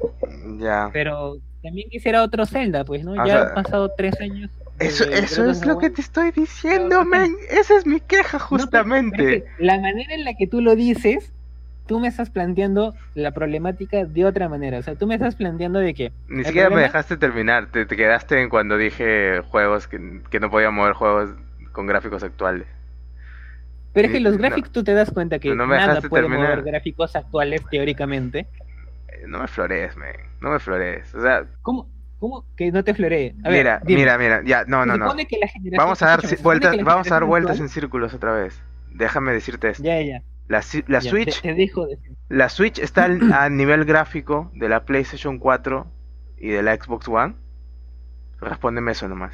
ya. 0.60 0.90
Pero 0.94 1.38
también 1.64 1.90
quisiera 1.90 2.22
otro 2.24 2.46
Zelda, 2.46 2.86
pues, 2.86 3.04
¿no? 3.04 3.14
O 3.14 3.16
ya 3.16 3.26
sea, 3.26 3.42
han 3.48 3.54
pasado 3.56 3.90
tres 3.98 4.20
años. 4.22 4.52
Eso, 4.80 5.04
el 5.06 5.14
eso 5.14 5.50
es 5.50 5.66
lo 5.66 5.78
que 5.80 5.90
te 5.90 6.02
estoy 6.02 6.32
diciendo, 6.32 7.04
No, 7.04 7.06
men. 7.06 7.36
Esa 7.50 7.78
es 7.78 7.86
mi 7.86 8.00
queja, 8.00 8.38
No, 8.38 8.44
justamente. 8.46 9.38
es 9.38 9.44
que 9.44 9.50
la 9.64 9.80
manera 9.80 10.14
en 10.14 10.24
la 10.24 10.36
que 10.36 10.46
tú 10.48 10.62
lo 10.62 10.76
dices, 10.76 11.34
tú 11.88 12.00
me 12.00 12.08
estás 12.08 12.30
planteando 12.30 12.94
la 13.16 13.32
problemática 13.32 14.06
de 14.06 14.26
otra 14.26 14.50
manera. 14.50 14.78
O 14.78 14.84
sea, 14.84 14.96
tú 14.96 15.08
me 15.08 15.16
estás 15.16 15.36
planteando 15.36 15.80
de 15.80 15.94
que. 15.96 16.12
Ni 16.28 16.44
siquiera 16.44 16.70
me 16.70 16.82
dejaste 16.82 17.18
terminar. 17.18 17.72
Te, 17.72 17.86
te 17.86 17.96
quedaste 17.96 18.40
en 18.42 18.50
cuando 18.50 18.78
dije 18.78 19.42
juegos 19.50 19.88
que, 19.88 20.22
que 20.30 20.40
no 20.40 20.52
podía 20.52 20.70
mover 20.70 20.94
juegos 20.94 21.32
con 21.72 21.88
gráficos 21.88 22.24
actuales. 22.24 22.68
Pero 23.94 24.08
es 24.10 24.14
que 24.14 24.20
los 24.20 24.34
no. 24.34 24.40
gráficos 24.40 24.72
tú 24.72 24.84
te 24.84 24.94
das 24.94 25.10
cuenta 25.12 25.40
que 25.40 25.56
No 25.56 25.66
me 25.66 25.76
nada 25.78 26.02
puede 26.02 26.24
terminar. 26.26 26.50
mover 26.60 26.64
gráficos 26.72 27.16
actuales 27.16 27.62
teóricamente. 27.72 28.46
Eh, 29.08 29.24
No 29.28 29.40
me 29.40 29.48
flores, 29.48 29.96
men. 29.98 30.16
No 30.40 30.52
me 30.52 30.60
flores. 30.60 31.16
O 31.16 31.22
sea, 31.22 31.48
¿Cómo, 31.64 31.90
cómo 32.20 32.46
que 32.56 32.72
no 32.72 32.84
te 32.84 32.94
floree? 32.94 33.36
A 33.44 33.50
ver, 33.50 33.60
mira, 33.60 33.82
dime, 33.86 34.00
mira, 34.02 34.18
mira. 34.18 34.42
Ya, 34.46 34.66
no, 34.66 34.86
no, 34.86 34.98
no. 34.98 35.14
Vamos 35.78 36.02
a 36.02 36.08
dar 36.08 36.22
vueltas, 36.42 36.76
vamos 36.84 37.08
a 37.12 37.16
dar 37.16 37.24
vueltas 37.26 37.60
en 37.60 37.70
círculos 37.70 38.14
otra 38.14 38.34
vez. 38.34 38.62
Déjame 38.92 39.34
decirte 39.34 39.70
esto. 39.70 39.84
Ya, 39.84 40.02
ya. 40.02 40.22
La, 40.48 40.62
la 40.88 41.00
ya, 41.00 41.10
Switch, 41.10 41.42
Te, 41.42 41.50
te 41.50 41.54
dejo 41.56 41.86
de- 41.88 42.00
la 42.30 42.48
Switch 42.50 42.80
está 42.80 43.04
al- 43.06 43.34
a 43.34 43.50
nivel 43.50 43.84
gráfico 43.86 44.50
de 44.56 44.70
la 44.70 44.86
PlayStation 44.86 45.40
4 45.40 45.88
y 46.38 46.50
de 46.50 46.64
la 46.64 46.74
Xbox 46.76 47.08
One. 47.10 47.36
Respóndeme 48.40 48.94
eso 48.94 49.08
nomás. 49.10 49.34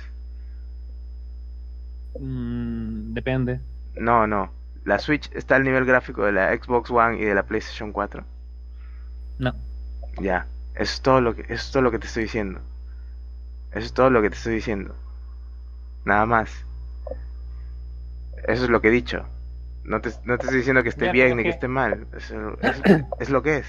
Mm, 2.20 3.14
depende. 3.14 3.60
No, 3.96 4.28
no. 4.28 4.52
La 4.86 5.00
Switch 5.00 5.30
está 5.34 5.56
al 5.56 5.64
nivel 5.64 5.86
gráfico 5.86 6.26
de 6.26 6.32
la 6.34 6.54
Xbox 6.56 6.90
One 6.92 7.18
y 7.20 7.24
de 7.26 7.36
la 7.36 7.44
PlayStation 7.44 7.92
4. 7.92 8.24
No. 9.40 9.54
Ya. 10.22 10.48
Eso 10.76 10.82
es 10.96 11.02
todo 11.02 11.22
lo 11.22 11.36
que, 11.36 11.42
eso 11.44 11.54
es 11.54 11.72
todo 11.72 11.84
lo 11.84 11.92
que 11.92 12.00
te 12.00 12.08
estoy 12.08 12.24
diciendo. 12.24 12.60
Eso 13.76 13.86
es 13.86 13.94
todo 13.94 14.10
lo 14.10 14.22
que 14.22 14.30
te 14.30 14.36
estoy 14.36 14.56
diciendo. 14.56 14.96
Nada 16.06 16.26
más. 16.26 16.66
Eso 18.48 18.64
es 18.66 18.70
lo 18.70 18.82
que 18.82 18.90
he 18.90 18.92
dicho. 18.92 19.26
No 19.84 20.02
te, 20.02 20.10
no 20.26 20.38
te 20.38 20.44
estoy 20.46 20.60
diciendo 20.60 20.84
que 20.84 20.90
esté 20.90 21.06
Ya, 21.06 21.12
bien 21.14 21.38
ni 21.38 21.44
que 21.44 21.50
que- 21.50 21.56
esté 21.56 21.68
mal. 21.68 22.08
Eso 22.16 22.58
es, 22.62 22.82
es 23.20 23.30
lo 23.30 23.42
que 23.42 23.58
es. 23.58 23.68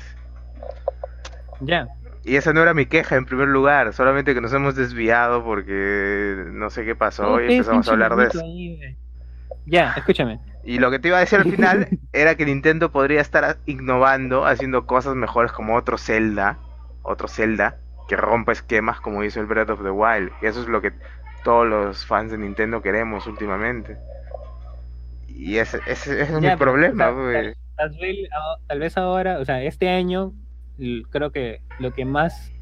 Ya, 1.61 1.87
Y 2.25 2.37
esa 2.37 2.53
no 2.53 2.63
era 2.63 2.75
mi 2.75 2.87
queja 2.87 3.17
en 3.17 3.27
primer 3.27 3.49
lugar, 3.49 3.93
solamente 3.93 4.35
que 4.35 4.41
nos 4.41 4.53
hemos 4.53 4.75
desviado 4.75 5.45
porque 5.45 6.45
no 6.53 6.71
sé 6.71 6.85
qué 6.85 6.95
pasó 6.97 7.41
y 7.41 7.45
empezamos 7.49 7.87
a 7.87 7.93
hablar 7.93 8.17
de 8.17 8.27
eso. 8.29 8.41
ahí. 8.41 8.81
Ya, 9.67 9.93
escúchame. 9.97 10.41
Y 10.65 10.79
lo 10.79 10.91
que 10.91 10.99
te 10.99 11.09
iba 11.09 11.19
a 11.19 11.21
decir 11.21 11.39
al 11.39 11.45
final 11.47 11.89
era 12.13 12.35
que 12.37 12.47
Nintendo 12.47 12.91
podría 12.91 13.21
estar 13.21 13.59
innovando, 13.67 14.47
haciendo 14.47 14.87
cosas 14.87 15.15
mejores 15.15 15.53
como 15.53 15.77
otro 15.77 15.99
Zelda, 15.99 16.59
otro 17.03 17.29
Zelda, 17.29 17.77
que 18.09 18.17
rompa 18.17 18.53
esquemas 18.53 19.01
como 19.01 19.25
hizo 19.25 19.41
el 19.41 19.47
Breath 19.47 19.71
of 19.71 19.83
the 19.83 19.91
Wild. 19.91 20.31
Y 20.43 20.47
eso 20.47 20.61
es 20.63 20.69
lo 20.69 20.81
que 20.83 20.93
todos 21.43 21.67
los 21.67 22.05
fans 22.07 22.31
de 22.33 22.39
Nintendo 22.39 22.81
queremos 22.83 23.27
últimamente. 23.27 23.97
Y 25.29 25.57
ese, 25.59 25.79
ese- 25.87 26.21
ese 26.21 26.23
es 26.23 26.31
mi 26.31 26.43
Ya, 26.43 26.57
pero, 26.57 26.73
problema. 26.73 27.07
Tal 27.77 27.91
vez, 27.99 28.29
ah, 28.33 28.57
tal 28.69 28.79
vez 28.79 28.97
ahora, 28.97 29.39
o 29.41 29.45
sea, 29.45 29.63
este 29.63 29.89
año, 29.89 30.33
creo 31.11 31.33
que 31.33 31.61
lo 31.81 31.93
que 31.93 32.05
más 32.05 32.53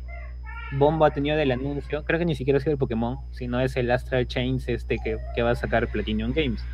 bomba 0.72 1.08
ha 1.08 1.10
tenido 1.10 1.36
del 1.36 1.50
anuncio, 1.52 2.02
creo 2.04 2.18
que 2.18 2.24
ni 2.24 2.34
siquiera 2.34 2.56
ha 2.56 2.60
sido 2.60 2.72
el 2.72 2.78
Pokémon, 2.78 3.18
sino 3.30 3.60
es 3.60 3.76
el 3.76 3.90
Astral 3.90 4.26
Chains 4.26 4.68
este 4.68 4.96
que, 4.98 5.18
que 5.34 5.42
va 5.42 5.50
a 5.50 5.54
sacar 5.54 5.86
Platinum 5.88 6.32
Games. 6.32 6.64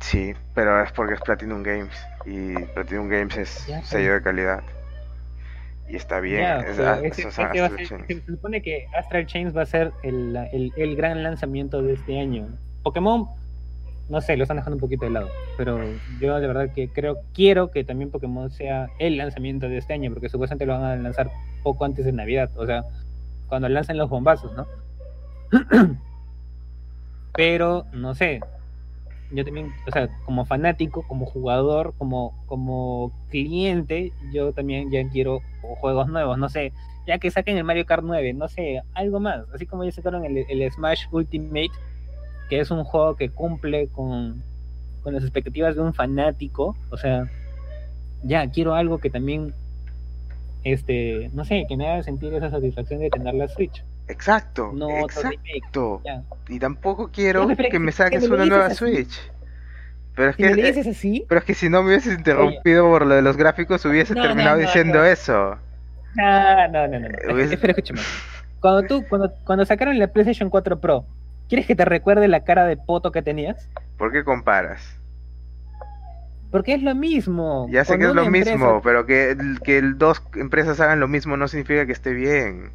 Sí, 0.00 0.34
pero 0.54 0.82
es 0.82 0.90
porque 0.92 1.14
es 1.14 1.20
Platinum 1.20 1.62
Games. 1.62 1.94
Y 2.26 2.54
Platinum 2.74 3.08
Games 3.08 3.36
es 3.36 3.66
Ya, 3.66 3.76
pero- 3.76 3.86
sello 3.86 4.14
de 4.14 4.22
calidad. 4.22 4.62
Y 5.88 5.96
está 5.96 6.20
bien. 6.20 6.40
Ya, 6.40 6.60
es- 6.60 6.78
va 6.80 7.68
ser- 7.68 7.86
se 8.08 8.20
supone 8.26 8.62
que 8.62 8.86
Astral 8.96 9.26
Chains 9.26 9.56
va 9.56 9.62
a 9.62 9.66
ser 9.66 9.92
el, 10.02 10.34
el- 10.52 10.72
el 10.76 10.96
gran 10.96 11.22
lanzamiento 11.22 11.82
de 11.82 11.92
este 11.94 12.18
año. 12.18 12.48
Pokémon, 12.82 13.26
no 14.08 14.20
sé, 14.20 14.36
lo 14.36 14.44
están 14.44 14.56
dejando 14.58 14.76
un 14.76 14.80
poquito 14.80 15.04
de 15.04 15.10
lado, 15.12 15.28
pero 15.56 15.78
yo 16.20 16.38
de 16.40 16.46
verdad 16.46 16.70
que 16.74 16.88
creo, 16.88 17.18
quiero 17.34 17.70
que 17.70 17.84
también 17.84 18.10
Pokémon 18.10 18.50
sea 18.50 18.88
el 18.98 19.16
lanzamiento 19.16 19.68
de 19.68 19.78
este 19.78 19.92
año, 19.94 20.10
porque 20.12 20.28
supuestamente 20.28 20.66
lo 20.66 20.74
van 20.78 20.84
a 20.84 20.96
lanzar 20.96 21.30
poco 21.62 21.84
antes 21.84 22.04
de 22.04 22.12
Navidad, 22.12 22.50
o 22.56 22.66
sea, 22.66 22.84
cuando 23.48 23.68
lancen 23.68 23.96
los 23.98 24.08
bombazos, 24.10 24.52
¿no? 24.54 24.66
pero, 27.34 27.86
no 27.92 28.14
sé, 28.14 28.40
yo 29.30 29.44
también, 29.44 29.72
o 29.86 29.90
sea, 29.90 30.08
como 30.24 30.44
fanático, 30.44 31.02
como 31.06 31.26
jugador, 31.26 31.94
como, 31.98 32.34
como 32.46 33.12
cliente, 33.30 34.12
yo 34.32 34.52
también 34.52 34.90
ya 34.90 35.08
quiero 35.08 35.40
juegos 35.80 36.08
nuevos, 36.08 36.38
no 36.38 36.48
sé, 36.48 36.72
ya 37.06 37.18
que 37.18 37.30
saquen 37.30 37.56
el 37.56 37.64
Mario 37.64 37.86
Kart 37.86 38.04
9, 38.04 38.32
no 38.34 38.48
sé, 38.48 38.82
algo 38.94 39.20
más, 39.20 39.44
así 39.54 39.66
como 39.66 39.84
ya 39.84 39.92
sacaron 39.92 40.24
el, 40.24 40.38
el 40.48 40.70
Smash 40.70 41.06
Ultimate, 41.10 41.70
que 42.48 42.60
es 42.60 42.70
un 42.70 42.84
juego 42.84 43.16
que 43.16 43.30
cumple 43.30 43.88
con, 43.88 44.42
con 45.02 45.14
las 45.14 45.22
expectativas 45.22 45.74
de 45.74 45.82
un 45.82 45.94
fanático, 45.94 46.76
o 46.90 46.96
sea, 46.96 47.30
ya 48.22 48.48
quiero 48.50 48.74
algo 48.74 48.98
que 48.98 49.10
también, 49.10 49.54
este, 50.62 51.30
no 51.34 51.44
sé, 51.44 51.66
que 51.68 51.76
me 51.76 51.88
haga 51.88 52.02
sentir 52.02 52.32
esa 52.34 52.50
satisfacción 52.50 53.00
de 53.00 53.10
tener 53.10 53.34
la 53.34 53.48
Switch, 53.48 53.84
Exacto, 54.08 54.70
no 54.74 54.88
exacto. 55.00 56.02
Y 56.48 56.58
tampoco 56.58 57.10
quiero 57.12 57.46
que 57.48 57.78
me 57.78 57.86
que- 57.86 57.92
saques 57.92 58.22
que 58.22 58.28
me 58.28 58.36
lo 58.36 58.42
una 58.42 58.46
nueva 58.46 58.66
así. 58.66 58.76
Switch. 58.76 59.32
Pero 60.14 60.30
es 60.30 60.36
Si 60.36 60.42
que, 60.42 60.48
me 60.50 60.54
lo 60.56 60.62
eh, 60.62 60.66
dices 60.72 60.86
así, 60.86 61.24
pero 61.28 61.38
es 61.40 61.44
que 61.44 61.54
si 61.54 61.68
no 61.68 61.82
me 61.82 61.88
hubieses 61.88 62.16
interrumpido 62.16 62.84
por 62.84 63.06
lo 63.06 63.14
de 63.14 63.22
los 63.22 63.36
gráficos, 63.36 63.84
hubiese 63.84 64.14
No, 64.14 64.22
terminado 64.22 64.56
no, 64.56 64.62
diciendo 64.62 64.98
no. 64.98 65.04
eso. 65.04 65.58
no, 66.14 66.68
no, 66.68 66.86
no, 66.86 66.98
no, 67.00 67.08
no. 67.08 67.34
hubiese- 67.34 67.54
Espera, 67.54 67.72
escúchame. 67.72 68.00
Cuando 68.60 68.82
tú, 68.86 69.04
cuando, 69.08 69.32
cuando 69.44 69.64
sacaron 69.64 69.98
la 69.98 70.06
PlayStation 70.08 70.50
4 70.50 70.80
Pro, 70.80 71.04
¿quieres 71.48 71.66
que 71.66 71.74
te 71.74 71.84
recuerde 71.84 72.28
la 72.28 72.44
cara 72.44 72.64
de 72.66 72.76
poto 72.76 73.10
que 73.10 73.22
tenías? 73.22 73.68
¿Por 73.98 74.12
qué 74.12 74.22
comparas? 74.22 74.98
Porque 76.50 76.74
es 76.74 76.82
lo 76.82 76.94
mismo. 76.94 77.66
Ya 77.70 77.84
sé 77.84 77.98
que 77.98 78.04
es 78.04 78.14
lo 78.14 78.22
empresa- 78.22 78.52
mismo, 78.52 78.80
pero 78.82 79.06
que, 79.06 79.36
que 79.64 79.82
dos 79.82 80.22
empresas 80.36 80.78
hagan 80.80 81.00
lo 81.00 81.08
mismo 81.08 81.36
no 81.36 81.48
significa 81.48 81.84
que 81.86 81.92
esté 81.92 82.12
bien. 82.12 82.70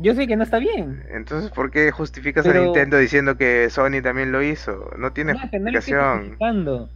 Yo 0.00 0.14
sé 0.14 0.26
que 0.26 0.36
no 0.36 0.44
está 0.44 0.58
bien. 0.58 1.04
Entonces, 1.10 1.50
¿por 1.50 1.70
qué 1.70 1.90
justificas 1.90 2.48
a 2.48 2.52
Nintendo 2.54 2.96
diciendo 2.98 3.36
que 3.36 3.68
Sony 3.70 4.00
también 4.02 4.32
lo 4.32 4.42
hizo? 4.42 4.90
No 4.98 5.12
tiene 5.12 5.34
No, 5.34 5.38
no 5.38 5.40
justificación. 5.42 6.18
justificando. 6.18 6.88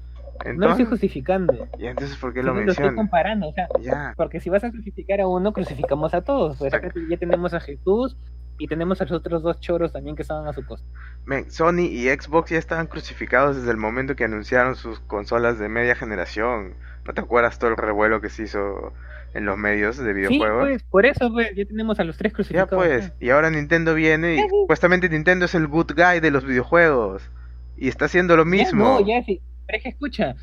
No 0.44 0.66
lo 0.66 0.70
estoy 0.70 0.86
justificando. 0.86 1.68
¿y 1.78 1.86
entonces 1.86 2.16
por 2.16 2.32
qué 2.32 2.42
lo 2.42 2.52
Solo 2.52 2.62
lo 2.64 2.72
estoy 2.72 2.84
mencionas? 2.84 2.94
comparando. 2.94 3.48
O 3.48 3.52
sea, 3.52 3.68
Ya, 3.80 4.14
porque 4.16 4.40
si 4.40 4.50
vas 4.50 4.64
a 4.64 4.70
crucificar 4.70 5.20
a 5.20 5.26
uno, 5.28 5.52
crucificamos 5.52 6.14
a 6.14 6.22
todos. 6.22 6.56
Pues 6.58 6.72
acá 6.74 6.90
ya 7.08 7.16
tenemos 7.16 7.54
a 7.54 7.60
Jesús 7.60 8.16
y 8.58 8.66
tenemos 8.68 9.00
a 9.00 9.04
los 9.04 9.12
otros 9.12 9.42
dos 9.42 9.60
choros 9.60 9.92
también 9.92 10.16
que 10.16 10.22
estaban 10.22 10.46
a 10.48 10.52
su 10.52 10.64
costa. 10.64 10.86
Men, 11.24 11.50
Sony 11.50 11.86
y 11.90 12.08
Xbox 12.08 12.50
ya 12.50 12.58
estaban 12.58 12.86
crucificados 12.86 13.56
desde 13.56 13.70
el 13.70 13.76
momento 13.76 14.16
que 14.16 14.24
anunciaron 14.24 14.74
sus 14.76 15.00
consolas 15.00 15.58
de 15.58 15.68
media 15.68 15.94
generación. 15.94 16.74
¿No 17.04 17.14
te 17.14 17.20
acuerdas 17.20 17.58
todo 17.58 17.70
el 17.70 17.76
revuelo 17.76 18.20
que 18.20 18.28
se 18.28 18.44
hizo 18.44 18.92
en 19.34 19.44
los 19.46 19.56
medios 19.58 19.96
de 19.98 20.14
Sí, 20.14 20.14
videojuegos? 20.14 20.58
pues, 20.58 20.82
por 20.84 21.06
eso 21.06 21.30
pues, 21.32 21.50
ya 21.56 21.64
tenemos 21.66 21.98
a 22.00 22.04
los 22.04 22.16
tres 22.16 22.32
ya 22.50 22.66
crucificados. 22.66 22.70
pues, 22.70 23.12
y 23.20 23.30
ahora 23.30 23.50
Nintendo 23.50 23.94
viene 23.94 24.36
y 24.36 24.48
supuestamente 24.48 25.08
Nintendo 25.08 25.46
es 25.46 25.54
el 25.54 25.66
good 25.68 25.92
guy 25.96 26.20
de 26.20 26.30
los 26.30 26.44
videojuegos. 26.44 27.30
Y 27.76 27.88
está 27.88 28.06
haciendo 28.06 28.36
lo 28.36 28.44
Ya, 28.44 28.48
mismo. 28.50 28.84
no, 28.84 29.00
ya 29.00 29.22
sí. 29.24 29.42
Pero 29.66 29.78
es 29.78 29.82
que 29.84 29.88
escucha, 29.90 30.36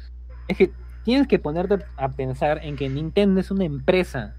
es 0.48 0.58
que 0.58 0.76
tienes 1.04 1.28
que 1.28 1.40
ponerte 1.40 1.86
a 1.98 2.16
pensar 2.16 2.60
en 2.64 2.76
que 2.78 2.90
Nintendo 2.90 3.40
es 3.42 3.52
una 3.52 3.66
empresa. 3.66 4.38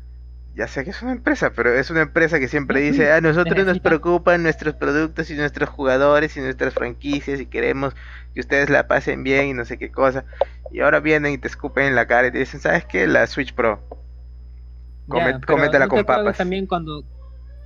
Ya 0.55 0.67
sé 0.67 0.85
que 0.85 0.91
es 0.91 1.01
una 1.03 1.13
empresa, 1.13 1.53
pero 1.55 1.73
es 1.73 1.91
una 1.91 2.03
empresa 2.03 2.39
que 2.41 2.49
siempre 2.49 2.81
sí, 2.87 2.87
dice, 2.91 3.13
a 3.13 3.21
nosotros 3.21 3.65
nos 3.65 3.79
preocupan 3.81 4.43
nuestros 4.43 4.75
productos 4.75 5.31
y 5.31 5.35
nuestros 5.37 5.69
jugadores 5.71 6.37
y 6.37 6.41
nuestras 6.41 6.75
franquicias 6.75 7.41
y 7.41 7.47
queremos 7.47 7.95
que 8.35 8.41
ustedes 8.41 8.69
la 8.69 8.89
pasen 8.89 9.23
bien 9.23 9.47
y 9.49 9.55
no 9.55 9.65
sé 9.65 9.79
qué 9.79 9.91
cosa. 9.93 10.25
Y 10.71 10.81
ahora 10.81 11.01
vienen 11.01 11.33
y 11.35 11.39
te 11.39 11.47
escupen 11.49 11.85
en 11.87 11.95
la 11.95 12.07
cara 12.07 12.29
y 12.29 12.33
te 12.33 12.39
dicen, 12.39 12.61
¿sabes 12.61 12.85
qué? 12.85 13.07
La 13.07 13.27
Switch 13.29 13.55
Pro. 13.55 13.81
Come- 15.11 15.25
Ya, 15.33 15.39
pero 15.41 15.59
cómetela 15.59 15.85
¿no 15.85 15.91
con 15.91 16.05
papas. 16.05 16.39
También 16.39 16.67
cuando, 16.67 17.05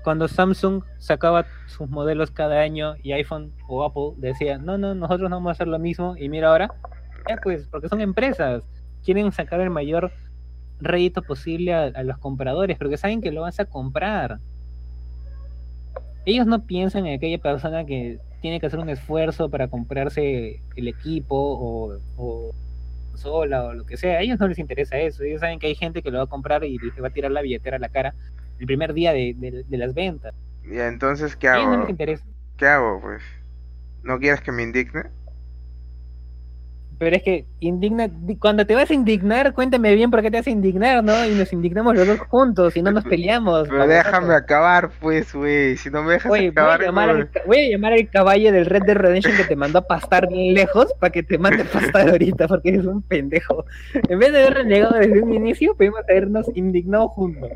cuando 0.02 0.26
Samsung 0.28 0.82
sacaba 0.98 1.46
sus 1.66 1.88
modelos 1.88 2.30
cada 2.30 2.60
año 2.60 2.94
y 3.02 3.12
iPhone 3.12 3.52
o 3.68 3.84
Apple 3.84 4.14
decía, 4.18 4.58
no, 4.58 4.76
no, 4.78 4.94
nosotros 4.94 5.30
no 5.30 5.36
vamos 5.36 5.50
a 5.50 5.52
hacer 5.52 5.68
lo 5.68 5.78
mismo. 5.78 6.16
Y 6.16 6.28
mira 6.28 6.48
ahora, 6.48 6.72
ya 7.28 7.36
pues, 7.42 7.68
porque 7.68 7.88
son 7.88 8.00
empresas, 8.00 8.62
quieren 9.04 9.30
sacar 9.32 9.60
el 9.60 9.70
mayor 9.70 10.10
rédito 10.80 11.22
posible 11.22 11.72
a, 11.72 11.84
a 11.84 12.02
los 12.02 12.18
compradores, 12.18 12.76
porque 12.76 12.96
saben 12.96 13.20
que 13.22 13.30
lo 13.30 13.42
vas 13.42 13.60
a 13.60 13.64
comprar. 13.64 14.40
Ellos 16.26 16.46
no 16.46 16.64
piensan 16.66 17.06
en 17.06 17.16
aquella 17.16 17.38
persona 17.38 17.84
que 17.84 18.18
tiene 18.40 18.60
que 18.60 18.66
hacer 18.66 18.78
un 18.78 18.88
esfuerzo 18.90 19.48
para 19.50 19.68
comprarse 19.68 20.60
el 20.76 20.88
equipo 20.88 21.36
o, 21.36 21.98
o 22.16 22.50
sola 23.16 23.64
o 23.64 23.74
lo 23.74 23.84
que 23.86 23.96
sea. 23.96 24.18
A 24.18 24.20
ellos 24.22 24.38
no 24.40 24.48
les 24.48 24.58
interesa 24.58 24.98
eso. 24.98 25.22
Ellos 25.24 25.40
saben 25.40 25.58
que 25.58 25.66
hay 25.68 25.74
gente 25.76 26.02
que 26.02 26.10
lo 26.10 26.18
va 26.18 26.24
a 26.24 26.26
comprar 26.28 26.64
y 26.64 26.78
le 26.78 27.00
va 27.02 27.08
a 27.08 27.10
tirar 27.10 27.30
la 27.32 27.42
billetera 27.42 27.76
a 27.76 27.80
la 27.80 27.88
cara 27.90 28.14
el 28.58 28.66
primer 28.66 28.92
día 28.94 29.12
de, 29.12 29.34
de- 29.36 29.64
de 29.64 29.78
las 29.78 29.94
ventas. 29.94 30.34
Y 30.64 30.78
entonces, 30.80 31.36
¿qué 31.36 31.48
A 31.50 31.58
ellos 31.58 31.70
no 31.70 31.76
hago? 31.76 31.78
les 31.78 31.88
interesa. 31.88 32.26
¿Qué 32.56 32.66
hago, 32.66 33.00
pues? 33.00 33.22
¿No 34.02 34.18
quieres 34.20 34.40
que 34.42 34.52
me 34.52 34.62
indigne? 34.64 35.04
Pero 37.04 37.16
es 37.16 37.22
que 37.22 37.44
indigna, 37.60 38.08
di- 38.08 38.36
cuando 38.36 38.64
te 38.66 38.74
vas 38.74 38.90
a 38.90 38.94
indignar, 38.94 39.52
cuéntame 39.52 39.94
bien 39.94 40.10
por 40.10 40.22
qué 40.22 40.30
te 40.30 40.38
vas 40.38 40.46
a 40.46 40.50
indignar, 40.50 41.04
¿no? 41.04 41.26
Y 41.26 41.34
nos 41.34 41.52
indignamos 41.52 41.94
los 41.94 42.06
dos 42.06 42.18
juntos 42.20 42.74
y 42.78 42.82
no 42.82 42.90
nos 42.92 43.04
peleamos. 43.04 43.68
Pero 43.68 43.86
déjame 43.86 44.32
acabar, 44.34 44.90
pues, 45.00 45.34
güey. 45.34 45.76
Si 45.76 45.90
no 45.90 46.02
me 46.02 46.12
dejas 46.14 46.32
Oye, 46.32 46.40
voy 46.40 46.48
a, 46.48 46.50
acabar, 46.62 46.80
llamar 46.82 47.10
al, 47.10 47.30
voy 47.46 47.58
a 47.58 47.70
llamar 47.70 47.92
al 47.92 48.08
caballo 48.08 48.52
del 48.52 48.64
Red 48.64 48.84
Dead 48.84 48.96
Redemption 48.96 49.36
que 49.36 49.44
te 49.44 49.54
mandó 49.54 49.80
a 49.80 49.86
pastar 49.86 50.28
bien 50.28 50.54
lejos 50.54 50.86
para 50.98 51.12
que 51.12 51.22
te 51.22 51.36
mande 51.36 51.62
a 51.62 51.66
pastar 51.66 52.08
ahorita 52.08 52.48
porque 52.48 52.70
eres 52.70 52.86
un 52.86 53.02
pendejo. 53.02 53.66
En 54.08 54.18
vez 54.18 54.32
de 54.32 54.42
haber 54.42 54.54
renegado 54.54 54.98
desde 54.98 55.20
un 55.20 55.34
inicio, 55.34 55.74
pudimos 55.76 56.00
habernos 56.08 56.46
indignado 56.54 57.08
juntos. 57.08 57.50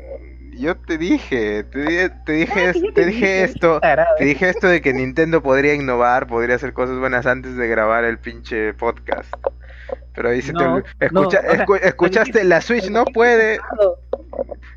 Yo 0.59 0.75
te 0.75 0.97
dije, 0.97 1.63
te, 1.63 2.09
te 2.09 2.31
dije, 2.33 2.67
Ah, 2.67 2.71
yo 2.73 2.93
te 2.93 3.05
dije 3.05 3.43
esto. 3.43 3.79
Te 4.17 4.25
dije 4.25 4.49
esto 4.49 4.67
de 4.67 4.81
que 4.81 4.93
Nintendo 4.93 5.41
podría 5.41 5.73
innovar, 5.73 6.27
podría 6.27 6.55
hacer 6.57 6.73
cosas 6.73 6.99
buenas 6.99 7.25
antes 7.25 7.55
de 7.55 7.67
grabar 7.67 8.03
el 8.03 8.17
pinche 8.19 8.73
podcast. 8.73 9.33
Pero 10.13 10.29
ahí 10.29 10.41
se 10.41 10.51
te 10.51 10.59
No, 10.63 10.73
olvidó. 10.75 10.87
Escucha, 10.99 11.11
no, 11.11 11.21
o 11.27 11.31
sea, 11.31 11.65
escu- 11.65 11.79
escuchaste, 11.81 12.31
dijiste- 12.31 12.43
la 12.43 12.61
Switch 12.61 12.89
no 12.89 13.05
puede. 13.05 13.59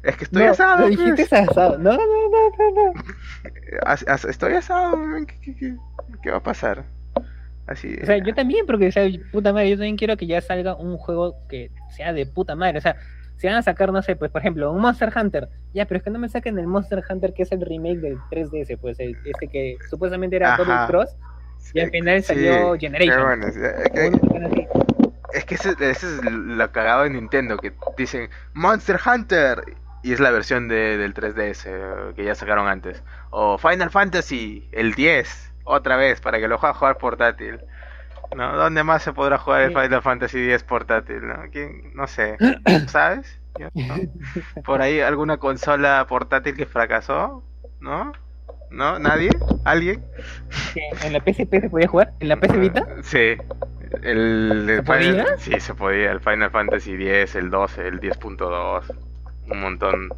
Es 0.04 0.16
que 0.16 0.24
estoy 0.24 0.44
no, 0.44 0.50
asado. 0.52 0.88
Lo 0.88 0.94
pues. 0.96 1.16
dijiste 1.16 1.36
asado. 1.36 1.78
No, 1.78 1.92
no, 1.92 1.98
no, 1.98 2.74
no, 2.74 2.92
no. 2.94 3.02
As- 3.84 4.04
as- 4.06 4.24
estoy 4.24 4.54
asado. 4.54 4.96
¿Qué, 5.26 5.38
qué- 5.40 5.56
qué- 5.56 5.76
qué 6.22 6.30
va 6.30 6.36
a 6.36 6.42
pasar? 6.42 6.84
Así. 7.66 7.96
O 8.02 8.06
sea, 8.06 8.18
yo 8.18 8.34
también, 8.34 8.66
porque, 8.66 8.88
o 8.88 8.92
sea, 8.92 9.09
puta 9.32 9.52
madre, 9.52 9.70
yo 9.70 9.76
también 9.76 9.96
quiero 9.96 10.16
que 10.16 10.26
ya 10.26 10.40
salga 10.40 10.76
un 10.76 10.96
juego 10.96 11.34
que 11.48 11.70
sea 11.90 12.12
de 12.12 12.24
puta 12.26 12.54
madre. 12.54 12.78
O 12.78 12.80
sea, 12.80 12.96
si 13.43 13.48
van 13.48 13.56
a 13.56 13.62
sacar, 13.62 13.93
no 13.93 14.01
sé, 14.02 14.14
pues, 14.16 14.31
por 14.31 14.40
ejemplo, 14.40 14.70
un 14.70 14.81
Monster 14.81 15.12
Hunter. 15.14 15.48
Ya, 15.74 15.85
pero 15.86 15.98
es 15.98 16.05
que 16.05 16.10
no 16.10 16.19
me 16.20 16.28
saquen 16.28 16.59
el 16.60 16.66
Monster 16.69 17.02
Hunter 17.10 17.35
que 17.35 17.43
es 17.43 17.51
el 17.52 17.60
remake 17.60 17.98
del 17.98 18.19
3DS, 18.31 18.78
pues, 18.81 18.98
el- 19.01 19.16
este 19.24 19.48
que 19.48 19.77
supuestamente 19.90 20.36
era. 20.36 20.56
Double 20.56 20.74
Cross. 20.86 21.16
y 21.74 21.81
al 21.81 21.90
final 21.90 22.23
salió 22.23 22.73
qué 22.74 22.78
Generations. 22.81 23.24
bueno, 23.24 23.47
es- 23.48 23.56
que-. 24.52 24.69
Es 25.35 25.44
que 25.44 25.55
ese, 25.56 25.70
ese 25.81 26.06
es 26.06 26.23
lo 26.24 26.70
cagado 26.73 27.02
de 27.05 27.10
Nintendo, 27.10 27.56
que 27.56 27.73
dicen 27.97 28.28
Monster 28.52 28.98
Hunter 29.05 29.64
y 30.02 30.12
es 30.12 30.20
la 30.20 30.31
versión 30.31 30.69
de, 30.69 30.97
del 30.98 31.14
3DS 31.14 31.64
eh, 31.66 32.12
que 32.14 32.24
ya 32.24 32.35
sacaron 32.35 32.69
antes. 32.69 33.02
O 33.31 33.59
Final 33.59 33.90
Fantasy, 33.90 34.69
el 34.73 34.93
10, 34.94 35.52
otra 35.64 35.97
vez, 35.97 36.20
para 36.20 36.39
que 36.39 36.48
lo 36.48 36.59
pueda 36.60 36.74
jugar 36.74 36.98
portátil. 36.98 37.60
¿No? 38.36 38.56
¿Dónde 38.56 38.82
más 38.82 39.02
se 39.02 39.12
podrá 39.12 39.38
jugar 39.38 39.62
el 39.62 39.68
Final 39.70 40.02
Fantasy 40.02 40.40
10 40.40 40.64
portátil? 40.64 41.26
¿no? 41.26 41.36
¿Quién? 41.50 41.92
no 41.94 42.06
sé, 42.06 42.36
¿sabes? 42.86 43.38
Yo, 43.59 43.68
¿no? 43.74 43.94
Por 44.64 44.80
ahí 44.80 45.00
alguna 45.00 45.36
consola 45.36 46.06
portátil 46.09 46.56
que 46.56 46.66
fracasó, 46.66 47.44
¿no? 47.80 48.12
¿No? 48.70 48.98
¿Nadie? 48.98 49.28
¿Alguien? 49.64 50.02
¿En 51.04 51.12
la 51.12 51.20
PSP 51.20 51.60
se 51.60 51.68
podía 51.68 51.88
jugar? 51.88 52.14
¿En 52.20 52.28
la 52.28 52.36
PS 52.40 52.59
Vita? 52.59 52.86
Sí. 53.02 53.36
El, 54.02 54.66
el 54.70 54.76
¿Se 54.76 54.82
Final-? 54.82 55.38
Sí, 55.38 55.60
se 55.60 55.74
podía. 55.74 56.10
El 56.10 56.20
Final 56.20 56.50
Fantasy 56.50 56.96
10, 56.96 57.34
el 57.36 57.50
12, 57.50 57.86
el 57.86 58.00
10.2. 58.00 58.96
Un 59.50 59.60
montón. 59.60 60.09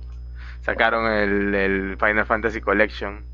Sacaron 0.60 1.10
el, 1.10 1.52
el 1.52 1.96
Final 1.98 2.26
Fantasy 2.26 2.60
Collection. 2.60 3.24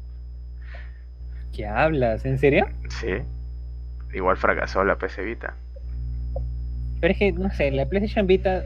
¿Qué 1.55 1.67
hablas? 1.67 2.25
¿En 2.25 2.39
serio? 2.39 2.67
Sí. 2.89 3.23
Igual 4.13 4.37
fracasó 4.37 4.85
la 4.85 4.97
PC 4.97 5.25
Vita. 5.25 5.55
Pero 7.01 7.13
es 7.13 7.19
que, 7.19 7.33
no 7.33 7.51
sé, 7.51 7.71
la 7.71 7.87
PlayStation 7.87 8.27
Vita, 8.27 8.65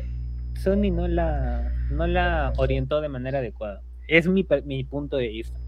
Sony 0.55 0.91
no 0.91 1.07
la, 1.07 1.73
no 1.91 2.07
la 2.07 2.53
orientó 2.57 3.01
de 3.01 3.09
manera 3.09 3.39
adecuada. 3.39 3.81
Es 4.09 4.27
mi, 4.27 4.47
mi 4.65 4.85
punto 4.85 5.17
de 5.17 5.29
vista. 5.29 5.59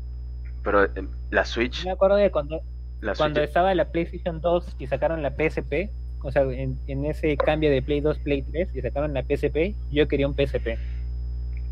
Pero 0.62 0.84
eh, 0.84 0.90
la 1.30 1.44
Switch. 1.44 1.84
Me 1.84 1.92
acuerdo 1.92 2.16
de 2.16 2.30
cuando, 2.30 2.60
La 3.00 3.14
cuando 3.14 3.40
Switch 3.40 3.48
estaba 3.48 3.74
la 3.74 3.90
PlayStation 3.90 4.40
2 4.40 4.76
y 4.78 4.86
sacaron 4.86 5.22
la 5.22 5.30
PSP, 5.30 5.90
o 6.22 6.32
sea, 6.32 6.42
en, 6.42 6.76
en 6.88 7.04
ese 7.04 7.36
cambio 7.36 7.70
de 7.70 7.82
Play 7.82 8.00
2, 8.00 8.18
Play 8.18 8.42
3 8.42 8.74
y 8.74 8.80
sacaron 8.80 9.14
la 9.14 9.22
PSP, 9.22 9.74
yo 9.92 10.08
quería 10.08 10.26
un 10.26 10.34
PSP. 10.34 10.76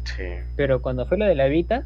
Sí. 0.04 0.24
Pero 0.56 0.80
cuando 0.80 1.06
fue 1.06 1.18
lo 1.18 1.24
de 1.24 1.34
la 1.34 1.46
Vita, 1.46 1.84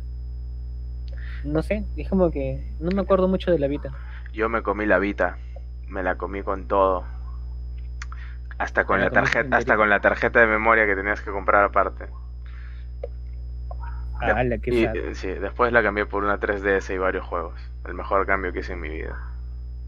no 1.45 1.63
sé, 1.63 1.85
es 1.97 2.09
como 2.09 2.31
que 2.31 2.63
no 2.81 2.91
me 2.91 3.01
acuerdo 3.01 3.29
mucho 3.29 3.51
de 3.51 3.59
la 3.59 3.69
Vita. 3.69 3.91
Yo 4.33 4.49
me 4.49 4.63
comí 4.63 4.87
la 4.87 4.99
Vita. 4.99 5.39
Me 5.89 6.03
la 6.05 6.17
comí 6.17 6.43
con 6.45 6.69
todo. 6.69 7.05
Hasta 8.59 8.85
con 8.85 8.99
la 8.99 9.07
la 9.07 9.11
tarjeta, 9.11 9.57
hasta 9.57 9.77
con 9.77 9.89
la 9.89 10.01
tarjeta 10.01 10.41
de 10.41 10.47
memoria 10.47 10.87
que 10.87 10.95
tenías 10.97 11.21
que 11.23 11.31
comprar 11.31 11.65
aparte. 11.65 12.07
De- 14.21 14.33
¡Hala, 14.33 14.59
qué 14.59 14.71
y, 14.71 14.85
eh, 14.85 15.15
sí, 15.15 15.29
después 15.29 15.73
la 15.73 15.83
cambié 15.83 16.07
por 16.07 16.25
una 16.25 16.39
3DS 16.39 16.91
y 16.93 16.99
varios 16.99 17.25
juegos. 17.25 17.55
El 17.85 17.95
mejor 17.95 18.27
cambio 18.27 18.53
que 18.53 18.61
hice 18.61 18.73
en 18.73 18.81
mi 18.81 18.89
vida. 18.89 19.17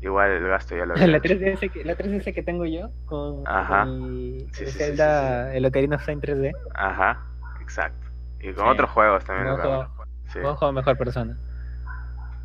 Igual 0.01 0.31
el 0.31 0.48
gasto 0.48 0.77
ya 0.77 0.86
lo 0.86 0.94
había 0.94 1.06
La 1.06 1.16
hecho. 1.18 1.22
3DS, 1.22 1.70
que, 1.70 1.85
la 1.85 1.97
3DS 1.97 2.32
que 2.32 2.43
tengo 2.43 2.64
yo 2.66 2.90
con, 3.06 3.44
Ajá. 3.47 3.85
con 3.85 4.05
el, 4.05 4.48
Sí, 4.52 4.64
el 4.64 4.72
sí, 4.72 4.78
Zelda, 4.78 5.55
el 5.55 5.64
Ocarina 5.66 5.97
of 5.97 6.05
Time 6.06 6.20
3D. 6.20 6.52
Ajá, 6.74 7.18
exacto. 7.60 8.06
Y 8.40 8.52
con 8.52 8.68
otros 8.68 8.90
juegos 8.90 9.24
también. 9.24 9.56
Sí. 10.32 10.39
no 10.39 10.56
juego 10.56 10.72
mejor 10.72 10.97
persona. 10.97 11.36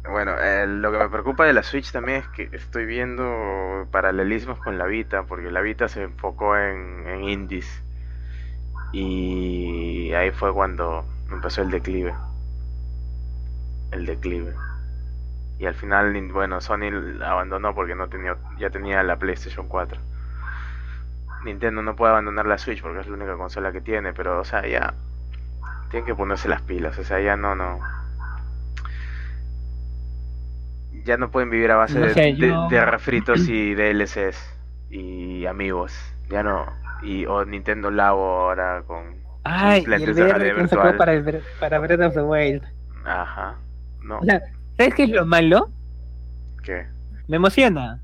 Bueno, 0.10 0.34
eh, 0.40 0.68
lo 0.68 0.92
que 0.92 1.00
me 1.00 1.10
preocupa 1.10 1.46
de 1.46 1.54
la 1.54 1.64
Switch 1.64 1.92
también 1.92 2.20
es 2.20 2.28
que 2.30 2.50
estoy 2.52 2.86
viendo 2.86 3.88
paralelismos 3.92 4.60
con 4.60 4.78
la 4.78 4.86
Vita, 4.86 5.24
porque 5.24 5.50
la 5.52 5.62
Vita 5.62 5.88
se 5.88 6.04
enfocó 6.04 6.58
en, 6.58 7.08
en 7.08 7.24
indies. 7.24 7.84
Y 8.92 10.14
ahí 10.14 10.32
fue 10.32 10.54
cuando 10.54 11.06
empezó 11.32 11.62
el 11.62 11.72
declive. 11.72 12.14
El 13.92 14.06
declive. 14.06 14.54
Y 15.60 15.66
al 15.66 15.76
final, 15.76 16.14
bueno, 16.32 16.62
Sony 16.62 16.92
abandonó 17.24 17.74
porque 17.74 17.96
no 17.96 18.10
tenía, 18.10 18.38
ya 18.60 18.70
tenía 18.70 19.04
la 19.04 19.18
PlayStation 19.18 19.68
4. 19.68 20.00
Nintendo 21.46 21.82
no 21.82 21.96
puede 21.96 22.12
abandonar 22.12 22.46
la 22.46 22.58
Switch 22.58 22.82
porque 22.82 23.00
es 23.00 23.08
la 23.08 23.16
única 23.16 23.38
consola 23.38 23.72
que 23.72 23.82
tiene, 23.82 24.14
pero, 24.14 24.40
o 24.42 24.46
sea, 24.46 24.68
ya 24.68 24.94
tienen 25.90 26.06
que 26.06 26.16
ponerse 26.16 26.50
las 26.50 26.62
pilas, 26.62 26.98
o 27.00 27.04
sea, 27.04 27.20
ya 27.22 27.38
no, 27.38 27.56
no. 27.56 27.80
Ya 31.06 31.18
no 31.18 31.32
pueden 31.32 31.50
vivir 31.50 31.72
a 31.72 31.76
base 31.78 32.00
No 32.00 32.08
de, 32.08 32.14
sé, 32.14 32.22
de- 32.22 32.36
yo- 32.36 32.68
de 32.68 32.86
refritos 32.86 33.48
y 33.48 33.74
DLCs 33.76 34.38
y 34.90 35.46
amigos. 35.46 35.94
Ya 36.30 36.44
no. 36.44 36.66
Y 37.04 37.26
o 37.26 37.46
Nintendo 37.46 37.92
Labo 37.92 38.24
ahora 38.26 38.84
con 38.88 39.16
Ay, 39.44 39.82
sus 39.82 39.88
y 39.90 39.94
el 39.94 40.00
lentes 40.00 40.16
de 40.16 40.24
virtual. 40.54 40.98
para, 40.98 41.14
el, 41.14 41.42
para 41.60 41.80
Breath 41.80 42.02
of 42.02 42.14
the 42.16 42.22
Wild. 42.24 42.64
Ajá. 43.06 43.56
No. 44.02 44.20
O 44.20 44.24
sea, 44.24 44.42
¿sabes 44.78 44.96
qué 44.96 45.04
es 45.04 45.10
lo 45.10 45.26
malo? 45.26 45.70
¿Qué? 46.64 46.88
Me 47.28 47.38
emociona. 47.38 48.02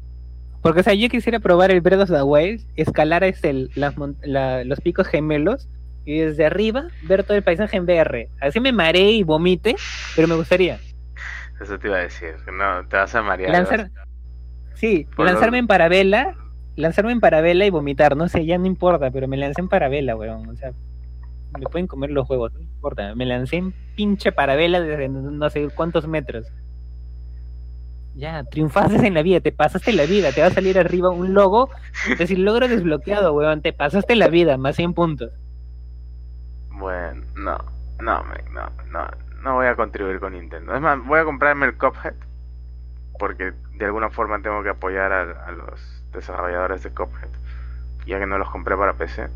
Porque, 0.62 0.82
o 0.82 0.84
sea, 0.84 0.94
yo 0.94 1.10
quisiera 1.10 1.40
probar 1.40 1.72
el 1.72 1.82
Breath 1.82 2.02
of 2.02 2.10
the 2.12 2.22
Wild, 2.22 2.62
escalar 2.76 3.24
este, 3.24 3.50
el- 3.50 3.72
las 3.74 3.98
mon- 3.98 4.18
la- 4.22 4.64
los 4.64 4.80
picos 4.80 5.08
gemelos 5.08 5.68
y 6.06 6.20
desde 6.20 6.46
arriba 6.46 6.84
ver 7.04 7.24
todo 7.24 7.36
el 7.38 7.44
paisaje 7.44 7.78
en 7.78 7.84
VR. 7.86 8.30
Así 8.40 8.60
me 8.60 8.72
mareé 8.72 9.12
y 9.12 9.24
vomite, 9.24 9.76
pero 10.16 10.28
me 10.28 10.36
gustaría. 10.36 10.80
Eso 11.62 11.78
te 11.80 11.88
iba 11.88 11.98
a 11.98 12.02
decir. 12.02 12.36
No, 12.52 12.88
te 12.88 12.98
vas 12.98 13.14
a 13.16 13.22
marear. 13.22 13.52
Lanzar, 13.54 13.92
sí, 14.74 15.08
Por 15.16 15.26
lanzarme 15.26 15.58
lo- 15.58 15.62
en 15.62 15.68
parabela, 15.68 16.36
lanzarme 16.76 17.12
en 17.12 17.20
parabela 17.20 17.66
y 17.66 17.70
vomitar, 17.70 18.16
no 18.18 18.28
sé, 18.28 18.46
ya 18.46 18.58
no 18.58 18.66
importa, 18.66 19.12
pero 19.12 19.28
me 19.28 19.38
lancé 19.38 19.62
en 19.62 19.70
parabela, 19.70 20.16
weón, 20.16 20.50
o 20.50 20.56
sea, 20.56 20.72
me 21.58 21.68
pueden 21.68 21.88
comer 21.88 22.12
los 22.12 22.30
huevos, 22.30 22.54
no 22.54 22.62
importa, 22.62 23.14
me 23.16 23.26
lancé 23.26 23.58
en 23.58 23.74
pinche 23.96 24.32
parabela 24.32 24.82
desde 24.82 25.10
no 25.10 25.50
sé 25.50 25.70
cuántos 25.76 26.08
metros. 26.08 26.48
Ya, 28.14 28.44
triunfaste 28.44 29.08
en 29.08 29.14
la 29.14 29.22
vida, 29.24 29.40
te 29.40 29.52
pasaste 29.54 29.94
la 29.94 30.06
vida, 30.06 30.34
te 30.34 30.42
va 30.42 30.48
a 30.48 30.52
salir 30.52 30.78
arriba 30.78 31.10
un 31.12 31.34
logo, 31.34 31.70
es 32.06 32.18
decir, 32.18 32.40
logro 32.40 32.68
desbloqueado, 32.68 33.34
weón, 33.34 33.62
te 33.62 33.74
pasaste 33.74 34.16
la 34.16 34.28
vida, 34.28 34.58
más 34.58 34.76
100 34.76 34.94
puntos. 34.94 35.32
Bueno, 36.70 37.24
no. 37.36 37.58
No, 38.00 38.24
no, 38.52 38.70
no. 38.92 39.08
No 39.44 39.56
voy 39.56 39.68
a 39.68 39.76
contribuir 39.76 40.20
con 40.20 40.34
Nintendo. 40.34 40.76
Es 40.76 40.82
más, 40.82 41.04
voy 41.06 41.20
a 41.20 41.26
comprarme 41.26 41.66
el 41.66 41.78
Cuphead. 41.78 42.16
Porque 43.20 43.54
de 43.74 43.86
alguna 43.86 44.10
forma 44.10 44.42
tengo 44.42 44.64
que 44.64 44.70
apoyar 44.70 45.12
a, 45.12 45.46
a 45.46 45.52
los 45.52 46.04
desarrolladores 46.12 46.84
de 46.84 46.92
Cuphead. 46.92 47.30
Ya 48.06 48.20
que 48.20 48.26
no 48.26 48.38
los 48.38 48.50
compré 48.50 48.76
para 48.78 48.94
PC. 48.94 49.30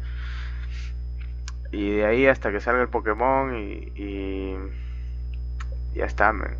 Y 1.71 1.97
de 1.97 2.05
ahí 2.05 2.27
hasta 2.27 2.51
que 2.51 2.59
salga 2.59 2.81
el 2.81 2.89
Pokémon 2.89 3.55
y. 3.55 3.91
y 3.95 4.57
ya 5.93 6.05
está, 6.05 6.31
man. 6.33 6.57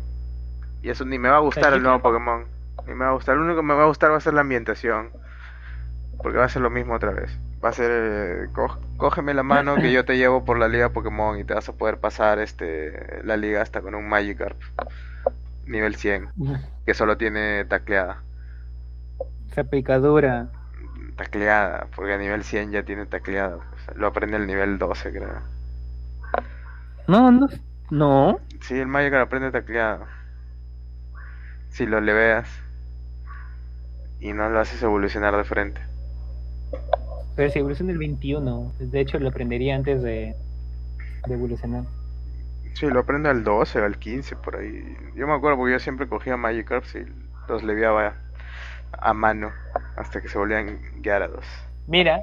Y 0.82 0.90
eso 0.90 1.04
ni 1.04 1.18
me 1.18 1.28
va 1.28 1.36
a 1.36 1.40
gustar 1.40 1.72
el 1.72 1.82
nuevo 1.82 2.00
Pokémon. 2.00 2.44
Ni 2.86 2.94
me 2.94 3.04
va 3.04 3.10
a 3.10 3.14
gustar. 3.14 3.36
Lo 3.36 3.44
único 3.44 3.60
que 3.60 3.66
me 3.66 3.74
va 3.74 3.84
a 3.84 3.86
gustar 3.86 4.10
va 4.10 4.16
a 4.16 4.20
ser 4.20 4.34
la 4.34 4.42
ambientación. 4.42 5.10
Porque 6.22 6.38
va 6.38 6.44
a 6.44 6.48
ser 6.48 6.62
lo 6.62 6.70
mismo 6.70 6.94
otra 6.94 7.12
vez. 7.12 7.38
Va 7.64 7.70
a 7.70 7.72
ser. 7.72 7.90
eh, 7.90 8.48
cógeme 8.96 9.34
la 9.34 9.42
mano 9.42 9.76
que 9.76 9.92
yo 9.92 10.04
te 10.04 10.16
llevo 10.16 10.44
por 10.44 10.58
la 10.58 10.68
liga 10.68 10.90
Pokémon 10.90 11.38
y 11.38 11.44
te 11.44 11.54
vas 11.54 11.68
a 11.68 11.72
poder 11.72 11.98
pasar 11.98 12.38
este 12.38 13.22
la 13.24 13.36
liga 13.36 13.62
hasta 13.62 13.80
con 13.80 13.94
un 13.94 14.08
Magikarp. 14.08 14.60
Nivel 15.66 15.96
100. 15.96 16.28
Que 16.84 16.94
solo 16.94 17.16
tiene 17.16 17.64
tacleada. 17.64 18.22
Esa 19.50 19.64
picadura. 19.64 20.48
Tacleada. 21.16 21.88
Porque 21.96 22.12
a 22.12 22.18
nivel 22.18 22.44
100 22.44 22.70
ya 22.72 22.84
tiene 22.84 23.06
tacleada. 23.06 23.56
O 23.56 23.78
sea, 23.84 23.94
lo 23.96 24.06
aprende 24.06 24.36
el 24.36 24.46
nivel 24.46 24.78
12, 24.78 25.10
creo. 25.10 25.40
No, 27.08 27.30
no, 27.30 27.48
no. 27.90 28.38
Sí, 28.60 28.78
el 28.78 28.86
Magikarp 28.86 29.26
aprende 29.26 29.50
tacleada. 29.50 30.06
Si 31.70 31.86
lo 31.86 32.00
leveas. 32.00 32.48
Y 34.20 34.32
no 34.32 34.48
lo 34.50 34.60
haces 34.60 34.82
evolucionar 34.82 35.36
de 35.36 35.44
frente. 35.44 35.80
Pero 37.36 37.50
si 37.50 37.58
evoluciona 37.58 37.92
el 37.92 37.98
21, 37.98 38.72
de 38.78 39.00
hecho 39.00 39.18
lo 39.18 39.28
aprendería 39.28 39.76
antes 39.76 40.02
de, 40.02 40.34
de 41.26 41.34
evolucionar. 41.34 41.84
Sí, 42.74 42.86
lo 42.86 43.00
aprendo 43.00 43.28
al 43.30 43.44
12, 43.44 43.78
al 43.80 43.98
15, 43.98 44.36
por 44.36 44.56
ahí. 44.56 44.96
Yo 45.14 45.26
me 45.26 45.34
acuerdo 45.34 45.56
porque 45.58 45.72
yo 45.72 45.78
siempre 45.78 46.08
cogía 46.08 46.36
Magikarps 46.36 46.94
y 46.96 47.06
los 47.48 47.62
leviaba 47.62 48.14
a 48.92 49.12
mano 49.14 49.52
hasta 49.96 50.20
que 50.20 50.28
se 50.28 50.38
volvían 50.38 50.78
Gyarados. 51.02 51.44
Mira, 51.86 52.20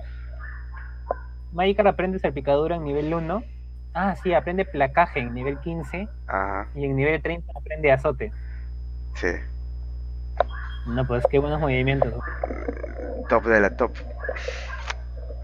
Magikarp 1.52 1.88
aprende 1.88 2.20
salpicadura 2.20 2.76
en 2.76 2.84
nivel 2.84 3.14
1. 3.14 3.44
Ah, 3.96 4.16
sí, 4.16 4.34
aprende 4.34 4.66
placaje 4.66 5.20
en 5.20 5.34
nivel 5.34 5.60
15 5.60 6.08
Ajá, 6.28 6.68
y 6.76 6.86
en 6.86 6.96
nivel 6.96 7.22
30 7.22 7.52
aprende 7.56 7.92
azote. 7.92 8.32
sí. 9.16 9.28
No, 10.86 11.08
pues 11.08 11.24
qué 11.30 11.40
buenos 11.40 11.60
movimientos, 11.62 12.14
Top 13.30 13.46
de 13.46 13.60
la 13.62 13.78
top. 13.78 13.96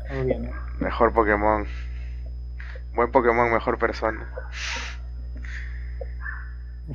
Obviamente. 0.10 0.56
Mejor 0.80 1.14
Pokémon. 1.14 1.66
Buen 2.94 3.12
Pokémon, 3.12 3.52
mejor 3.52 3.78
persona. 3.78 4.28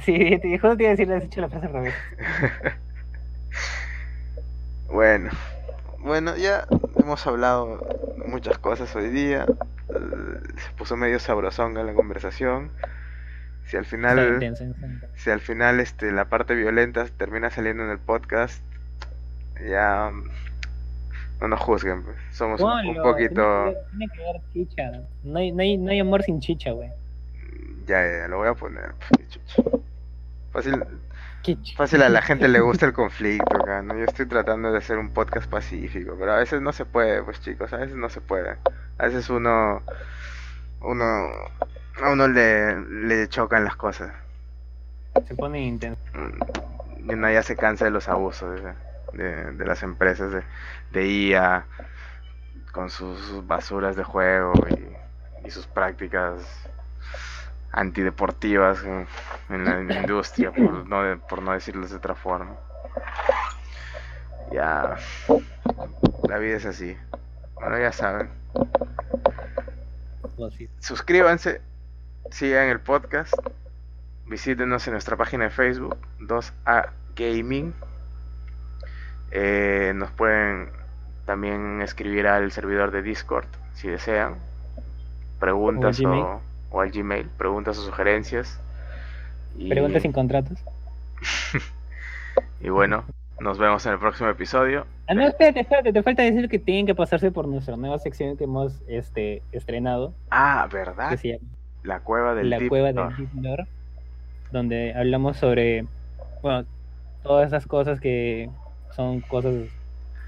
Sí, 0.00 0.38
te 0.42 0.48
dijo, 0.48 0.76
te 0.76 0.82
iba 0.82 0.90
a 0.90 0.96
decir, 0.96 1.08
le 1.08 1.16
has 1.16 1.24
hecho 1.24 1.40
la 1.40 1.48
frase 1.48 1.66
al 1.66 1.72
revés. 1.72 1.94
Bueno, 4.94 5.30
bueno, 5.98 6.36
ya 6.36 6.68
hemos 6.96 7.26
hablado 7.26 7.80
muchas 8.28 8.58
cosas 8.58 8.94
hoy 8.94 9.08
día. 9.08 9.44
Se 9.88 10.70
puso 10.78 10.96
medio 10.96 11.18
sabrosonga 11.18 11.82
la 11.82 11.94
conversación. 11.94 12.70
Si 13.66 13.76
al 13.76 13.86
final, 13.86 14.34
intenso, 14.34 14.62
está 14.62 14.86
intenso. 14.86 15.06
si 15.16 15.30
al 15.30 15.40
final 15.40 15.80
este, 15.80 16.12
la 16.12 16.26
parte 16.26 16.54
violenta 16.54 17.06
termina 17.06 17.50
saliendo 17.50 17.82
en 17.82 17.90
el 17.90 17.98
podcast, 17.98 18.62
ya 19.68 20.12
no 21.44 21.56
nos 21.56 21.60
juzguen. 21.60 22.02
pues. 22.02 22.16
Somos 22.30 22.60
un, 22.60 22.96
poquito, 23.02 23.74
Tiene 23.90 24.08
que, 24.12 24.22
haber 24.22 24.42
chicha. 24.52 24.90
No 25.22 25.38
hay, 25.38 25.52
no, 25.52 25.62
hay, 25.62 25.76
no 25.76 25.90
hay 25.90 26.00
amor 26.00 26.22
sin 26.22 26.40
chicha, 26.40 26.72
güey. 26.72 26.90
Ya, 27.86 28.00
ya, 28.02 28.28
lo 28.28 28.38
voy 28.38 28.48
a 28.48 28.54
poner. 28.54 28.94
Fácil, 30.52 30.82
fácil 31.76 32.02
a 32.02 32.08
la 32.08 32.22
gente 32.22 32.48
le 32.48 32.60
gusta 32.60 32.86
el 32.86 32.92
conflicto, 32.94 33.56
acá, 33.56 33.82
¿no? 33.82 33.94
Yo 33.98 34.04
estoy 34.04 34.26
tratando 34.26 34.72
de 34.72 34.78
hacer 34.78 34.98
un 34.98 35.10
podcast 35.10 35.50
pacífico, 35.50 36.16
pero 36.18 36.32
a 36.32 36.38
veces 36.38 36.62
no 36.62 36.72
se 36.72 36.86
puede, 36.86 37.22
pues 37.22 37.40
chicos, 37.40 37.72
a 37.72 37.76
veces 37.76 37.96
no 37.96 38.08
se 38.08 38.20
puede. 38.20 38.56
A 38.98 39.06
veces 39.06 39.28
uno, 39.28 39.82
uno, 40.80 41.04
a 42.02 42.10
uno 42.10 42.28
le, 42.28 42.80
le 42.80 43.28
chocan 43.28 43.64
las 43.64 43.76
cosas. 43.76 44.12
Se 45.26 45.34
pone 45.34 45.60
intenso. 45.60 46.00
Mm, 46.14 47.10
y 47.10 47.14
uno 47.14 47.30
ya 47.30 47.42
se 47.42 47.56
cansa 47.56 47.84
de 47.84 47.90
los 47.90 48.08
abusos 48.08 48.60
de, 49.14 49.52
de, 49.52 49.64
las 49.64 49.82
empresas 49.82 50.32
de, 50.32 50.42
de 50.92 51.06
IA 51.06 51.66
con 52.72 52.90
sus, 52.90 53.46
basuras 53.46 53.96
de 53.96 54.04
juego 54.04 54.52
y, 54.70 55.46
y 55.46 55.50
sus 55.50 55.66
prácticas 55.66 56.68
antideportivas 57.74 58.82
en, 58.84 59.64
la 59.64 59.80
industria, 60.00 60.52
por 60.52 60.86
no, 60.86 61.20
por 61.28 61.42
no 61.42 61.52
decirles 61.52 61.90
de 61.90 61.96
otra 61.96 62.14
forma. 62.14 62.56
Ya, 64.52 64.96
la 66.28 66.38
vida 66.38 66.56
es 66.56 66.66
así. 66.66 66.96
Bueno, 67.54 67.78
ya 67.78 67.92
saben. 67.92 68.30
Suscríbanse, 70.78 71.60
sigan 72.30 72.68
el 72.68 72.80
podcast, 72.80 73.34
visítenos 74.26 74.86
en 74.86 74.92
nuestra 74.92 75.16
página 75.16 75.44
de 75.44 75.50
Facebook, 75.50 75.96
2A 76.20 76.90
Gaming. 77.16 77.74
Eh, 79.30 79.92
nos 79.94 80.10
pueden 80.12 80.68
también 81.26 81.80
escribir 81.82 82.26
al 82.26 82.52
servidor 82.52 82.90
de 82.90 83.02
Discord 83.02 83.46
si 83.74 83.88
desean. 83.88 84.36
Preguntas 85.40 86.01
o 86.01 86.40
o 86.70 86.80
al 86.80 86.90
Gmail, 86.90 87.28
preguntas 87.38 87.78
o 87.78 87.82
sugerencias. 87.82 88.60
Preguntas 89.68 90.02
sin 90.02 90.12
contratos. 90.12 90.59
y 92.60 92.68
bueno, 92.68 93.05
nos 93.38 93.59
vemos 93.59 93.86
en 93.86 93.92
el 93.92 93.98
próximo 93.98 94.28
episodio. 94.28 94.86
Ah, 95.06 95.14
no, 95.14 95.22
espérate, 95.22 95.60
espérate, 95.60 95.92
te 95.92 96.02
falta 96.02 96.22
decir 96.22 96.48
que 96.48 96.59
tienen 96.59 96.86
que 96.86 96.94
pasarse 96.94 97.30
por 97.30 97.46
nuestra 97.46 97.76
nueva 97.76 97.98
sección 97.98 98.36
que 98.36 98.44
hemos 98.44 98.82
este, 98.88 99.42
estrenado. 99.52 100.14
Ah, 100.30 100.68
¿verdad? 100.72 101.16
la 101.84 102.01
cueva 102.01 102.34
del 102.34 102.51
La 102.51 102.59
cueva 102.66 102.92
del 102.92 103.28
Deep 103.30 103.66
donde 104.51 104.94
hablamos 104.94 105.36
sobre, 105.36 105.86
bueno, 106.42 106.64
todas 107.22 107.48
esas 107.48 107.66
cosas 107.66 108.01
que 108.01 108.51
son 108.94 109.20
cosas 109.20 109.54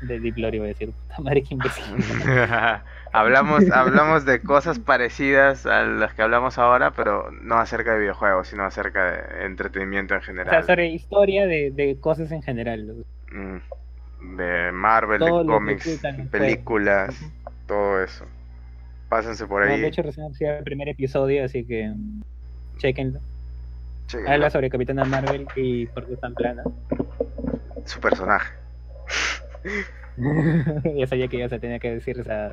de 0.03 0.21
Deep 0.21 0.37
Lore, 0.37 0.57
iba 0.57 0.67
a 0.67 0.69
decir, 0.69 0.91
puta 0.91 1.21
madre 1.21 1.43
que 1.43 1.57
hablamos, 3.13 3.71
hablamos 3.71 4.25
de 4.25 4.41
cosas 4.43 4.79
parecidas 4.79 5.65
a 5.67 5.83
las 5.83 6.13
que 6.15 6.23
hablamos 6.23 6.59
ahora, 6.59 6.91
pero 6.91 7.31
no 7.31 7.57
acerca 7.57 7.95
de 7.95 8.01
videojuegos, 8.01 8.49
sino 8.49 8.65
acerca 8.65 9.11
de 9.11 9.47
entretenimiento 9.47 10.15
en 10.15 10.23
general. 10.23 10.49
O 10.49 10.51
sea, 10.51 10.63
sobre 10.63 10.89
historia 10.89 11.47
de, 11.47 11.71
de 11.71 11.97
cosas 11.99 12.31
en 12.33 12.43
general. 12.43 13.05
Mm, 13.33 14.37
de 14.37 14.73
Marvel, 14.73 15.21
de 15.21 15.31
cómics, 15.31 16.01
películas, 16.31 17.19
todo 17.67 18.03
eso. 18.03 18.25
Pásense 19.09 19.47
por 19.47 19.63
ahí. 19.63 19.81
de 19.81 19.87
hecho, 19.87 20.03
recién 20.03 20.27
el 20.41 20.65
primer 20.65 20.89
episodio, 20.89 21.45
así 21.45 21.65
que 21.65 21.93
chequenlo. 22.79 23.21
Habla 24.27 24.51
sobre 24.51 24.71
Capitana 24.71 25.05
Marvel 25.05 25.47
y 25.57 25.87
por 25.87 26.07
qué 26.07 26.17
tan 26.17 26.35
plana. 26.35 26.63
Su 27.87 28.01
personaje. 28.01 28.53
ya 30.97 31.07
sabía 31.07 31.29
que 31.29 31.39
ya 31.39 31.49
se 31.49 31.59
tenía 31.59 31.79
que 31.79 31.95
decir 31.95 32.19
esa 32.21 32.53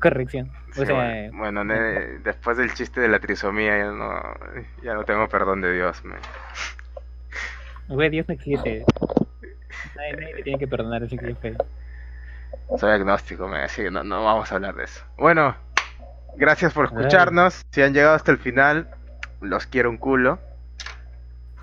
corrección. 0.00 0.50
bueno, 1.32 1.64
después 2.22 2.56
del 2.56 2.72
chiste 2.74 3.00
de 3.00 3.08
la 3.08 3.18
trisomía 3.18 3.76
ya 3.78 3.90
no, 3.90 4.22
ya 4.82 4.94
no 4.94 5.04
tengo 5.04 5.28
perdón 5.28 5.60
de 5.60 5.72
Dios. 5.74 6.02
Güey, 7.88 8.10
Dios 8.10 8.26
no 8.28 8.34
existe. 8.34 8.84
Nadie, 9.96 10.42
tiene 10.42 10.58
que 10.58 10.66
perdonar 10.66 11.02
así 11.02 11.18
que 11.18 11.56
Soy 12.78 12.90
agnóstico, 12.90 13.46
me 13.48 13.58
así 13.58 13.82
no, 13.90 14.02
no 14.02 14.24
vamos 14.24 14.50
a 14.50 14.54
hablar 14.54 14.74
de 14.74 14.84
eso. 14.84 15.04
Bueno, 15.18 15.54
gracias 16.36 16.72
por 16.72 16.86
escucharnos. 16.86 17.62
Si 17.70 17.82
han 17.82 17.92
llegado 17.92 18.14
hasta 18.14 18.32
el 18.32 18.38
final, 18.38 18.88
los 19.40 19.66
quiero 19.66 19.90
un 19.90 19.98
culo. 19.98 20.38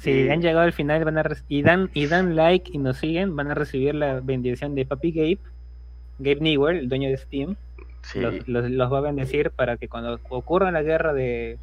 Si 0.01 0.29
han 0.29 0.41
llegado 0.41 0.65
al 0.65 0.73
final 0.73 1.05
van 1.05 1.17
a 1.19 1.23
y 1.47 1.61
dan 1.61 1.89
y 1.93 2.07
dan 2.07 2.35
like 2.35 2.71
y 2.73 2.79
nos 2.79 2.97
siguen, 2.97 3.35
van 3.35 3.51
a 3.51 3.53
recibir 3.53 3.93
la 3.93 4.19
bendición 4.19 4.73
de 4.73 4.85
Papi 4.85 5.11
Gabe, 5.11 5.39
Gabe 6.17 6.41
Newell, 6.41 6.77
el 6.77 6.89
dueño 6.89 7.09
de 7.09 7.17
Steam. 7.17 7.55
Los, 8.47 8.91
va 8.91 8.97
a 8.97 9.01
bendecir 9.01 9.51
para 9.51 9.77
que 9.77 9.87
cuando 9.87 10.19
ocurra 10.29 10.71
la 10.71 10.81
guerra 10.81 11.13
de 11.13 11.59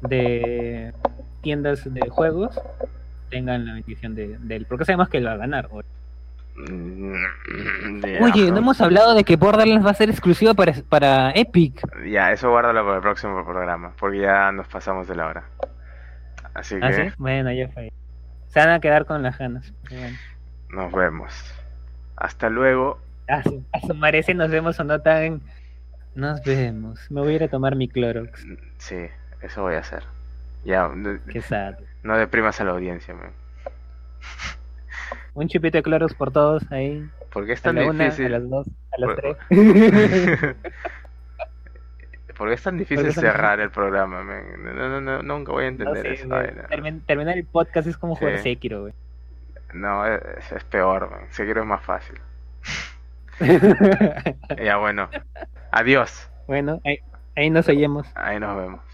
de 0.00 0.92
tiendas 1.40 1.92
de 1.92 2.08
juegos 2.08 2.60
tengan 3.30 3.66
la 3.66 3.74
bendición 3.74 4.14
de, 4.14 4.38
él, 4.48 4.66
porque 4.68 4.84
sabemos 4.84 5.08
que 5.08 5.18
él 5.18 5.26
va 5.26 5.32
a 5.32 5.36
ganar. 5.36 5.68
Mm, 6.56 7.14
Oye, 8.22 8.52
no 8.52 8.58
hemos 8.58 8.80
hablado 8.80 9.14
de 9.14 9.24
que 9.24 9.34
Borderlands 9.36 9.84
va 9.84 9.90
a 9.90 9.94
ser 9.94 10.08
exclusivo 10.08 10.54
para, 10.54 10.72
para 10.88 11.32
Epic. 11.32 11.80
Ya, 12.08 12.30
eso 12.30 12.50
guárdalo 12.50 12.84
para 12.84 12.96
el 12.96 13.02
próximo 13.02 13.44
programa, 13.44 13.92
porque 13.98 14.20
ya 14.20 14.52
nos 14.52 14.68
pasamos 14.68 15.08
de 15.08 15.16
la 15.16 15.26
hora. 15.26 15.44
Así 16.54 16.76
¿Ah, 16.80 16.90
que. 16.90 17.12
Bueno, 17.18 17.52
ya 17.52 17.68
fue. 17.68 17.92
Se 18.48 18.60
van 18.60 18.70
a 18.70 18.80
quedar 18.80 19.04
con 19.04 19.22
las 19.22 19.36
ganas. 19.36 19.72
Nos 20.70 20.92
vemos. 20.92 21.32
Hasta 22.16 22.48
luego. 22.48 23.00
A 23.28 23.42
su, 23.42 23.64
a 23.72 24.34
nos 24.34 24.50
vemos 24.50 24.78
o 24.78 24.84
no 24.84 25.00
tan. 25.00 25.42
Nos 26.14 26.42
vemos. 26.44 27.10
Me 27.10 27.20
voy 27.20 27.32
a 27.32 27.36
ir 27.36 27.42
a 27.44 27.48
tomar 27.48 27.74
mi 27.74 27.88
Clorox. 27.88 28.46
Sí, 28.78 29.08
eso 29.42 29.62
voy 29.62 29.74
a 29.74 29.80
hacer. 29.80 30.04
Ya. 30.64 30.88
Qué 31.30 31.42
sad. 31.42 31.74
No 32.02 32.16
deprimas 32.16 32.60
a 32.60 32.64
la 32.64 32.70
audiencia, 32.70 33.14
man. 33.14 33.32
Un 35.34 35.48
chupito 35.48 35.78
de 35.78 35.82
Clorox 35.82 36.14
por 36.14 36.30
todos 36.30 36.70
ahí. 36.70 37.08
¿Por 37.32 37.46
qué 37.46 37.52
es 37.52 37.62
tan 37.62 37.74
difícil? 37.74 38.26
a 38.26 38.38
las 38.38 38.48
dos, 38.48 38.68
a 38.92 39.00
las 39.00 39.16
tres. 39.16 39.36
¿Por 42.36 42.48
qué 42.48 42.54
es 42.54 42.62
tan 42.62 42.76
difícil 42.76 43.12
cerrar 43.12 43.60
el 43.60 43.70
programa? 43.70 44.22
No, 44.22 45.00
no, 45.00 45.22
nunca 45.22 45.52
voy 45.52 45.64
a 45.64 45.68
entender 45.68 46.06
eso. 46.06 46.28
terminar 47.06 47.38
el 47.38 47.44
podcast 47.44 47.86
es 47.86 47.96
como 47.96 48.16
jugar 48.16 48.38
Sekiro, 48.38 48.82
güey. 48.82 48.94
No, 49.72 50.06
es, 50.06 50.52
es 50.52 50.64
peor, 50.64 51.10
man. 51.10 51.26
Sekiro 51.30 51.62
es 51.62 51.66
más 51.66 51.82
fácil. 51.82 52.20
ya 54.64 54.76
bueno. 54.76 55.08
Adiós. 55.72 56.30
Bueno, 56.46 56.80
ahí, 56.84 56.98
ahí 57.36 57.50
nos 57.50 57.68
oímos. 57.68 58.06
Ahí 58.14 58.38
nos 58.38 58.56
vemos. 58.56 58.93